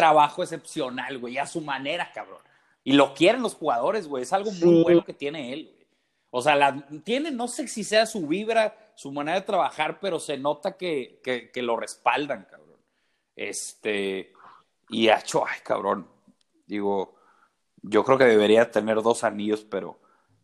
trabajo 0.00 0.42
excepcional, 0.42 1.18
güey, 1.18 1.38
a 1.38 1.46
su 1.46 1.60
manera, 1.60 2.10
cabrón. 2.12 2.40
Y 2.84 2.92
lo 2.92 3.14
quieren 3.14 3.42
los 3.42 3.54
jugadores, 3.54 4.06
güey. 4.06 4.22
Es 4.22 4.32
algo 4.32 4.50
muy 4.52 4.82
bueno 4.82 5.04
que 5.04 5.12
tiene 5.14 5.52
él, 5.52 5.64
güey. 5.72 5.86
O 6.30 6.42
sea, 6.42 6.54
la, 6.54 6.86
tiene, 7.04 7.30
no 7.30 7.48
sé 7.48 7.66
si 7.68 7.82
sea 7.82 8.06
su 8.06 8.26
vibra, 8.26 8.92
su 8.94 9.10
manera 9.12 9.40
de 9.40 9.46
trabajar, 9.46 9.98
pero 10.00 10.18
se 10.20 10.36
nota 10.38 10.76
que, 10.76 11.20
que, 11.24 11.50
que 11.50 11.62
lo 11.62 11.76
respaldan, 11.76 12.46
cabrón. 12.50 12.76
Este, 13.34 14.32
y 14.88 15.08
ha 15.08 15.18
hecho, 15.18 15.44
ay, 15.46 15.60
cabrón. 15.64 16.08
Digo, 16.66 17.14
yo 17.82 18.04
creo 18.04 18.18
que 18.18 18.24
debería 18.24 18.70
tener 18.70 19.02
dos 19.02 19.24
anillos, 19.24 19.64
pero 19.64 19.98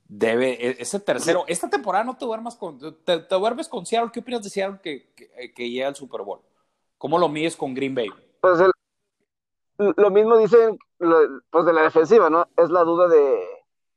debe, 0.07 0.53
e- 0.66 0.76
ese 0.78 1.00
tercero, 1.00 1.44
esta 1.48 1.68
temporada 1.68 2.05
no 2.05 2.16
te 2.16 2.24
duermas 2.24 2.57
con, 2.57 2.78
te, 3.05 3.18
te 3.20 3.34
duermes 3.34 3.68
con 3.68 3.84
Seattle. 3.86 4.11
¿Qué 4.12 4.20
opinas 4.20 4.42
de 4.42 4.50
Seattle 4.50 4.78
que, 4.82 5.12
que, 5.14 5.53
que 5.55 5.70
llega 5.70 5.88
al 5.88 5.96
Super 5.96 6.22
Bowl? 6.22 6.40
¿Cómo 6.98 7.18
lo 7.18 7.28
mides 7.28 7.57
con 7.57 7.74
Green 7.74 7.94
Bay? 7.94 8.09
Pues 8.40 8.61
el- 8.61 8.70
lo 9.96 10.10
mismo 10.10 10.36
dicen 10.38 10.78
pues 11.50 11.64
de 11.66 11.72
la 11.72 11.82
defensiva, 11.82 12.30
¿no? 12.30 12.46
Es 12.56 12.70
la 12.70 12.84
duda 12.84 13.08
de, 13.08 13.44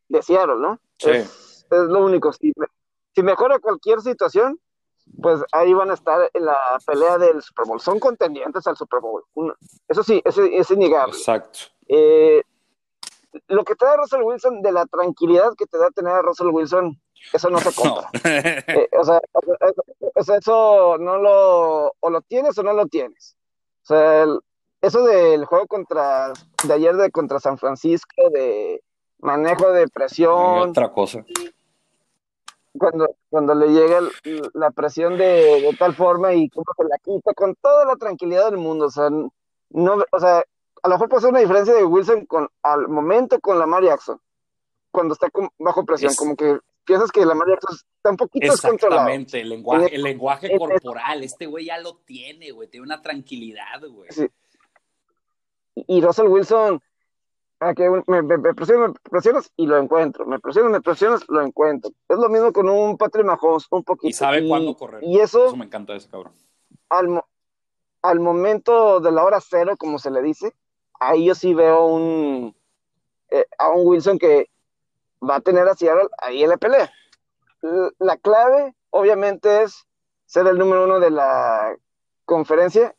de 0.10 0.22
Seattle, 0.22 0.58
¿no? 0.58 0.80
Sí. 0.98 1.12
Es, 1.12 1.66
es 1.70 1.84
lo 1.84 2.04
único. 2.06 2.34
Si, 2.34 2.52
si 3.14 3.24
mejora 3.24 3.60
cualquier 3.60 4.02
situación, 4.02 4.60
pues 5.22 5.42
ahí 5.52 5.74
van 5.74 5.92
a 5.92 5.94
estar 5.94 6.30
en 6.34 6.46
la 6.46 6.58
pelea 6.86 7.18
del 7.18 7.42
Super 7.42 7.66
Bowl. 7.68 7.80
Son 7.80 8.00
contendientes 8.00 8.66
al 8.68 8.76
Super 8.76 9.00
Bowl. 9.02 9.24
Eso 9.88 10.04
sí, 10.04 10.22
es, 10.26 10.38
es 10.38 10.72
innegable. 10.72 11.16
Exacto. 11.16 11.60
Eh, 11.88 12.42
lo 13.48 13.64
que 13.64 13.76
te 13.76 13.86
da 13.86 13.98
Russell 13.98 14.24
Wilson, 14.24 14.62
de 14.62 14.72
la 14.72 14.86
tranquilidad 14.86 15.54
que 15.58 15.66
te 15.68 15.78
da 15.78 15.90
tener 15.92 16.14
a 16.14 16.22
Russell 16.22 16.48
Wilson, 16.48 17.00
eso 17.34 17.50
no 17.50 17.60
se 17.60 17.70
No. 17.70 17.76
compra. 17.76 18.10
Eh, 18.24 18.90
o, 18.98 19.04
sea, 19.04 19.20
o 19.34 19.42
sea, 19.46 19.58
o 20.16 20.24
sea, 20.24 20.38
eso 20.38 20.98
no 20.98 21.18
lo, 21.18 21.94
o 22.00 22.10
lo 22.10 22.22
tienes 22.22 22.58
o 22.58 22.64
no 22.64 22.74
lo 22.74 22.88
tienes. 22.88 23.36
O 23.84 23.86
sea, 23.88 24.24
el- 24.24 24.40
eso 24.86 25.04
del 25.04 25.46
juego 25.46 25.68
contra, 25.68 26.34
de 26.64 26.74
ayer 26.74 26.96
de 26.96 27.12
contra 27.12 27.40
San 27.40 27.58
Francisco, 27.58 28.30
de 28.32 28.82
manejo 29.20 29.72
de 29.72 29.84
Y 29.84 29.88
presión, 29.88 30.70
otra 30.70 30.92
cosa. 30.92 31.26
cuando, 32.78 33.08
cuando 33.30 33.56
le 33.56 33.68
llega 33.70 34.00
el- 34.00 34.42
la 34.54 34.72
presión 34.72 35.18
de, 35.18 35.62
de 35.62 35.76
tal 35.80 35.96
forma 35.96 36.34
y 36.34 36.50
cómo 36.50 36.66
se 36.78 36.84
la 36.84 36.98
quita 36.98 37.34
con 37.34 37.56
toda 37.56 37.86
la 37.86 37.96
tranquilidad 37.96 38.46
del 38.52 38.58
mundo. 38.58 38.86
O 38.88 38.92
sea, 38.92 39.10
no, 39.10 39.98
o 40.12 40.20
sea, 40.20 40.44
a 40.84 40.90
lo 40.90 40.98
mejor 41.00 41.22
ser 41.22 41.30
una 41.30 41.40
diferencia 41.40 41.74
de 41.74 41.84
Wilson 41.86 42.26
con, 42.26 42.50
al 42.64 42.88
momento 42.88 43.40
con 43.40 43.58
Lamar 43.60 43.84
Jackson, 43.84 44.20
cuando 44.92 45.14
está 45.14 45.30
con- 45.30 45.50
bajo 45.58 45.86
presión, 45.86 46.12
Es- 46.12 46.18
como 46.18 46.36
que 46.36 46.60
piensas 46.84 47.12
que 47.12 47.26
Lamar 47.26 47.48
Jackson 47.48 47.76
está 47.98 48.10
un 48.12 48.18
poquito. 48.18 48.46
Exactamente, 48.46 49.40
el 49.42 49.50
lenguaje, 49.50 49.88
En- 49.88 49.94
el 49.96 50.04
lenguaje 50.04 50.52
en- 50.52 50.60
corporal. 50.60 51.24
Este 51.24 51.46
güey 51.48 51.66
ya 51.66 51.80
lo 51.80 51.96
tiene, 52.06 52.52
güey. 52.52 52.68
Tiene 52.68 52.86
una 52.86 53.02
tranquilidad, 53.02 53.82
güey. 53.90 54.12
Sí. 54.12 54.28
Y 55.76 56.02
Russell 56.02 56.28
Wilson, 56.28 56.82
a 57.60 57.74
que 57.74 57.90
me, 57.90 58.22
me- 58.22 58.38
me 58.38 58.54
presionas, 58.54 58.90
me 58.92 59.10
presionas 59.10 59.52
y 59.56 59.66
lo 59.68 59.78
encuentro, 59.78 60.26
me 60.26 60.40
presionas, 60.40 60.72
me 60.72 60.82
presionas, 60.82 61.24
lo 61.28 61.42
encuentro. 61.42 61.92
Es 62.08 62.18
lo 62.18 62.30
mismo 62.30 62.52
con 62.54 62.70
un 62.70 62.98
Patrick 62.98 63.26
Mahomes, 63.26 63.68
un 63.72 63.84
poquito. 63.84 64.08
Y 64.08 64.14
sabe 64.14 64.48
cuándo 64.48 64.76
correr. 64.76 65.04
Y 65.04 65.20
eso, 65.20 65.46
Eso 65.48 65.58
me 65.58 65.66
encanta 65.66 65.94
de 65.94 66.00
ese 66.00 66.10
cabrón. 66.10 66.34
al, 66.90 67.08
mo- 67.10 67.28
al 68.02 68.20
momento 68.20 69.00
de 69.00 69.12
la 69.12 69.24
hora 69.24 69.40
cero, 69.42 69.76
como 69.78 70.00
se 70.00 70.12
le 70.12 70.22
dice, 70.22 70.54
ahí 71.00 71.26
yo 71.26 71.36
sí 71.36 71.54
veo 71.54 71.86
un, 71.88 72.56
eh, 73.30 73.46
a 73.58 73.70
un 73.70 73.88
Wilson 73.88 74.18
que 74.20 74.50
va 75.28 75.38
a 75.38 75.42
tener 75.42 75.68
a 75.68 75.76
Seattle 75.76 76.10
ahí 76.20 76.44
en 76.44 76.50
la 76.50 76.58
pelea. 76.58 76.92
La 78.00 78.16
clave, 78.18 78.76
obviamente, 78.92 79.64
es 79.64 79.88
ser 80.26 80.46
el 80.48 80.58
número 80.58 80.84
uno 80.86 81.00
de 81.00 81.10
la 81.10 81.76
conferencia. 82.26 82.96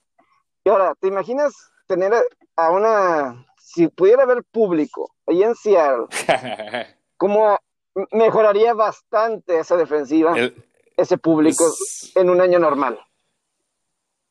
Y 0.65 0.71
ahora, 0.71 0.95
¿te 0.99 1.07
imaginas 1.09 1.55
tener 1.87 2.13
a- 2.57 2.71
una, 2.71 3.47
si 3.59 3.89
pudiera 3.89 4.23
haber 4.25 4.43
público 4.45 5.15
ahí 5.27 5.43
en 5.43 5.55
Seattle, 5.55 6.07
cómo 7.17 7.59
m- 7.95 8.07
mejoraría 8.13 8.75
bastante 8.75 9.59
esa 9.61 9.77
defensiva, 9.77 10.37
El- 10.39 10.65
ese 10.97 11.19
público 11.19 11.67
es- 11.69 12.13
en 12.17 12.31
un 12.31 12.41
año 12.41 12.59
normal? 12.59 12.99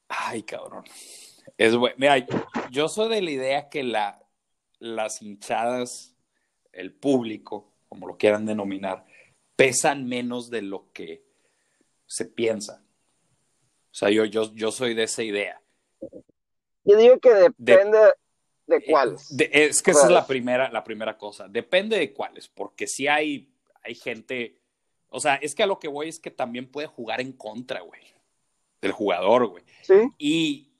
Ay, 0.10 0.44
cabrón. 0.44 0.84
Es 1.58 1.76
bueno. 1.76 1.96
Mira, 1.98 2.26
yo 2.72 2.88
soy 2.88 3.10
de 3.10 3.22
la 3.22 3.32
idea 3.32 3.70
que 3.70 3.84
la, 3.84 4.22
las 4.80 5.22
hinchadas, 5.22 6.16
el 6.72 6.94
público, 6.94 7.72
como 7.88 8.08
lo 8.08 8.18
quieran 8.18 8.46
denominar, 8.46 9.06
pesan 9.56 10.06
menos 10.08 10.50
de 10.50 10.62
lo 10.62 10.92
que 10.92 11.24
se 12.08 12.26
piensa. 12.26 12.84
O 13.92 13.98
sea, 13.98 14.10
yo, 14.10 14.26
yo, 14.26 14.54
yo 14.54 14.72
soy 14.72 14.94
de 14.94 15.04
esa 15.04 15.24
idea. 15.24 15.62
Yo 16.86 16.98
digo 16.98 17.20
que 17.20 17.34
depende 17.34 18.00
de 18.68 18.84
cuáles. 18.84 19.36
es 19.38 19.82
que 19.82 19.92
esa 19.92 20.06
es 20.06 20.12
la 20.12 20.26
primera, 20.26 20.72
la 20.72 20.84
primera 20.84 21.18
cosa. 21.18 21.48
Depende 21.48 21.98
de 21.98 22.14
cuáles, 22.14 22.48
porque 22.48 22.88
si 22.88 23.08
hay, 23.08 23.52
hay 23.84 23.96
gente. 23.96 24.62
O 25.10 25.20
sea, 25.20 25.36
es 25.36 25.56
que 25.56 25.64
a 25.64 25.68
lo 25.68 25.80
que 25.80 25.88
voy 25.88 26.10
es 26.10 26.20
que 26.20 26.32
también 26.32 26.72
puede 26.72 26.88
jugar 26.88 27.22
en 27.22 27.34
contra, 27.34 27.82
güey. 27.82 28.02
Del 28.82 28.92
jugador, 28.92 29.48
güey. 29.48 29.64
Sí. 29.82 29.94
Y 30.18 30.72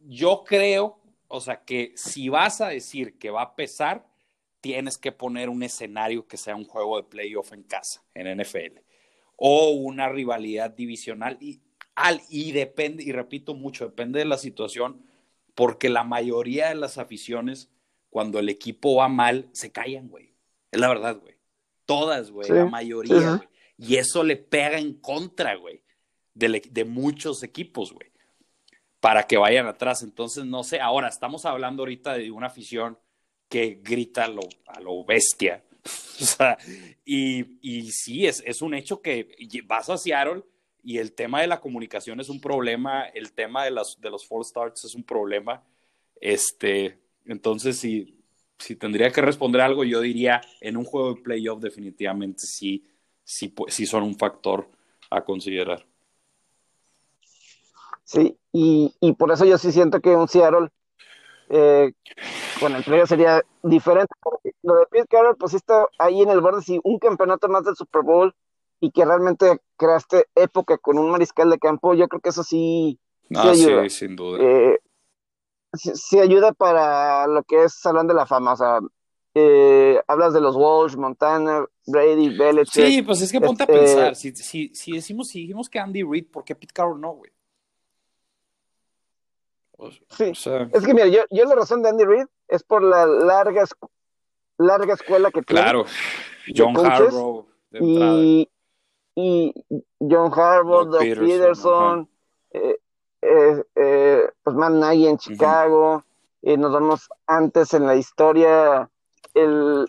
yo 0.00 0.44
creo, 0.44 0.98
o 1.28 1.40
sea, 1.40 1.64
que 1.64 1.92
si 1.96 2.28
vas 2.28 2.60
a 2.60 2.68
decir 2.68 3.18
que 3.18 3.30
va 3.30 3.42
a 3.42 3.56
pesar, 3.56 4.06
tienes 4.60 4.96
que 4.96 5.12
poner 5.12 5.50
un 5.50 5.62
escenario 5.62 6.26
que 6.26 6.36
sea 6.36 6.56
un 6.56 6.64
juego 6.64 6.96
de 6.96 7.08
playoff 7.08 7.52
en 7.52 7.62
casa, 7.64 8.02
en 8.14 8.40
NFL, 8.40 8.80
o 9.36 9.70
una 9.70 10.08
rivalidad 10.08 10.70
divisional. 10.70 11.36
Y, 11.40 11.60
al, 11.94 12.20
y 12.28 12.52
depende, 12.52 13.02
y 13.02 13.12
repito 13.12 13.54
mucho, 13.54 13.86
depende 13.86 14.18
de 14.18 14.24
la 14.24 14.38
situación, 14.38 15.02
porque 15.54 15.88
la 15.88 16.04
mayoría 16.04 16.68
de 16.68 16.74
las 16.74 16.98
aficiones, 16.98 17.70
cuando 18.10 18.38
el 18.38 18.48
equipo 18.48 18.96
va 18.96 19.08
mal, 19.08 19.48
se 19.52 19.70
callan, 19.70 20.08
güey. 20.08 20.34
Es 20.70 20.80
la 20.80 20.88
verdad, 20.88 21.18
güey. 21.20 21.34
Todas, 21.86 22.30
güey, 22.30 22.48
la 22.50 22.66
mayoría, 22.66 23.36
güey. 23.36 23.48
Y 23.76 23.96
eso 23.96 24.22
le 24.22 24.36
pega 24.36 24.78
en 24.78 24.94
contra, 24.94 25.54
güey, 25.56 25.82
de, 26.32 26.62
de 26.70 26.84
muchos 26.84 27.42
equipos, 27.42 27.92
güey 27.92 28.14
para 29.04 29.26
que 29.26 29.36
vayan 29.36 29.66
atrás. 29.66 30.02
Entonces, 30.02 30.46
no 30.46 30.64
sé, 30.64 30.80
ahora 30.80 31.08
estamos 31.08 31.44
hablando 31.44 31.82
ahorita 31.82 32.14
de 32.14 32.30
una 32.30 32.46
afición 32.46 32.98
que 33.50 33.78
grita 33.82 34.24
a 34.24 34.28
lo, 34.28 34.40
a 34.66 34.80
lo 34.80 35.04
bestia. 35.04 35.62
o 35.84 36.24
sea, 36.24 36.56
y, 37.04 37.58
y 37.60 37.92
sí, 37.92 38.26
es, 38.26 38.42
es, 38.46 38.62
un 38.62 38.72
hecho 38.72 39.02
que 39.02 39.28
vas 39.66 39.90
a 39.90 39.98
Seattle 39.98 40.42
y 40.84 40.98
el 40.98 41.12
tema 41.12 41.40
de 41.40 41.46
la 41.46 41.60
comunicación 41.60 42.20
es 42.20 42.28
un 42.28 42.40
problema, 42.40 43.04
el 43.06 43.32
tema 43.32 43.64
de, 43.64 43.70
las, 43.70 43.98
de 44.00 44.10
los 44.10 44.26
false 44.28 44.50
starts 44.50 44.84
es 44.84 44.94
un 44.94 45.02
problema. 45.02 45.62
Este, 46.20 46.98
entonces, 47.24 47.78
si, 47.78 48.22
si 48.58 48.76
tendría 48.76 49.10
que 49.10 49.22
responder 49.22 49.62
algo, 49.62 49.84
yo 49.84 50.00
diría, 50.00 50.42
en 50.60 50.76
un 50.76 50.84
juego 50.84 51.14
de 51.14 51.22
playoff 51.22 51.60
definitivamente 51.60 52.46
sí, 52.46 52.86
sí, 53.24 53.52
sí 53.68 53.86
son 53.86 54.02
un 54.02 54.16
factor 54.16 54.68
a 55.10 55.24
considerar. 55.24 55.86
Sí, 58.04 58.36
y, 58.52 58.94
y 59.00 59.12
por 59.14 59.32
eso 59.32 59.46
yo 59.46 59.56
sí 59.56 59.72
siento 59.72 60.00
que 60.00 60.10
un 60.10 60.28
Seattle 60.28 60.68
eh, 61.48 61.92
con 62.60 62.74
el 62.74 62.84
playoff 62.84 63.08
sería 63.08 63.42
diferente. 63.62 64.14
Lo 64.62 64.76
de 64.76 64.86
Pete 64.90 65.06
Carroll, 65.08 65.36
pues 65.36 65.54
está 65.54 65.86
ahí 65.98 66.20
en 66.20 66.28
el 66.28 66.42
borde, 66.42 66.62
si 66.62 66.78
un 66.84 66.98
campeonato 66.98 67.48
más 67.48 67.64
del 67.64 67.74
Super 67.74 68.02
Bowl 68.02 68.34
y 68.80 68.90
que 68.90 69.04
realmente 69.04 69.60
creaste 69.76 70.26
época 70.34 70.78
con 70.78 70.98
un 70.98 71.10
mariscal 71.10 71.50
de 71.50 71.58
campo, 71.58 71.94
yo 71.94 72.08
creo 72.08 72.20
que 72.20 72.30
eso 72.30 72.42
sí, 72.42 72.98
sí 73.28 73.36
ayuda. 73.36 73.88
sin 73.88 74.16
duda. 74.16 74.38
Eh, 74.42 74.78
sí, 75.72 76.18
ayuda 76.18 76.52
para 76.52 77.26
lo 77.26 77.42
que 77.42 77.64
es 77.64 77.74
Salón 77.74 78.06
de 78.06 78.14
la 78.14 78.26
Fama, 78.26 78.52
o 78.52 78.56
sea, 78.56 78.80
eh, 79.34 80.00
hablas 80.06 80.32
de 80.32 80.40
los 80.40 80.54
Walsh, 80.54 80.96
Montana, 80.96 81.66
Brady, 81.86 82.36
Belichick. 82.36 82.86
Sí, 82.86 83.02
pues 83.02 83.20
es 83.20 83.32
que 83.32 83.40
ponte 83.40 83.64
a 83.64 83.66
este, 83.66 83.78
pensar, 83.78 84.14
si, 84.14 84.34
si, 84.36 84.74
si, 84.74 84.92
decimos, 84.92 85.28
si 85.28 85.40
dijimos 85.40 85.68
que 85.68 85.80
Andy 85.80 86.02
Reid, 86.04 86.26
¿por 86.30 86.44
qué 86.44 86.54
Pete 86.54 86.72
Carroll 86.72 87.00
no, 87.00 87.12
güey? 87.12 87.30
sí, 90.08 90.32
es 90.72 90.86
que 90.86 90.94
mira, 90.94 91.08
yo, 91.08 91.22
yo, 91.30 91.44
la 91.44 91.56
razón 91.56 91.82
de 91.82 91.88
Andy 91.88 92.04
Reid 92.04 92.26
es 92.48 92.62
por 92.62 92.82
la 92.82 93.06
larga, 93.06 93.64
larga 94.56 94.94
escuela 94.94 95.30
que 95.30 95.42
tiene. 95.42 95.62
Claro, 95.62 95.84
John 96.54 96.76
Harbaugh. 96.76 97.46
Y, 97.80 98.48
y, 99.14 99.54
John 100.00 100.32
Harbaugh, 100.32 100.84
Doug, 100.84 101.00
Peterson, 101.00 102.08
eh, 102.50 102.78
eh, 103.22 103.64
eh, 103.74 104.28
pues 104.42 104.56
Matt 104.56 104.72
Nagy 104.72 105.06
en 105.06 105.18
Chicago, 105.18 106.04
y 106.42 106.56
nos 106.56 106.72
vamos 106.72 107.08
antes 107.26 107.72
en 107.74 107.86
la 107.86 107.96
historia, 107.96 108.90
el 109.34 109.86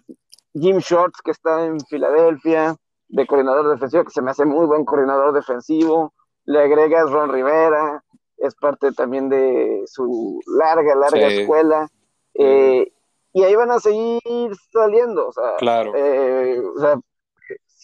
Jim 0.54 0.78
Shorts 0.78 1.22
que 1.22 1.32
está 1.32 1.66
en 1.66 1.80
Filadelfia, 1.82 2.76
de 3.08 3.28
coordinador 3.28 3.70
defensivo, 3.70 4.04
que 4.04 4.12
se 4.12 4.22
me 4.22 4.32
hace 4.32 4.46
muy 4.46 4.66
buen 4.66 4.86
coordinador 4.86 5.34
defensivo, 5.34 6.14
le 6.46 6.60
agregas 6.60 7.12
Ron 7.12 7.32
Rivera, 7.32 8.04
es 8.38 8.56
parte 8.56 8.92
también 8.92 9.30
de 9.30 9.84
su 9.88 10.40
larga, 10.48 10.96
larga 10.96 11.28
escuela. 11.28 11.90
Eh, 12.34 12.92
y 13.34 13.44
ahí 13.44 13.56
van 13.56 13.72
a 13.72 13.80
seguir 13.80 14.56
saliendo, 14.72 15.28
o 15.28 15.32
sea, 15.32 15.56
claro. 15.58 15.94
Eh, 15.96 16.60
o 16.60 16.80
sea, 16.80 17.00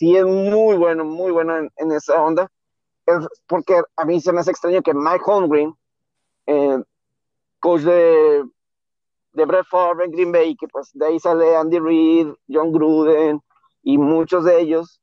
sí 0.02 0.18
es 0.18 0.26
muy 0.26 0.78
bueno, 0.78 1.06
muy 1.06 1.32
bueno 1.32 1.56
en, 1.58 1.92
esa 1.92 2.20
onda. 2.24 2.52
Es 3.06 3.20
porque 3.46 3.80
a 3.96 4.04
mí 4.04 4.20
se 4.20 4.34
me 4.34 4.40
hace 4.40 4.50
extraño 4.50 4.82
que 4.82 4.96
Mike 4.96 5.24
Holmgren, 5.24 5.76
eh, 6.48 6.84
coach 7.60 7.82
de, 7.82 8.44
de 9.34 9.46
Brett 9.46 9.68
Favre 9.70 10.06
en 10.06 10.12
Green 10.12 10.32
Bay, 10.32 10.56
que 10.56 10.68
pues 10.68 10.90
de 10.94 11.06
ahí 11.06 11.20
sale 11.20 11.56
Andy 11.56 11.78
Reid, 11.78 12.30
John 12.50 12.72
Gruden 12.72 13.44
y 13.84 14.00
muchos 14.00 14.44
de 14.44 14.60
ellos 14.60 15.00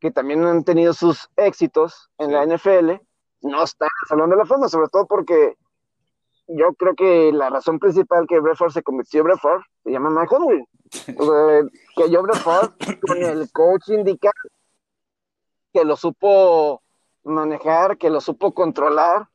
que 0.00 0.10
también 0.10 0.44
han 0.44 0.64
tenido 0.64 0.92
sus 0.92 1.30
éxitos 1.36 2.10
en 2.18 2.32
la 2.32 2.44
NFL, 2.44 3.00
no 3.40 3.62
está 3.62 3.86
en 3.86 3.90
el 4.02 4.08
Salón 4.08 4.28
de 4.28 4.36
la 4.36 4.44
Fama, 4.44 4.68
sobre 4.68 4.88
todo 4.90 5.06
porque 5.06 5.56
yo 6.48 6.74
creo 6.74 6.94
que 6.94 7.32
la 7.32 7.50
razón 7.50 7.78
principal 7.78 8.26
que 8.28 8.40
Brett 8.40 8.58
se 8.70 8.82
convirtió 8.82 9.20
en 9.20 9.26
Brett 9.26 9.40
se 9.84 9.90
llama 9.90 10.10
Mike 10.10 10.34
Holmgren. 10.34 10.66
que 11.96 12.10
yo 12.10 12.22
Brett 12.22 13.00
con 13.00 13.22
el 13.22 13.50
coach 13.52 13.88
indicado, 13.88 14.32
que 15.72 15.84
lo 15.84 15.96
supo 15.96 16.82
manejar, 17.24 17.98
que 17.98 18.10
lo 18.10 18.20
supo 18.20 18.52
controlar, 18.52 19.28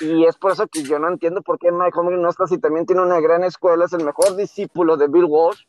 y 0.00 0.24
es 0.24 0.36
por 0.36 0.52
eso 0.52 0.66
que 0.66 0.82
yo 0.82 0.98
no 0.98 1.08
entiendo 1.08 1.42
por 1.42 1.58
qué 1.58 1.70
Mike 1.72 1.98
Holmgren 1.98 2.22
no 2.22 2.28
está 2.28 2.46
si 2.46 2.58
también 2.58 2.86
tiene 2.86 3.02
una 3.02 3.20
gran 3.20 3.44
escuela, 3.44 3.84
es 3.84 3.92
el 3.92 4.04
mejor 4.04 4.36
discípulo 4.36 4.96
de 4.96 5.08
Bill 5.08 5.26
Walsh, 5.26 5.64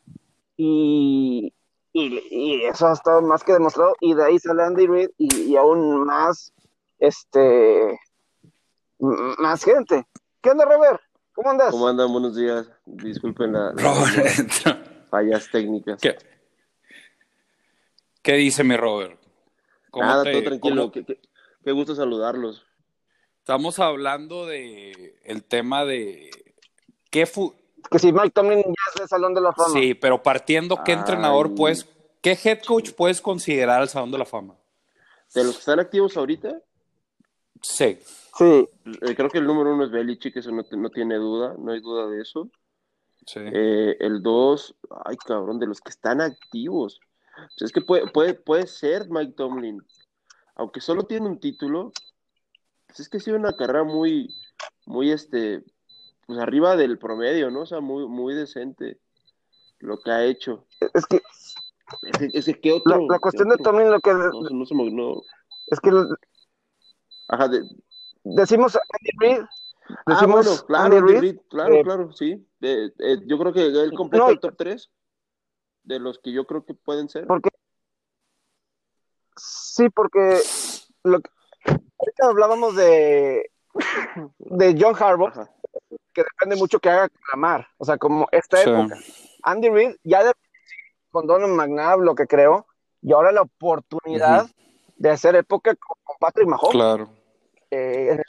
y, 0.56 1.52
y, 1.92 2.62
eso 2.64 2.86
ha 2.86 2.92
estado 2.92 3.20
más 3.22 3.44
que 3.44 3.52
demostrado, 3.52 3.94
y 4.00 4.14
de 4.14 4.24
ahí 4.24 4.38
sale 4.38 4.62
Andy 4.62 4.86
Reid, 4.86 5.10
y, 5.18 5.42
y 5.42 5.56
aún 5.56 6.04
más 6.04 6.52
este, 6.98 7.98
más 8.98 9.64
gente. 9.64 10.06
¿Qué 10.46 10.50
onda, 10.52 10.64
Robert? 10.64 11.00
¿Cómo 11.32 11.50
andas? 11.50 11.70
¿Cómo 11.72 11.88
andan? 11.88 12.12
Buenos 12.12 12.36
días. 12.36 12.70
Disculpen 12.84 13.52
las 13.52 13.74
fallas 15.10 15.50
técnicas. 15.50 16.00
¿Qué? 16.00 16.16
¿Qué 18.22 18.34
dice 18.34 18.62
mi 18.62 18.76
Robert? 18.76 19.20
Nada, 19.92 20.22
todo 20.22 20.44
tranquilo. 20.44 20.92
Qué, 20.92 21.72
gusto 21.72 21.96
saludarlos. 21.96 22.64
Estamos 23.40 23.80
hablando 23.80 24.46
de 24.46 25.18
el 25.24 25.42
tema 25.42 25.84
de 25.84 26.30
qué 27.10 27.28
que 27.90 27.98
si 27.98 28.12
Mike 28.12 28.30
Tomlin 28.30 28.62
ya 28.62 28.72
es 28.94 29.00
de 29.00 29.08
Salón 29.08 29.34
de 29.34 29.40
la 29.40 29.52
Fama. 29.52 29.72
Sí, 29.72 29.94
pero 29.94 30.22
partiendo, 30.22 30.78
¿qué 30.84 30.92
entrenador 30.92 31.56
puedes, 31.56 31.88
qué 32.20 32.38
head 32.44 32.60
coach 32.64 32.92
puedes 32.92 33.20
considerar 33.20 33.80
al 33.80 33.88
Salón 33.88 34.12
de 34.12 34.18
la 34.18 34.24
Fama? 34.24 34.54
¿De 35.34 35.42
los 35.42 35.54
que 35.54 35.58
están 35.58 35.80
activos 35.80 36.16
ahorita? 36.16 36.62
Sí. 37.62 37.98
Sí. 38.36 38.68
Eh, 38.84 39.14
creo 39.16 39.30
que 39.30 39.38
el 39.38 39.46
número 39.46 39.74
uno 39.74 39.84
es 39.84 39.90
Belichick, 39.90 40.36
eso 40.36 40.52
no, 40.52 40.64
no 40.70 40.90
tiene 40.90 41.16
duda, 41.16 41.54
no 41.58 41.72
hay 41.72 41.80
duda 41.80 42.06
de 42.08 42.20
eso. 42.20 42.50
Sí. 43.26 43.40
Eh, 43.40 43.96
el 44.00 44.22
dos, 44.22 44.76
ay 45.04 45.16
cabrón, 45.16 45.58
de 45.58 45.66
los 45.66 45.80
que 45.80 45.90
están 45.90 46.20
activos. 46.20 47.00
es 47.58 47.72
que 47.72 47.80
puede, 47.80 48.06
puede, 48.08 48.34
puede 48.34 48.66
ser 48.66 49.08
Mike 49.10 49.32
Tomlin, 49.32 49.82
aunque 50.54 50.80
solo 50.80 51.04
tiene 51.04 51.26
un 51.26 51.40
título, 51.40 51.92
pues 52.86 53.00
es 53.00 53.08
que 53.08 53.16
ha 53.16 53.20
sido 53.20 53.36
una 53.36 53.56
carrera 53.56 53.84
muy, 53.84 54.34
muy 54.84 55.10
este, 55.10 55.64
pues 56.26 56.38
arriba 56.38 56.76
del 56.76 56.98
promedio, 56.98 57.50
¿no? 57.50 57.62
O 57.62 57.66
sea, 57.66 57.80
muy, 57.80 58.06
muy 58.06 58.34
decente 58.34 59.00
lo 59.78 59.98
que 60.00 60.10
ha 60.10 60.24
hecho. 60.24 60.66
Es 60.94 61.06
que, 61.06 61.20
es 62.32 62.44
que, 62.44 62.60
¿qué 62.60 62.72
otro, 62.72 63.06
la, 63.08 63.18
cuestión 63.18 63.48
de 63.48 63.56
Tomlin 63.58 63.90
lo 63.90 64.00
que 64.00 64.12
no, 64.12 64.30
no, 64.30 64.90
no, 64.90 65.22
es 65.68 65.80
que 65.80 65.90
Ajá, 67.28 67.50
decimos 68.34 68.76
Andy 68.76 69.10
Reid. 69.18 69.44
Ah, 69.88 70.14
decimos 70.14 70.62
ah, 70.62 70.64
claro, 70.66 70.96
Andy 70.96 71.20
Reid, 71.20 71.38
claro, 71.48 71.74
eh, 71.74 71.82
claro, 71.84 72.12
sí. 72.12 72.46
Eh, 72.60 72.90
yo 73.26 73.38
creo 73.38 73.52
que 73.52 73.66
él 73.66 73.92
completa 73.94 74.30
el 74.30 74.40
top 74.40 74.54
3 74.56 74.90
de 75.84 75.98
los 76.00 76.18
que 76.18 76.32
yo 76.32 76.44
creo 76.46 76.64
que 76.64 76.74
pueden 76.74 77.08
ser. 77.08 77.26
Porque 77.26 77.50
sí, 79.36 79.88
porque 79.90 80.40
lo 81.04 81.20
que, 81.20 81.30
ahorita 81.66 82.26
hablábamos 82.26 82.74
de 82.74 83.50
de 84.38 84.76
John 84.78 84.96
Harbaugh, 84.98 85.32
que 86.12 86.22
depende 86.22 86.56
mucho 86.56 86.80
que 86.80 86.90
haga 86.90 87.08
clamar, 87.08 87.68
o 87.78 87.84
sea, 87.84 87.98
como 87.98 88.26
esta 88.32 88.60
época. 88.62 88.98
Andy 89.42 89.68
Reid 89.68 89.96
ya 90.02 90.24
de, 90.24 90.32
con 91.10 91.26
Donald 91.26 91.54
McNabb, 91.54 92.00
lo 92.00 92.14
que 92.14 92.26
creo, 92.26 92.66
y 93.02 93.12
ahora 93.12 93.30
la 93.30 93.42
oportunidad 93.42 94.46
de 94.96 95.10
hacer 95.10 95.36
época 95.36 95.74
con 95.76 96.16
Patrick 96.18 96.48
Mahomes. 96.48 96.72
Claro. 96.72 97.25
Eh, 97.70 98.08
en 98.10 98.18
el 98.18 98.24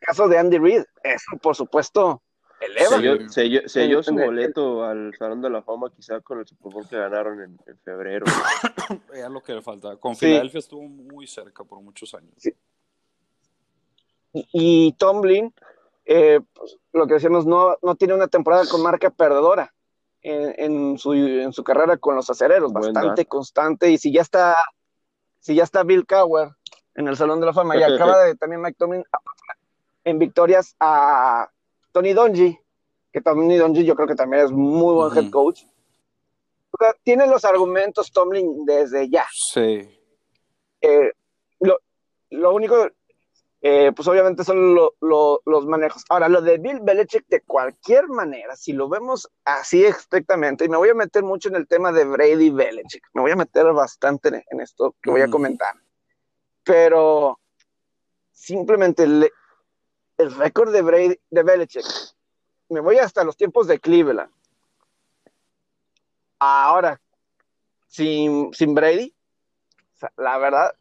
caso 0.00 0.28
de 0.28 0.38
Andy 0.38 0.58
Reid, 0.58 0.84
eso 1.02 1.36
por 1.42 1.56
supuesto 1.56 2.22
eleva. 2.60 3.28
Se 3.28 3.86
dio 3.86 4.02
su 4.02 4.14
boleto 4.14 4.84
al 4.84 5.14
Salón 5.18 5.42
de 5.42 5.50
la 5.50 5.62
Fama 5.62 5.90
quizá 5.94 6.20
con 6.20 6.38
el 6.38 6.46
Super 6.46 6.72
Bowl 6.72 6.88
que 6.88 6.96
ganaron 6.96 7.40
en, 7.40 7.78
febrero. 7.84 8.26
Era 9.12 9.28
lo 9.28 9.42
que 9.42 9.54
le 9.54 9.62
faltaba. 9.62 9.96
Con 9.96 10.16
Filadelfia 10.16 10.58
estuvo 10.58 10.82
muy 10.82 11.26
cerca 11.26 11.64
por 11.64 11.80
muchos 11.80 12.14
años. 12.14 12.34
Y, 14.32 14.92
Tomlin, 14.98 15.52
eh, 16.04 16.40
pues, 16.52 16.78
lo 16.92 17.06
que 17.06 17.14
decíamos, 17.14 17.46
no, 17.46 17.76
no 17.80 17.94
tiene 17.94 18.14
una 18.14 18.28
temporada 18.28 18.64
con 18.70 18.82
marca 18.82 19.08
perdedora 19.10 19.72
en, 20.20 20.98
su, 20.98 21.14
en 21.14 21.52
su 21.52 21.62
carrera 21.62 21.96
con 21.96 22.16
los 22.16 22.28
acereros, 22.28 22.72
bastante 22.72 23.26
constante. 23.26 23.90
Y 23.90 23.98
si 23.98 24.12
ya 24.12 24.22
está, 24.22 24.56
si 25.38 25.54
ya 25.54 25.62
está 25.62 25.84
Bill 25.84 26.06
Cower 26.06 26.55
en 26.96 27.08
el 27.08 27.16
Salón 27.16 27.40
de 27.40 27.46
la 27.46 27.52
Fama 27.52 27.76
y 27.76 27.82
acaba 27.82 28.24
de 28.24 28.34
también 28.34 28.60
Mike 28.62 28.76
Tomlin 28.78 29.04
en 30.04 30.18
victorias 30.18 30.74
a 30.80 31.48
Tony 31.92 32.12
Donji, 32.12 32.58
que 33.12 33.20
Tony 33.20 33.56
Donji 33.56 33.84
yo 33.84 33.94
creo 33.94 34.08
que 34.08 34.14
también 34.14 34.44
es 34.44 34.50
muy 34.50 34.94
buen 34.94 35.16
head 35.16 35.30
coach. 35.30 35.62
tiene 37.04 37.26
los 37.26 37.44
argumentos 37.44 38.10
Tomlin 38.12 38.64
desde 38.64 39.08
ya. 39.08 39.26
Sí. 39.30 39.88
Eh, 40.80 41.12
lo, 41.60 41.78
lo 42.30 42.54
único 42.54 42.90
eh, 43.68 43.90
pues 43.96 44.06
obviamente 44.06 44.44
son 44.44 44.76
los 45.00 45.66
manejos. 45.66 46.04
Ahora, 46.08 46.28
lo 46.28 46.40
de 46.40 46.58
Bill 46.58 46.78
Belichick, 46.82 47.26
de 47.26 47.40
cualquier 47.40 48.06
manera, 48.08 48.54
si 48.54 48.72
lo 48.72 48.88
vemos 48.88 49.28
así 49.44 49.84
estrictamente, 49.84 50.64
y 50.64 50.68
me 50.68 50.76
voy 50.76 50.90
a 50.90 50.94
meter 50.94 51.24
mucho 51.24 51.48
en 51.48 51.56
el 51.56 51.66
tema 51.66 51.90
de 51.90 52.04
Brady 52.04 52.50
Belichick, 52.50 53.02
me 53.12 53.22
voy 53.22 53.32
a 53.32 53.36
meter 53.36 53.72
bastante 53.72 54.44
en 54.50 54.60
esto 54.60 54.94
que 55.02 55.10
voy 55.10 55.22
a 55.22 55.28
comentar, 55.28 55.74
pero 56.66 57.38
simplemente 58.32 59.04
el, 59.04 59.30
récord 60.36 60.72
de 60.72 60.82
Brady, 60.82 61.20
de 61.30 61.42
Belichick, 61.44 61.86
me 62.68 62.80
voy 62.80 62.98
hasta 62.98 63.22
los 63.22 63.36
tiempos 63.36 63.68
de 63.68 63.78
Cleveland. 63.78 64.30
Ahora, 66.40 67.00
sin, 67.86 68.52
sin 68.52 68.74
Brady, 68.74 69.14
la 70.16 70.38
verdad, 70.38 70.74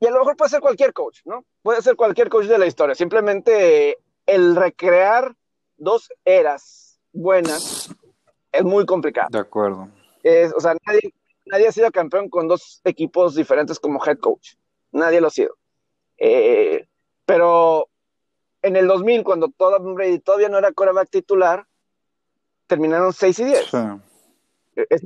y 0.00 0.06
a 0.06 0.10
lo 0.10 0.20
mejor 0.20 0.36
puede 0.36 0.48
ser 0.48 0.60
cualquier 0.60 0.94
coach, 0.94 1.20
¿no? 1.26 1.44
Puede 1.62 1.82
ser 1.82 1.96
cualquier 1.96 2.30
coach 2.30 2.46
de 2.46 2.58
la 2.58 2.66
historia. 2.66 2.94
Simplemente 2.94 3.98
el 4.24 4.56
recrear 4.56 5.36
dos 5.76 6.10
eras 6.24 6.98
buenas 7.12 7.94
es 8.50 8.64
muy 8.64 8.86
complicado. 8.86 9.28
De 9.30 9.38
acuerdo. 9.38 9.90
o 10.56 10.60
sea, 10.60 10.74
nadie, 10.86 11.12
nadie 11.44 11.68
ha 11.68 11.72
sido 11.72 11.90
campeón 11.90 12.30
con 12.30 12.48
dos 12.48 12.80
equipos 12.84 13.34
diferentes 13.34 13.78
como 13.78 14.02
head 14.02 14.18
coach. 14.18 14.54
Nadie 14.92 15.20
lo 15.20 15.28
ha 15.28 15.30
sido. 15.30 15.56
Eh, 16.18 16.86
pero 17.24 17.88
en 18.62 18.76
el 18.76 18.86
2000, 18.86 19.24
cuando 19.24 19.52
Brady 19.56 20.18
todavía 20.18 20.48
no 20.48 20.58
era 20.58 20.72
coreback 20.72 21.10
titular, 21.10 21.66
terminaron 22.66 23.12
6 23.12 23.38
y 23.38 23.44
10. 23.44 23.74
Es 24.88 25.02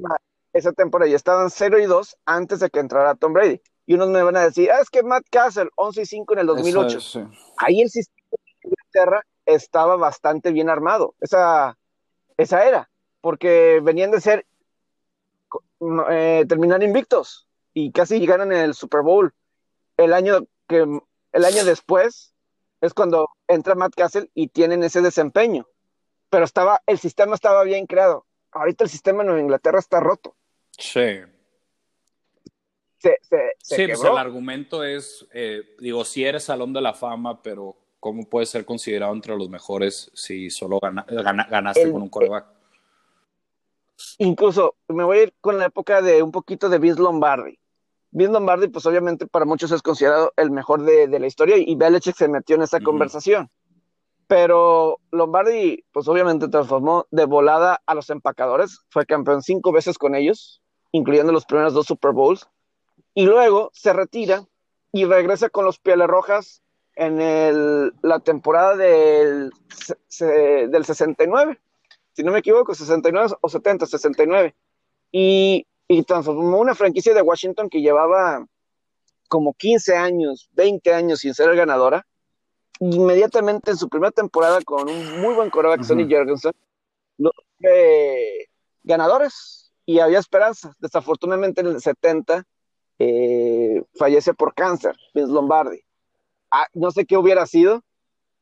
esa 0.53 0.73
temporada 0.73 1.11
ya 1.11 1.17
estaban 1.17 1.51
0 1.51 1.81
y 1.81 1.87
2 1.87 2.17
antes 2.27 2.61
de 2.61 2.71
que 2.71 2.79
entrara 2.79 3.17
Tom 3.17 3.33
Brady 3.33 3.61
y 3.87 3.95
unos 3.95 4.09
me 4.09 4.23
van 4.23 4.37
a 4.37 4.45
decir, 4.45 4.71
ah, 4.71 4.81
es 4.81 4.89
que 4.89 5.03
Matt 5.03 5.25
Castle, 5.31 5.69
11 5.75 6.03
y 6.03 6.07
5 6.07 6.33
en 6.35 6.39
el 6.41 6.47
2008. 6.47 7.29
Ahí 7.59 7.83
el 7.83 7.91
sistema 7.91 8.27
de 8.31 8.69
Inglaterra 8.69 9.27
estaba 9.45 9.97
bastante 9.97 10.53
bien 10.53 10.71
armado, 10.71 11.15
esa, 11.21 11.77
esa 12.37 12.67
era, 12.67 12.91
porque 13.21 13.81
venían 13.83 14.11
de 14.11 14.21
ser, 14.21 14.47
eh, 16.11 16.47
terminar 16.49 16.83
invictos 16.83 17.47
y 17.75 17.93
casi 17.93 18.19
llegaron 18.19 18.53
en 18.53 18.61
el 18.61 18.75
Super 18.75 19.03
Bowl. 19.03 19.35
El 19.97 20.13
año, 20.13 20.47
que, 20.69 20.79
el 21.33 21.45
año 21.45 21.65
después 21.65 22.35
es 22.81 22.95
cuando 22.95 23.31
entra 23.49 23.75
Matt 23.75 23.95
Castle 23.95 24.31
y 24.35 24.49
tienen 24.49 24.83
ese 24.83 25.01
desempeño, 25.01 25.67
pero 26.31 26.45
estaba, 26.45 26.83
el 26.87 26.99
sistema 26.99 27.35
estaba 27.35 27.65
bien 27.65 27.87
creado. 27.87 28.27
Ahorita 28.53 28.85
el 28.85 28.91
sistema 28.91 29.23
en 29.25 29.39
Inglaterra 29.39 29.79
está 29.79 30.01
roto. 30.01 30.37
Sí 30.79 31.23
sí, 33.61 33.87
pues 33.87 34.05
el 34.05 34.19
argumento 34.19 34.85
es, 34.85 35.27
eh, 35.33 35.63
digo, 35.79 36.05
si 36.05 36.25
eres 36.25 36.45
Salón 36.45 36.73
de 36.73 36.81
la 36.81 36.95
Fama, 36.95 37.43
pero 37.43 37.77
¿cómo 38.01 38.29
puedes 38.29 38.51
ser 38.51 38.65
considerado 38.65 39.13
entre 39.13 39.37
los 39.37 39.49
mejores 39.49 40.11
si 40.15 40.51
solo 40.51 40.81
ganaste 40.81 41.91
con 41.91 42.03
un 42.03 42.09
coreback? 42.09 42.47
Incluso 44.19 44.77
me 44.89 45.05
voy 45.05 45.19
a 45.19 45.23
ir 45.25 45.35
con 45.41 45.59
la 45.59 45.67
época 45.67 46.03
de 46.03 46.23
un 46.23 46.33
poquito 46.33 46.69
de 46.69 46.79
Vince 46.79 47.01
Lombardi. 47.01 47.59
Vince 48.15 48.33
Lombardi, 48.33 48.69
pues 48.69 48.87
obviamente 48.87 49.27
para 49.27 49.45
muchos 49.45 49.73
es 49.73 49.83
considerado 49.83 50.33
el 50.37 50.53
mejor 50.53 50.85
de, 50.85 51.09
la 51.09 51.27
historia 51.27 51.57
y 51.59 51.75
Belichick 51.75 52.15
se 52.15 52.29
metió 52.29 52.55
en 52.55 52.63
esa 52.63 52.81
conversación. 52.81 53.51
Pero 54.29 55.01
Lombardi, 55.11 55.85
pues 55.93 56.07
obviamente 56.07 56.49
transformó 56.49 57.07
de 57.11 57.25
volada 57.25 57.83
a 57.85 57.95
los 57.95 58.11
empacadores, 58.11 58.79
fue 58.89 59.05
campeón 59.05 59.43
cinco 59.43 59.73
veces 59.73 59.99
con 59.99 60.15
ellos, 60.15 60.63
incluyendo 60.93 61.33
los 61.33 61.45
primeros 61.45 61.75
dos 61.75 61.87
Super 61.87 62.13
Bowls 62.13 62.49
y 63.15 63.27
luego 63.27 63.71
se 63.73 63.93
retira 63.93 64.45
y 64.93 65.07
regresa 65.07 65.51
con 65.51 65.65
los 65.65 65.81
Pieles 65.81 66.07
Rojas 66.07 66.63
en 66.95 67.21
el, 67.21 67.95
la 68.03 68.21
temporada 68.21 68.77
del, 68.77 69.51
del 70.21 70.85
69, 70.85 71.61
si 72.13 72.23
no 72.23 72.31
me 72.31 72.39
equivoco, 72.39 72.77
69 72.77 73.35
o 73.41 73.49
70, 73.49 73.87
69. 73.87 74.55
Y, 75.11 75.67
y 75.89 76.03
transformó 76.03 76.59
una 76.59 76.75
franquicia 76.75 77.15
de 77.15 77.23
Washington 77.23 77.69
que 77.69 77.81
llevaba 77.81 78.47
como 79.29 79.55
15 79.55 79.97
años, 79.97 80.49
20 80.53 80.93
años 80.95 81.21
sin 81.21 81.35
ser 81.35 81.55
ganadora. 81.55 82.07
Inmediatamente 82.81 83.71
en 83.71 83.77
su 83.77 83.89
primera 83.89 84.11
temporada 84.11 84.61
con 84.63 84.89
un 84.89 85.21
muy 85.21 85.35
buen 85.35 85.51
coreback, 85.51 85.83
Sonny 85.85 86.13
Jorgensen, 86.13 86.53
los 87.19 87.33
ganadores 88.83 89.73
y 89.87 90.01
había 90.01 90.19
esperanza. 90.19 90.75
Desafortunadamente 90.79 91.61
en 91.61 91.69
el 91.69 91.81
70 91.81 92.45
eh, 92.99 93.83
fallece 93.95 94.35
por 94.35 94.55
cáncer, 94.55 94.97
Vince 95.15 95.33
Lombardi. 95.33 95.81
Ah, 96.51 96.67
no 96.75 96.91
sé 96.91 97.05
qué 97.05 97.17
hubiera 97.17 97.47
sido 97.47 97.83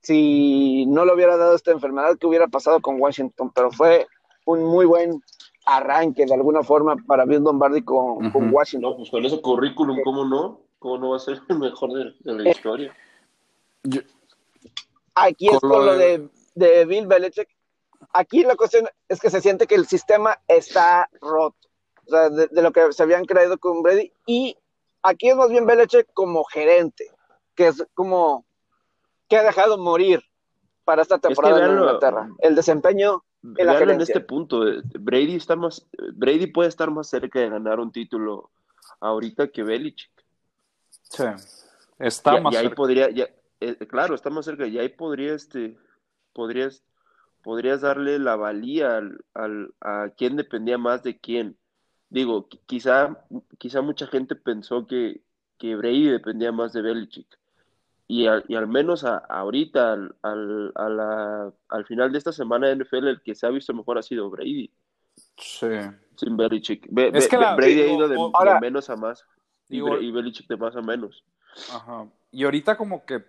si 0.03 0.85
no 0.87 1.05
le 1.05 1.15
hubiera 1.15 1.37
dado 1.37 1.55
esta 1.55 1.71
enfermedad, 1.71 2.19
qué 2.19 2.27
hubiera 2.27 2.49
pasado 2.49 2.81
con 2.81 3.01
Washington, 3.01 3.53
pero 3.55 3.71
fue 3.71 4.07
un 4.45 4.65
muy 4.65 4.85
buen 4.85 5.23
arranque 5.65 6.27
de 6.27 6.35
alguna 6.35 6.63
forma 6.63 6.97
para 7.07 7.25
Vince 7.25 7.45
Lombardi 7.45 7.83
con, 7.83 8.33
Washington. 8.53 8.91
No, 8.91 8.97
pues 8.97 9.11
con 9.11 9.25
ese 9.25 9.41
currículum, 9.41 10.03
¿cómo 10.03 10.25
no? 10.25 10.61
¿Cómo 10.79 10.99
no 10.99 11.11
va 11.11 11.17
a 11.17 11.21
ser 11.21 11.41
el 11.49 11.59
mejor 11.59 11.93
de, 11.93 12.15
la 12.25 12.49
eh, 12.49 12.51
historia? 12.51 12.97
aquí 15.15 15.49
es 15.49 15.61
con 15.61 15.87
lo 15.87 15.97
de, 15.97 16.29
de 16.55 16.85
Bill 16.85 17.07
Belichick. 17.07 17.49
Aquí 18.13 18.43
la 18.43 18.57
cuestión 18.57 18.89
es 19.09 19.21
que 19.21 19.31
se 19.31 19.41
siente 19.41 19.67
que 19.67 19.75
el 19.75 19.87
sistema 19.87 20.39
está 20.49 21.09
roto 21.21 21.57
de, 22.07 22.49
lo 22.63 22.73
que 22.73 22.93
se 22.93 23.03
habían 23.03 23.25
creído 23.25 23.59
con 23.59 23.83
Brady. 23.83 24.13
Y 24.27 24.57
aquí 25.03 25.29
es 25.29 25.37
más 25.37 25.51
bien 25.51 25.67
Belichick 25.67 26.13
como 26.13 26.45
gerente, 26.45 27.11
que 27.55 27.69
es 27.69 27.85
como 27.95 28.45
que 29.29 29.37
ha 29.39 29.43
dejado 29.43 29.79
morir 29.79 30.23
para 30.85 31.03
esta 31.03 31.19
temporada 31.19 31.65
en 31.65 31.73
Inglaterra. 31.73 32.29
El 32.41 32.55
desempeño 32.55 33.25
en 33.43 33.91
en 33.91 34.01
este 34.01 34.21
punto, 34.21 34.69
eh, 34.69 34.83
Brady 34.99 35.37
está 35.37 35.57
más, 35.57 35.87
Brady 36.15 36.47
puede 36.47 36.69
estar 36.69 36.91
más 36.91 37.09
cerca 37.09 37.41
de 37.41 37.51
ganar 37.51 37.81
un 37.81 37.91
título 37.91 38.51
ahorita 39.01 39.49
que 39.49 39.63
Belichick. 39.63 40.11
Sí, 41.03 41.25
está 41.99 42.41
más 42.41 42.55
y 42.55 42.57
ahí 42.57 42.69
podría, 42.71 43.09
eh, 43.61 43.77
claro, 43.89 44.15
está 44.15 44.31
más 44.31 44.45
cerca, 44.45 44.67
y 44.67 44.79
ahí 44.79 44.89
podría, 44.89 45.35
este, 45.35 45.77
podrías, 46.33 46.83
podrías 47.43 47.81
darle 47.81 48.19
la 48.19 48.37
valía 48.37 48.99
al, 49.35 49.75
a 49.81 50.11
quién 50.17 50.37
dependía 50.37 50.79
más 50.79 51.03
de 51.03 51.19
quién 51.19 51.57
digo, 52.13 52.47
quizá, 52.67 53.25
quizá 53.59 53.81
mucha 53.81 54.07
gente 54.07 54.37
pensó 54.37 54.87
que, 54.87 55.23
que 55.57 55.75
Brady 55.75 56.11
dependía 56.11 56.53
más 56.53 56.75
de 56.75 56.83
Belichick. 56.83 57.39
Y, 58.09 58.25
y 58.25 58.55
al 58.57 58.69
menos 58.69 59.05
ahorita, 59.05 59.93
al, 59.93 60.15
al, 60.75 61.55
al, 61.69 61.85
final 61.87 62.13
de 62.13 62.19
esta 62.19 62.33
semana 62.33 62.69
de 62.69 62.77
NFL, 62.77 63.09
el 63.09 63.23
que 63.23 63.35
se 63.35 63.47
ha 63.47 63.51
visto 63.51 63.73
mejor 63.73 63.99
ha 63.99 64.03
sido 64.03 64.29
Brady. 64.29 64.71
Sí. 65.37 65.69
Sin 66.17 66.37
Belichick. 66.37 66.89
es 66.97 67.29
que 67.29 67.37
Brady 67.37 67.81
ha 67.81 67.93
ido 67.93 68.09
de, 68.09 68.19
menos 68.61 68.91
a 68.91 68.97
más. 68.97 69.25
y, 69.69 69.81
Belichick 69.81 70.47
de 70.49 70.57
más 70.57 70.77
a 70.77 70.83
menos. 70.83 71.25
Ajá. 71.73 72.07
Y 72.31 72.45
ahorita 72.45 72.77
como 72.77 73.05
que, 73.05 73.25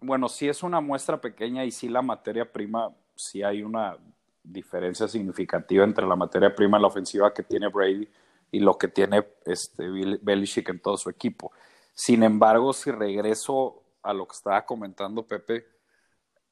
bueno, 0.00 0.28
sí 0.28 0.48
es 0.48 0.62
una 0.62 0.80
muestra 0.80 1.20
pequeña 1.20 1.64
y 1.64 1.70
sí 1.70 1.88
la 1.88 2.02
materia 2.02 2.50
prima, 2.50 2.90
sí 3.14 3.42
hay 3.42 3.62
una 3.62 3.96
diferencia 4.42 5.08
significativa 5.08 5.84
entre 5.84 6.06
la 6.06 6.16
materia 6.16 6.54
prima 6.54 6.76
en 6.76 6.82
la 6.82 6.88
ofensiva 6.88 7.32
que 7.32 7.42
tiene 7.42 7.68
Brady 7.68 8.08
y 8.50 8.60
lo 8.60 8.76
que 8.76 8.88
tiene 8.88 9.26
este 9.46 9.88
Belichick 10.22 10.68
en 10.68 10.80
todo 10.80 10.96
su 10.96 11.10
equipo. 11.10 11.52
Sin 11.94 12.22
embargo, 12.22 12.72
si 12.72 12.90
regreso 12.90 13.83
a 14.04 14.12
lo 14.12 14.28
que 14.28 14.36
estaba 14.36 14.64
comentando 14.64 15.26
Pepe, 15.26 15.66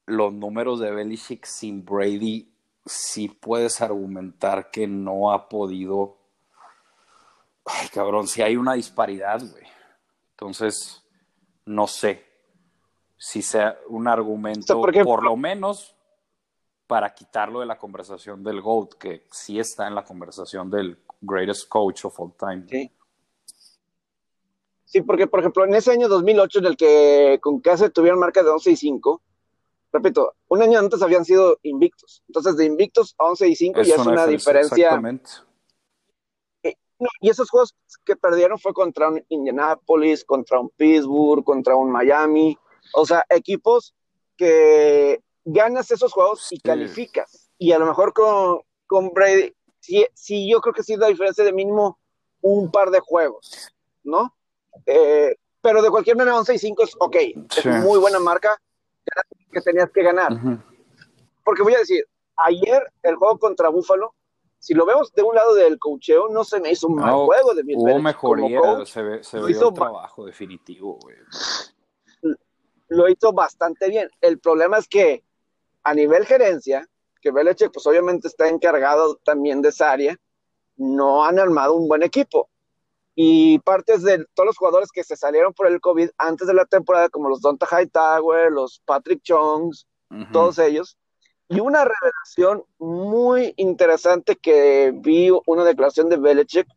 los 0.05 0.33
números 0.33 0.79
de 0.79 0.91
Belichick 0.91 1.45
sin 1.45 1.85
Brady, 1.85 2.51
sí 2.85 3.29
puedes 3.29 3.79
argumentar 3.81 4.71
que 4.71 4.87
no 4.87 5.31
ha 5.31 5.47
podido. 5.47 6.17
Ay, 7.65 7.87
cabrón, 7.89 8.27
si 8.27 8.41
hay 8.41 8.57
una 8.57 8.73
disparidad, 8.73 9.39
güey. 9.39 9.63
Entonces, 10.31 11.03
no 11.65 11.87
sé 11.87 12.25
si 13.15 13.41
sea 13.41 13.77
un 13.87 14.07
argumento, 14.07 14.81
por 14.81 15.23
lo 15.23 15.37
menos 15.37 15.95
para 16.87 17.13
quitarlo 17.13 17.61
de 17.61 17.65
la 17.65 17.77
conversación 17.77 18.43
del 18.43 18.61
GOAT, 18.61 18.95
que 18.95 19.27
sí 19.31 19.59
está 19.59 19.87
en 19.87 19.95
la 19.95 20.03
conversación 20.03 20.69
del 20.69 20.99
greatest 21.21 21.69
coach 21.69 22.03
of 22.03 22.19
all 22.19 22.33
time. 22.37 22.65
Sí. 22.67 22.91
Sí, 24.93 25.01
porque 25.01 25.25
por 25.25 25.39
ejemplo, 25.39 25.65
en 25.65 25.73
ese 25.73 25.89
año 25.89 26.07
2008 26.07 26.59
en 26.59 26.65
el 26.65 26.77
que 26.77 27.39
con 27.41 27.61
casa 27.61 27.89
tuvieron 27.89 28.19
marca 28.19 28.43
de 28.43 28.51
11 28.51 28.69
y 28.69 28.75
5, 28.75 29.23
repito, 29.91 30.35
un 30.49 30.61
año 30.61 30.77
antes 30.77 31.01
habían 31.01 31.25
sido 31.25 31.57
invictos. 31.63 32.21
Entonces, 32.27 32.57
de 32.57 32.65
invictos 32.65 33.15
a 33.17 33.25
11 33.25 33.47
y 33.47 33.55
5 33.55 33.81
ya 33.81 33.95
es 33.95 34.05
una 34.05 34.27
diferencia. 34.27 34.89
Exactamente. 34.89 35.31
y 37.21 37.27
esos 37.27 37.49
juegos 37.49 37.73
que 38.05 38.15
perdieron 38.15 38.59
fue 38.59 38.71
contra 38.71 39.09
un 39.09 39.25
Indianapolis, 39.29 40.23
contra 40.23 40.59
un 40.59 40.69
Pittsburgh, 40.69 41.43
contra 41.43 41.75
un 41.75 41.91
Miami. 41.91 42.55
O 42.93 43.03
sea, 43.03 43.25
equipos 43.29 43.95
que 44.37 45.23
ganas 45.43 45.89
esos 45.89 46.13
juegos 46.13 46.49
y 46.51 46.59
calificas. 46.59 47.49
Y 47.57 47.71
a 47.71 47.79
lo 47.79 47.87
mejor 47.87 48.13
con, 48.13 48.59
con 48.85 49.09
Brady, 49.09 49.55
sí, 49.79 50.05
sí, 50.13 50.47
yo 50.47 50.61
creo 50.61 50.75
que 50.75 50.83
sí 50.83 50.95
la 50.97 51.07
diferencia 51.07 51.43
de 51.43 51.51
mínimo 51.51 51.97
un 52.41 52.69
par 52.69 52.91
de 52.91 52.99
juegos, 52.99 53.73
¿no? 54.03 54.35
Eh, 54.85 55.35
pero 55.61 55.81
de 55.81 55.89
cualquier 55.89 56.17
manera, 56.17 56.37
11 56.37 56.55
y 56.55 56.59
5 56.59 56.83
es 56.83 56.95
ok, 56.99 57.15
es 57.57 57.65
muy 57.83 57.99
buena 57.99 58.19
marca 58.19 58.59
que 59.51 59.61
tenías 59.61 59.89
que 59.91 60.03
ganar. 60.03 60.33
Porque 61.43 61.63
voy 61.63 61.75
a 61.75 61.79
decir, 61.79 62.05
ayer 62.37 62.91
el 63.01 63.15
juego 63.15 63.37
contra 63.37 63.69
Buffalo, 63.69 64.13
si 64.59 64.73
lo 64.73 64.85
vemos 64.85 65.13
de 65.13 65.23
un 65.23 65.35
lado 65.35 65.53
del 65.55 65.77
cocheo, 65.77 66.29
no 66.29 66.43
se 66.43 66.59
me 66.59 66.71
hizo 66.71 66.87
un 66.87 66.95
mal 66.95 67.13
juego 67.25 67.53
de 67.53 67.63
Hubo 67.75 67.99
mejoría, 67.99 68.85
se 68.85 69.01
ve, 69.01 69.23
se 69.23 69.39
ve 69.39 69.57
un 69.57 69.73
trabajo 69.73 70.25
definitivo, 70.25 70.97
güey. 71.01 71.17
Lo 72.87 73.09
hizo 73.09 73.33
bastante 73.33 73.89
bien. 73.89 74.09
El 74.21 74.39
problema 74.39 74.77
es 74.77 74.87
que 74.87 75.23
a 75.83 75.93
nivel 75.93 76.25
gerencia, 76.25 76.87
que 77.21 77.31
Belichick 77.31 77.71
pues 77.73 77.85
obviamente 77.87 78.27
está 78.27 78.47
encargado 78.47 79.17
también 79.17 79.61
de 79.61 79.69
esa 79.69 79.91
área, 79.91 80.17
no 80.77 81.25
han 81.25 81.39
armado 81.39 81.75
un 81.75 81.87
buen 81.87 82.03
equipo. 82.03 82.49
Y 83.15 83.59
partes 83.59 84.01
de 84.01 84.25
todos 84.33 84.47
los 84.47 84.57
jugadores 84.57 84.89
que 84.91 85.03
se 85.03 85.15
salieron 85.15 85.53
por 85.53 85.67
el 85.67 85.79
COVID 85.79 86.09
antes 86.17 86.47
de 86.47 86.53
la 86.53 86.65
temporada, 86.65 87.09
como 87.09 87.29
los 87.29 87.41
Donta 87.41 87.67
Hightower, 87.67 88.51
los 88.51 88.81
Patrick 88.85 89.21
Chongs, 89.21 89.87
todos 90.31 90.59
ellos. 90.59 90.97
Y 91.49 91.59
una 91.59 91.85
revelación 91.85 92.63
muy 92.79 93.53
interesante 93.57 94.35
que 94.35 94.91
vi 94.95 95.29
una 95.45 95.63
declaración 95.63 96.09
de 96.09 96.17
Belichick 96.17 96.67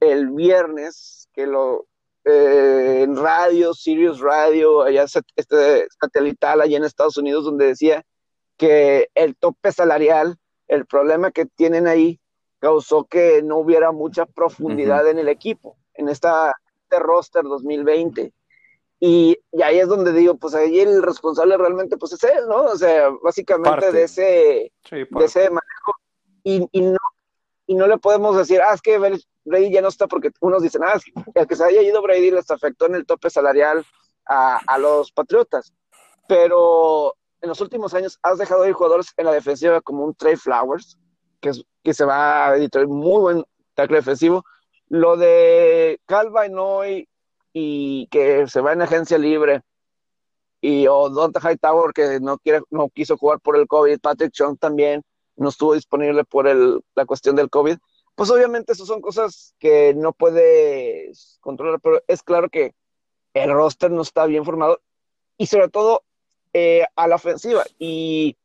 el 0.00 0.30
viernes, 0.30 1.28
que 1.32 1.46
lo 1.46 1.86
eh, 2.24 3.02
en 3.02 3.16
radio, 3.16 3.72
Sirius 3.72 4.20
Radio, 4.20 4.82
allá 4.82 5.04
este 5.36 5.86
satelital 6.00 6.60
allá 6.60 6.76
en 6.76 6.84
Estados 6.84 7.16
Unidos, 7.16 7.44
donde 7.44 7.66
decía 7.66 8.04
que 8.56 9.10
el 9.14 9.36
tope 9.36 9.70
salarial, 9.70 10.36
el 10.66 10.86
problema 10.86 11.30
que 11.30 11.46
tienen 11.46 11.86
ahí, 11.86 12.20
causó 12.66 13.04
que 13.04 13.42
no 13.44 13.58
hubiera 13.58 13.92
mucha 13.92 14.26
profundidad 14.26 15.08
en 15.08 15.20
el 15.20 15.28
equipo, 15.28 15.76
en 15.94 16.08
esta, 16.08 16.52
este 16.82 16.98
roster 16.98 17.44
2020. 17.44 18.32
Y, 18.98 19.38
y, 19.52 19.62
ahí 19.62 19.78
es 19.78 19.86
donde 19.86 20.12
digo, 20.12 20.36
pues 20.36 20.52
ahí 20.56 20.80
el 20.80 21.00
responsable 21.00 21.56
realmente 21.56 21.96
pues 21.96 22.14
es 22.14 22.24
él, 22.24 22.48
¿no? 22.48 22.62
O 22.62 22.76
sea, 22.76 23.10
básicamente 23.22 23.92
de 23.92 24.02
ese, 24.02 24.72
de 24.90 25.24
ese 25.24 25.42
manejo. 25.42 25.92
Y, 26.42 26.68
y, 26.72 26.80
no, 26.80 26.98
y 27.68 27.76
no 27.76 27.86
le 27.86 27.98
podemos 27.98 28.36
decir, 28.36 28.60
ah, 28.60 28.74
es 28.74 28.82
que 28.82 28.98
Brady 28.98 29.70
ya 29.70 29.80
no 29.80 29.88
está 29.88 30.08
porque 30.08 30.32
unos 30.40 30.60
dicen, 30.60 30.82
ah, 30.84 30.98
el 31.34 31.46
que 31.46 31.54
se 31.54 31.62
haya 31.62 31.82
ido 31.82 32.02
Brady 32.02 32.32
les 32.32 32.50
afectó 32.50 32.86
en 32.86 32.96
el 32.96 33.06
tope 33.06 33.30
salarial 33.30 33.84
a, 34.26 34.56
a 34.66 34.78
los 34.78 35.12
Patriotas. 35.12 35.72
Pero 36.26 37.14
en 37.42 37.48
los 37.48 37.60
últimos 37.60 37.94
años 37.94 38.18
has 38.24 38.38
dejado 38.38 38.66
ir 38.66 38.72
jugadores 38.72 39.12
en 39.18 39.26
la 39.26 39.32
defensiva 39.32 39.80
como 39.82 40.04
un 40.04 40.16
Trey 40.16 40.34
Flowers, 40.34 40.98
que, 41.40 41.52
que 41.82 41.94
se 41.94 42.04
va 42.04 42.48
a 42.48 42.56
editar 42.56 42.86
muy 42.86 43.20
buen 43.20 43.44
tackle 43.74 43.98
defensivo. 43.98 44.44
Lo 44.88 45.16
de 45.16 46.00
Calva 46.06 46.46
y 46.46 47.08
y 47.52 48.06
que 48.08 48.46
se 48.48 48.60
va 48.60 48.74
en 48.74 48.82
agencia 48.82 49.16
libre, 49.16 49.62
y 50.60 50.86
o 50.88 51.08
Donta 51.08 51.40
Hightower 51.40 51.92
que 51.92 52.20
no, 52.20 52.38
quiere, 52.38 52.60
no 52.70 52.88
quiso 52.88 53.16
jugar 53.16 53.40
por 53.40 53.56
el 53.56 53.66
COVID, 53.66 54.00
Patrick 54.00 54.32
Chung 54.32 54.58
también 54.58 55.02
no 55.36 55.50
estuvo 55.50 55.74
disponible 55.74 56.24
por 56.24 56.48
el, 56.48 56.80
la 56.94 57.06
cuestión 57.06 57.36
del 57.36 57.50
COVID, 57.50 57.78
pues 58.14 58.30
obviamente 58.30 58.72
eso 58.72 58.86
son 58.86 59.00
cosas 59.00 59.54
que 59.58 59.94
no 59.94 60.12
puedes 60.12 61.38
controlar, 61.40 61.80
pero 61.80 62.02
es 62.08 62.22
claro 62.22 62.48
que 62.48 62.74
el 63.34 63.52
roster 63.52 63.90
no 63.90 64.02
está 64.02 64.26
bien 64.26 64.44
formado 64.44 64.80
y 65.36 65.46
sobre 65.46 65.68
todo 65.68 66.02
eh, 66.52 66.86
a 66.96 67.06
la 67.06 67.16
ofensiva. 67.16 67.64
Y, 67.78 68.36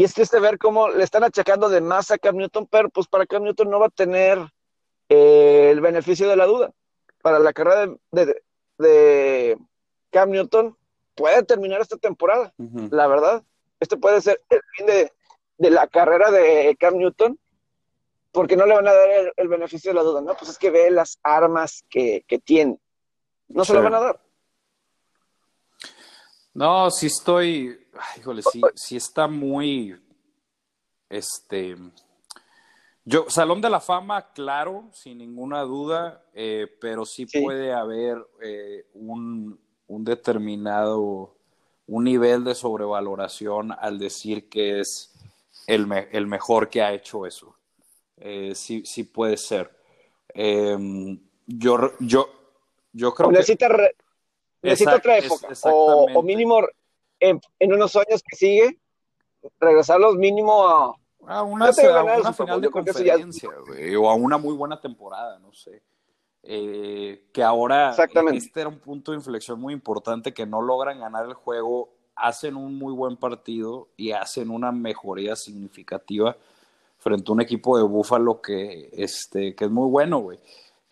y 0.00 0.04
es 0.04 0.14
triste 0.14 0.40
ver 0.40 0.56
cómo 0.56 0.88
le 0.88 1.04
están 1.04 1.24
achacando 1.24 1.68
de 1.68 1.82
más 1.82 2.10
a 2.10 2.16
Cam 2.16 2.34
Newton, 2.34 2.66
pero 2.70 2.88
pues 2.88 3.06
para 3.06 3.26
Cam 3.26 3.42
Newton 3.42 3.68
no 3.68 3.80
va 3.80 3.88
a 3.88 3.90
tener 3.90 4.38
eh, 5.10 5.68
el 5.70 5.82
beneficio 5.82 6.26
de 6.26 6.36
la 6.36 6.46
duda. 6.46 6.72
Para 7.20 7.38
la 7.38 7.52
carrera 7.52 7.94
de, 8.10 8.42
de, 8.78 9.58
Cam 10.08 10.30
Newton 10.30 10.74
puede 11.14 11.42
terminar 11.42 11.82
esta 11.82 11.98
temporada, 11.98 12.50
la 12.56 13.08
verdad. 13.08 13.42
Este 13.78 13.98
puede 13.98 14.22
ser 14.22 14.40
el 14.48 14.62
fin 14.74 14.86
de, 14.86 15.12
de, 15.58 15.68
la 15.68 15.86
carrera 15.86 16.30
de 16.30 16.74
Cam 16.80 16.96
Newton, 16.96 17.38
porque 18.32 18.56
no 18.56 18.64
le 18.64 18.76
van 18.76 18.88
a 18.88 18.94
dar 18.94 19.34
el, 19.36 19.48
beneficio 19.48 19.90
de 19.90 19.96
la 19.96 20.02
duda, 20.02 20.22
¿no? 20.22 20.34
Pues 20.34 20.50
es 20.50 20.56
que 20.56 20.70
ve 20.70 20.90
las 20.90 21.18
armas 21.22 21.84
que, 21.90 22.24
que 22.26 22.38
tiene. 22.38 22.78
No 23.48 23.66
se 23.66 23.74
lo 23.74 23.82
van 23.82 23.96
a 23.96 24.00
dar. 24.00 24.20
No, 26.60 26.90
sí 26.90 27.06
estoy, 27.06 27.86
híjole, 28.18 28.42
sí, 28.42 28.60
sí 28.74 28.96
está 28.96 29.26
muy, 29.26 29.98
este, 31.08 31.74
yo, 33.02 33.24
Salón 33.30 33.62
de 33.62 33.70
la 33.70 33.80
Fama, 33.80 34.30
claro, 34.34 34.90
sin 34.92 35.16
ninguna 35.16 35.62
duda, 35.62 36.22
eh, 36.34 36.66
pero 36.78 37.06
sí, 37.06 37.24
puede 37.24 37.72
haber 37.72 38.18
eh, 38.42 38.84
un, 38.92 39.58
un, 39.86 40.04
determinado, 40.04 41.34
un 41.86 42.04
nivel 42.04 42.44
de 42.44 42.54
sobrevaloración 42.54 43.72
al 43.72 43.98
decir 43.98 44.50
que 44.50 44.80
es 44.80 45.14
el, 45.66 45.90
el 46.12 46.26
mejor 46.26 46.68
que 46.68 46.82
ha 46.82 46.92
hecho 46.92 47.24
eso. 47.24 47.56
Eh, 48.18 48.52
sí, 48.54 48.82
sí 48.84 49.04
puede 49.04 49.38
ser. 49.38 49.74
Em, 50.34 51.18
yo, 51.46 51.92
yo, 52.00 52.28
yo 52.92 53.14
creo 53.14 53.30
que 53.30 53.96
necesita 54.62 54.96
otra 54.96 55.18
época. 55.18 55.48
o, 55.64 56.22
mínimo 56.22 56.60
en, 57.18 57.40
unos 57.60 57.96
años 57.96 58.22
que 58.28 58.36
sigue, 58.36 58.78
regresarlos 59.58 60.16
mínimo 60.16 60.66
a, 60.66 60.94
a 61.26 61.42
una, 61.42 61.72
final 61.72 62.60
de 62.60 62.70
conferencia, 62.70 63.50
o 63.98 64.10
a 64.10 64.14
una 64.14 64.38
muy 64.38 64.54
buena 64.54 64.80
temporada, 64.80 65.38
no 65.38 65.52
sé. 65.52 65.82
Eh, 66.42 67.26
que 67.34 67.42
ahora 67.42 67.94
este 68.32 68.60
era 68.60 68.70
un 68.70 68.78
punto 68.78 69.12
de 69.12 69.18
inflexión 69.18 69.60
muy 69.60 69.74
importante 69.74 70.32
que 70.32 70.46
no 70.46 70.62
logran 70.62 70.98
ganar 70.98 71.26
el 71.26 71.34
juego, 71.34 71.90
hacen 72.16 72.56
un 72.56 72.78
muy 72.78 72.94
buen 72.94 73.18
partido 73.18 73.88
y 73.96 74.12
hacen 74.12 74.50
una 74.50 74.72
mejoría 74.72 75.36
significativa 75.36 76.34
frente 76.96 77.30
a 77.30 77.34
un 77.34 77.42
equipo 77.42 77.76
de 77.76 77.84
Búfalo 77.84 78.40
que, 78.40 78.88
este, 78.92 79.54
que 79.54 79.66
es 79.66 79.70
muy 79.70 79.88
bueno, 79.88 80.18
güey. 80.20 80.38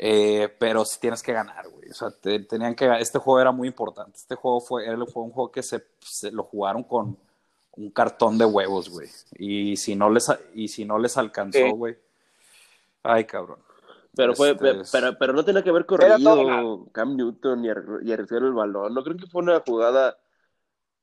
Eh, 0.01 0.49
pero 0.61 0.85
si 0.85 1.01
tienes 1.01 1.23
que 1.23 1.33
ganar, 1.33 1.69
güey. 1.69 1.91
O 1.91 1.95
sea, 1.95 2.11
tenían 2.49 2.75
que 2.77 2.89
Este 3.01 3.19
juego 3.19 3.41
era 3.41 3.51
muy 3.51 3.69
importante. 3.69 4.17
Este 4.17 4.37
juego 4.37 4.61
fue, 4.61 4.87
fue 5.07 5.23
un 5.25 5.33
juego 5.33 5.51
que 5.51 5.63
se, 5.63 5.83
lo 6.31 6.45
jugaron 6.45 6.85
con 6.85 7.19
un 7.73 7.91
cartón 7.91 8.39
de 8.39 8.45
huevos, 8.45 8.89
güey. 8.89 9.09
Y 9.39 9.77
si 9.77 9.97
no 9.97 10.09
les, 10.09 10.31
y 10.55 10.69
si 10.69 10.85
no 10.85 10.99
les 10.99 11.17
alcanzó, 11.17 11.71
güey. 11.75 11.97
Ay, 13.03 13.25
cabrón. 13.25 13.59
Pero, 14.15 14.35
fue, 14.35 14.51
este 14.51 14.99
pero, 15.19 15.33
no 15.33 15.45
tenía 15.45 15.63
que 15.63 15.71
haber 15.71 15.87
corrido 15.87 16.89
Cam 16.93 17.17
Newton 17.17 17.65
y, 17.65 17.69
y 17.69 18.13
arriesgar 18.13 18.43
el 18.43 18.53
balón. 18.53 18.95
¿No 18.95 19.05
creo 19.05 19.17
que 19.17 19.27
fue 19.27 19.43
una 19.43 19.61
jugada 19.61 20.19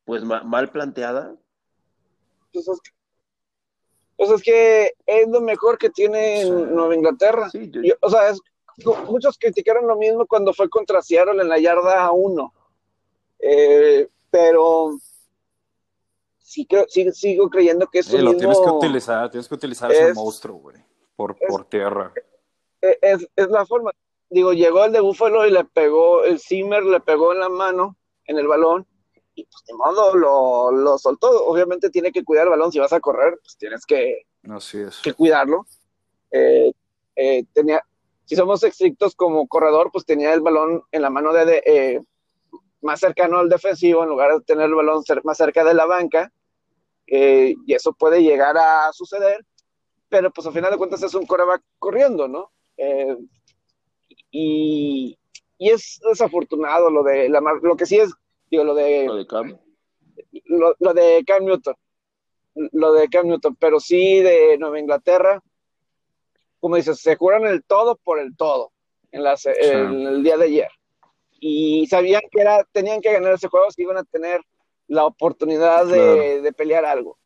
pues 0.04 0.24
mal 0.24 0.70
planteada? 0.70 1.34
Pues 2.52 2.68
es, 2.68 2.82
que, 2.82 2.92
pues 4.18 4.30
es 4.32 4.44
que 4.44 4.94
es 5.06 5.28
lo 5.30 5.42
mejor 5.42 5.78
que 5.78 5.90
tiene 5.90 6.50
Nueva 6.50 6.96
Inglaterra. 6.96 7.50
o 8.02 8.10
sea, 8.10 8.30
es, 8.30 8.42
muchos 9.08 9.38
criticaron 9.38 9.88
lo 9.88 9.96
mismo 9.96 10.26
cuando 10.26 10.54
fue 10.54 10.70
contra 10.70 11.02
Seattle 11.02 11.42
en 11.42 11.50
la 11.50 11.60
yarda 11.60 12.12
1. 12.12 12.54
Eh, 13.40 14.08
pero 14.30 14.98
sí 16.40 16.66
creo, 16.66 16.86
sigo 16.88 17.50
creyendo 17.50 17.88
que 17.88 18.00
es 18.00 18.12
lo 18.12 18.36
tienes 18.36 18.60
que 18.60 18.70
utilizar, 18.70 19.30
tienes 19.30 19.48
que 19.48 19.56
utilizar 19.56 19.92
ese 19.92 20.14
monstruo, 20.14 20.58
güey, 20.58 20.78
por, 21.16 21.36
por 21.48 21.66
tierra. 21.66 22.14
E, 22.82 22.98
es, 23.02 23.28
es, 23.36 23.48
la 23.50 23.66
forma. 23.66 23.92
Digo, 24.30 24.54
llegó 24.54 24.86
el 24.86 24.92
de 24.92 25.00
Búfalo 25.00 25.46
y 25.46 25.52
le 25.52 25.64
pegó, 25.66 26.24
el 26.24 26.40
Zimmer 26.40 26.84
le 26.84 27.00
pegó 27.00 27.34
en 27.34 27.40
la 27.40 27.50
mano, 27.50 27.96
en 28.26 28.38
el 28.38 28.48
balón, 28.48 28.88
y 29.36 29.46
pues 29.46 29.64
de 29.66 29.74
modo 29.74 30.16
lo, 30.16 30.72
lo 30.72 30.98
soltó. 30.98 31.46
Obviamente 31.46 31.90
tiene 31.90 32.12
que 32.12 32.24
cuidar 32.24 32.46
el 32.46 32.52
balón, 32.52 32.72
si 32.72 32.80
vas 32.80 32.94
a 32.94 33.00
correr, 33.00 33.38
pues 33.42 33.58
tienes 33.58 33.86
que, 33.86 34.26
que 35.04 35.14
cuidarlo. 35.14 35.66
Eh, 36.32 36.74
eh, 37.16 37.46
tenía, 37.54 37.84
si 38.26 38.36
somos 38.36 38.64
estrictos 38.64 39.16
como 39.16 39.48
corredor, 39.48 39.90
pues 39.92 40.06
tenía 40.06 40.34
el 40.34 40.42
balón 40.42 40.84
en 40.92 41.02
la 41.02 41.10
mano 41.10 41.32
de, 41.32 41.64
eh, 41.66 42.02
más 42.82 43.00
cercano 43.00 43.40
al 43.40 43.50
defensivo 43.50 44.04
en 44.04 44.10
lugar 44.10 44.34
de 44.34 44.42
tener 44.42 44.66
el 44.66 44.76
balón 44.76 45.04
más 45.24 45.38
cerca 45.38 45.64
de 45.64 45.74
la 45.74 45.86
banca. 45.86 46.32
Eh, 47.08 47.56
y 47.66 47.74
eso 47.74 47.94
puede 47.94 48.24
llegar 48.24 48.58
a 48.58 48.92
suceder, 48.92 49.46
pero 50.10 50.32
pues 50.32 50.48
al 50.48 50.54
final 50.54 50.72
de 50.72 50.78
cuentas 50.78 51.04
es 51.04 51.14
un 51.14 51.26
coreback 51.26 51.62
corriendo, 51.78 52.28
¿no? 52.28 52.52
Eh, 52.78 53.16
y, 54.32 55.18
y, 55.58 55.70
es 55.70 56.00
desafortunado 56.10 56.90
lo 56.90 57.04
de 57.04 57.30
la 57.30 57.42
lo 57.62 57.76
que 57.76 57.86
sí 57.86 57.98
es, 58.00 58.12
digo, 58.50 58.64
lo 58.64 58.74
de, 58.74 59.06
lo, 60.46 60.94
de 60.94 61.24
Cam 61.26 61.46
Newton, 61.46 61.76
lo 62.56 62.94
de 62.94 63.08
Cam 63.08 63.28
Newton, 63.28 63.56
pero 63.56 63.80
sí 63.80 64.20
de 64.20 64.58
Nueva 64.58 64.80
Inglaterra, 64.80 65.42
como 66.66 66.78
dices, 66.78 67.00
se 67.00 67.16
jugaron 67.16 67.46
el 67.46 67.64
todo 67.64 67.96
por 67.96 68.18
el 68.18 68.36
todo 68.36 68.72
en, 69.12 69.22
las, 69.22 69.46
el 69.46 70.24
día 70.24 70.36
de 70.36 70.46
ayer. 70.46 70.70
Y 71.40 71.86
sabían 71.86 72.24
que 72.32 72.42
era, 72.42 72.64
tenían 72.72 73.02
que 73.02 73.14
ganar 73.14 73.34
ese 73.34 73.50
juego 73.50 73.70
si 73.70 73.84
iban 73.84 73.98
a 73.98 74.04
tener 74.04 74.42
la 74.88 75.06
oportunidad 75.06 75.86
de, 75.86 76.52
pelear 76.58 76.84
algo. 76.84 77.20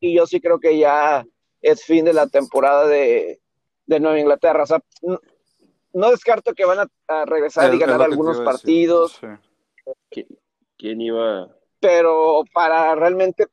y 0.00 0.16
yo 0.16 0.26
sí 0.26 0.38
creo 0.38 0.60
que 0.60 0.76
ya 0.76 1.24
es 1.62 1.82
fin 1.82 2.04
de 2.04 2.12
la 2.12 2.26
temporada 2.26 2.86
de, 2.88 3.40
Nueva 3.86 4.20
Inglaterra. 4.20 4.64
O 4.64 4.66
sea, 4.66 4.82
no, 5.94 6.10
descarto 6.10 6.52
que 6.52 6.66
van 6.66 6.86
a, 7.08 7.24
regresar 7.24 7.72
y 7.72 7.78
ganar 7.78 8.02
algunos 8.02 8.38
partidos. 8.42 9.18
¿Quién 10.76 11.00
iba? 11.00 11.48
Pero 11.80 12.44
para 12.52 12.94
realmente 12.96 13.46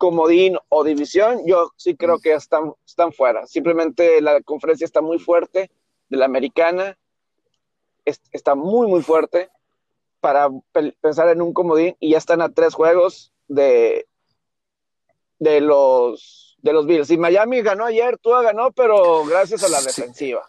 comodín 0.00 0.56
o 0.70 0.82
división, 0.82 1.42
yo 1.44 1.72
sí 1.76 1.94
creo 1.94 2.16
mm. 2.16 2.20
que 2.22 2.32
están, 2.32 2.72
están 2.86 3.12
fuera. 3.12 3.46
Simplemente 3.46 4.22
la 4.22 4.40
conferencia 4.40 4.86
está 4.86 5.02
muy 5.02 5.18
fuerte 5.18 5.70
de 6.08 6.16
la 6.16 6.24
americana, 6.24 6.96
está 8.32 8.54
muy, 8.54 8.88
muy 8.88 9.02
fuerte 9.02 9.50
para 10.20 10.48
pensar 11.02 11.28
en 11.28 11.42
un 11.42 11.52
comodín 11.52 11.96
y 12.00 12.12
ya 12.12 12.18
están 12.18 12.40
a 12.40 12.48
tres 12.48 12.72
juegos 12.72 13.30
de, 13.46 14.06
de 15.38 15.60
los 15.60 16.56
de 16.62 16.72
los 16.72 16.86
Bills. 16.86 17.10
Y 17.10 17.18
Miami 17.18 17.60
ganó 17.60 17.84
ayer, 17.84 18.16
Tua 18.16 18.42
ganó, 18.42 18.72
pero 18.72 19.24
gracias 19.26 19.62
a 19.64 19.68
la 19.68 19.82
defensiva 19.82 20.48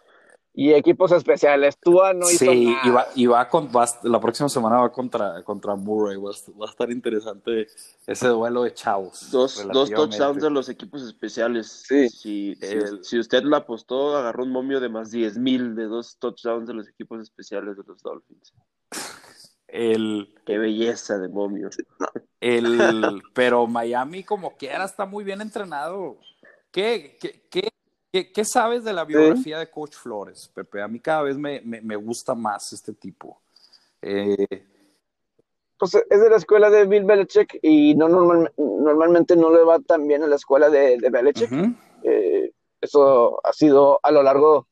y 0.54 0.72
equipos 0.72 1.12
especiales. 1.12 1.78
Tua 1.78 2.12
no 2.12 2.30
hizo 2.30 2.44
sí, 2.44 2.76
y 2.84 2.90
va, 2.90 3.06
y 3.14 3.26
va, 3.26 3.48
con, 3.48 3.70
la 4.02 4.20
próxima 4.20 4.48
semana 4.48 4.78
va 4.78 4.92
contra, 4.92 5.42
contra 5.42 5.74
Murray. 5.74 6.16
Va, 6.18 6.30
a 6.30 6.70
estar 6.70 6.90
interesante 6.90 7.66
ese 8.06 8.28
duelo 8.28 8.64
de 8.64 8.74
chavos. 8.74 9.30
Dos, 9.30 9.66
dos 9.72 9.90
touchdowns 9.90 10.42
de 10.42 10.50
los 10.50 10.68
equipos 10.68 11.02
especiales. 11.02 11.84
Sí. 11.88 12.08
Si, 12.08 12.58
si, 13.02 13.18
usted 13.18 13.42
lo 13.44 13.56
apostó, 13.56 14.16
agarró 14.16 14.44
un 14.44 14.52
momio 14.52 14.80
de 14.80 14.88
más 14.88 15.10
10 15.10 15.38
mil 15.38 15.74
de 15.74 15.84
dos 15.84 16.18
touchdowns 16.18 16.66
de 16.66 16.74
los 16.74 16.88
equipos 16.88 17.20
especiales 17.22 17.76
de 17.76 17.82
los 17.86 18.02
Dolphins. 18.02 18.52
El, 19.68 20.34
Qué 20.44 20.58
belleza 20.58 21.16
de 21.18 21.30
momio. 21.30 21.70
El, 22.40 23.22
pero 23.32 23.66
Miami, 23.66 24.22
como 24.22 24.54
quiera, 24.58 24.84
está 24.84 25.06
muy 25.06 25.24
bien 25.24 25.40
entrenado. 25.40 26.18
¿Qué, 26.70 27.16
qué, 27.18 27.46
qué 27.50 27.72
¿Qué, 28.12 28.44
sabes 28.44 28.84
de 28.84 28.92
la 28.92 29.06
biografía 29.06 29.58
de 29.58 29.70
Coach 29.70 29.94
Flores, 29.94 30.50
Pepe? 30.54 30.82
A 30.82 30.88
mí 30.88 31.00
cada 31.00 31.22
vez 31.22 31.38
me, 31.38 31.62
me, 31.62 31.96
gusta 31.96 32.34
más 32.34 32.70
este 32.74 32.92
tipo. 32.92 33.40
Eh... 34.02 34.66
Pues 35.78 35.94
es 35.94 36.20
de 36.20 36.28
la 36.28 36.36
escuela 36.36 36.68
de 36.68 36.84
Bill 36.84 37.04
Belichick 37.04 37.58
y 37.62 37.94
no 37.94 38.08
normalmente 38.08 39.34
no 39.34 39.50
le 39.50 39.64
va 39.64 39.80
tan 39.80 40.06
bien 40.06 40.22
a 40.22 40.26
la 40.26 40.36
escuela 40.36 40.68
de, 40.68 40.98
de 40.98 41.08
Belichick. 41.08 41.50
Eh, 42.02 42.52
eso 42.82 43.40
ha 43.42 43.52
sido 43.54 43.98
a 44.02 44.10
lo 44.10 44.22
largo, 44.22 44.66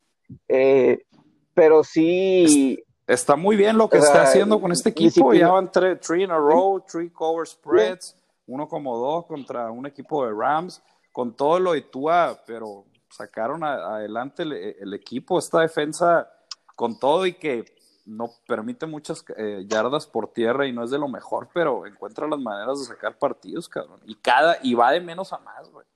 eh, 0.47 1.07
pero 1.55 1.83
sí... 1.83 2.85
Está 3.07 3.37
muy 3.37 3.57
bien 3.57 3.79
lo 3.79 3.89
que 3.89 3.99
está 3.99 4.23
haciendo 4.23 4.61
con 4.61 4.71
este 4.71 4.91
equipo. 4.91 5.33
Ya 5.33 5.49
van 5.49 5.73
tres, 5.73 5.99
three 6.01 6.25
in 6.25 6.31
a 6.31 6.39
row, 6.39 6.81
three 6.81 7.09
cover 7.09 7.47
spreads, 7.47 8.15
uno 8.47 8.69
como 8.69 8.99
dos 8.99 9.27
contra 9.27 9.71
un 9.71 9.87
equipo 9.87 10.27
de 10.27 10.33
Rams, 10.33 10.83
con 11.11 11.35
todo 11.35 11.59
lo 11.59 11.73
de 11.73 11.81
Tua, 11.81 12.39
pero 12.47 12.85
sacaron 13.11 13.65
adelante 13.65 14.45
el, 14.45 14.95
equipo, 14.95 15.39
esta 15.39 15.61
defensa 15.61 16.31
con 16.77 16.99
todo 16.99 17.27
y 17.27 17.35
que 17.35 17.65
no 18.07 18.31
permite 18.47 18.87
muchas 18.87 19.25
eh, 19.37 19.65
yardas 19.69 20.07
por 20.07 20.33
tierra 20.33 20.67
y 20.67 20.73
no 20.73 20.85
es 20.85 20.91
de 20.91 20.99
lo 20.99 21.09
mejor, 21.09 21.49
pero 21.53 21.87
encuentra 21.87 22.27
las 22.27 22.41
maneras 22.41 22.79
de 22.81 22.87
sacar 22.87 23.19
partidos, 23.19 23.69
cabrón. 23.69 24.01
Y 24.07 24.15
cada, 24.15 24.59
y 24.63 24.75
va 24.75 24.93
de 24.93 25.01
menos 25.01 25.33
a 25.33 25.39
más, 25.39 25.69
güey. 25.71 25.87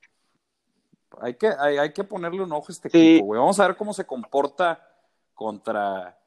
Hay 1.20 1.34
que, 1.34 1.46
hay, 1.46 1.92
que 1.92 2.02
ponerle 2.02 2.42
un 2.42 2.52
ojo 2.52 2.66
a 2.68 2.72
este 2.72 2.88
equipo, 2.88 3.26
güey. 3.26 3.38
Vamos 3.38 3.58
a 3.60 3.68
ver 3.68 3.76
cómo 3.76 3.94
se 3.94 4.04
comporta 4.04 4.84
contra, 5.32 6.18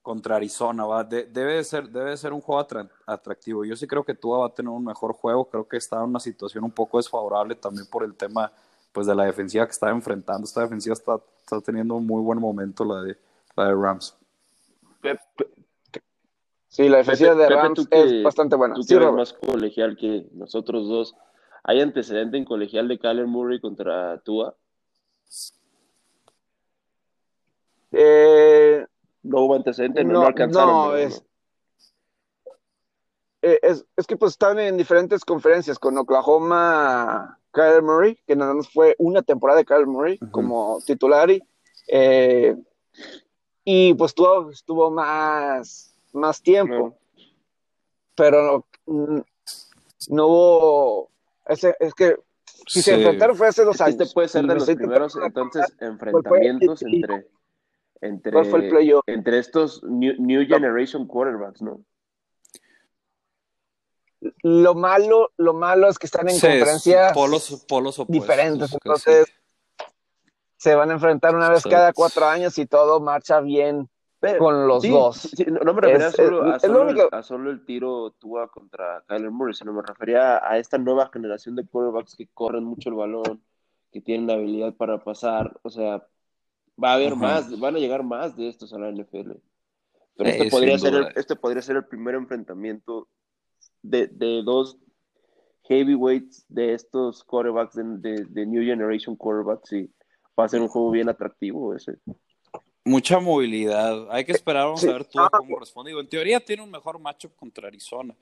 contra 0.00 0.36
Arizona, 0.36 0.86
¿va? 0.86 1.02
debe, 1.02 1.56
de 1.56 1.64
ser, 1.64 1.88
debe 1.88 2.10
de 2.10 2.16
ser 2.16 2.32
un 2.32 2.40
juego 2.40 2.64
atractivo. 3.06 3.64
Yo 3.64 3.74
sí 3.74 3.88
creo 3.88 4.04
que 4.04 4.14
Tua 4.14 4.38
va 4.38 4.46
a 4.46 4.54
tener 4.54 4.70
un 4.70 4.84
mejor 4.84 5.14
juego. 5.14 5.48
Creo 5.48 5.66
que 5.66 5.76
está 5.76 5.96
en 5.96 6.04
una 6.04 6.20
situación 6.20 6.62
un 6.62 6.70
poco 6.70 6.98
desfavorable 6.98 7.56
también 7.56 7.88
por 7.88 8.04
el 8.04 8.14
tema 8.14 8.52
pues 8.96 9.06
de 9.06 9.14
la 9.14 9.24
defensiva 9.24 9.66
que 9.66 9.72
está 9.72 9.90
enfrentando. 9.90 10.46
Esta 10.46 10.62
defensiva 10.62 10.94
está, 10.94 11.20
está 11.40 11.60
teniendo 11.60 11.96
un 11.96 12.06
muy 12.06 12.22
buen 12.22 12.40
momento 12.40 12.82
la 12.82 13.02
de, 13.02 13.18
la 13.54 13.66
de 13.66 13.74
Rams. 13.74 14.16
Sí, 16.68 16.88
la 16.88 16.96
defensiva 16.96 17.34
de 17.34 17.46
Rams 17.46 17.86
es 17.90 18.22
bastante 18.22 18.56
buena. 18.56 18.74
Tú 18.74 18.80
que 18.88 18.94
eres 18.94 19.12
más 19.12 19.34
colegial 19.34 19.98
que 19.98 20.26
nosotros 20.32 20.88
dos. 20.88 21.14
¿Hay 21.62 21.82
antecedente 21.82 22.38
en 22.38 22.46
colegial 22.46 22.88
de 22.88 22.98
Kyler 22.98 23.26
Murray 23.26 23.60
contra 23.60 24.18
Tua? 24.20 24.56
Eh, 27.92 28.86
no 29.24 29.40
hubo 29.42 29.56
antecedente, 29.56 30.04
no, 30.04 30.20
no 30.20 30.26
alcanzaron. 30.26 30.74
No, 30.74 30.96
es, 30.96 31.22
eh, 33.42 33.58
es, 33.60 33.84
es, 33.94 34.06
que 34.06 34.16
pues 34.16 34.32
están 34.32 34.58
en 34.58 34.78
diferentes 34.78 35.22
conferencias 35.22 35.78
con 35.78 35.98
Oklahoma 35.98 37.38
Kyle 37.56 37.80
Murray, 37.80 38.18
que 38.26 38.36
nada 38.36 38.52
más 38.52 38.68
fue 38.68 38.94
una 38.98 39.22
temporada 39.22 39.58
de 39.58 39.64
Kyle 39.64 39.86
Murray 39.86 40.18
como 40.30 40.78
titular. 40.84 41.30
Y, 41.30 41.42
eh, 41.88 42.54
y 43.64 43.94
pues 43.94 44.14
tuvo, 44.14 44.50
estuvo 44.50 44.90
más, 44.90 45.96
más 46.12 46.42
tiempo. 46.42 46.98
Pero 48.14 48.66
no, 48.86 49.24
no 50.08 50.26
hubo. 50.26 51.10
Ese, 51.46 51.74
es 51.80 51.94
que 51.94 52.16
si 52.66 52.82
se 52.82 52.94
enfrentaron 52.94 53.36
fue 53.36 53.48
hace 53.48 53.64
dos 53.64 53.80
años. 53.80 54.00
Este 54.00 54.12
puede 54.12 54.28
ser 54.28 54.44
de 54.44 54.54
los 54.54 54.66
primeros 54.66 55.16
entonces 55.16 55.74
enfrentamientos 55.80 56.82
entre 56.82 57.26
entre, 58.02 58.38
entre 59.06 59.38
estos 59.38 59.82
new, 59.82 60.14
new, 60.18 60.46
Generation 60.46 61.06
quarterbacks, 61.06 61.62
¿no? 61.62 61.80
Lo 64.42 64.74
malo, 64.74 65.32
lo 65.36 65.54
malo 65.54 65.88
es 65.88 65.98
que 65.98 66.06
están 66.06 66.28
en 66.28 66.38
conferencias 66.38 67.12
polos, 67.12 67.64
polos 67.68 68.02
diferentes, 68.08 68.72
entonces 68.72 69.26
se 70.56 70.74
van 70.74 70.90
a 70.90 70.94
enfrentar 70.94 71.34
una 71.34 71.50
vez 71.50 71.62
cada 71.64 71.92
cuatro 71.92 72.26
años 72.26 72.58
y 72.58 72.66
todo 72.66 73.00
marcha 73.00 73.40
bien 73.40 73.88
con 74.38 74.66
los 74.66 74.82
dos. 74.82 75.30
no, 75.46 75.74
me 75.74 75.80
refería 75.80 76.10
solo, 76.10 76.42
a, 76.44 76.58
solo 76.58 77.08
a, 77.12 77.22
solo, 77.22 77.50
el 77.50 77.64
tiro 77.64 78.10
Tua 78.18 78.48
contra 78.48 79.04
Kyler 79.06 79.30
Murray, 79.30 79.54
sino 79.54 79.72
me 79.72 79.82
refería 79.82 80.38
a 80.44 80.58
esta 80.58 80.78
nueva 80.78 81.10
generación 81.12 81.54
de 81.54 81.66
quarterbacks 81.66 82.16
que 82.16 82.28
corren 82.28 82.64
mucho 82.64 82.88
el 82.88 82.96
balón, 82.96 83.42
que 83.92 84.00
tienen 84.00 84.26
la 84.26 84.34
habilidad 84.34 84.74
para 84.74 85.02
pasar, 85.04 85.58
o 85.62 85.70
sea, 85.70 86.06
va 86.82 86.90
a 86.90 86.94
haber 86.94 87.16
más, 87.16 87.58
van 87.58 87.76
a 87.76 87.78
llegar 87.78 88.02
más 88.02 88.36
de 88.36 88.48
estos 88.48 88.72
a 88.72 88.78
la 88.78 88.90
NFL. 88.90 89.32
Pero 90.16 90.30
este, 90.30 90.50
podría 90.50 90.78
ser 90.78 91.12
este 91.14 91.36
podría 91.36 91.62
ser 91.62 91.76
el 91.76 91.84
primer 91.84 92.14
enfrentamiento 92.14 93.08
de, 93.90 94.42
dos 94.42 94.76
heavyweights 95.64 96.44
de 96.48 96.74
estos 96.74 97.24
quarterbacks 97.24 97.74
de, 97.74 98.46
New 98.46 98.62
Generation 98.62 99.16
quarterbacks 99.16 99.72
y 99.72 99.90
va 100.38 100.44
a 100.44 100.48
ser 100.48 100.60
un 100.60 100.68
juego 100.68 100.90
bien 100.90 101.08
atractivo 101.08 101.74
ese. 101.74 101.98
Mucha 102.84 103.18
movilidad. 103.18 104.10
Hay 104.10 104.24
que 104.24 104.32
esperar, 104.32 104.66
vamos 104.66 104.84
a 104.84 104.92
ver 104.92 105.04
todo 105.04 105.28
cómo 105.30 105.58
responde. 105.58 105.90
en 105.90 106.08
teoría 106.08 106.38
tiene 106.40 106.62
un 106.62 106.70
mejor 106.70 106.98
matchup 106.98 107.34
contra 107.34 107.68
Arizona. 107.68 108.14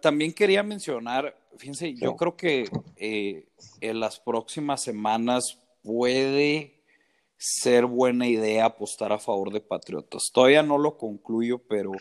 también 0.00 0.32
quería 0.32 0.62
mencionar, 0.62 1.34
fíjense, 1.56 1.94
yo 1.94 2.14
creo 2.16 2.36
que 2.36 2.68
eh, 2.96 3.46
en 3.80 4.00
las 4.00 4.20
próximas 4.20 4.82
semanas 4.82 5.58
puede 5.82 6.76
ser 7.38 7.86
buena 7.86 8.26
idea 8.26 8.66
apostar 8.66 9.12
a 9.12 9.18
favor 9.18 9.52
de 9.52 9.60
Patriotas. 9.60 10.30
Todavía 10.32 10.62
no 10.62 10.78
lo 10.78 10.96
concluyo, 10.96 11.58
pero 11.58 11.92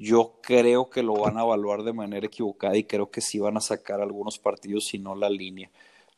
yo 0.00 0.38
creo 0.40 0.88
que 0.88 1.02
lo 1.02 1.12
van 1.12 1.36
a 1.36 1.42
evaluar 1.42 1.82
de 1.82 1.92
manera 1.92 2.24
equivocada 2.24 2.74
y 2.74 2.84
creo 2.84 3.10
que 3.10 3.20
sí 3.20 3.38
van 3.38 3.58
a 3.58 3.60
sacar 3.60 4.00
algunos 4.00 4.38
partidos 4.38 4.94
y 4.94 4.98
no 4.98 5.14
la 5.14 5.28
línea. 5.28 5.70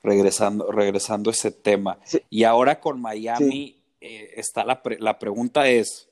Regresando, 0.04 0.70
regresando 0.70 1.30
a 1.30 1.32
ese 1.32 1.50
tema. 1.50 1.98
Y 2.30 2.44
ahora 2.44 2.78
con 2.78 3.00
Miami 3.00 3.76
eh, 4.00 4.34
está 4.36 4.64
la, 4.64 4.80
la 5.00 5.18
pregunta 5.18 5.68
es, 5.68 6.08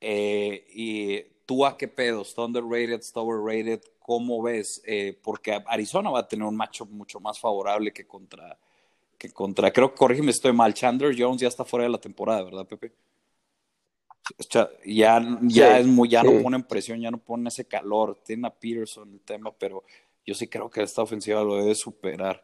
eh, 0.00 0.66
¿y 0.72 1.20
tú 1.44 1.66
a 1.66 1.76
qué 1.76 1.86
pedo? 1.86 2.22
¿Está 2.22 2.46
underrated? 2.46 3.00
¿Está 3.00 3.20
overrated? 3.20 3.82
¿Cómo 3.98 4.40
ves? 4.40 4.80
Eh, 4.86 5.18
porque 5.22 5.62
Arizona 5.66 6.08
va 6.08 6.20
a 6.20 6.28
tener 6.28 6.46
un 6.46 6.56
macho 6.56 6.86
mucho 6.86 7.20
más 7.20 7.38
favorable 7.38 7.92
que 7.92 8.06
contra, 8.06 8.58
que 9.18 9.30
contra, 9.30 9.70
creo 9.70 9.90
que 9.90 9.98
corrígeme, 9.98 10.30
estoy 10.30 10.54
mal, 10.54 10.72
Chandler 10.72 11.14
Jones 11.16 11.42
ya 11.42 11.48
está 11.48 11.66
fuera 11.66 11.84
de 11.84 11.90
la 11.90 12.00
temporada, 12.00 12.42
¿verdad, 12.42 12.66
Pepe? 12.66 12.92
Ya, 14.84 15.38
ya 15.42 15.78
es 15.78 15.86
muy, 15.86 16.08
ya 16.08 16.22
no 16.22 16.42
ponen 16.42 16.62
presión, 16.62 17.00
ya 17.00 17.10
no 17.10 17.18
ponen 17.18 17.48
ese 17.48 17.64
calor. 17.64 18.20
Tiene 18.24 18.46
a 18.46 18.50
Peterson 18.50 19.12
el 19.12 19.20
tema, 19.20 19.52
pero 19.52 19.84
yo 20.26 20.34
sí 20.34 20.48
creo 20.48 20.70
que 20.70 20.82
esta 20.82 21.02
ofensiva 21.02 21.42
lo 21.42 21.56
debe 21.56 21.74
superar. 21.74 22.42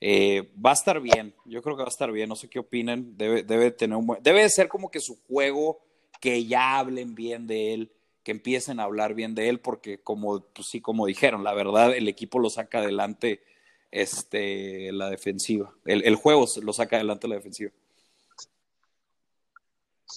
Eh, 0.00 0.52
va 0.64 0.70
a 0.70 0.74
estar 0.74 1.00
bien, 1.00 1.34
yo 1.44 1.62
creo 1.62 1.76
que 1.76 1.82
va 1.82 1.88
a 1.88 1.90
estar 1.90 2.12
bien, 2.12 2.28
no 2.28 2.36
sé 2.36 2.48
qué 2.48 2.58
opinen, 2.58 3.16
debe, 3.16 3.42
debe 3.42 3.70
tener 3.70 3.96
un 3.96 4.06
buen, 4.06 4.22
debe 4.22 4.46
ser 4.50 4.68
como 4.68 4.90
que 4.90 5.00
su 5.00 5.18
juego, 5.26 5.80
que 6.20 6.44
ya 6.44 6.78
hablen 6.78 7.14
bien 7.14 7.46
de 7.46 7.72
él, 7.72 7.92
que 8.22 8.32
empiecen 8.32 8.78
a 8.78 8.84
hablar 8.84 9.14
bien 9.14 9.34
de 9.34 9.48
él, 9.48 9.60
porque 9.60 9.98
como, 9.98 10.40
pues 10.52 10.68
sí, 10.68 10.80
como 10.80 11.06
dijeron, 11.06 11.44
la 11.44 11.54
verdad, 11.54 11.96
el 11.96 12.08
equipo 12.08 12.38
lo 12.38 12.50
saca 12.50 12.78
adelante 12.78 13.40
este, 13.90 14.92
la 14.92 15.08
defensiva. 15.08 15.72
El, 15.84 16.04
el 16.04 16.16
juego 16.16 16.46
lo 16.62 16.72
saca 16.72 16.96
adelante 16.96 17.28
la 17.28 17.36
defensiva. 17.36 17.70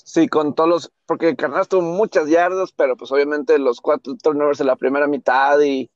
Sí, 0.05 0.27
con 0.27 0.55
todos 0.55 0.69
los, 0.69 0.91
porque 1.05 1.35
Carnal 1.35 1.67
tuvo 1.67 1.81
muchas 1.81 2.27
yardas, 2.29 2.71
pero 2.71 2.95
pues 2.97 3.11
obviamente 3.11 3.57
los 3.59 3.81
cuatro 3.81 4.15
turnovers 4.21 4.59
en 4.61 4.67
la 4.67 4.75
primera 4.75 5.07
mitad 5.07 5.59
y 5.61 5.89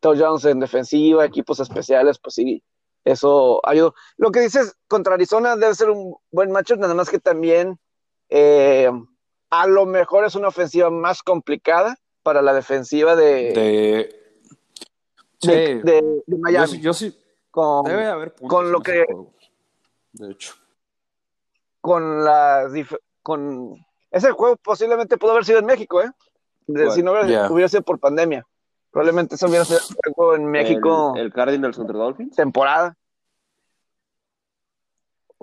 touchdowns 0.00 0.44
en 0.46 0.60
defensiva, 0.60 1.24
equipos 1.24 1.60
especiales, 1.60 2.18
pues 2.18 2.34
sí, 2.34 2.62
eso 3.04 3.60
ayudó. 3.66 3.94
Lo 4.16 4.30
que 4.30 4.40
dices 4.40 4.76
contra 4.88 5.14
Arizona 5.14 5.56
debe 5.56 5.74
ser 5.74 5.90
un 5.90 6.16
buen 6.30 6.50
matchup, 6.52 6.78
nada 6.78 6.94
más 6.94 7.08
que 7.10 7.18
también 7.18 7.78
eh, 8.28 8.90
a 9.50 9.66
lo 9.66 9.86
mejor 9.86 10.24
es 10.24 10.34
una 10.34 10.48
ofensiva 10.48 10.90
más 10.90 11.22
complicada 11.22 11.96
para 12.22 12.42
la 12.42 12.54
defensiva 12.54 13.14
de, 13.16 13.52
De, 13.52 14.22
sí, 15.40 15.48
de, 15.50 15.82
de- 15.82 16.22
de 16.26 16.38
Miami. 16.38 16.66
yo, 16.66 16.72
sí- 16.74 16.80
yo 16.80 16.92
sí, 16.94 17.18
con, 17.50 17.84
debe 17.84 18.06
haber 18.06 18.34
puntos 18.34 18.48
con 18.56 18.72
lo 18.72 18.80
que- 18.80 19.04
juego, 19.04 19.32
de 20.12 20.30
hecho. 20.32 20.54
con 21.80 22.24
las 22.24 22.72
con 23.22 23.74
ese 24.10 24.30
juego 24.32 24.56
posiblemente 24.56 25.16
pudo 25.18 25.32
haber 25.32 25.44
sido 25.44 25.58
en 25.58 25.66
México, 25.66 26.02
¿eh? 26.02 26.10
Si 26.94 27.02
no 27.02 27.12
hubiera, 27.12 27.68
sido 27.68 27.82
por 27.82 27.98
pandemia. 27.98 28.46
Probablemente 28.90 29.34
eso 29.36 29.46
hubiera 29.46 29.64
sido 29.64 29.80
el 30.04 30.12
juego 30.12 30.34
en 30.36 30.46
México 30.46 31.14
El, 31.16 31.22
el 31.22 31.32
Cardinals 31.32 31.76
contra 31.76 31.98
Dolphins. 31.98 32.36
temporada. 32.36 32.96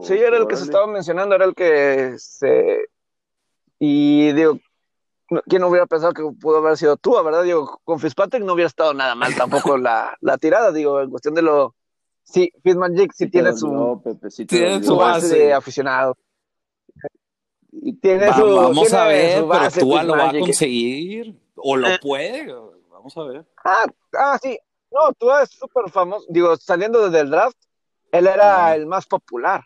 Sí, 0.02 0.14
era 0.14 0.38
el 0.38 0.48
que 0.48 0.56
se 0.56 0.64
estaba 0.64 0.88
mencionando, 0.88 1.36
era 1.36 1.46
el 1.46 1.54
que 1.56 2.14
se... 2.18 2.86
Y 3.80 4.32
digo, 4.34 4.58
no- 5.30 5.42
¿quién 5.46 5.64
hubiera 5.64 5.86
pensado 5.88 6.14
que 6.14 6.24
pudo 6.40 6.58
haber 6.60 6.78
sido 6.78 6.96
tú, 6.96 7.22
verdad? 7.22 7.44
Digo, 7.44 7.82
con 7.84 8.00
Fitzpatrick 8.00 8.44
no 8.44 8.54
hubiera 8.54 8.68
estado 8.68 8.94
nada 8.94 9.16
mal 9.16 9.36
tampoco 9.36 9.78
la, 9.78 10.16
la 10.22 10.38
tirada, 10.38 10.72
digo, 10.72 11.02
en 11.02 11.10
cuestión 11.10 11.34
de 11.36 11.42
lo... 11.42 11.76
Sí, 12.24 12.52
Fitzmagic 12.64 13.12
sí 13.14 13.26
te 13.26 13.32
tiene 13.32 13.54
su, 13.54 14.02
Pepe, 14.04 14.30
sí 14.30 14.46
Tiene 14.46 14.80
su 14.80 14.90
su 14.92 14.96
base 14.98 15.22
base. 15.26 15.38
de 15.40 15.54
aficionado. 15.54 16.16
Tiene 18.02 18.28
Va- 18.28 18.34
su, 18.36 18.56
vamos 18.56 18.88
tiene 18.88 18.98
a 19.04 19.08
ver, 19.08 19.40
su 19.40 19.48
pero 19.50 19.70
Tua 19.80 20.04
lo 20.04 20.18
va 20.18 20.30
a 20.30 20.40
conseguir, 20.40 21.36
o 21.56 21.76
lo 21.78 21.88
Eh. 21.88 22.00
puede, 22.02 22.54
vamos 22.90 23.16
a 23.18 23.24
ver. 23.24 23.46
Ah, 23.64 23.86
ah, 24.18 24.38
sí. 24.42 24.58
No, 24.92 25.14
tú 25.18 25.32
es 25.32 25.50
súper 25.52 25.90
famoso. 25.90 26.26
Digo, 26.30 26.56
saliendo 26.58 27.06
desde 27.06 27.22
el 27.22 27.30
draft, 27.30 27.58
él 28.12 28.28
era 28.28 28.76
el 28.76 28.86
más 28.88 29.06
popular. 29.06 29.64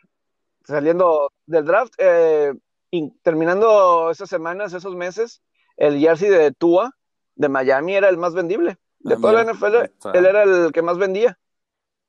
Saliendo 0.65 1.31
del 1.45 1.65
draft, 1.65 1.93
eh, 1.97 2.53
y 2.91 3.09
terminando 3.21 4.11
esas 4.11 4.29
semanas, 4.29 4.73
esos 4.73 4.95
meses, 4.95 5.41
el 5.77 5.99
jersey 5.99 6.29
de 6.29 6.51
Tua 6.51 6.91
de 7.35 7.49
Miami 7.49 7.95
era 7.95 8.09
el 8.09 8.17
más 8.17 8.33
vendible. 8.33 8.77
De 8.99 9.15
Ah, 9.15 9.17
toda 9.19 9.33
la 9.33 9.41
NFL, 9.45 9.75
está. 9.85 10.11
él 10.11 10.25
era 10.25 10.43
el 10.43 10.71
que 10.71 10.81
más 10.81 10.97
vendía. 10.97 11.37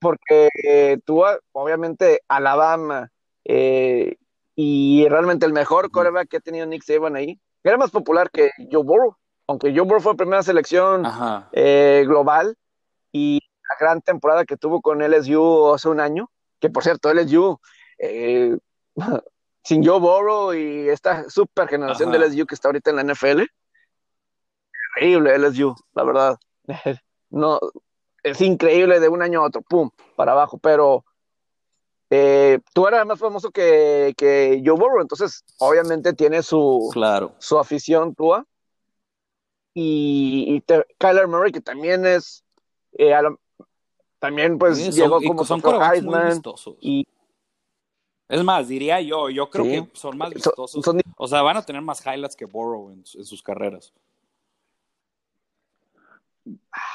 Porque 0.00 0.48
eh, 0.64 0.98
Tua, 1.06 1.38
obviamente, 1.52 2.20
Alabama, 2.28 3.10
eh, 3.44 4.16
y 4.56 5.06
realmente 5.08 5.46
el 5.46 5.52
mejor 5.52 5.90
quarterback 5.90 6.28
que 6.28 6.36
ha 6.36 6.40
tenido 6.40 6.66
Nick 6.66 6.82
Saban 6.82 7.16
ahí, 7.16 7.40
era 7.62 7.76
más 7.76 7.90
popular 7.90 8.30
que 8.30 8.50
Joe 8.70 8.84
Burrow. 8.84 9.16
Aunque 9.46 9.74
Joe 9.74 9.84
Burrow 9.84 10.00
fue 10.00 10.16
primera 10.16 10.42
selección 10.42 11.04
eh, 11.52 12.04
global 12.06 12.56
y 13.12 13.40
la 13.68 13.76
gran 13.78 14.00
temporada 14.00 14.44
que 14.44 14.56
tuvo 14.56 14.80
con 14.80 15.02
LSU 15.02 15.72
hace 15.74 15.88
un 15.88 16.00
año, 16.00 16.30
que 16.60 16.70
por 16.70 16.82
cierto, 16.82 17.12
LSU, 17.12 17.58
eh, 17.98 18.56
sin 19.64 19.84
Joe 19.84 19.98
Burrow 19.98 20.54
y 20.54 20.88
esta 20.88 21.28
super 21.28 21.68
generación 21.68 22.10
Ajá. 22.10 22.18
de 22.18 22.28
LSU 22.28 22.46
que 22.46 22.54
está 22.54 22.68
ahorita 22.68 22.90
en 22.90 22.96
la 22.96 23.14
NFL, 23.14 23.42
increíble 24.96 25.38
LSU, 25.38 25.74
la 25.94 26.04
verdad. 26.04 26.38
No, 27.30 27.58
es 28.22 28.40
increíble 28.40 29.00
de 29.00 29.08
un 29.08 29.20
año 29.20 29.40
a 29.40 29.46
otro, 29.48 29.60
pum, 29.60 29.90
para 30.14 30.32
abajo, 30.32 30.56
pero 30.58 31.04
eh, 32.16 32.58
tú 32.72 32.86
eras 32.86 33.04
más 33.06 33.18
famoso 33.18 33.50
que, 33.50 34.14
que 34.16 34.62
Joe 34.64 34.78
Burrow, 34.78 35.00
entonces 35.00 35.42
obviamente 35.58 36.12
tiene 36.12 36.42
su, 36.42 36.90
Claro. 36.92 37.34
su 37.38 37.58
afición 37.58 38.14
Tua. 38.14 38.46
Y, 39.74 40.44
y 40.54 40.60
te- 40.60 40.86
Kyler 40.98 41.26
Murray, 41.26 41.50
que 41.50 41.60
también 41.60 42.06
es, 42.06 42.44
eh, 42.92 43.12
también 44.20 44.56
pues 44.58 44.78
Sí, 44.78 44.84
son- 44.84 44.94
llegó 44.94 45.20
y 45.22 45.26
como 45.26 45.44
son 45.44 45.60
Heisman. 45.82 46.28
vistosos. 46.28 46.76
Y 46.80 47.04
Es 48.28 48.42
más, 48.42 48.68
diría 48.68 49.00
yo, 49.00 49.28
yo 49.28 49.50
creo 49.50 49.64
Sí. 49.64 49.70
que 49.90 49.98
son 49.98 50.16
más 50.16 50.28
son, 50.28 50.34
vistosos. 50.34 50.84
son- 50.84 51.00
O 51.18 51.26
sea, 51.28 51.42
van 51.42 51.56
a 51.56 51.62
tener 51.66 51.82
más 51.82 52.00
highlights 52.06 52.36
que 52.36 52.44
Burrow 52.46 52.90
en, 52.90 52.98
en 53.14 53.24
sus 53.24 53.42
carreras. 53.42 53.92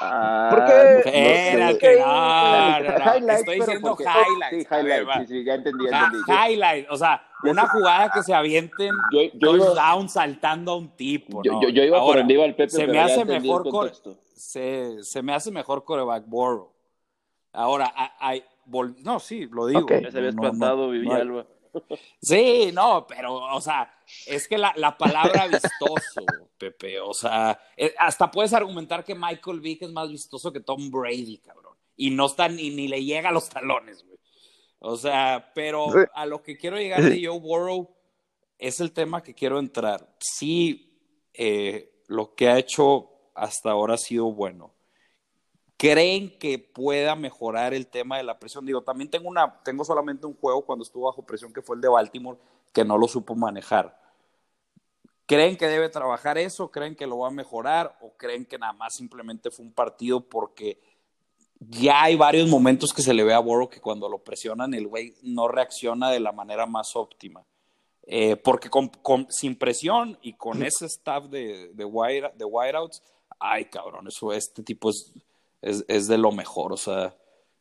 Ah, 0.01 0.49
¿Por 0.51 0.65
qué? 0.65 1.53
no, 1.99 2.79
no 2.79 3.19
no, 3.19 3.33
Estoy 3.33 3.55
diciendo 3.59 3.89
porque- 3.89 4.03
highlights. 4.03 4.49
Sí, 4.49 4.67
ver, 4.69 4.79
highlights, 4.85 5.07
va. 5.07 5.13
sí, 5.19 5.27
sí, 5.27 5.43
ya 5.43 5.53
entendí, 5.55 5.85
ya 5.89 5.99
entendí. 6.05 6.31
Highlights, 6.31 6.91
o 6.91 6.97
sea, 6.97 7.23
una 7.43 7.67
jugada 7.67 8.11
que 8.11 8.21
se 8.23 8.33
avienten 8.33 8.91
Yo, 9.11 9.21
yo 9.33 9.55
iba, 9.55 9.65
touchdown 9.65 10.09
saltando 10.09 10.71
a 10.73 10.77
un 10.77 10.95
tipo, 10.95 11.41
yo, 11.43 11.53
¿no? 11.53 11.61
yo- 11.63 11.69
yo 11.69 11.83
iba 11.83 11.97
por 11.99 12.07
Ahora, 12.09 12.21
Aníbal 12.21 12.55
Pepe, 12.55 12.69
se 12.69 12.87
me 12.87 12.99
hace 12.99 13.25
mejor 13.25 13.63
el 13.65 13.71
core- 13.71 13.91
se, 14.35 15.03
se 15.03 15.21
me 15.23 15.33
hace 15.33 15.51
mejor 15.51 15.83
coreback 15.83 16.25
Burrow. 16.27 16.71
Ahora, 17.51 17.91
hay, 18.19 18.43
no, 19.03 19.19
sí, 19.19 19.47
lo 19.51 19.65
digo. 19.65 19.81
Ok. 19.81 19.91
Ya 20.03 20.11
se 20.11 20.17
había 20.19 20.31
No, 20.31 20.41
no, 20.41 20.47
espantado 20.47 20.89
Villalba. 20.91 21.45
Sí, 22.21 22.71
no, 22.73 23.05
pero, 23.07 23.33
o 23.33 23.61
sea, 23.61 23.91
es 24.25 24.47
que 24.47 24.57
la, 24.57 24.73
la 24.75 24.97
palabra 24.97 25.47
vistoso, 25.47 26.25
Pepe, 26.57 26.99
o 26.99 27.13
sea, 27.13 27.59
eh, 27.75 27.93
hasta 27.97 28.29
puedes 28.29 28.53
argumentar 28.53 29.03
que 29.03 29.15
Michael 29.15 29.59
Vick 29.59 29.83
es 29.83 29.91
más 29.91 30.09
vistoso 30.09 30.51
que 30.51 30.59
Tom 30.59 30.89
Brady, 30.89 31.39
cabrón. 31.39 31.75
Y 31.95 32.11
no 32.11 32.27
está 32.27 32.47
ni, 32.47 32.69
ni 32.69 32.87
le 32.87 33.03
llega 33.03 33.29
a 33.29 33.33
los 33.33 33.49
talones, 33.49 34.05
güey. 34.05 34.19
O 34.79 34.95
sea, 34.95 35.51
pero 35.53 35.87
a 36.13 36.25
lo 36.25 36.41
que 36.41 36.57
quiero 36.57 36.77
llegar 36.77 37.03
de 37.03 37.25
Joe 37.25 37.37
Burrow 37.37 37.93
es 38.57 38.79
el 38.79 38.93
tema 38.93 39.21
que 39.21 39.33
quiero 39.33 39.59
entrar. 39.59 40.15
Sí, 40.19 40.97
eh, 41.33 42.03
lo 42.07 42.33
que 42.33 42.47
ha 42.47 42.57
hecho 42.57 43.09
hasta 43.35 43.71
ahora 43.71 43.95
ha 43.95 43.97
sido 43.97 44.31
bueno. 44.31 44.73
¿Creen 45.77 46.37
que 46.37 46.59
pueda 46.59 47.15
mejorar 47.15 47.73
el 47.73 47.87
tema 47.87 48.17
de 48.17 48.23
la 48.23 48.39
presión? 48.39 48.65
Digo, 48.65 48.81
también 48.81 49.09
tengo 49.09 49.29
una, 49.29 49.61
tengo 49.63 49.83
solamente 49.83 50.25
un 50.25 50.35
juego 50.35 50.65
cuando 50.65 50.83
estuvo 50.83 51.07
bajo 51.07 51.25
presión 51.25 51.53
que 51.53 51.61
fue 51.61 51.75
el 51.75 51.81
de 51.81 51.87
Baltimore, 51.87 52.39
que 52.73 52.83
no 52.83 52.97
lo 52.97 53.07
supo 53.07 53.35
manejar. 53.35 53.98
¿Creen 55.29 55.57
que 55.57 55.67
debe 55.67 55.89
trabajar 55.89 56.39
eso? 56.39 56.71
¿Creen 56.71 56.95
que 56.95 57.05
lo 57.05 57.19
va 57.19 57.27
a 57.27 57.31
mejorar? 57.31 57.95
¿O 58.01 58.13
creen 58.17 58.47
que 58.47 58.57
nada 58.57 58.73
más 58.73 58.95
simplemente 58.95 59.51
fue 59.51 59.63
un 59.63 59.71
partido 59.71 60.21
porque 60.27 60.79
ya 61.59 62.01
hay 62.01 62.15
varios 62.15 62.49
momentos 62.49 62.91
que 62.91 63.03
se 63.03 63.13
le 63.13 63.23
ve 63.23 63.35
a 63.35 63.37
Burrow 63.37 63.69
que 63.69 63.79
cuando 63.79 64.09
lo 64.09 64.23
presionan 64.23 64.73
el 64.73 64.87
güey 64.87 65.13
no 65.21 65.47
reacciona 65.47 66.09
de 66.09 66.19
la 66.19 66.31
manera 66.31 66.65
más 66.65 66.95
óptima? 66.95 67.45
Eh, 68.07 68.37
porque 68.37 68.71
con, 68.71 68.87
con- 68.87 69.31
sin 69.31 69.55
presión 69.55 70.17
y 70.23 70.33
con 70.33 70.63
ese 70.63 70.87
staff 70.87 71.25
de, 71.25 71.73
de, 71.75 71.85
wide, 71.85 72.31
de 72.35 72.45
wideouts, 72.45 73.03
ay 73.39 73.65
cabrón, 73.65 74.07
eso, 74.07 74.33
este 74.33 74.63
tipo 74.63 74.89
es, 74.89 75.13
es, 75.61 75.85
es 75.87 76.07
de 76.07 76.17
lo 76.17 76.31
mejor, 76.31 76.73
o 76.73 76.77
sea, 76.77 77.15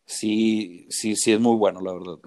sí, 0.06 0.86
sí, 0.88 1.16
sí 1.16 1.32
es 1.34 1.38
muy 1.40 1.54
bueno, 1.56 1.82
la 1.82 1.92
verdad. 1.92 2.18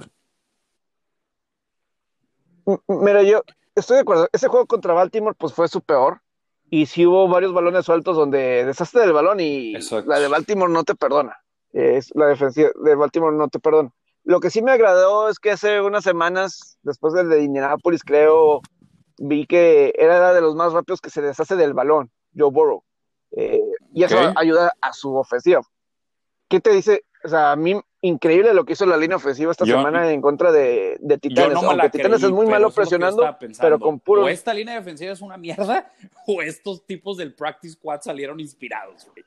Mira, 2.88 3.23
yo 3.23 3.41
estoy 3.76 3.95
de 3.95 4.02
acuerdo. 4.02 4.27
Ese 4.31 4.48
juego 4.48 4.65
contra 4.65 4.93
Baltimore, 4.93 5.35
pues 5.38 5.53
fue 5.53 5.68
su 5.68 5.81
peor. 5.81 6.22
Y 6.69 6.85
sí 6.85 7.06
hubo 7.06 7.27
varios 7.27 7.53
balones 7.53 7.85
sueltos 7.85 8.15
donde 8.15 8.65
deshazte 8.65 8.99
del 8.99 9.11
balón 9.11 9.41
y 9.41 9.76
Exacto. 9.76 10.10
la 10.10 10.19
de 10.19 10.30
Baltimore 10.30 10.72
no 10.72 10.84
te 10.84 10.95
perdona. 10.95 11.38
Es, 11.73 12.11
la 12.15 12.27
defensiva 12.27 12.69
de 12.81 12.95
Baltimore 12.95 13.35
no 13.35 13.49
te 13.49 13.60
perdona. 13.60 13.91
Lo 14.23 14.39
que 14.39 14.49
sí 14.49 14.61
me 14.61 14.72
agradó 14.72 15.30
es 15.30 15.39
que 15.39 15.52
hace 15.52 15.81
unas 15.81 16.03
semanas, 16.03 16.77
después 16.84 17.14
del 17.14 17.30
de 17.30 17.43
Indianapolis, 17.43 18.03
creo, 18.03 18.61
vi 19.18 19.45
que 19.45 19.93
era 19.98 20.34
de 20.34 20.41
los 20.41 20.56
más 20.56 20.73
rápidos 20.73 21.02
que 21.02 21.10
se 21.10 21.22
deshace 21.22 21.56
del 21.56 21.73
balón, 21.73 22.11
Joe 22.38 22.52
Burrow. 22.52 22.84
Eh, 23.31 23.61
y 23.93 24.03
eso 24.03 24.18
ayuda 24.35 24.73
a 24.81 24.93
su 24.93 25.15
ofensiva. 25.15 25.61
¿Qué 26.48 26.60
te 26.60 26.72
dice? 26.72 27.03
O 27.23 27.27
sea, 27.27 27.52
a 27.52 27.56
mí, 27.56 27.80
increíble 28.02 28.53
lo 28.53 28.65
que 28.65 28.73
hizo 28.73 28.86
la 28.86 28.98
línea 28.98 29.18
ofensiva 29.18 29.52
esta 29.52 29.65
Yo- 29.65 29.78
semana 29.78 30.11
en 30.11 30.22
contra 30.22 30.52
de, 30.52 30.98
Titanes. 31.19 31.53
no 31.53 31.61
me 31.61 31.68
Aunque 31.69 31.90
Titanes 31.90 32.19
creí, 32.19 32.30
es 32.30 32.36
muy 32.36 32.48
malo 32.48 32.68
lo 32.69 32.73
presionando, 32.73 33.38
pero 33.60 33.80
con 33.80 33.99
puro. 33.99 34.23
O 34.23 34.28
esta 34.28 34.53
línea 34.53 34.76
defensiva 34.76 35.11
es 35.14 35.22
una 35.22 35.38
mierda, 35.38 35.91
o 36.28 36.41
estos 36.41 36.86
tipos 36.86 37.18
del 37.18 37.34
practice 37.34 37.73
squad 37.76 38.02
salieron 38.02 38.40
inspirados, 38.40 39.07
güey. 39.14 39.26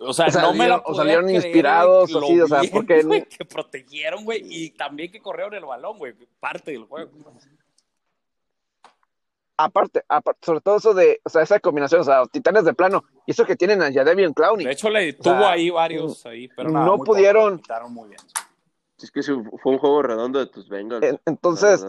O 0.00 0.12
sea, 0.12 0.26
O 0.26 0.30
sea, 0.30 0.42
no 0.42 0.52
me 0.52 0.66
la 0.68 0.76
salieron- 0.76 0.80
o 0.80 0.84
podía 0.84 0.96
salieron 0.98 1.24
creer, 1.26 1.44
inspirados, 1.44 2.12
güey, 2.12 2.24
así, 2.24 2.36
lo 2.36 2.44
o 2.44 2.48
sea, 2.48 2.60
bien, 2.60 2.72
porque- 2.72 3.26
que 3.38 3.44
protegieron, 3.44 4.24
güey, 4.24 4.42
y 4.44 4.70
también 4.70 5.10
que 5.12 5.20
corrieron 5.20 5.54
el 5.54 5.64
balón, 5.64 5.98
güey, 5.98 6.14
parte 6.40 6.72
del 6.72 6.84
juego. 6.84 7.10
Aparte, 9.56 10.02
aparte, 10.08 10.40
sobre 10.44 10.60
todo 10.60 10.76
eso 10.78 10.94
de, 10.94 11.20
o 11.24 11.28
sea, 11.28 11.42
esa 11.42 11.60
combinación, 11.60 12.00
o 12.00 12.04
sea, 12.04 12.24
Titanes 12.26 12.64
de 12.64 12.74
plano, 12.74 13.04
y 13.24 13.30
eso 13.30 13.44
que 13.44 13.54
tienen 13.54 13.82
a 13.82 13.92
Jadevian 13.92 14.32
Clowney. 14.32 14.66
De 14.66 14.72
hecho, 14.72 14.90
le 14.90 15.10
O 15.10 15.12
sea, 15.12 15.20
tuvo 15.22 15.46
ahí 15.46 15.70
varios 15.70 16.26
ahí, 16.26 16.48
pero 16.48 16.70
nada, 16.70 16.86
no 16.86 16.96
muy 16.96 17.06
pudieron- 17.06 17.60
poco, 17.60 17.88
muy 17.88 18.08
bien. 18.08 18.20
Es 18.98 19.10
que 19.12 19.22
fue 19.22 19.72
un 19.72 19.78
juego 19.78 20.02
redondo 20.02 20.38
de 20.40 20.46
tus 20.46 20.68
Bengals. 20.68 21.04
En- 21.04 21.20
Entonces, 21.26 21.84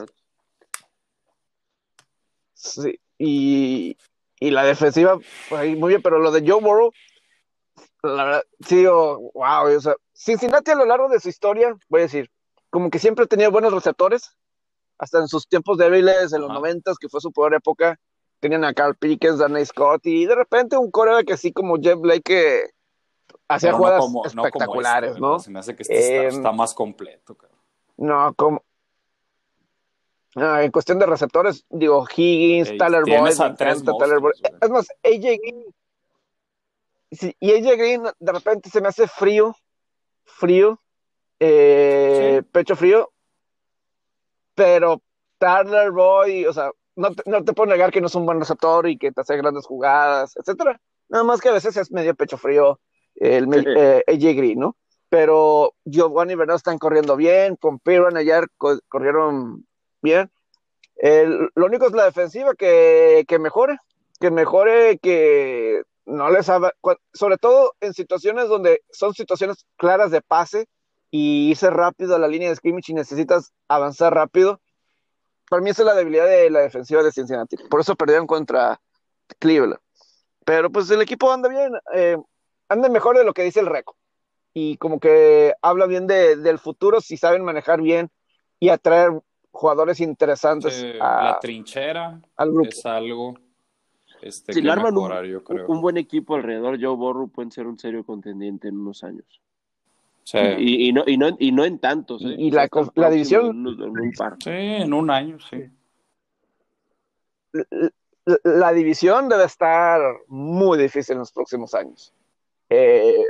sí, 2.53 2.99
y 3.17 3.97
y 4.39 4.51
la 4.51 4.63
defensiva, 4.63 5.17
pues 5.49 5.61
ahí 5.61 5.75
muy 5.75 5.89
bien, 5.89 6.01
pero 6.01 6.19
lo 6.19 6.29
de 6.29 6.41
Joe 6.47 6.61
Burrow, 6.61 6.91
la 8.03 8.23
verdad, 8.25 8.43
sí, 8.67 8.85
oh, 8.85 9.31
wow, 9.33 9.73
o 9.75 9.79
sea, 9.79 9.95
Cincinnati 10.13 10.71
a 10.71 10.75
lo 10.75 10.85
largo 10.85 11.07
de 11.07 11.19
su 11.21 11.29
historia, 11.29 11.75
voy 11.87 12.01
a 12.01 12.03
decir, 12.03 12.29
como 12.69 12.89
que 12.89 12.99
siempre 12.99 13.27
tenía 13.27 13.49
buenos 13.49 13.73
receptores, 13.73 14.35
hasta 14.97 15.19
en 15.19 15.27
sus 15.27 15.47
tiempos 15.47 15.77
débiles, 15.77 16.33
en 16.33 16.41
los 16.41 16.49
noventas, 16.49 16.97
que 16.97 17.09
fue 17.09 17.21
su 17.21 17.31
peor 17.31 17.53
época, 17.53 17.99
tenían 18.39 18.63
a 18.63 18.73
Carl 18.73 18.95
Pickens, 18.95 19.39
Danny 19.39 19.65
Scott, 19.65 20.05
y 20.05 20.25
de 20.25 20.35
repente 20.35 20.77
un 20.77 20.91
coreback 20.91 21.31
así 21.31 21.51
como 21.51 21.77
Jeff 21.77 21.99
Blake 21.99 22.21
que 22.21 22.63
hacía 23.47 23.73
jugadas 23.73 24.05
espectaculares, 24.25 25.19
¿no? 25.19 25.39
Se 25.39 25.51
me 25.51 25.59
hace 25.59 25.75
que 25.75 25.83
este 25.83 26.27
está, 26.27 26.49
em, 26.49 26.55
más 26.55 26.73
completo, 26.73 27.37
No, 27.97 28.33
como, 28.35 28.63
en 30.35 30.71
cuestión 30.71 30.99
de 30.99 31.05
receptores, 31.05 31.65
digo, 31.69 32.05
Higgins, 32.15 32.77
Tyler 32.77 33.03
Boyd, 33.03 33.55
Tyler 33.57 34.19
Boyd. 34.19 34.33
Es 34.61 34.69
más, 34.69 34.87
AJ 35.03 35.39
Green. 35.41 35.63
y 37.39 37.51
AJ 37.51 37.77
Green 37.77 38.03
de 38.19 38.31
repente 38.31 38.69
se 38.69 38.81
me 38.81 38.89
hace 38.89 39.07
frío, 39.07 39.55
frío, 40.23 40.79
eh, 41.39 42.41
pecho 42.51 42.75
frío, 42.75 43.11
pero 44.55 45.01
Tyler 45.37 45.91
Boyd, 45.91 46.49
o 46.49 46.53
sea, 46.53 46.71
no 46.95 47.13
te, 47.13 47.29
no 47.29 47.43
te 47.43 47.53
puedo 47.53 47.69
negar 47.69 47.91
que 47.91 48.01
no 48.01 48.07
es 48.07 48.15
un 48.15 48.25
buen 48.25 48.39
receptor 48.39 48.87
y 48.87 48.97
que 48.97 49.11
te 49.11 49.21
hace 49.21 49.37
grandes 49.37 49.65
jugadas, 49.65 50.35
etcétera. 50.37 50.79
Nada 51.09 51.23
más 51.23 51.41
que 51.41 51.49
a 51.49 51.53
veces 51.53 51.77
es 51.77 51.91
medio 51.91 52.15
pecho 52.15 52.37
frío 52.37 52.79
el 53.15 53.47
eh, 53.77 54.03
AJ 54.07 54.35
Green, 54.37 54.59
¿no? 54.59 54.75
Pero 55.09 55.73
Giovanni 55.85 56.35
Bernard 56.35 56.57
están 56.57 56.77
corriendo 56.77 57.15
bien, 57.15 57.55
con 57.55 57.79
Piran 57.79 58.17
ayer 58.17 58.47
corrieron 58.87 59.65
bien. 60.01 60.31
lo 61.01 61.65
único 61.65 61.85
es 61.85 61.93
la 61.93 62.05
defensiva 62.05 62.55
que, 62.55 63.25
mejore, 63.39 63.77
que 64.19 64.31
mejore, 64.31 64.97
que 64.97 65.83
no 66.05 66.29
les 66.29 66.49
haga, 66.49 66.73
sobre 67.13 67.37
todo 67.37 67.73
en 67.81 67.93
situaciones 67.93 68.47
donde 68.49 68.81
son 68.91 69.13
situaciones 69.13 69.65
claras 69.77 70.11
de 70.11 70.21
pase 70.21 70.67
y 71.17 71.51
irse 71.51 71.69
rápido 71.69 72.13
a 72.13 72.19
la 72.19 72.27
línea 72.27 72.49
de 72.49 72.57
scrimmage 72.57 72.91
y 72.91 72.93
necesitas 72.93 73.53
avanzar 73.69 74.13
rápido. 74.13 74.59
Para 75.49 75.61
mí 75.61 75.69
esa 75.69 75.83
es 75.83 75.85
la 75.85 75.95
debilidad 75.95 76.25
de 76.25 76.49
la 76.49 76.59
defensiva 76.59 77.03
de 77.03 77.13
Cincinnati. 77.13 77.55
Por 77.69 77.79
eso 77.79 77.95
perdieron 77.95 78.27
contra 78.27 78.81
Cleveland. 79.39 79.79
Pero 80.43 80.69
pues 80.69 80.91
el 80.91 81.01
equipo 81.01 81.31
anda 81.31 81.47
bien, 81.47 81.71
eh, 81.93 82.17
anda 82.67 82.89
mejor 82.89 83.17
de 83.17 83.23
lo 83.23 83.33
que 83.33 83.43
dice 83.43 83.61
el 83.61 83.67
récord. 83.67 83.95
Y 84.53 84.75
como 84.75 84.99
que 84.99 85.53
habla 85.61 85.85
bien 85.85 86.05
del 86.05 86.59
futuro 86.59 86.99
si 86.99 87.15
saben 87.15 87.45
manejar 87.45 87.81
bien 87.81 88.09
y 88.59 88.67
atraer 88.67 89.11
jugadores 89.51 90.01
interesantes. 90.01 90.83
a, 90.99 91.23
la 91.23 91.39
trinchera 91.39 92.19
al 92.35 92.51
grupo. 92.51 92.67
es 92.67 92.85
algo 92.85 93.35
este, 94.21 94.51
si 94.51 94.61
que 94.61 94.69
arman 94.69 94.97
un, 94.97 95.23
yo 95.23 95.45
creo. 95.45 95.65
un, 95.67 95.79
buen 95.79 95.95
equipo 95.95 96.35
alrededor, 96.35 96.77
Joe 96.77 96.95
Borro 96.97 97.27
pueden 97.27 97.51
ser 97.51 97.67
un 97.67 97.79
serio 97.79 98.03
contendiente 98.03 98.67
en 98.67 98.77
unos 98.79 99.01
años. 99.05 99.41
Sí. 100.25 100.37
Y, 100.57 100.89
y, 100.89 100.91
no, 100.91 101.03
y, 101.05 101.17
no, 101.17 101.29
y 101.39 101.51
no 101.51 101.63
en 101.63 101.79
tantos. 101.79 102.23
¿eh? 102.25 102.35
Y 102.37 102.51
la, 102.51 102.67
la 102.95 103.09
división. 103.09 103.45
En 103.45 103.67
un, 103.67 104.11
par. 104.17 104.35
Sí, 104.43 104.49
en 104.49 104.91
un 104.91 105.09
año, 105.09 105.37
sí. 105.39 105.69
La, 107.53 108.39
la, 108.43 108.73
división 108.73 109.29
debe 109.29 109.45
estar 109.45 110.01
muy 110.27 110.77
difícil 110.77 111.13
en 111.13 111.19
los 111.19 111.31
próximos 111.31 111.73
años. 111.73 112.11
Eh, 112.69 113.23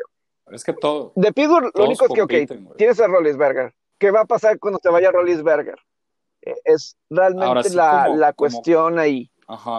es 0.51 0.63
que 0.63 0.73
todo. 0.73 1.11
De 1.15 1.31
Pittsburgh, 1.31 1.71
lo 1.75 1.85
único 1.85 2.05
es 2.05 2.13
que, 2.13 2.21
ok, 2.21 2.77
tienes 2.77 2.99
a 2.99 3.07
Rollinsberger. 3.07 3.75
¿Qué 3.99 4.09
va 4.09 4.21
a 4.21 4.25
pasar 4.25 4.57
cuando 4.57 4.79
te 4.79 4.89
vaya 4.89 5.11
Rollinsberger? 5.11 5.77
es 6.63 6.97
realmente 7.09 7.69
la, 7.71 8.33
cuestión 8.35 8.99
ahí. 8.99 9.29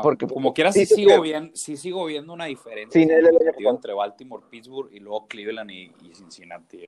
Porque, 0.03 0.27
como 0.27 0.55
quieras, 0.55 0.75
sí, 0.75 0.87
sigo, 0.87 1.21
bien, 1.21 1.51
sí 1.55 1.77
sigo 1.77 2.05
viendo 2.05 2.33
una 2.33 2.45
diferencia 2.45 3.03
entre 3.03 3.95
Baltimore, 3.95 4.45
Pittsburgh 4.49 4.93
y 4.93 5.01
luego 5.01 5.27
Cleveland 5.27 5.71
y, 5.71 5.93
Cincinnati. 6.15 6.87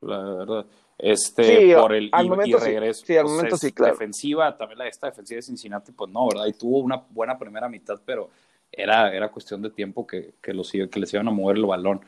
La 0.00 0.34
verdad. 0.34 0.66
Este, 0.96 1.76
por 1.76 1.94
el 1.94 2.08
al 2.12 2.28
momento 2.28 2.58
regreso. 2.58 3.06
Sí, 3.06 3.16
al 3.16 3.24
pues, 3.24 3.34
momento 3.34 3.56
sí, 3.56 3.72
claro. 3.72 3.92
Defensiva, 3.92 4.56
también 4.56 4.78
la 4.78 4.88
esta 4.88 5.06
defensiva 5.08 5.36
de 5.36 5.42
Cincinnati, 5.42 5.92
pues 5.92 6.10
no, 6.10 6.28
¿verdad? 6.28 6.46
Y 6.46 6.52
tuvo 6.54 6.78
una 6.78 6.96
buena 7.10 7.38
primera 7.38 7.68
mitad, 7.68 8.00
pero 8.04 8.30
era, 8.72 9.14
era 9.14 9.30
cuestión 9.30 9.62
de 9.62 9.70
tiempo 9.70 10.06
que, 10.06 10.34
que, 10.42 10.52
los, 10.52 10.70
que 10.70 11.00
les 11.00 11.12
iban 11.12 11.28
a 11.28 11.30
mover 11.30 11.56
el 11.56 11.66
balón. 11.66 12.00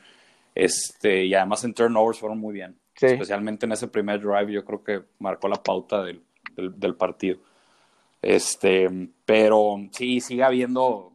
Este, 0.55 1.25
y 1.25 1.35
además 1.35 1.65
en 1.65 1.75
turnovers 1.75 2.19
fueron 2.19 2.39
muy 2.39 2.53
bien. 2.55 2.77
Especialmente 2.95 3.67
en 3.67 3.73
ese 3.73 3.89
primer 3.89 4.21
drive, 4.21 4.53
yo 4.53 4.65
creo 4.65 4.85
que 4.85 5.03
marcó 5.21 5.49
la 5.49 5.63
pauta 5.63 6.03
del, 6.03 6.23
del, 6.57 6.95
partido. 6.97 7.39
Este, 8.21 8.91
pero 9.25 9.77
sí, 9.93 10.21
sigue 10.21 10.43
habiendo, 10.43 11.13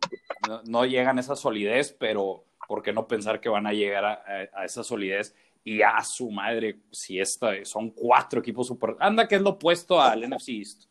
no, 0.66 0.86
llegan 0.86 1.18
a 1.18 1.22
esa 1.22 1.36
solidez, 1.36 1.96
pero 2.00 2.44
¿por 2.68 2.82
qué 2.82 2.92
no 2.92 3.08
pensar 3.08 3.40
que 3.40 3.50
van 3.50 3.68
a 3.68 3.74
llegar 3.74 4.06
a, 4.06 4.66
esa 4.66 4.84
solidez? 4.84 5.36
Y 5.66 5.82
a 5.82 6.02
su 6.04 6.32
madre, 6.32 6.80
si 6.92 7.20
esta, 7.20 7.66
son 7.66 7.90
cuatro 7.90 8.40
equipos 8.40 8.68
super. 8.68 8.96
Anda, 9.00 9.28
que 9.28 9.36
es 9.36 9.42
lo 9.42 9.50
opuesto 9.52 10.00
al 10.00 10.30
NFC 10.30 10.50
East. 10.50 10.84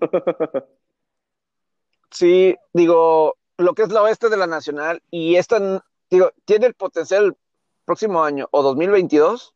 Sí, 2.08 2.54
digo, 2.72 3.36
lo 3.58 3.74
que 3.74 3.82
es 3.82 3.90
la 3.90 4.00
oeste 4.00 4.28
de 4.28 4.36
la 4.36 4.46
nacional, 4.46 5.02
y 5.10 5.34
esta, 5.34 5.84
digo, 6.08 6.30
tiene 6.44 6.66
el 6.66 6.74
potencial 6.74 7.36
próximo 7.84 8.22
año 8.22 8.46
o 8.52 8.62
2022 8.62 9.54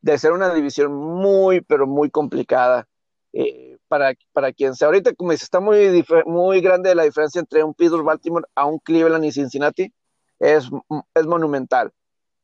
de 0.00 0.18
ser 0.18 0.32
una 0.32 0.52
división 0.52 0.92
muy, 0.92 1.60
pero 1.60 1.86
muy 1.86 2.10
complicada. 2.10 2.88
Eh, 3.32 3.78
para, 3.92 4.14
para 4.32 4.52
quien 4.54 4.74
sea. 4.74 4.86
Ahorita, 4.86 5.14
como 5.14 5.32
dice, 5.32 5.44
está 5.44 5.60
muy, 5.60 6.02
muy 6.24 6.62
grande 6.62 6.94
la 6.94 7.02
diferencia 7.02 7.40
entre 7.40 7.62
un 7.62 7.74
Pittsburgh 7.74 8.04
Baltimore 8.06 8.46
a 8.54 8.64
un 8.64 8.78
Cleveland 8.78 9.24
y 9.26 9.32
Cincinnati. 9.32 9.92
Es, 10.38 10.70
es 11.14 11.26
monumental. 11.26 11.92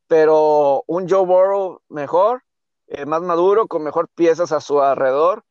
Pero 0.09 0.83
un 0.87 1.07
Joe 1.07 1.23
Burrow 1.23 1.81
mejor, 1.87 2.41
eh, 2.87 3.05
más 3.05 3.21
maduro, 3.21 3.67
con 3.67 3.83
mejor 3.83 4.09
piezas 4.09 4.51
a 4.51 4.59
su 4.59 4.81
alrededor, 4.81 5.43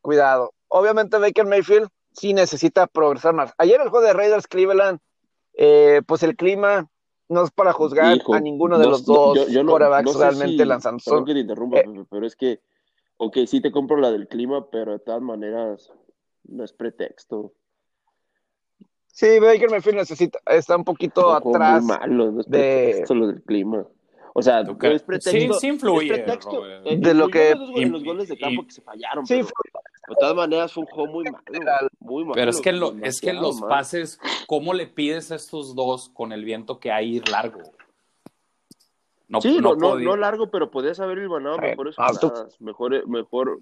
cuidado. 0.00 0.54
Obviamente 0.68 1.18
Baker 1.18 1.44
Mayfield 1.44 1.88
sí 2.12 2.32
necesita 2.32 2.86
progresar 2.86 3.34
más. 3.34 3.52
Ayer 3.58 3.78
el 3.80 3.90
juego 3.90 4.06
de 4.06 4.14
Raiders 4.14 4.46
Cleveland, 4.46 5.00
eh, 5.52 6.00
pues 6.06 6.22
el 6.22 6.34
clima 6.34 6.88
no 7.28 7.44
es 7.44 7.50
para 7.50 7.74
juzgar 7.74 8.18
a 8.32 8.40
ninguno 8.40 8.78
de 8.78 8.86
los 8.86 9.04
dos 9.04 9.38
quarterbacks 9.66 10.16
realmente 10.16 10.64
lanzando. 10.64 11.24
pero 12.08 12.26
es 12.26 12.36
que 12.36 12.62
ok, 13.18 13.38
sí 13.46 13.60
te 13.60 13.70
compro 13.70 13.98
la 13.98 14.10
del 14.10 14.28
clima, 14.28 14.70
pero 14.70 14.92
de 14.92 14.98
todas 15.00 15.20
maneras 15.20 15.92
no 16.44 16.64
es 16.64 16.72
pretexto. 16.72 17.52
Sí, 19.08 19.38
Baker 19.40 19.70
Mayfield 19.70 19.98
necesita, 19.98 20.38
está 20.46 20.74
un 20.74 20.84
poquito 20.84 21.34
atrás. 21.34 21.84
Malo, 21.84 22.32
no 22.32 22.40
es 22.40 22.46
pretexto 22.46 23.14
lo 23.14 23.26
del 23.26 23.42
clima. 23.42 23.86
O 24.38 24.42
sea, 24.42 24.62
no 24.62 24.76
es 24.82 25.02
pretexto. 25.02 25.30
Sí, 25.30 25.48
sí 25.60 25.66
influye. 25.66 26.12
Es 26.12 26.20
pretexto, 26.20 26.62
de 26.62 27.14
lo 27.14 27.28
que. 27.28 27.52
En 27.52 27.90
los 27.90 28.04
goles 28.04 28.28
de 28.28 28.36
campo 28.36 28.66
que 28.66 28.70
se 28.70 28.82
fallaron. 28.82 29.26
Sí, 29.26 29.36
de 29.36 30.14
todas 30.20 30.36
maneras 30.36 30.74
fue 30.74 30.82
un 30.82 30.90
juego 30.90 31.10
muy 31.10 31.24
malo. 31.24 31.42
Muy 32.00 32.22
malo 32.22 32.34
pero 32.34 32.50
es 32.50 32.60
que, 32.60 32.72
lo, 32.72 32.94
es 33.02 33.18
que 33.22 33.32
los 33.32 33.62
pases, 33.62 34.20
¿cómo 34.46 34.74
le 34.74 34.88
pides 34.88 35.32
a 35.32 35.36
estos 35.36 35.74
dos 35.74 36.10
con 36.10 36.32
el 36.32 36.44
viento 36.44 36.78
que 36.78 36.92
hay 36.92 37.16
ir 37.16 37.28
largo? 37.30 37.60
No, 39.26 39.40
sí, 39.40 39.58
no, 39.58 39.74
no, 39.74 40.16
largo, 40.16 40.50
pero 40.50 40.70
podías 40.70 41.00
haber 41.00 41.26
ganado 41.26 41.56
mejores 41.56 41.96
jugadas, 41.96 42.60
mejor, 42.60 43.08
mejor, 43.08 43.58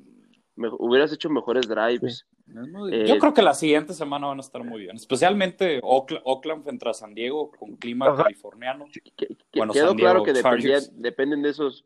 hubieras 0.56 1.12
hecho 1.12 1.30
mejores 1.30 1.68
drives. 1.68 2.26
Eh, 2.46 3.06
yo 3.06 3.18
creo 3.18 3.32
que 3.32 3.42
la 3.42 3.54
siguiente 3.54 3.94
semana 3.94 4.26
van 4.26 4.38
a 4.38 4.42
estar 4.42 4.62
muy 4.62 4.82
bien, 4.82 4.96
especialmente 4.96 5.80
Oakland, 5.82 6.62
frente 6.62 6.88
a 6.88 6.92
San 6.92 7.14
Diego 7.14 7.50
con 7.50 7.76
clima 7.76 8.14
californiano. 8.16 8.86
quedó 9.72 9.94
claro 9.94 10.22
que 10.22 10.32
dependen 10.32 11.42
de 11.42 11.50
esos 11.50 11.84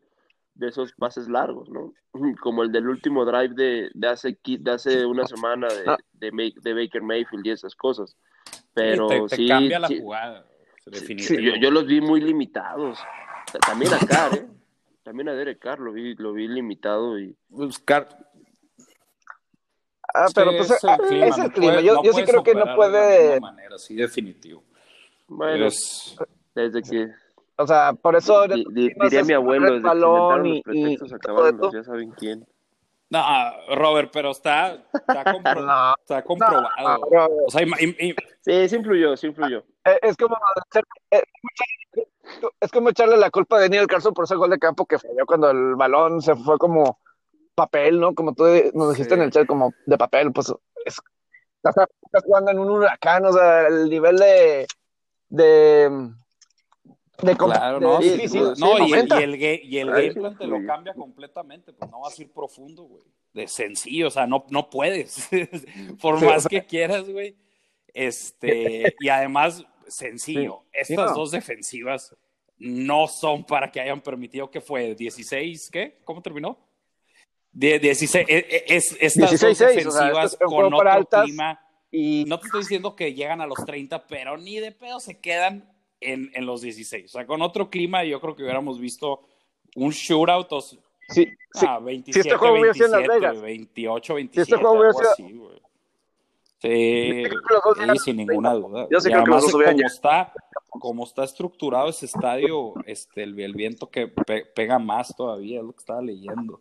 de 0.59 0.69
esos 0.69 0.93
pases 0.93 1.29
largos, 1.29 1.69
¿no? 1.69 1.95
Como 2.43 2.65
el 2.65 2.73
del 2.73 2.89
último 2.89 3.25
drive 3.25 3.55
de, 3.55 3.91
de 3.95 4.09
hace, 4.09 4.37
de 4.45 4.71
hace 4.71 5.07
una 5.07 5.25
semana 5.27 5.69
de, 5.69 5.85
ah. 5.87 5.97
de, 6.15 6.75
Baker 6.75 7.03
Mayfield 7.03 7.47
y 7.47 7.51
esas 7.51 7.77
cosas. 7.77 8.17
Pero 8.75 9.29
sí, 9.29 9.47
cambia 9.47 9.79
la 9.79 9.89
jugada. 9.89 10.47
Yo, 10.87 11.55
yo, 11.61 11.71
los 11.71 11.87
vi 11.87 12.01
muy 12.01 12.21
limitados. 12.21 12.99
También 13.67 13.93
a 13.95 13.99
Carr, 13.99 14.35
¿eh? 14.35 14.47
También 15.03 15.29
a 15.29 15.35
Derek 15.35 15.59
Carr 15.59 15.81
lo 15.81 15.93
vi, 15.93 16.15
lo 16.17 16.33
vi 16.33 16.49
limitado 16.49 17.19
y. 17.19 17.35
Buscar. 17.49 18.09
Pues, 18.09 18.28
ah, 20.15 20.27
pero 20.35 20.51
pues 20.57 20.71
es 20.71 21.39
el 21.39 21.53
clima. 21.53 21.81
Yo, 21.81 22.03
yo 22.03 22.13
sí 22.13 22.23
creo 22.25 22.43
que 22.43 22.55
no 22.55 22.75
puede. 22.75 23.35
De 23.35 23.41
manera, 23.41 23.79
sí, 23.79 23.95
definitivo. 23.95 24.63
Bueno, 25.27 25.69
desde 26.55 26.83
que. 26.83 27.11
O 27.57 27.67
sea, 27.67 27.93
por 27.93 28.17
eso. 28.17 28.47
diría 28.47 29.25
mi 29.25 29.33
abuelo, 29.33 29.73
desde 29.73 29.81
balón 29.81 30.43
que 30.43 30.63
y, 30.73 30.97
los 30.97 31.13
acabaron, 31.13 31.73
ya 31.73 31.83
saben 31.83 32.11
quién. 32.13 32.47
No, 33.11 33.23
Robert, 33.75 34.11
pero 34.13 34.33
está, 34.33 34.75
está, 34.93 35.23
está 36.01 36.23
comprobado. 36.23 37.01
o 37.47 37.51
sea, 37.51 37.65
sí, 38.43 38.69
sí 38.69 38.77
influyó, 38.77 39.17
sí 39.17 39.29
influyó. 39.29 39.65
Eh, 39.85 39.99
es 40.03 40.17
como 40.17 40.37
eh, 41.11 41.23
es 42.61 42.71
como 42.71 42.91
echarle 42.91 43.17
la 43.17 43.31
culpa 43.31 43.59
de 43.59 43.71
Neil 43.71 43.87
Carson 43.87 44.13
por 44.13 44.25
ese 44.25 44.35
gol 44.35 44.51
de 44.51 44.59
campo 44.59 44.85
que 44.85 44.99
falló 44.99 45.25
cuando 45.27 45.51
el 45.51 45.75
balón 45.75 46.21
se 46.21 46.35
fue 46.37 46.59
como 46.59 46.99
papel, 47.59 48.01
¿no? 48.01 48.15
Como 48.15 48.35
tú 48.35 48.45
nos 48.75 48.95
dijiste 48.95 49.15
en 49.15 49.23
el 49.23 49.31
chat, 49.31 49.47
como 49.47 49.75
de 49.85 49.99
papel, 49.99 50.33
pues 50.33 50.53
es, 50.87 50.99
Estás, 51.63 51.89
estás 52.05 52.23
jugando 52.25 52.53
en 52.53 52.59
un 52.61 52.71
huracán, 52.71 53.25
o 53.27 53.33
sea, 53.33 53.67
el 53.67 53.91
nivel 53.91 54.17
de. 54.17 54.67
de. 55.29 56.11
de 57.23 57.37
Claro, 57.37 57.81
de 57.81 57.87
no, 57.87 58.01
sí, 58.01 58.11
difícil, 58.11 58.43
no, 58.43 58.55
sí, 58.55 58.65
y, 58.87 58.93
el, 58.93 59.09
y 59.09 59.23
el, 59.23 59.65
y 59.65 59.79
el 59.79 59.93
Ay, 59.93 60.09
game 60.09 60.21
plan 60.21 60.39
te 60.39 60.47
lo 60.47 60.65
cambia 60.65 60.95
completamente, 60.95 61.73
pues 61.73 61.91
no 61.91 62.01
vas 62.01 62.17
a 62.17 62.23
ir 62.23 62.33
profundo, 62.33 62.85
güey. 62.85 63.03
De 63.33 63.49
sencillo, 63.49 64.07
o 64.07 64.11
sea, 64.11 64.27
no, 64.27 64.47
no 64.51 64.71
puedes. 64.71 65.29
Por 66.01 66.21
Sí, 66.21 66.25
más 66.25 66.47
que 66.47 66.65
quieras, 66.65 67.11
güey. 67.11 67.37
Este, 67.93 68.95
y 69.01 69.09
además, 69.09 69.65
sencillo, 69.89 70.63
Sí, 70.73 70.79
estas 70.93 71.11
no. 71.11 71.17
dos 71.17 71.33
defensivas 71.33 72.17
no 72.57 73.09
son 73.09 73.45
para 73.45 73.71
que 73.71 73.81
hayan 73.81 74.01
permitido 74.01 74.51
que 74.51 74.61
fue 74.61 74.95
16, 74.95 75.71
¿qué? 75.71 76.01
¿Cómo 76.05 76.23
terminó? 76.23 76.68
De, 77.59 77.79
16, 77.81 78.27
eh, 78.29 78.47
eh, 78.51 78.65
es, 78.69 78.97
estas 79.01 79.33
16-6, 79.33 79.33
dos 79.33 79.43
o 79.43 79.55
sea, 79.57 79.67
defensivas 79.69 80.33
esto 80.33 80.45
es 80.45 80.51
un 80.53 80.57
con 80.57 80.75
otro 80.75 80.91
altas. 80.93 81.25
clima. 81.25 81.61
Y 81.91 82.25
No 82.27 82.39
te 82.39 82.47
estoy 82.47 82.61
diciendo 82.61 82.95
que 82.95 83.15
llegan 83.15 83.41
a 83.41 83.47
los 83.47 83.59
30, 83.65 84.07
pero 84.07 84.37
ni 84.37 84.61
de 84.61 84.71
pedo 84.73 85.01
se 85.01 85.19
quedan 85.19 85.69
en, 86.01 86.31
en 86.35 86.47
los 86.47 86.61
16. 86.61 87.07
O 87.07 87.09
sea, 87.09 87.27
con 87.27 87.43
otro 87.43 87.69
clima 87.71 88.05
yo 88.05 88.21
creo 88.21 88.37
que 88.37 88.43
hubiéramos 88.45 88.79
visto 88.79 89.23
un 89.75 89.91
shootout 89.91 90.53
o, 90.53 90.61
sí, 90.61 90.79
sí, 91.09 91.27
ah, 91.67 91.79
27, 91.81 92.29
este 92.29 92.39
juego 92.39 92.55
hubiera 92.61 92.75
sido 92.75 92.87
en 92.87 92.93
Las 92.93 93.01
27, 93.09 93.21
Vegas. 93.27 93.43
28, 93.43 94.15
27, 94.15 94.45
Si 94.47 94.53
este 94.55 94.65
juego 94.65 94.83
algo 94.85 94.99
sido- 95.01 95.11
así, 95.13 95.33
güey. 95.33 95.63
Sí, 96.61 97.23
sí, 97.93 97.99
sin 98.05 98.17
ninguna 98.17 98.51
30. 98.51 98.69
duda. 98.69 98.87
Yo 98.91 98.99
y 98.99 99.03
creo 99.13 99.25
que 99.25 99.31
los 99.31 99.53
como 99.53 99.87
está, 99.87 100.33
como 100.69 101.05
está 101.05 101.25
estructurado 101.25 101.89
ese 101.89 102.07
estadio, 102.07 102.75
este, 102.87 103.23
el, 103.23 103.39
el 103.39 103.55
viento 103.55 103.89
que 103.89 104.09
pe- 104.09 104.45
pega 104.45 104.79
más 104.79 105.15
todavía, 105.17 105.61
es 105.61 105.65
lo 105.65 105.73
que 105.73 105.79
estaba 105.79 106.03
leyendo. 106.03 106.61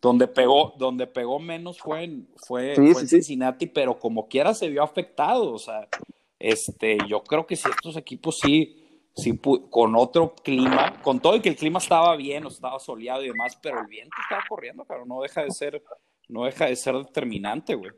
Donde 0.00 0.28
pegó, 0.28 0.74
donde 0.78 1.06
pegó 1.06 1.40
menos 1.40 1.78
fue 1.78 2.04
en, 2.04 2.28
fue, 2.46 2.76
Sí, 2.76 2.76
fue 2.76 2.86
en 2.86 2.94
sí, 2.94 3.00
sí. 3.00 3.16
Cincinnati, 3.16 3.66
pero 3.66 3.98
como 3.98 4.28
quiera 4.28 4.54
se 4.54 4.68
vio 4.68 4.82
afectado. 4.82 5.52
O 5.52 5.58
sea, 5.58 5.88
este, 6.38 6.98
yo 7.08 7.22
creo 7.22 7.46
que 7.46 7.56
si 7.56 7.68
estos 7.68 7.96
equipos 7.96 8.38
sí, 8.38 9.10
sí 9.16 9.38
con 9.70 9.96
otro 9.96 10.34
clima, 10.36 11.00
con 11.02 11.20
todo 11.20 11.36
y 11.36 11.40
que 11.40 11.48
el 11.48 11.56
clima 11.56 11.80
estaba 11.80 12.14
bien, 12.16 12.44
o 12.44 12.48
estaba 12.48 12.78
soleado 12.78 13.24
y 13.24 13.28
demás, 13.28 13.58
pero 13.60 13.80
el 13.80 13.86
viento 13.86 14.16
estaba 14.22 14.42
corriendo, 14.48 14.84
pero 14.84 15.04
no 15.04 15.20
deja 15.20 15.42
de 15.42 15.50
ser, 15.50 15.82
no 16.28 16.44
deja 16.44 16.66
de 16.66 16.76
ser 16.76 16.94
determinante, 16.96 17.74
güey. 17.74 17.90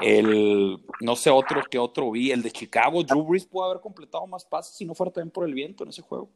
El, 0.00 0.84
no 1.00 1.14
sé 1.14 1.30
otro 1.30 1.62
que 1.70 1.78
otro 1.78 2.10
vi, 2.10 2.32
el 2.32 2.42
de 2.42 2.50
Chicago, 2.50 3.04
Drew 3.04 3.22
Brees 3.22 3.46
pudo 3.46 3.64
haber 3.64 3.80
completado 3.80 4.26
más 4.26 4.44
pases 4.44 4.74
si 4.76 4.84
no 4.84 4.94
fuera 4.94 5.12
también 5.12 5.30
por 5.30 5.46
el 5.46 5.54
viento 5.54 5.84
en 5.84 5.90
ese 5.90 6.02
juego. 6.02 6.30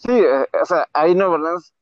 Sí, 0.00 0.10
eh, 0.12 0.46
o 0.60 0.66
sea, 0.66 0.86
ahí 0.92 1.14
Nueva 1.14 1.34
Orleans 1.34 1.72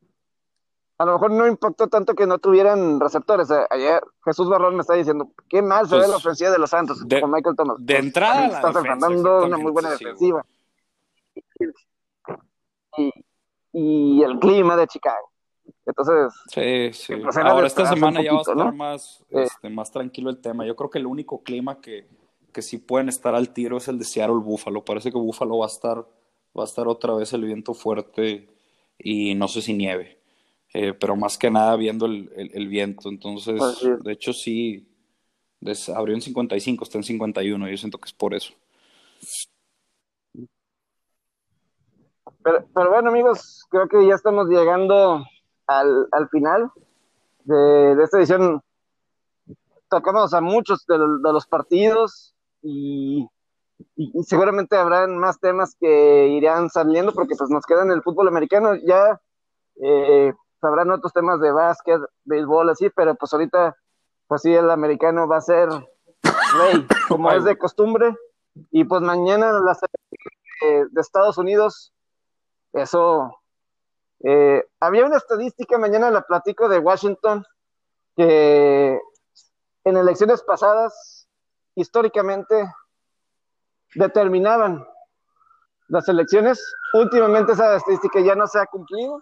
a 1.01 1.05
lo 1.05 1.13
mejor 1.13 1.31
no 1.31 1.47
impactó 1.47 1.87
tanto 1.87 2.15
que 2.15 2.27
no 2.27 2.39
tuvieran 2.39 2.99
receptores. 2.99 3.49
Eh, 3.51 3.65
ayer 3.71 4.03
Jesús 4.25 4.49
Barrón 4.49 4.75
me 4.75 4.81
está 4.81 4.95
diciendo, 4.95 5.31
qué 5.49 5.63
mal 5.63 5.87
se 5.89 5.95
Pues, 5.95 6.03
ve 6.07 6.11
la 6.11 6.17
ofensiva 6.17 6.51
de 6.51 6.59
los 6.59 6.71
Santos 6.71 7.07
de- 7.07 7.21
con 7.21 7.31
Michael 7.31 7.55
Thomas. 7.57 7.77
de 7.79 7.95
Pues, 7.95 8.05
entrada 8.05 8.47
estás 8.47 8.75
defensa, 8.75 8.79
enfrentando 8.81 9.45
una 9.47 9.59
muy 9.59 9.71
buena 9.73 9.89
efectivamente, 9.95 10.19
sí, 10.19 10.33
defensiva. 11.37 12.43
Y, 12.97 13.13
y 13.73 14.23
el 14.23 14.39
clima 14.41 14.77
de 14.77 14.87
Chicago. 14.89 15.31
Entonces, 15.87 16.33
Sí, 16.53 16.93
sí. 16.93 17.17
pues 17.17 17.37
Ahora 17.37 17.67
esta 17.67 17.87
semana 17.87 18.19
un 18.19 18.25
ya 18.25 18.33
va 18.33 18.39
a 18.41 18.43
poquito, 18.43 18.53
estar 18.53 18.67
¿no? 18.67 18.73
más, 18.73 19.25
Eh. 19.31 19.43
este, 19.45 19.71
más 19.71 19.91
tranquilo 19.91 20.31
el 20.31 20.41
tema. 20.41 20.67
Yo 20.67 20.75
creo 20.75 20.91
que 20.91 20.99
el 20.99 21.07
único 21.07 21.43
clima 21.43 21.81
que, 21.81 22.09
que 22.53 22.61
sí 22.63 22.79
pueden 22.79 23.09
estar 23.09 23.35
al 23.35 23.51
tiro 23.53 23.77
es 23.77 23.87
el 23.89 23.99
de 23.99 24.05
Seattle 24.05 24.37
Buffalo. 24.43 24.85
Parece 24.85 25.13
que 25.13 25.19
Buffalo 25.19 25.59
va 25.59 25.67
a 25.67 25.69
estar, 25.69 26.05
va 26.57 26.63
a 26.63 26.67
estar 26.67 26.89
otra 26.89 27.15
vez 27.15 27.33
el 27.33 27.45
viento 27.45 27.75
fuerte 27.75 28.49
y 28.99 29.35
no 29.35 29.49
sé 29.49 29.63
si 29.63 29.75
nieve. 29.75 30.19
Eh, 30.75 30.93
pero 30.93 31.17
más 31.17 31.39
que 31.39 31.51
nada 31.51 31.77
viendo 31.77 32.07
el, 32.07 32.31
el- 32.37 32.51
el 32.55 32.69
viento. 32.69 33.09
Entonces, 33.09 33.61
de 34.03 34.13
hecho 34.13 34.33
sí, 34.33 34.87
des- 35.61 35.89
abrió 35.89 36.15
en 36.15 36.21
55, 36.21 36.85
está 36.85 36.99
en 36.99 37.05
51. 37.05 37.69
Yo 37.69 37.77
siento 37.77 37.99
que 37.99 38.07
es 38.07 38.13
por 38.13 38.35
eso. 38.35 38.53
Pero, 42.43 42.67
pero 42.75 42.91
bueno, 42.91 43.11
amigos, 43.11 43.65
creo 43.71 43.89
que 43.89 44.07
ya 44.07 44.15
estamos 44.15 44.49
llegando 44.49 45.25
al, 45.67 46.09
al 46.13 46.29
final 46.29 46.71
de, 47.45 47.57
de 47.97 48.05
esta 48.05 48.19
edición. 48.19 48.61
Tocamos 49.91 50.35
a 50.35 50.41
muchos 50.41 50.85
de, 50.87 50.99
de 50.99 51.33
los 51.33 51.47
partidos 51.47 52.35
y, 52.63 53.27
y- 53.97 54.11
y 54.19 54.23
seguramente 54.25 54.77
habrán 54.77 55.17
más 55.19 55.39
temas 55.41 55.77
que 55.79 56.29
irán 56.29 56.69
saliendo 56.71 57.13
porque 57.13 57.35
pues 57.37 57.51
nos 57.51 57.65
queda 57.67 57.83
en 57.83 57.91
el 57.93 58.03
fútbol 58.03 58.29
americano. 58.29 58.75
Ya 58.77 59.21
eh, 59.83 60.33
habrán 60.63 60.91
otros 60.91 61.13
temas 61.13 61.41
de 61.41 61.53
básquet, 61.53 62.01
béisbol, 62.25 62.71
así, 62.71 62.91
pero 62.91 63.15
pues 63.15 63.33
ahorita, 63.33 63.77
pues 64.27 64.43
sí, 64.43 64.53
el 64.55 64.71
americano 64.71 65.29
va 65.29 65.37
a 65.39 65.41
ser 65.41 65.69
rey, 65.71 66.87
como 67.09 67.31
es 67.31 67.45
de 67.45 67.57
costumbre. 67.59 68.17
Y 68.73 68.85
pues 68.85 69.03
mañana 69.03 69.53
la 69.53 69.75
selección 69.75 70.33
de, 70.63 70.87
de 70.91 71.01
Estados 71.01 71.39
Unidos 71.39 71.93
eso. 72.73 73.39
eh, 74.25 74.65
había 74.81 75.07
una 75.07 75.17
estadística, 75.17 75.79
mañana 75.79 76.11
la 76.11 76.23
platico 76.23 76.69
de 76.69 76.79
Washington, 76.81 77.45
que 78.17 79.01
en 79.85 79.97
elecciones 79.97 80.43
pasadas, 80.43 81.29
históricamente, 81.77 82.69
determinaban 83.95 84.85
las 85.89 86.09
elecciones. 86.09 86.61
Últimamente 86.95 87.53
esa 87.53 87.77
estadística 87.77 88.21
ya 88.21 88.35
no 88.35 88.47
se 88.47 88.59
ha 88.59 88.67
cumplido, 88.67 89.21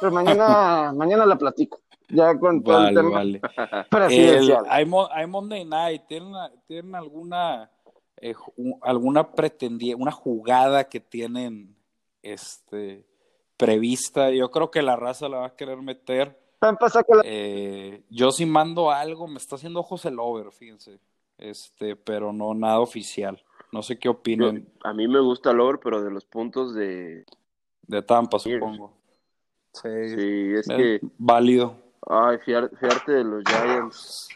pero 0.00 0.12
mañana, 0.12 0.92
mañana 0.96 1.26
la 1.26 1.36
platico, 1.36 1.80
ya 2.08 2.38
con 2.38 2.62
todo 2.62 2.78
el 2.88 2.94
Vale, 2.94 2.96
tema 2.96 3.10
vale. 3.10 3.40
El- 3.72 3.86
presidencial. 3.88 4.64
hay, 4.68 4.84
Mo- 4.86 5.08
hay 5.12 5.26
Monday 5.26 5.64
Night, 5.64 6.02
¿tienen, 6.08 6.32
tienen 6.66 6.94
alguna 6.94 7.70
eh, 8.20 8.34
alguna 8.82 9.30
pretendie- 9.32 9.94
una 9.96 10.10
jugada 10.12 10.84
que 10.84 11.00
tienen 11.00 11.76
este 12.22 13.06
prevista? 13.56 14.30
Yo 14.30 14.50
creo 14.50 14.70
que 14.70 14.82
la 14.82 14.96
raza 14.96 15.28
la 15.28 15.38
va 15.38 15.46
a 15.46 15.56
querer 15.56 15.80
meter. 15.82 16.38
Eh, 17.24 18.02
yo 18.10 18.32
si 18.32 18.44
mando 18.44 18.90
algo, 18.90 19.28
me 19.28 19.36
está 19.38 19.54
haciendo 19.56 19.80
ojos 19.80 20.04
el 20.06 20.18
over, 20.18 20.50
fíjense. 20.50 20.98
Este, 21.38 21.94
pero 21.94 22.32
no 22.32 22.52
nada 22.54 22.80
oficial. 22.80 23.40
No 23.72 23.82
sé 23.82 23.98
qué 23.98 24.08
opinan 24.08 24.66
a 24.82 24.92
mí 24.92 25.06
me 25.08 25.20
gusta 25.20 25.50
el 25.50 25.60
over, 25.60 25.78
pero 25.82 26.02
de 26.02 26.10
los 26.10 26.24
puntos 26.24 26.74
de... 26.74 27.24
de 27.82 28.02
Tampa, 28.02 28.38
supongo. 28.38 28.96
Sí, 29.72 30.08
Sí, 30.08 30.54
es 30.54 30.70
eh, 30.70 31.00
que... 31.00 31.00
válido. 31.18 31.76
Ay, 32.06 32.38
fiar- 32.38 32.70
fiarte 32.78 33.12
de 33.12 33.24
los 33.24 33.44
Giants 33.44 34.28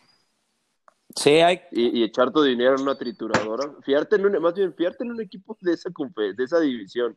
Sí, 1.15 1.31
hay, 1.41 1.61
y, 1.73 2.01
y 2.01 2.05
echar 2.05 2.33
tu 2.33 2.43
dinero 2.43 2.75
en 2.77 2.83
una 2.83 2.97
trituradora. 2.97 3.71
Fiarte 3.83 4.17
en 4.17 4.27
un, 4.27 4.41
más 4.43 4.55
bien, 4.55 4.75
fiarte 4.75 5.05
en 5.05 5.11
un 5.11 5.21
equipo 5.21 5.57
de 5.61 5.73
esa, 5.75 5.91
de 5.91 6.45
esa 6.45 6.61
división 6.61 7.17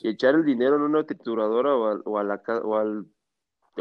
y 0.00 0.08
echar 0.08 0.34
el 0.34 0.44
dinero 0.44 0.76
en 0.76 0.82
una 0.82 1.04
trituradora 1.04 1.74
o 1.74 1.88
al, 1.88 2.02
o 2.04 2.18
a 2.18 2.24
la 2.24 2.42
ca- 2.42 2.60
o 2.60 2.76
al 2.76 3.06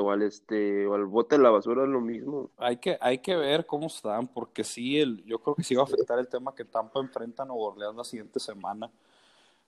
o 0.01 0.11
al 0.11 0.21
este 0.23 0.87
o 0.87 0.95
al 0.95 1.05
bote 1.05 1.37
de 1.37 1.43
la 1.43 1.49
basura 1.49 1.83
es 1.83 1.89
lo 1.89 2.01
mismo. 2.01 2.49
Hay 2.57 2.77
que, 2.77 2.97
hay 2.99 3.19
que 3.19 3.35
ver 3.35 3.65
cómo 3.65 3.87
están, 3.87 4.27
porque 4.27 4.63
sí, 4.63 4.99
el, 4.99 5.23
yo 5.25 5.39
creo 5.39 5.55
que 5.55 5.63
sí 5.63 5.75
va 5.75 5.81
a 5.81 5.85
afectar 5.85 6.19
el 6.19 6.27
tema 6.27 6.55
que 6.55 6.65
Tampa 6.65 6.99
enfrenta 6.99 7.43
a 7.43 7.45
Nueva 7.45 7.63
Orleans 7.63 7.95
la 7.95 8.03
siguiente 8.03 8.39
semana. 8.39 8.91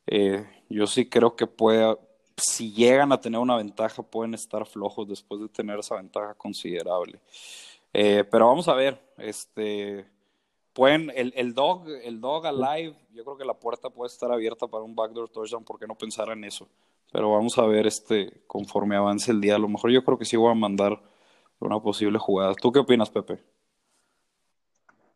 Eh, 0.08 0.46
yo 0.70 0.88
sí 0.88 1.10
creo 1.10 1.36
que 1.36 1.48
puede, 1.48 1.98
si 2.38 2.72
llegan 2.72 3.12
a 3.12 3.20
tener 3.20 3.40
una 3.40 3.58
ventaja, 3.58 4.04
pueden 4.04 4.34
estar 4.34 4.66
flojos 4.66 5.08
después 5.08 5.42
de 5.42 5.50
tener 5.50 5.80
esa 5.80 5.96
ventaja 5.96 6.34
considerable. 6.36 7.20
Eh, 7.94 8.24
pero 8.30 8.48
vamos 8.48 8.68
a 8.68 8.74
ver, 8.74 9.00
este, 9.18 10.06
pueden, 10.74 11.12
el, 11.16 11.34
el 11.36 11.54
dog, 11.54 11.88
el 11.88 12.20
dog 12.20 12.46
alive, 12.46 12.96
yo 13.14 13.24
creo 13.24 13.38
que 13.38 13.46
la 13.46 13.54
puerta 13.54 13.90
puede 13.90 14.12
estar 14.12 14.32
abierta 14.32 14.68
para 14.68 14.84
un 14.84 14.96
backdoor 14.96 15.30
touchdown, 15.30 15.64
¿por 15.64 15.80
qué 15.80 15.88
no 15.88 15.96
pensar 15.96 16.30
en 16.30 16.44
eso? 16.44 16.68
Pero 17.12 17.32
vamos 17.32 17.58
a 17.58 17.66
ver 17.66 17.88
este, 17.88 18.42
conforme 18.48 18.96
avance 18.96 19.32
el 19.32 19.42
día. 19.42 19.56
A 19.56 19.60
lo 19.60 19.70
mejor 19.70 19.92
yo 19.92 20.04
creo 20.04 20.18
que 20.18 20.26
sí 20.26 20.36
voy 20.38 20.52
a 20.52 20.56
mandar 20.56 21.02
una 21.60 21.80
posible 21.80 22.20
jugada. 22.20 22.54
¿Tú 22.56 22.72
qué 22.72 22.80
opinas, 22.80 23.10
Pepe? 23.10 23.42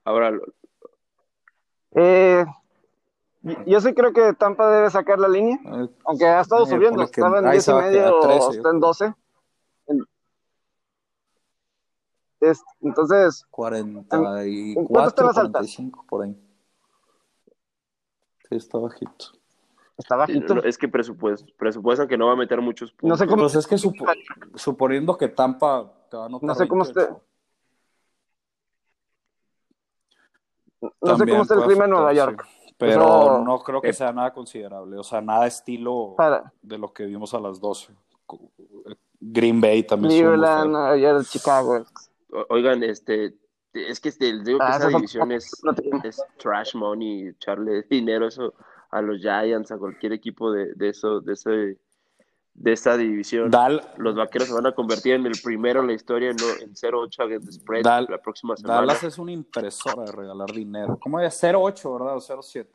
Ahora, 0.05 0.31
eh, 1.91 2.45
yo 3.65 3.81
sí 3.81 3.93
creo 3.93 4.13
que 4.13 4.33
Tampa 4.33 4.69
debe 4.71 4.89
sacar 4.89 5.19
la 5.19 5.27
línea. 5.27 5.59
Eh, 5.65 5.89
Aunque 6.05 6.25
ha 6.25 6.41
estado 6.41 6.63
Eh, 6.63 6.67
subiendo, 6.67 7.03
estaba 7.03 7.39
en 7.39 7.45
ahí 7.47 7.51
10 7.53 7.65
se 7.65 7.71
y 7.71 7.73
a 7.73 7.77
medio, 7.77 8.19
13, 8.21 8.45
yo 8.47 8.51
está 8.51 8.69
en 8.69 8.79
creo. 8.79 8.87
12. 8.87 9.13
En- 9.87 10.05
es- 12.41 12.63
entonces, 12.81 13.45
44, 13.49 14.87
¿Cuánto 14.87 15.09
está 15.09 15.23
más 15.23 15.37
alta? 15.37 15.59
45 15.59 16.05
por 16.07 16.23
ahí. 16.23 16.35
Sí, 18.47 18.55
está 18.55 18.77
bajito. 18.77 19.38
Está 19.99 20.15
bajito. 20.15 20.55
no, 20.55 20.61
es 20.63 20.77
que 20.77 20.87
presupuesto, 20.87 21.51
presupuestan 21.57 22.07
que 22.07 22.17
no 22.17 22.25
va 22.27 22.33
a 22.33 22.37
meter 22.37 22.59
muchos 22.61 22.91
No 22.93 22.97
puntos. 22.97 23.19
sé 23.19 23.27
cómo, 23.27 23.41
Pues 23.43 23.55
es 23.55 23.67
que 23.67 23.77
supo- 23.77 24.05
suponiendo 24.55 25.15
que 25.17 25.27
Tampa 25.27 25.91
te 26.09 26.17
va 26.17 26.23
a 26.23 26.25
anotar 26.25 26.47
No 26.47 26.55
sé 26.55 26.67
cómo 26.67 26.83
28, 26.83 27.01
esté. 27.01 27.21
no 31.01 31.17
sé 31.17 31.27
cómo 31.27 31.41
está 31.43 31.55
el 31.55 31.61
clima 31.63 31.85
en 31.85 31.91
Nueva 31.91 32.13
York. 32.13 32.45
sí. 32.47 32.55
Pero 32.77 33.43
no 33.43 33.59
creo 33.59 33.81
que 33.81 33.89
eh. 33.89 33.93
sea 33.93 34.13
nada 34.13 34.31
considerable. 34.33 34.97
O 34.97 35.03
sea, 35.03 35.19
nada 35.19 35.45
estilo 35.47 36.13
Para 36.15 36.53
de 36.61 36.77
lo 36.77 36.93
que 36.93 37.05
vimos 37.05 37.33
a 37.33 37.39
las 37.39 37.59
12. 37.59 37.93
Green 39.19 39.59
Bay 39.59 39.83
también 39.83 40.13
Cleveland, 40.21 40.61
feo. 40.63 40.71
Nueva 40.71 40.97
York, 40.97 41.25
Chicago. 41.29 41.83
Oigan, 42.49 42.81
este, 42.83 43.35
Es 43.73 43.99
que 43.99 44.07
este, 44.09 44.41
digo 44.43 44.59
que 44.59 44.63
Ah, 44.65 44.77
esa 44.77 44.87
esa 44.87 44.97
división 44.97 45.31
es, 45.33 45.51
no 45.61 45.73
es 46.05 46.23
trash 46.37 46.73
money, 46.75 47.27
echarle 47.27 47.81
dinero 47.83 48.27
eso 48.27 48.53
a 48.89 49.01
los 49.01 49.19
Giants, 49.19 49.71
a 49.71 49.77
cualquier 49.77 50.13
equipo 50.13 50.51
de, 50.51 50.73
de 50.73 50.89
eso, 50.89 51.19
de 51.21 51.33
ese, 51.33 51.77
de 52.53 52.71
esa 52.73 52.97
división. 52.97 53.51
Dal- 53.51 53.81
Los 53.97 54.15
vaqueros 54.15 54.47
se 54.47 54.53
van 54.53 54.65
a 54.67 54.71
convertir 54.73 55.13
en 55.13 55.25
el 55.25 55.33
primero 55.43 55.81
en 55.81 55.87
la 55.87 55.93
historia 55.93 56.29
en, 56.31 56.37
en 56.61 56.73
0-8 56.75 57.23
against 57.23 57.45
the 57.47 57.51
spread 57.53 57.83
Dal- 57.83 58.07
la 58.09 58.17
próxima 58.21 58.55
semana. 58.57 58.81
Dallas 58.81 59.03
es 59.03 59.17
una 59.17 59.31
impresora 59.31 60.03
de 60.05 60.11
regalar 60.11 60.51
dinero. 60.51 60.97
¿Cómo 60.99 61.19
es? 61.19 61.41
0.8, 61.43 61.99
¿verdad? 61.99 62.15
O 62.17 62.19
0.7. 62.21 62.67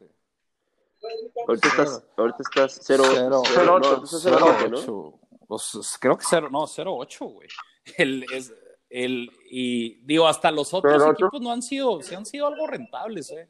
Ahorita 1.47 1.69
estás, 1.69 2.05
ahorita 2.17 2.39
estás 2.41 2.81
0 2.83 3.03
Cero- 3.13 3.43
0 3.45 3.65
no, 3.67 3.73
ahorita 3.73 4.05
estás 4.05 4.25
0-7, 4.27 4.71
¿no? 4.71 4.79
0.8. 4.79 5.19
Pues, 5.47 5.99
creo 6.01 6.17
que 6.17 6.25
0, 6.29 6.49
no, 6.51 6.61
0.8, 6.67 7.33
güey. 7.33 7.49
El, 7.99 8.25
es, 8.33 8.55
el, 8.89 9.29
y 9.51 9.97
digo, 10.07 10.27
hasta 10.27 10.51
los 10.51 10.73
otros 10.73 11.03
0.8. 11.03 11.13
equipos 11.13 11.41
no 11.43 11.51
han 11.53 11.61
sido, 11.61 12.01
sí 12.01 12.15
han 12.15 12.25
sido 12.25 12.47
algo 12.47 12.67
rentables, 12.67 13.31
eh. 13.33 13.49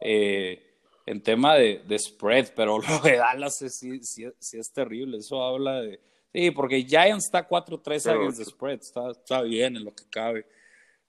Eh, 0.00 0.71
en 1.06 1.22
tema 1.22 1.54
de, 1.54 1.82
de 1.86 1.98
spread, 1.98 2.52
pero 2.54 2.78
lo 2.88 2.98
de 3.00 3.16
Dallas 3.16 3.60
es, 3.62 3.76
sí, 3.78 4.02
sí, 4.02 4.26
sí 4.38 4.58
es 4.58 4.72
terrible. 4.72 5.18
Eso 5.18 5.42
habla 5.42 5.80
de. 5.80 6.00
Sí, 6.32 6.50
porque 6.50 6.82
Giants 6.82 7.26
está 7.26 7.46
4-3 7.46 8.10
against 8.10 8.38
the 8.38 8.44
spread, 8.44 8.80
está, 8.80 9.10
está 9.10 9.42
bien 9.42 9.76
en 9.76 9.84
lo 9.84 9.94
que 9.94 10.04
cabe. 10.08 10.46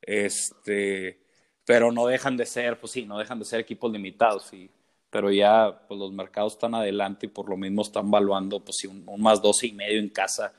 Este, 0.01 1.21
pero 1.65 1.91
no 1.91 2.07
dejan 2.07 2.35
de 2.35 2.45
ser, 2.45 2.77
pues 2.79 2.91
sí, 2.91 3.05
no 3.05 3.17
dejan 3.17 3.39
de 3.39 3.45
ser 3.45 3.61
equipos 3.61 3.91
limitados, 3.91 4.47
sí. 4.47 4.69
Pero 5.09 5.31
ya, 5.31 5.85
pues 5.87 5.97
los 5.97 6.11
mercados 6.11 6.53
están 6.53 6.75
adelante 6.75 7.27
y 7.27 7.29
por 7.29 7.47
lo 7.47 7.55
mismo 7.55 7.83
están 7.83 8.11
valuando, 8.11 8.59
pues 8.59 8.77
sí, 8.77 8.87
un, 8.87 9.03
un 9.07 9.21
más 9.21 9.41
12 9.41 9.67
y 9.67 9.71
medio 9.71 9.99
en 9.99 10.09
casa. 10.09 10.53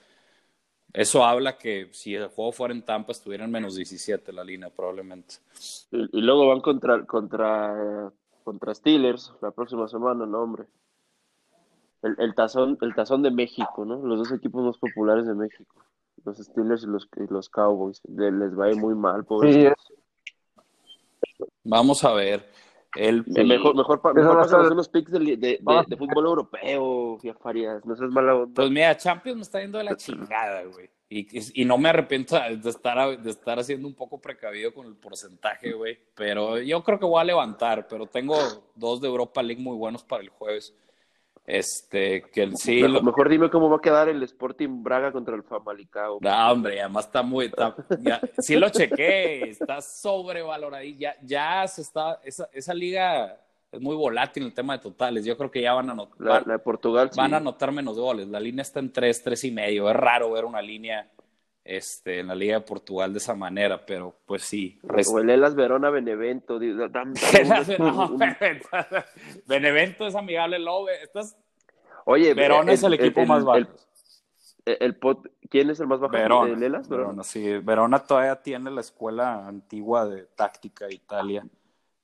Eso 0.94 1.24
habla 1.24 1.59
que 1.59 1.89
si 1.93 2.15
el 2.15 2.28
juego 2.28 2.52
fuera 2.52 2.73
en 2.73 2.85
Tampa 2.85 3.12
estuviera 3.12 3.44
en 3.44 3.51
menos 3.51 3.74
17 3.74 4.32
la 4.32 4.44
línea, 4.44 4.70
probablemente. 4.70 5.35
Y, 5.90 6.19
y 6.19 6.20
luego 6.23 6.48
van 6.48 6.61
contra, 6.61 7.05
contra, 7.05 8.12
contra 8.45 8.75
Steelers 8.75 9.35
la 9.41 9.51
próxima 9.51 9.89
semana, 9.89 10.27
no, 10.27 10.43
hombre. 10.43 10.66
El, 12.03 12.15
el, 12.19 12.35
tazón, 12.35 12.77
el 12.83 12.95
tazón 12.95 13.23
de 13.23 13.31
México, 13.31 13.85
¿no? 13.85 13.97
Los 13.97 14.19
dos 14.19 14.33
equipos 14.33 14.62
más 14.62 14.79
populares 14.79 15.27
de 15.27 15.35
México. 15.35 15.75
Los 16.25 16.37
Steelers 16.37 16.85
y 16.85 16.87
los, 16.87 17.09
y 17.16 17.33
los 17.33 17.49
Cowboys. 17.49 18.01
Le- 18.07 18.31
Les 18.31 18.57
va 18.59 18.66
a 18.66 18.71
ir 18.71 18.77
muy 18.77 18.95
mal, 18.95 19.25
pobres. 19.25 19.55
Sí, 19.55 19.66
Vamos 21.65 22.05
a 22.05 22.12
ver. 22.12 22.49
El, 22.97 23.25
mejor, 23.27 23.75
mejor, 23.75 24.01
pa- 24.01 24.12
mejor 24.12 24.39
a 24.55 24.69
unos 24.71 24.89
picks 24.89 25.11
de, 25.12 25.19
de, 25.19 25.37
de- 25.37 25.59
Vamos. 25.62 25.87
de 25.87 25.97
fútbol 25.97 26.27
europeo, 26.27 27.19
Fiat 27.21 27.39
Farias. 27.41 27.85
No 27.85 27.97
seas 27.97 28.11
mala 28.11 28.35
onda. 28.37 28.55
Pues 28.55 28.71
mira, 28.71 28.97
Champions 28.97 29.37
me 29.37 29.43
está 29.43 29.61
yendo 29.61 29.79
de 29.79 29.85
la 29.85 29.97
chingada, 29.97 30.62
güey. 30.65 30.89
Y, 31.09 31.62
y 31.62 31.65
no 31.65 31.77
me 31.79 31.89
arrepiento 31.91 32.37
de 32.39 32.71
estar, 32.71 33.21
de 33.21 33.31
estar 33.31 33.59
haciendo 33.59 33.87
un 33.87 33.95
poco 33.95 34.21
precavido 34.21 34.73
con 34.75 34.87
el 34.87 34.97
porcentaje, 34.97 35.73
güey. 35.73 35.99
Pero 36.15 36.59
yo 36.59 36.83
creo 36.83 36.99
que 36.99 37.05
voy 37.05 37.21
a 37.21 37.25
levantar. 37.25 37.87
Pero 37.89 38.07
tengo 38.07 38.37
dos 38.75 39.01
de 39.01 39.09
Europa 39.09 39.43
League 39.43 39.62
muy 39.62 39.77
buenos 39.77 40.03
para 40.03 40.23
el 40.23 40.29
jueves. 40.31 40.75
Este, 41.47 42.23
que 42.33 42.43
el 42.43 42.57
sí. 42.57 42.81
lo- 42.81 43.03
mejor 43.03 43.29
dime 43.29 43.51
cómo 43.51 43.69
va 43.69 43.77
a 43.77 43.81
quedar 43.81 44.09
el 44.09 44.23
Sporting 44.23 44.83
Braga 44.83 45.12
contra 45.12 45.37
el 45.37 45.43
Famalicao. 45.43 46.19
No, 46.21 46.51
hombre, 46.53 46.81
además 46.81 47.07
está 47.07 47.23
muy. 47.23 47.47
está- 47.47 47.75
ya- 48.01 48.21
sí 48.39 48.57
lo 48.57 48.71
chequé, 48.71 49.51
está 49.51 49.81
sobrevalorado. 49.83 50.83
Ya, 50.85 51.15
ya 51.23 51.66
se 51.69 51.83
está. 51.83 52.19
Esa, 52.25 52.49
esa 52.53 52.73
liga 52.73 53.39
es 53.71 53.81
muy 53.81 53.95
volátil 53.95 54.45
en 54.45 54.49
el 54.49 54.55
tema 54.55 54.75
de 54.77 54.83
totales. 54.83 55.25
Yo 55.25 55.37
creo 55.37 55.51
que 55.51 55.61
ya 55.61 55.75
van 55.75 55.91
a 55.91 55.93
anotar. 55.93 56.19
La, 56.21 56.41
la 56.47 56.53
de 56.55 56.59
Portugal, 56.61 57.11
sí. 57.12 57.19
van 57.21 57.35
a 57.35 57.39
anotar 57.39 57.73
menos 57.73 57.99
goles. 57.99 58.27
La 58.29 58.41
línea 58.41 58.62
está 58.62 58.81
en 58.81 58.91
3, 58.93 59.23
3 59.23 59.45
y 59.45 59.51
medio. 59.51 59.91
Es 59.91 59.97
raro 59.97 60.31
ver 60.31 60.45
una 60.47 60.62
línea 60.62 61.11
este, 61.65 62.20
en 62.20 62.27
la 62.28 62.35
Liga 62.35 62.55
de 62.57 62.61
Portugal 62.61 63.12
de 63.12 63.19
esa 63.19 63.35
manera, 63.35 63.85
pero 63.86 64.15
pues 64.27 64.43
sí. 64.43 64.78
O 65.11 65.19
el 65.19 65.31
Elas 65.31 65.55
Verona 65.55 65.89
Benevento. 65.91 66.59
No, 66.61 68.07
un- 68.11 68.19
Benevento 69.47 70.07
es 70.07 70.15
amigable, 70.15 70.59
Lobe. 70.59 71.03
Estás... 71.03 71.36
Oye, 72.05 72.35
Verona 72.35 72.73
es 72.73 72.82
el 72.82 72.95
equipo 72.95 73.24
más 73.24 73.45
bajo. 73.45 73.59
el- 73.59 73.69
el- 74.66 74.77
el 74.81 75.01
pot- 75.01 75.31
¿Quién 75.49 75.70
es 75.70 75.81
el 75.81 75.86
más 75.86 76.01
bajo? 76.01 76.12
Verona, 76.12 76.53
¿El 76.53 76.62
Elas? 76.62 76.89
Verona. 76.89 77.07
Verona, 77.09 77.23
sí. 77.24 77.59
Verona 77.59 77.99
todavía 78.01 78.36
tiene 78.43 78.70
la 78.70 78.81
escuela 78.81 79.47
antigua 79.47 80.07
de 80.07 80.24
táctica 80.35 80.86
de 80.86 80.95
Italia, 80.95 81.47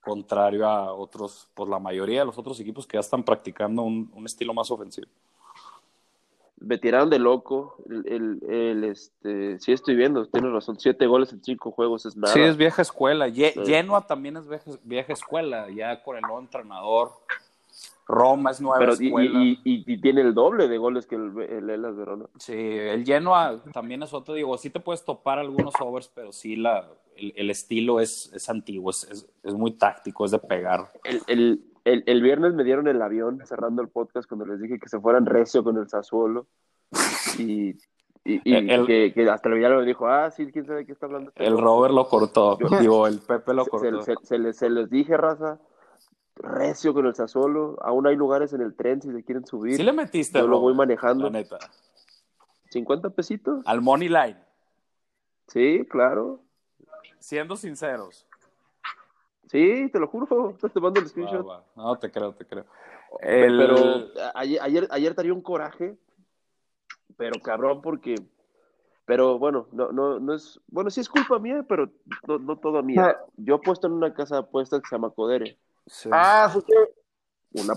contrario 0.01 0.66
a 0.66 0.93
otros, 0.95 1.51
pues 1.55 1.69
la 1.69 1.78
mayoría 1.78 2.20
de 2.20 2.27
los 2.27 2.39
otros 2.39 2.59
equipos 2.61 2.87
que 2.87 2.97
ya 2.97 3.01
están 3.01 3.23
practicando 3.24 3.82
un, 3.82 4.11
un 4.15 4.24
estilo 4.27 4.55
más 4.55 4.70
ofensivo. 4.70 5.09
Me 6.61 6.77
tiraron 6.78 7.09
de 7.11 7.19
loco. 7.19 7.77
El, 7.89 8.07
el, 8.07 8.51
el, 8.53 8.85
este, 8.85 9.59
sí 9.61 9.73
estoy 9.73 9.97
viendo, 9.97 10.27
tienes 10.27 10.53
razón. 10.53 10.78
Siete 10.78 11.07
goles 11.07 11.32
en 11.32 11.43
cinco 11.43 11.70
juegos 11.73 12.05
es 12.07 12.16
nada. 12.16 12.32
Sí, 12.35 12.41
es 12.41 12.57
vieja 12.57 12.82
escuela. 12.82 13.28
Ye- 13.28 13.53
Sí. 13.55 13.65
Genoa 13.66 14.07
también 14.07 14.37
es 14.37 14.47
vieja, 14.49 14.70
vieja 14.85 15.12
escuela, 15.12 15.69
ya 15.70 16.03
con 16.03 16.16
el 16.16 16.23
nuevo 16.23 16.41
entrenador. 16.41 17.12
Roma 18.07 18.51
es 18.51 18.61
nueva 18.61 18.78
Pero, 18.78 18.93
escuela. 18.95 19.39
y, 19.43 19.61
y- 19.65 19.85
y 19.87 20.01
tiene 20.01 20.20
el 20.23 20.35
doble 20.35 20.66
de 20.69 20.78
goles 20.78 21.07
que 21.07 21.15
el, 21.15 21.32
el 21.43 21.70
Elas 21.70 21.97
Verona. 21.97 22.27
Sí, 22.39 22.53
el 22.55 23.05
Genoa 23.05 23.62
también 23.73 24.03
es 24.03 24.12
otro, 24.12 24.35
digo, 24.35 24.59
sí 24.59 24.69
te 24.69 24.81
puedes 24.81 25.05
topar 25.05 25.39
algunos 25.39 25.74
overs, 25.81 26.09
pero 26.12 26.32
sí 26.32 26.57
la, 26.57 26.89
el, 27.16 27.32
el 27.37 27.51
estilo 27.51 28.01
es, 28.01 28.32
es 28.35 28.51
antiguo, 28.51 28.91
es, 28.91 29.05
es, 29.05 29.28
es 29.45 29.55
muy 29.55 29.70
táctico, 29.73 30.24
es 30.24 30.32
de 30.32 30.41
pegar. 30.41 30.91
El, 31.28 31.62
el, 31.93 32.03
el, 32.07 32.23
viernes 32.23 32.55
me 32.55 32.65
dieron 32.65 32.89
el 32.89 33.01
avión 33.03 33.41
cerrando 33.47 33.83
el 33.83 33.89
podcast 33.89 34.29
cuando 34.29 34.47
les 34.47 34.61
dije 34.61 34.79
que 34.79 34.89
se 34.89 35.01
fueran 35.01 35.27
recio 35.27 35.62
con 35.65 35.77
el 35.79 35.89
Sassuolo. 35.89 36.47
Y, 37.39 37.71
y, 38.25 38.41
y 38.45 38.71
El- 38.71 38.87
que, 38.87 39.12
que 39.15 39.29
hasta 39.29 39.49
el 39.49 39.55
villano 39.57 39.79
me 39.81 39.87
dijo, 39.87 40.07
ah, 40.09 40.31
sí, 40.31 40.51
quién 40.53 40.67
sabe 40.67 40.85
qué 40.87 40.93
está 40.93 41.07
hablando. 41.07 41.31
este 41.31 41.45
El 41.45 41.53
güey?". 41.55 41.65
Robert 41.65 41.95
lo 41.95 42.09
cortó, 42.09 42.59
digo, 42.81 43.07
el 43.07 43.19
Pepe 43.21 43.55
lo 43.55 43.65
Se, 43.65 43.71
cortó. 43.71 44.03
se, 44.03 44.15
se 44.23 44.39
les, 44.39 44.57
se 44.57 44.69
les 44.71 44.91
dije, 44.91 45.17
raza, 45.17 45.59
recio 46.37 46.93
con 46.95 47.07
el 47.07 47.15
Sassuolo. 47.15 47.77
Aún 47.83 48.07
hay 48.07 48.17
lugares 48.17 48.53
en 48.53 48.61
el 48.62 48.75
tren 48.75 49.01
si 49.03 49.11
se 49.12 49.23
quieren 49.25 49.47
subir. 49.47 49.77
Sí 49.77 49.83
le 49.83 49.93
metiste, 49.93 50.39
Yo 50.39 50.47
lo 50.49 50.61
voy 50.61 50.75
manejando. 50.75 51.25
la 51.25 51.31
neta. 51.31 51.59
50 52.71 53.11
pesitos. 53.11 53.62
Al 53.67 53.81
Money 53.81 54.09
Line, 54.09 54.37
Sí, 55.49 55.85
claro. 55.91 56.41
siendo 57.19 57.57
sinceros. 57.57 58.27
Sí, 59.51 59.89
te 59.93 59.98
lo 59.98 60.06
juro. 60.06 60.56
Te 60.72 60.81
mando 60.81 61.01
el 61.01 61.06
Va, 61.06 61.09
screenshot. 61.09 61.44
va. 61.47 61.64
No, 61.74 61.98
te 61.98 62.09
creo, 62.10 62.32
te 62.35 62.47
creo. 62.47 62.66
El- 63.20 63.56
Pero 63.56 64.06
ayer, 64.35 64.60
ayer, 64.62 64.89
ayer 64.90 65.14
traía 65.14 65.35
un 65.35 65.43
coraje, 65.43 65.98
pero 67.16 67.40
cabrón, 67.43 67.82
porque. 67.82 68.14
Pero 69.06 69.40
bueno, 69.40 69.66
no, 69.72 69.90
no, 69.90 70.20
no 70.20 70.35
es. 70.35 70.60
Bueno, 70.68 70.89
sí 70.89 71.01
es 71.01 71.09
culpa 71.09 71.40
mía, 71.40 71.64
pero 71.68 71.90
no, 72.28 72.39
no 72.39 72.59
toda 72.59 72.81
mía. 72.81 73.18
Yo 73.39 73.56
he 73.56 73.59
puesto 73.59 73.89
en 73.89 73.94
una 73.94 74.14
casa 74.14 74.36
de 74.36 74.43
apuestas 74.43 74.82
que 74.82 74.89
se 74.89 74.94
llama 74.94 75.10
Codere. 75.10 75.59
Sí. 75.85 76.09
Ah, 76.12 76.48
sí 76.52 76.60
que 76.64 77.60
Una, 77.60 77.74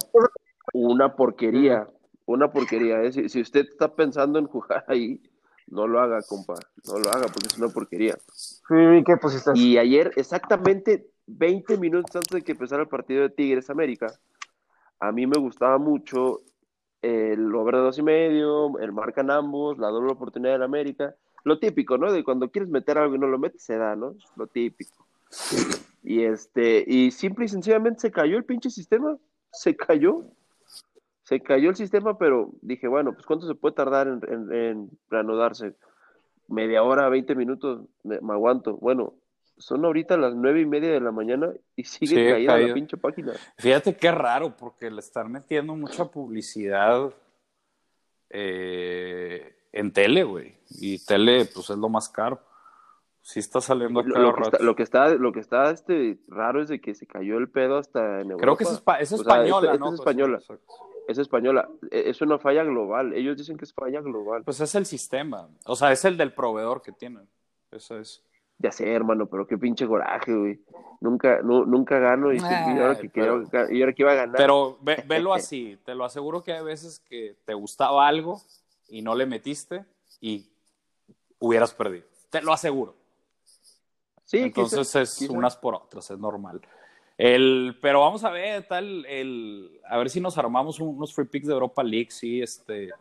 una 0.74 1.16
porquería. 1.16 1.90
Una 2.28 2.52
porquería. 2.52 3.02
¿eh? 3.02 3.12
Si, 3.12 3.30
si 3.30 3.42
usted 3.42 3.62
está 3.62 3.96
pensando 3.96 4.38
en 4.38 4.46
jugar 4.46 4.86
ahí, 4.88 5.20
no 5.66 5.88
lo 5.88 6.00
haga, 6.00 6.22
compa. 6.22 6.54
No 6.86 7.00
lo 7.00 7.10
haga 7.10 7.26
porque 7.34 7.48
es 7.48 7.58
una 7.58 7.70
porquería. 7.70 8.16
sí 8.32 9.04
que 9.04 9.18
pusiste. 9.18 9.52
Y 9.56 9.80
ayer, 9.80 10.12
exactamente 10.16 11.10
20 11.28 11.78
minutos 11.78 12.16
antes 12.16 12.32
de 12.32 12.42
que 12.42 12.54
empezara 12.54 12.84
el 12.84 12.90
partido 12.90 13.24
de 13.24 13.30
Tigres 13.30 13.70
América, 13.70 14.08
a 15.00 15.12
mí 15.12 15.28
me 15.28 15.40
gustaba 15.40 15.78
mucho 15.78 16.42
el 17.02 17.54
over 17.54 17.76
dos 17.76 17.98
y 17.98 18.04
medio, 18.04 18.80
el 18.80 18.94
marcan 18.94 19.30
ambos, 19.30 19.78
la 19.78 19.90
doble 19.90 20.14
oportunidad 20.14 20.54
del 20.54 20.64
América. 20.64 21.16
Lo 21.44 21.60
típico, 21.60 21.98
¿no? 21.98 22.12
De 22.12 22.24
cuando 22.24 22.50
quieres 22.50 22.70
meter 22.70 22.98
algo 22.98 23.16
y 23.16 23.20
no 23.20 23.28
lo 23.28 23.38
metes, 23.38 23.62
se 23.62 23.78
da, 23.78 23.96
¿no? 23.96 24.16
Lo 24.38 24.48
típico. 24.48 25.06
Y 26.02 26.24
este, 26.24 26.84
y 26.88 27.12
simple 27.12 27.46
y 27.46 27.50
sencillamente 27.50 28.00
se 28.00 28.12
cayó 28.12 28.38
el 28.38 28.46
pinche 28.46 28.70
sistema. 28.70 29.18
Se 29.52 29.76
cayó. 29.76 30.24
Se 31.24 31.42
cayó 31.42 31.70
el 31.70 31.76
sistema, 31.76 32.18
pero 32.18 32.52
dije, 32.62 32.88
bueno, 32.88 33.14
pues 33.14 33.26
¿cuánto 33.26 33.48
se 33.48 33.56
puede 33.56 33.76
tardar 33.76 34.08
en, 34.08 34.22
en, 34.28 34.54
en 34.54 34.90
reanudarse? 35.10 35.76
Media 36.48 36.84
hora, 36.84 37.10
20 37.10 37.36
minutos, 37.36 37.82
me, 38.04 38.20
me 38.22 38.34
aguanto. 38.34 38.78
Bueno, 38.78 39.14
son 39.58 39.86
ahorita 39.86 40.18
las 40.18 40.34
nueve 40.36 40.62
y 40.62 40.66
media 40.66 40.92
de 40.92 41.00
la 41.00 41.12
mañana 41.12 41.52
y 41.76 41.84
sigue 41.84 42.08
Sí, 42.08 42.32
caída 42.32 42.54
caído. 42.54 42.68
la 42.70 42.74
pinche 42.74 42.98
página. 42.98 43.34
Fíjate 43.58 43.96
qué 43.96 44.12
raro, 44.12 44.56
porque 44.58 44.90
le 44.92 45.00
están 45.00 45.32
metiendo 45.32 45.76
mucha 45.76 46.06
publicidad 46.06 47.14
eh, 48.30 49.56
en 49.72 49.92
tele, 49.94 50.24
güey. 50.24 50.56
Y 50.70 51.04
tele, 51.06 51.46
pues 51.46 51.70
es 51.70 51.78
lo 51.78 51.90
más 51.90 52.10
caro. 52.10 52.42
Sí 53.22 53.40
está 53.40 53.62
saliendo 53.62 54.02
a 54.02 54.04
Lo, 54.04 54.18
lo 54.20 54.34
que 54.34 54.40
rato. 54.42 54.52
está, 54.58 54.64
lo 54.64 54.76
que 54.76 54.84
está, 54.84 55.10
lo 55.16 55.32
que 55.32 55.40
está 55.40 55.72
este, 55.72 56.18
raro 56.28 56.62
es 56.62 56.68
de 56.68 56.82
que 56.82 56.94
se 56.94 57.08
cayó 57.08 57.38
el 57.38 57.50
pedo 57.50 57.78
hasta 57.78 58.20
en 58.20 58.32
Europa. 58.32 58.42
Creo 58.42 58.58
que 58.58 58.64
es, 58.66 58.84
espa- 58.84 58.98
es 59.00 59.14
O 59.14 59.18
sea, 59.18 59.22
española, 59.24 59.72
esta- 59.72 59.74
esta 59.74 59.78
¿no? 59.80 59.86
es 59.86 59.92
Pues, 59.92 60.00
española. 60.00 60.38
exacto. 60.40 60.74
Es 61.08 61.18
española. 61.18 61.70
Es 61.92 62.22
una 62.22 62.38
falla 62.40 62.64
global. 62.64 63.14
Ellos 63.14 63.38
dicen 63.38 63.58
que 63.58 63.66
es 63.66 63.74
falla 63.74 64.02
global. 64.02 64.44
Pues 64.44 64.60
es 64.60 64.76
el 64.76 64.86
sistema. 64.86 65.48
O 65.66 65.76
sea, 65.76 65.92
es 65.92 66.04
el 66.06 66.18
del 66.18 66.34
proveedor 66.34 66.82
que 66.82 66.92
tienen. 66.92 67.28
Eso 67.72 67.98
es. 67.98 68.24
Ya 68.60 68.72
sé, 68.72 68.92
hermano, 68.92 69.26
pero 69.26 69.46
qué 69.46 69.58
pinche 69.58 69.86
coraje, 69.88 70.34
güey. 70.34 70.60
Nunca, 71.02 71.42
nu- 71.42 71.66
nunca 71.66 72.00
gano 72.00 72.32
y, 72.32 72.38
Ay, 72.42 72.76
y 72.76 72.80
ahora 72.80 72.98
que 72.98 73.10
pero- 73.10 73.44
quería- 73.50 73.72
y 73.78 73.82
ahora 73.82 73.94
que 73.94 74.02
iba 74.04 74.12
a 74.14 74.16
ganar. 74.16 74.38
Pero 74.38 74.78
ve- 74.82 75.04
velo 75.06 75.34
así. 75.34 75.78
Te 75.84 75.94
lo 75.96 76.06
aseguro 76.06 76.42
que 76.44 76.54
hay 76.54 76.64
veces 76.64 77.00
que 77.00 77.36
te 77.46 77.54
gustaba 77.54 78.08
algo 78.08 78.42
y 78.88 79.02
no 79.02 79.14
le 79.16 79.26
metiste 79.26 79.84
y 80.22 80.48
hubieras 81.40 81.74
perdido. 81.74 82.06
Te 82.30 82.42
lo 82.42 82.54
aseguro. 82.54 82.96
Sí, 84.24 84.38
Entonces 84.40 84.80
quizá, 84.80 85.02
es 85.02 85.16
quizá. 85.18 85.34
unas 85.34 85.58
por 85.58 85.76
otras, 85.76 86.10
es 86.10 86.18
normal. 86.18 86.62
El, 87.18 87.78
pero 87.82 88.00
vamos 88.00 88.24
a 88.24 88.32
ver, 88.32 88.66
tal, 88.68 89.06
el, 89.06 89.80
a 89.88 89.98
ver 89.98 90.10
si 90.10 90.20
nos 90.22 90.38
armamos 90.38 90.80
un- 90.80 90.96
unos 90.98 91.14
free 91.14 91.26
picks 91.26 91.48
de 91.48 91.54
Europa 91.54 91.84
League, 91.84 92.10
sí, 92.12 92.42
este, 92.42 92.92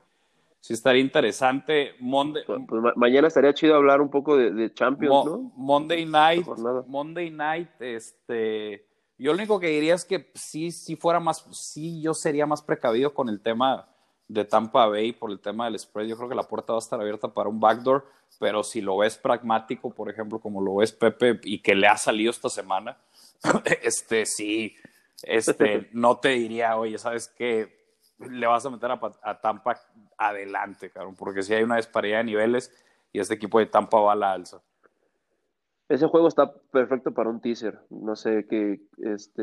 sí 0.63 0.73
estaría 0.73 1.03
interesante. 1.03 1.95
Monday, 2.01 2.45
Pues, 2.47 2.61
pues, 2.69 2.81
ma- 2.83 2.93
mañana 2.97 3.29
estaría 3.29 3.53
chido 3.53 3.75
hablar 3.75 4.01
un 4.01 4.09
poco 4.11 4.37
de, 4.37 4.51
de 4.53 4.73
Champions, 4.73 5.13
Mo- 5.13 5.25
¿no? 5.27 5.53
Monday 5.57 6.07
Night. 6.07 6.47
Monday 6.87 7.31
Night, 7.31 7.69
este, 7.81 8.87
yo 9.19 9.33
lo 9.33 9.39
único 9.39 9.59
que 9.61 9.67
diría 9.69 9.95
es 9.95 10.05
que 10.05 10.31
sí, 10.35 10.71
sí 10.71 10.97
fuera 10.97 11.21
más, 11.21 11.45
sí, 11.53 12.01
yo 12.01 12.15
sería 12.15 12.47
más 12.47 12.63
precavido 12.63 13.13
con 13.13 13.29
el 13.29 13.41
tema 13.41 13.89
de 14.29 14.45
Tampa 14.45 14.87
Bay 14.87 15.13
por 15.13 15.31
el 15.31 15.41
tema 15.41 15.65
del 15.67 15.79
spread. 15.79 16.07
Yo 16.07 16.17
creo 16.17 16.29
que 16.29 16.35
la 16.37 16.45
puerta 16.49 16.73
va 16.73 16.79
a 16.79 16.81
estar 16.81 17.01
abierta 17.01 17.29
para 17.35 17.49
un 17.49 17.61
backdoor, 17.61 18.07
pero 18.39 18.63
si 18.63 18.81
lo 18.81 18.97
ves 18.99 19.19
pragmático, 19.19 19.91
por 19.93 20.09
ejemplo, 20.09 20.39
como 20.41 20.63
lo 20.63 20.77
ves 20.77 20.93
Pepe 20.93 21.39
y 21.43 21.59
que 21.59 21.75
le 21.75 21.87
ha 21.89 21.97
salido 21.99 22.31
esta 22.31 22.49
semana, 22.49 22.97
este, 23.83 24.25
sí, 24.27 24.75
este, 25.25 25.89
no 25.93 26.17
te 26.19 26.31
diría, 26.31 26.77
oye, 26.77 26.97
¿sabes 26.99 27.29
qué? 27.37 27.82
Le 28.31 28.47
vas 28.47 28.65
a 28.67 28.71
meter 28.71 28.91
a, 28.91 29.01
Pa- 29.01 29.19
a 29.23 29.41
Tampa 29.41 29.79
adelante, 30.19 30.91
cabrón, 30.91 31.15
porque 31.17 31.43
si 31.43 31.55
hay 31.55 31.63
una 31.63 31.77
disparidad 31.77 32.19
de 32.19 32.25
niveles 32.25 32.73
y 33.13 33.21
este 33.21 33.35
equipo 33.35 33.59
de 33.59 33.67
Tampa 33.67 34.01
va 34.01 34.13
a 34.13 34.17
la 34.17 34.33
alza. 34.33 34.61
Ese 35.89 36.07
juego 36.07 36.29
está 36.29 36.51
perfecto 36.55 37.13
para 37.13 37.29
un 37.29 37.41
teaser. 37.43 37.79
No 37.91 38.17
sé, 38.17 38.47
que 38.49 38.81
este, 38.99 39.43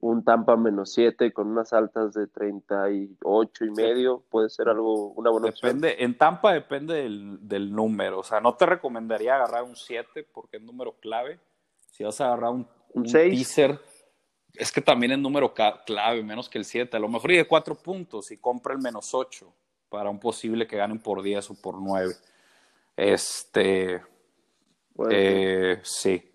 un 0.00 0.22
Tampa 0.24 0.56
menos 0.56 0.92
7 0.92 1.32
con 1.32 1.48
unas 1.48 1.72
altas 1.72 2.12
de 2.14 2.28
38 2.28 3.64
y 3.64 3.70
medio 3.70 4.22
puede 4.30 4.48
ser 4.48 4.68
algo, 4.68 5.08
una 5.14 5.30
buena 5.30 5.48
opción. 5.48 5.80
Depende, 5.80 6.04
en 6.04 6.16
Tampa 6.16 6.52
depende 6.52 6.94
del, 6.94 7.38
del 7.48 7.72
número. 7.74 8.20
O 8.20 8.22
sea, 8.22 8.40
no 8.40 8.54
te 8.54 8.66
recomendaría 8.66 9.34
agarrar 9.34 9.64
un 9.64 9.74
7 9.74 10.28
porque 10.32 10.58
es 10.58 10.62
número 10.62 10.92
clave. 11.00 11.40
Si 11.90 12.04
vas 12.04 12.20
a 12.20 12.26
agarrar 12.26 12.50
un, 12.50 12.68
Un 12.92 13.02
un 13.02 13.04
teaser, 13.04 13.80
es 14.58 14.72
que 14.72 14.80
también 14.80 15.12
es 15.12 15.18
número 15.18 15.54
clave, 15.54 16.22
menos 16.22 16.48
que 16.48 16.58
el 16.58 16.64
7. 16.64 16.96
A 16.96 17.00
lo 17.00 17.08
mejor 17.08 17.30
y 17.32 17.36
de 17.36 17.46
4 17.46 17.76
puntos 17.76 18.30
y 18.30 18.38
compra 18.38 18.74
el 18.74 18.80
menos 18.80 19.14
8 19.14 19.52
para 19.88 20.10
un 20.10 20.18
posible 20.18 20.66
que 20.66 20.76
ganen 20.76 20.98
por 20.98 21.22
10 21.22 21.50
o 21.50 21.54
por 21.54 21.80
9. 21.80 22.14
Este, 22.96 24.02
eh, 25.10 25.80
sí. 25.82 26.32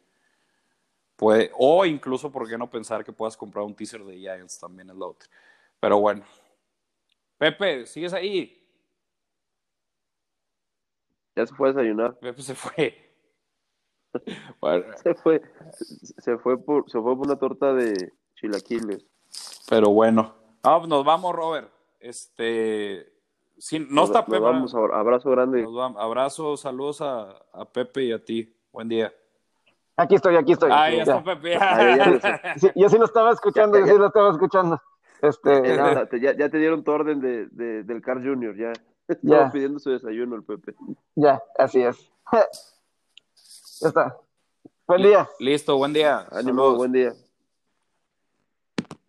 Puede, 1.15 1.51
o 1.57 1.85
incluso, 1.85 2.31
¿por 2.31 2.49
qué 2.49 2.57
no 2.57 2.69
pensar 2.69 3.03
que 3.03 3.11
puedas 3.11 3.37
comprar 3.37 3.65
un 3.65 3.75
teaser 3.75 4.03
de 4.03 4.17
Giants 4.17 4.59
también 4.59 4.89
es 4.89 4.95
la 4.95 5.05
otra? 5.05 5.29
Pero 5.79 5.99
bueno. 5.99 6.23
Pepe, 7.37 7.85
¿sigues 7.85 8.13
ahí? 8.13 8.65
Ya 11.35 11.45
se 11.45 11.53
fue 11.53 11.69
a 11.69 11.73
desayunar. 11.73 12.17
Pepe 12.17 12.41
se 12.41 12.55
fue. 12.55 13.12
Bueno, 14.61 14.85
Se 15.01 15.13
fue, 15.15 15.41
se 16.17 16.37
fue 16.37 16.57
por, 16.63 16.89
se 16.89 16.99
fue 17.01 17.15
por 17.17 17.25
una 17.27 17.37
torta 17.37 17.73
de 17.73 18.13
chilaquiles. 18.35 19.05
pero 19.69 19.89
bueno. 19.91 20.33
Ah, 20.63 20.77
pues 20.77 20.87
nos 20.89 21.03
vamos, 21.03 21.35
Robert. 21.35 21.69
Este. 21.99 23.11
sí, 23.57 23.79
no 23.79 23.87
Nos- 23.89 24.05
está 24.09 24.19
nos 24.19 24.29
Pepe. 24.29 24.39
vamos, 24.39 24.75
abra- 24.75 24.99
abrazo 24.99 25.29
grande. 25.31 25.63
Nos 25.63 25.73
vamos. 25.75 26.01
Abrazos, 26.01 26.59
saludos 26.61 27.01
a, 27.01 27.31
a 27.53 27.65
Pepe 27.65 28.03
y 28.05 28.11
a 28.11 28.23
ti. 28.23 28.55
Buen 28.71 28.87
día. 28.89 29.13
Aquí 29.95 30.15
estoy, 30.15 30.35
aquí 30.35 30.53
estoy. 30.53 30.69
Ah, 30.73 30.89
ya 30.89 30.95
Ya. 30.97 31.01
está 31.03 31.23
Pepe. 31.23 31.55
Ah, 31.55 31.95
ya, 31.97 32.19
ya, 32.19 32.55
Sí, 32.57 32.69
yo 32.75 32.89
sí 32.89 32.97
lo 32.97 33.05
estaba 33.05 33.31
escuchando, 33.31 33.77
yo 33.79 33.85
sí 33.85 33.97
lo 33.97 34.07
estaba 34.07 34.31
escuchando. 34.31 34.81
Este, 35.21 35.49
Ya, 35.75 35.77
no, 35.77 35.93
ya 35.93 36.05
te- 36.07 36.19
ya- 36.19 36.35
ya 36.35 36.49
te 36.49 36.57
dieron 36.57 36.83
tu 36.83 36.91
orden 36.91 37.21
de, 37.21 37.47
de- 37.47 37.83
del 37.83 38.01
Carl 38.01 38.21
Jr., 38.23 38.55
ya. 38.57 38.73
Ya. 39.21 39.35
Estaba 39.35 39.51
pidiendo 39.51 39.79
su 39.79 39.89
desayuno 39.91 40.35
el 40.37 40.43
Pepe. 40.43 40.75
ya, 41.15 41.41
así 41.57 41.81
es. 41.81 42.09
Ya 43.83 43.89
está. 43.89 44.17
Buen 44.87 45.01
día. 45.01 45.29
Listo, 45.39 45.75
buen 45.75 45.91
día. 45.91 46.25
Ánimo, 46.31 46.73
buen 46.75 46.93
día. 46.93 47.13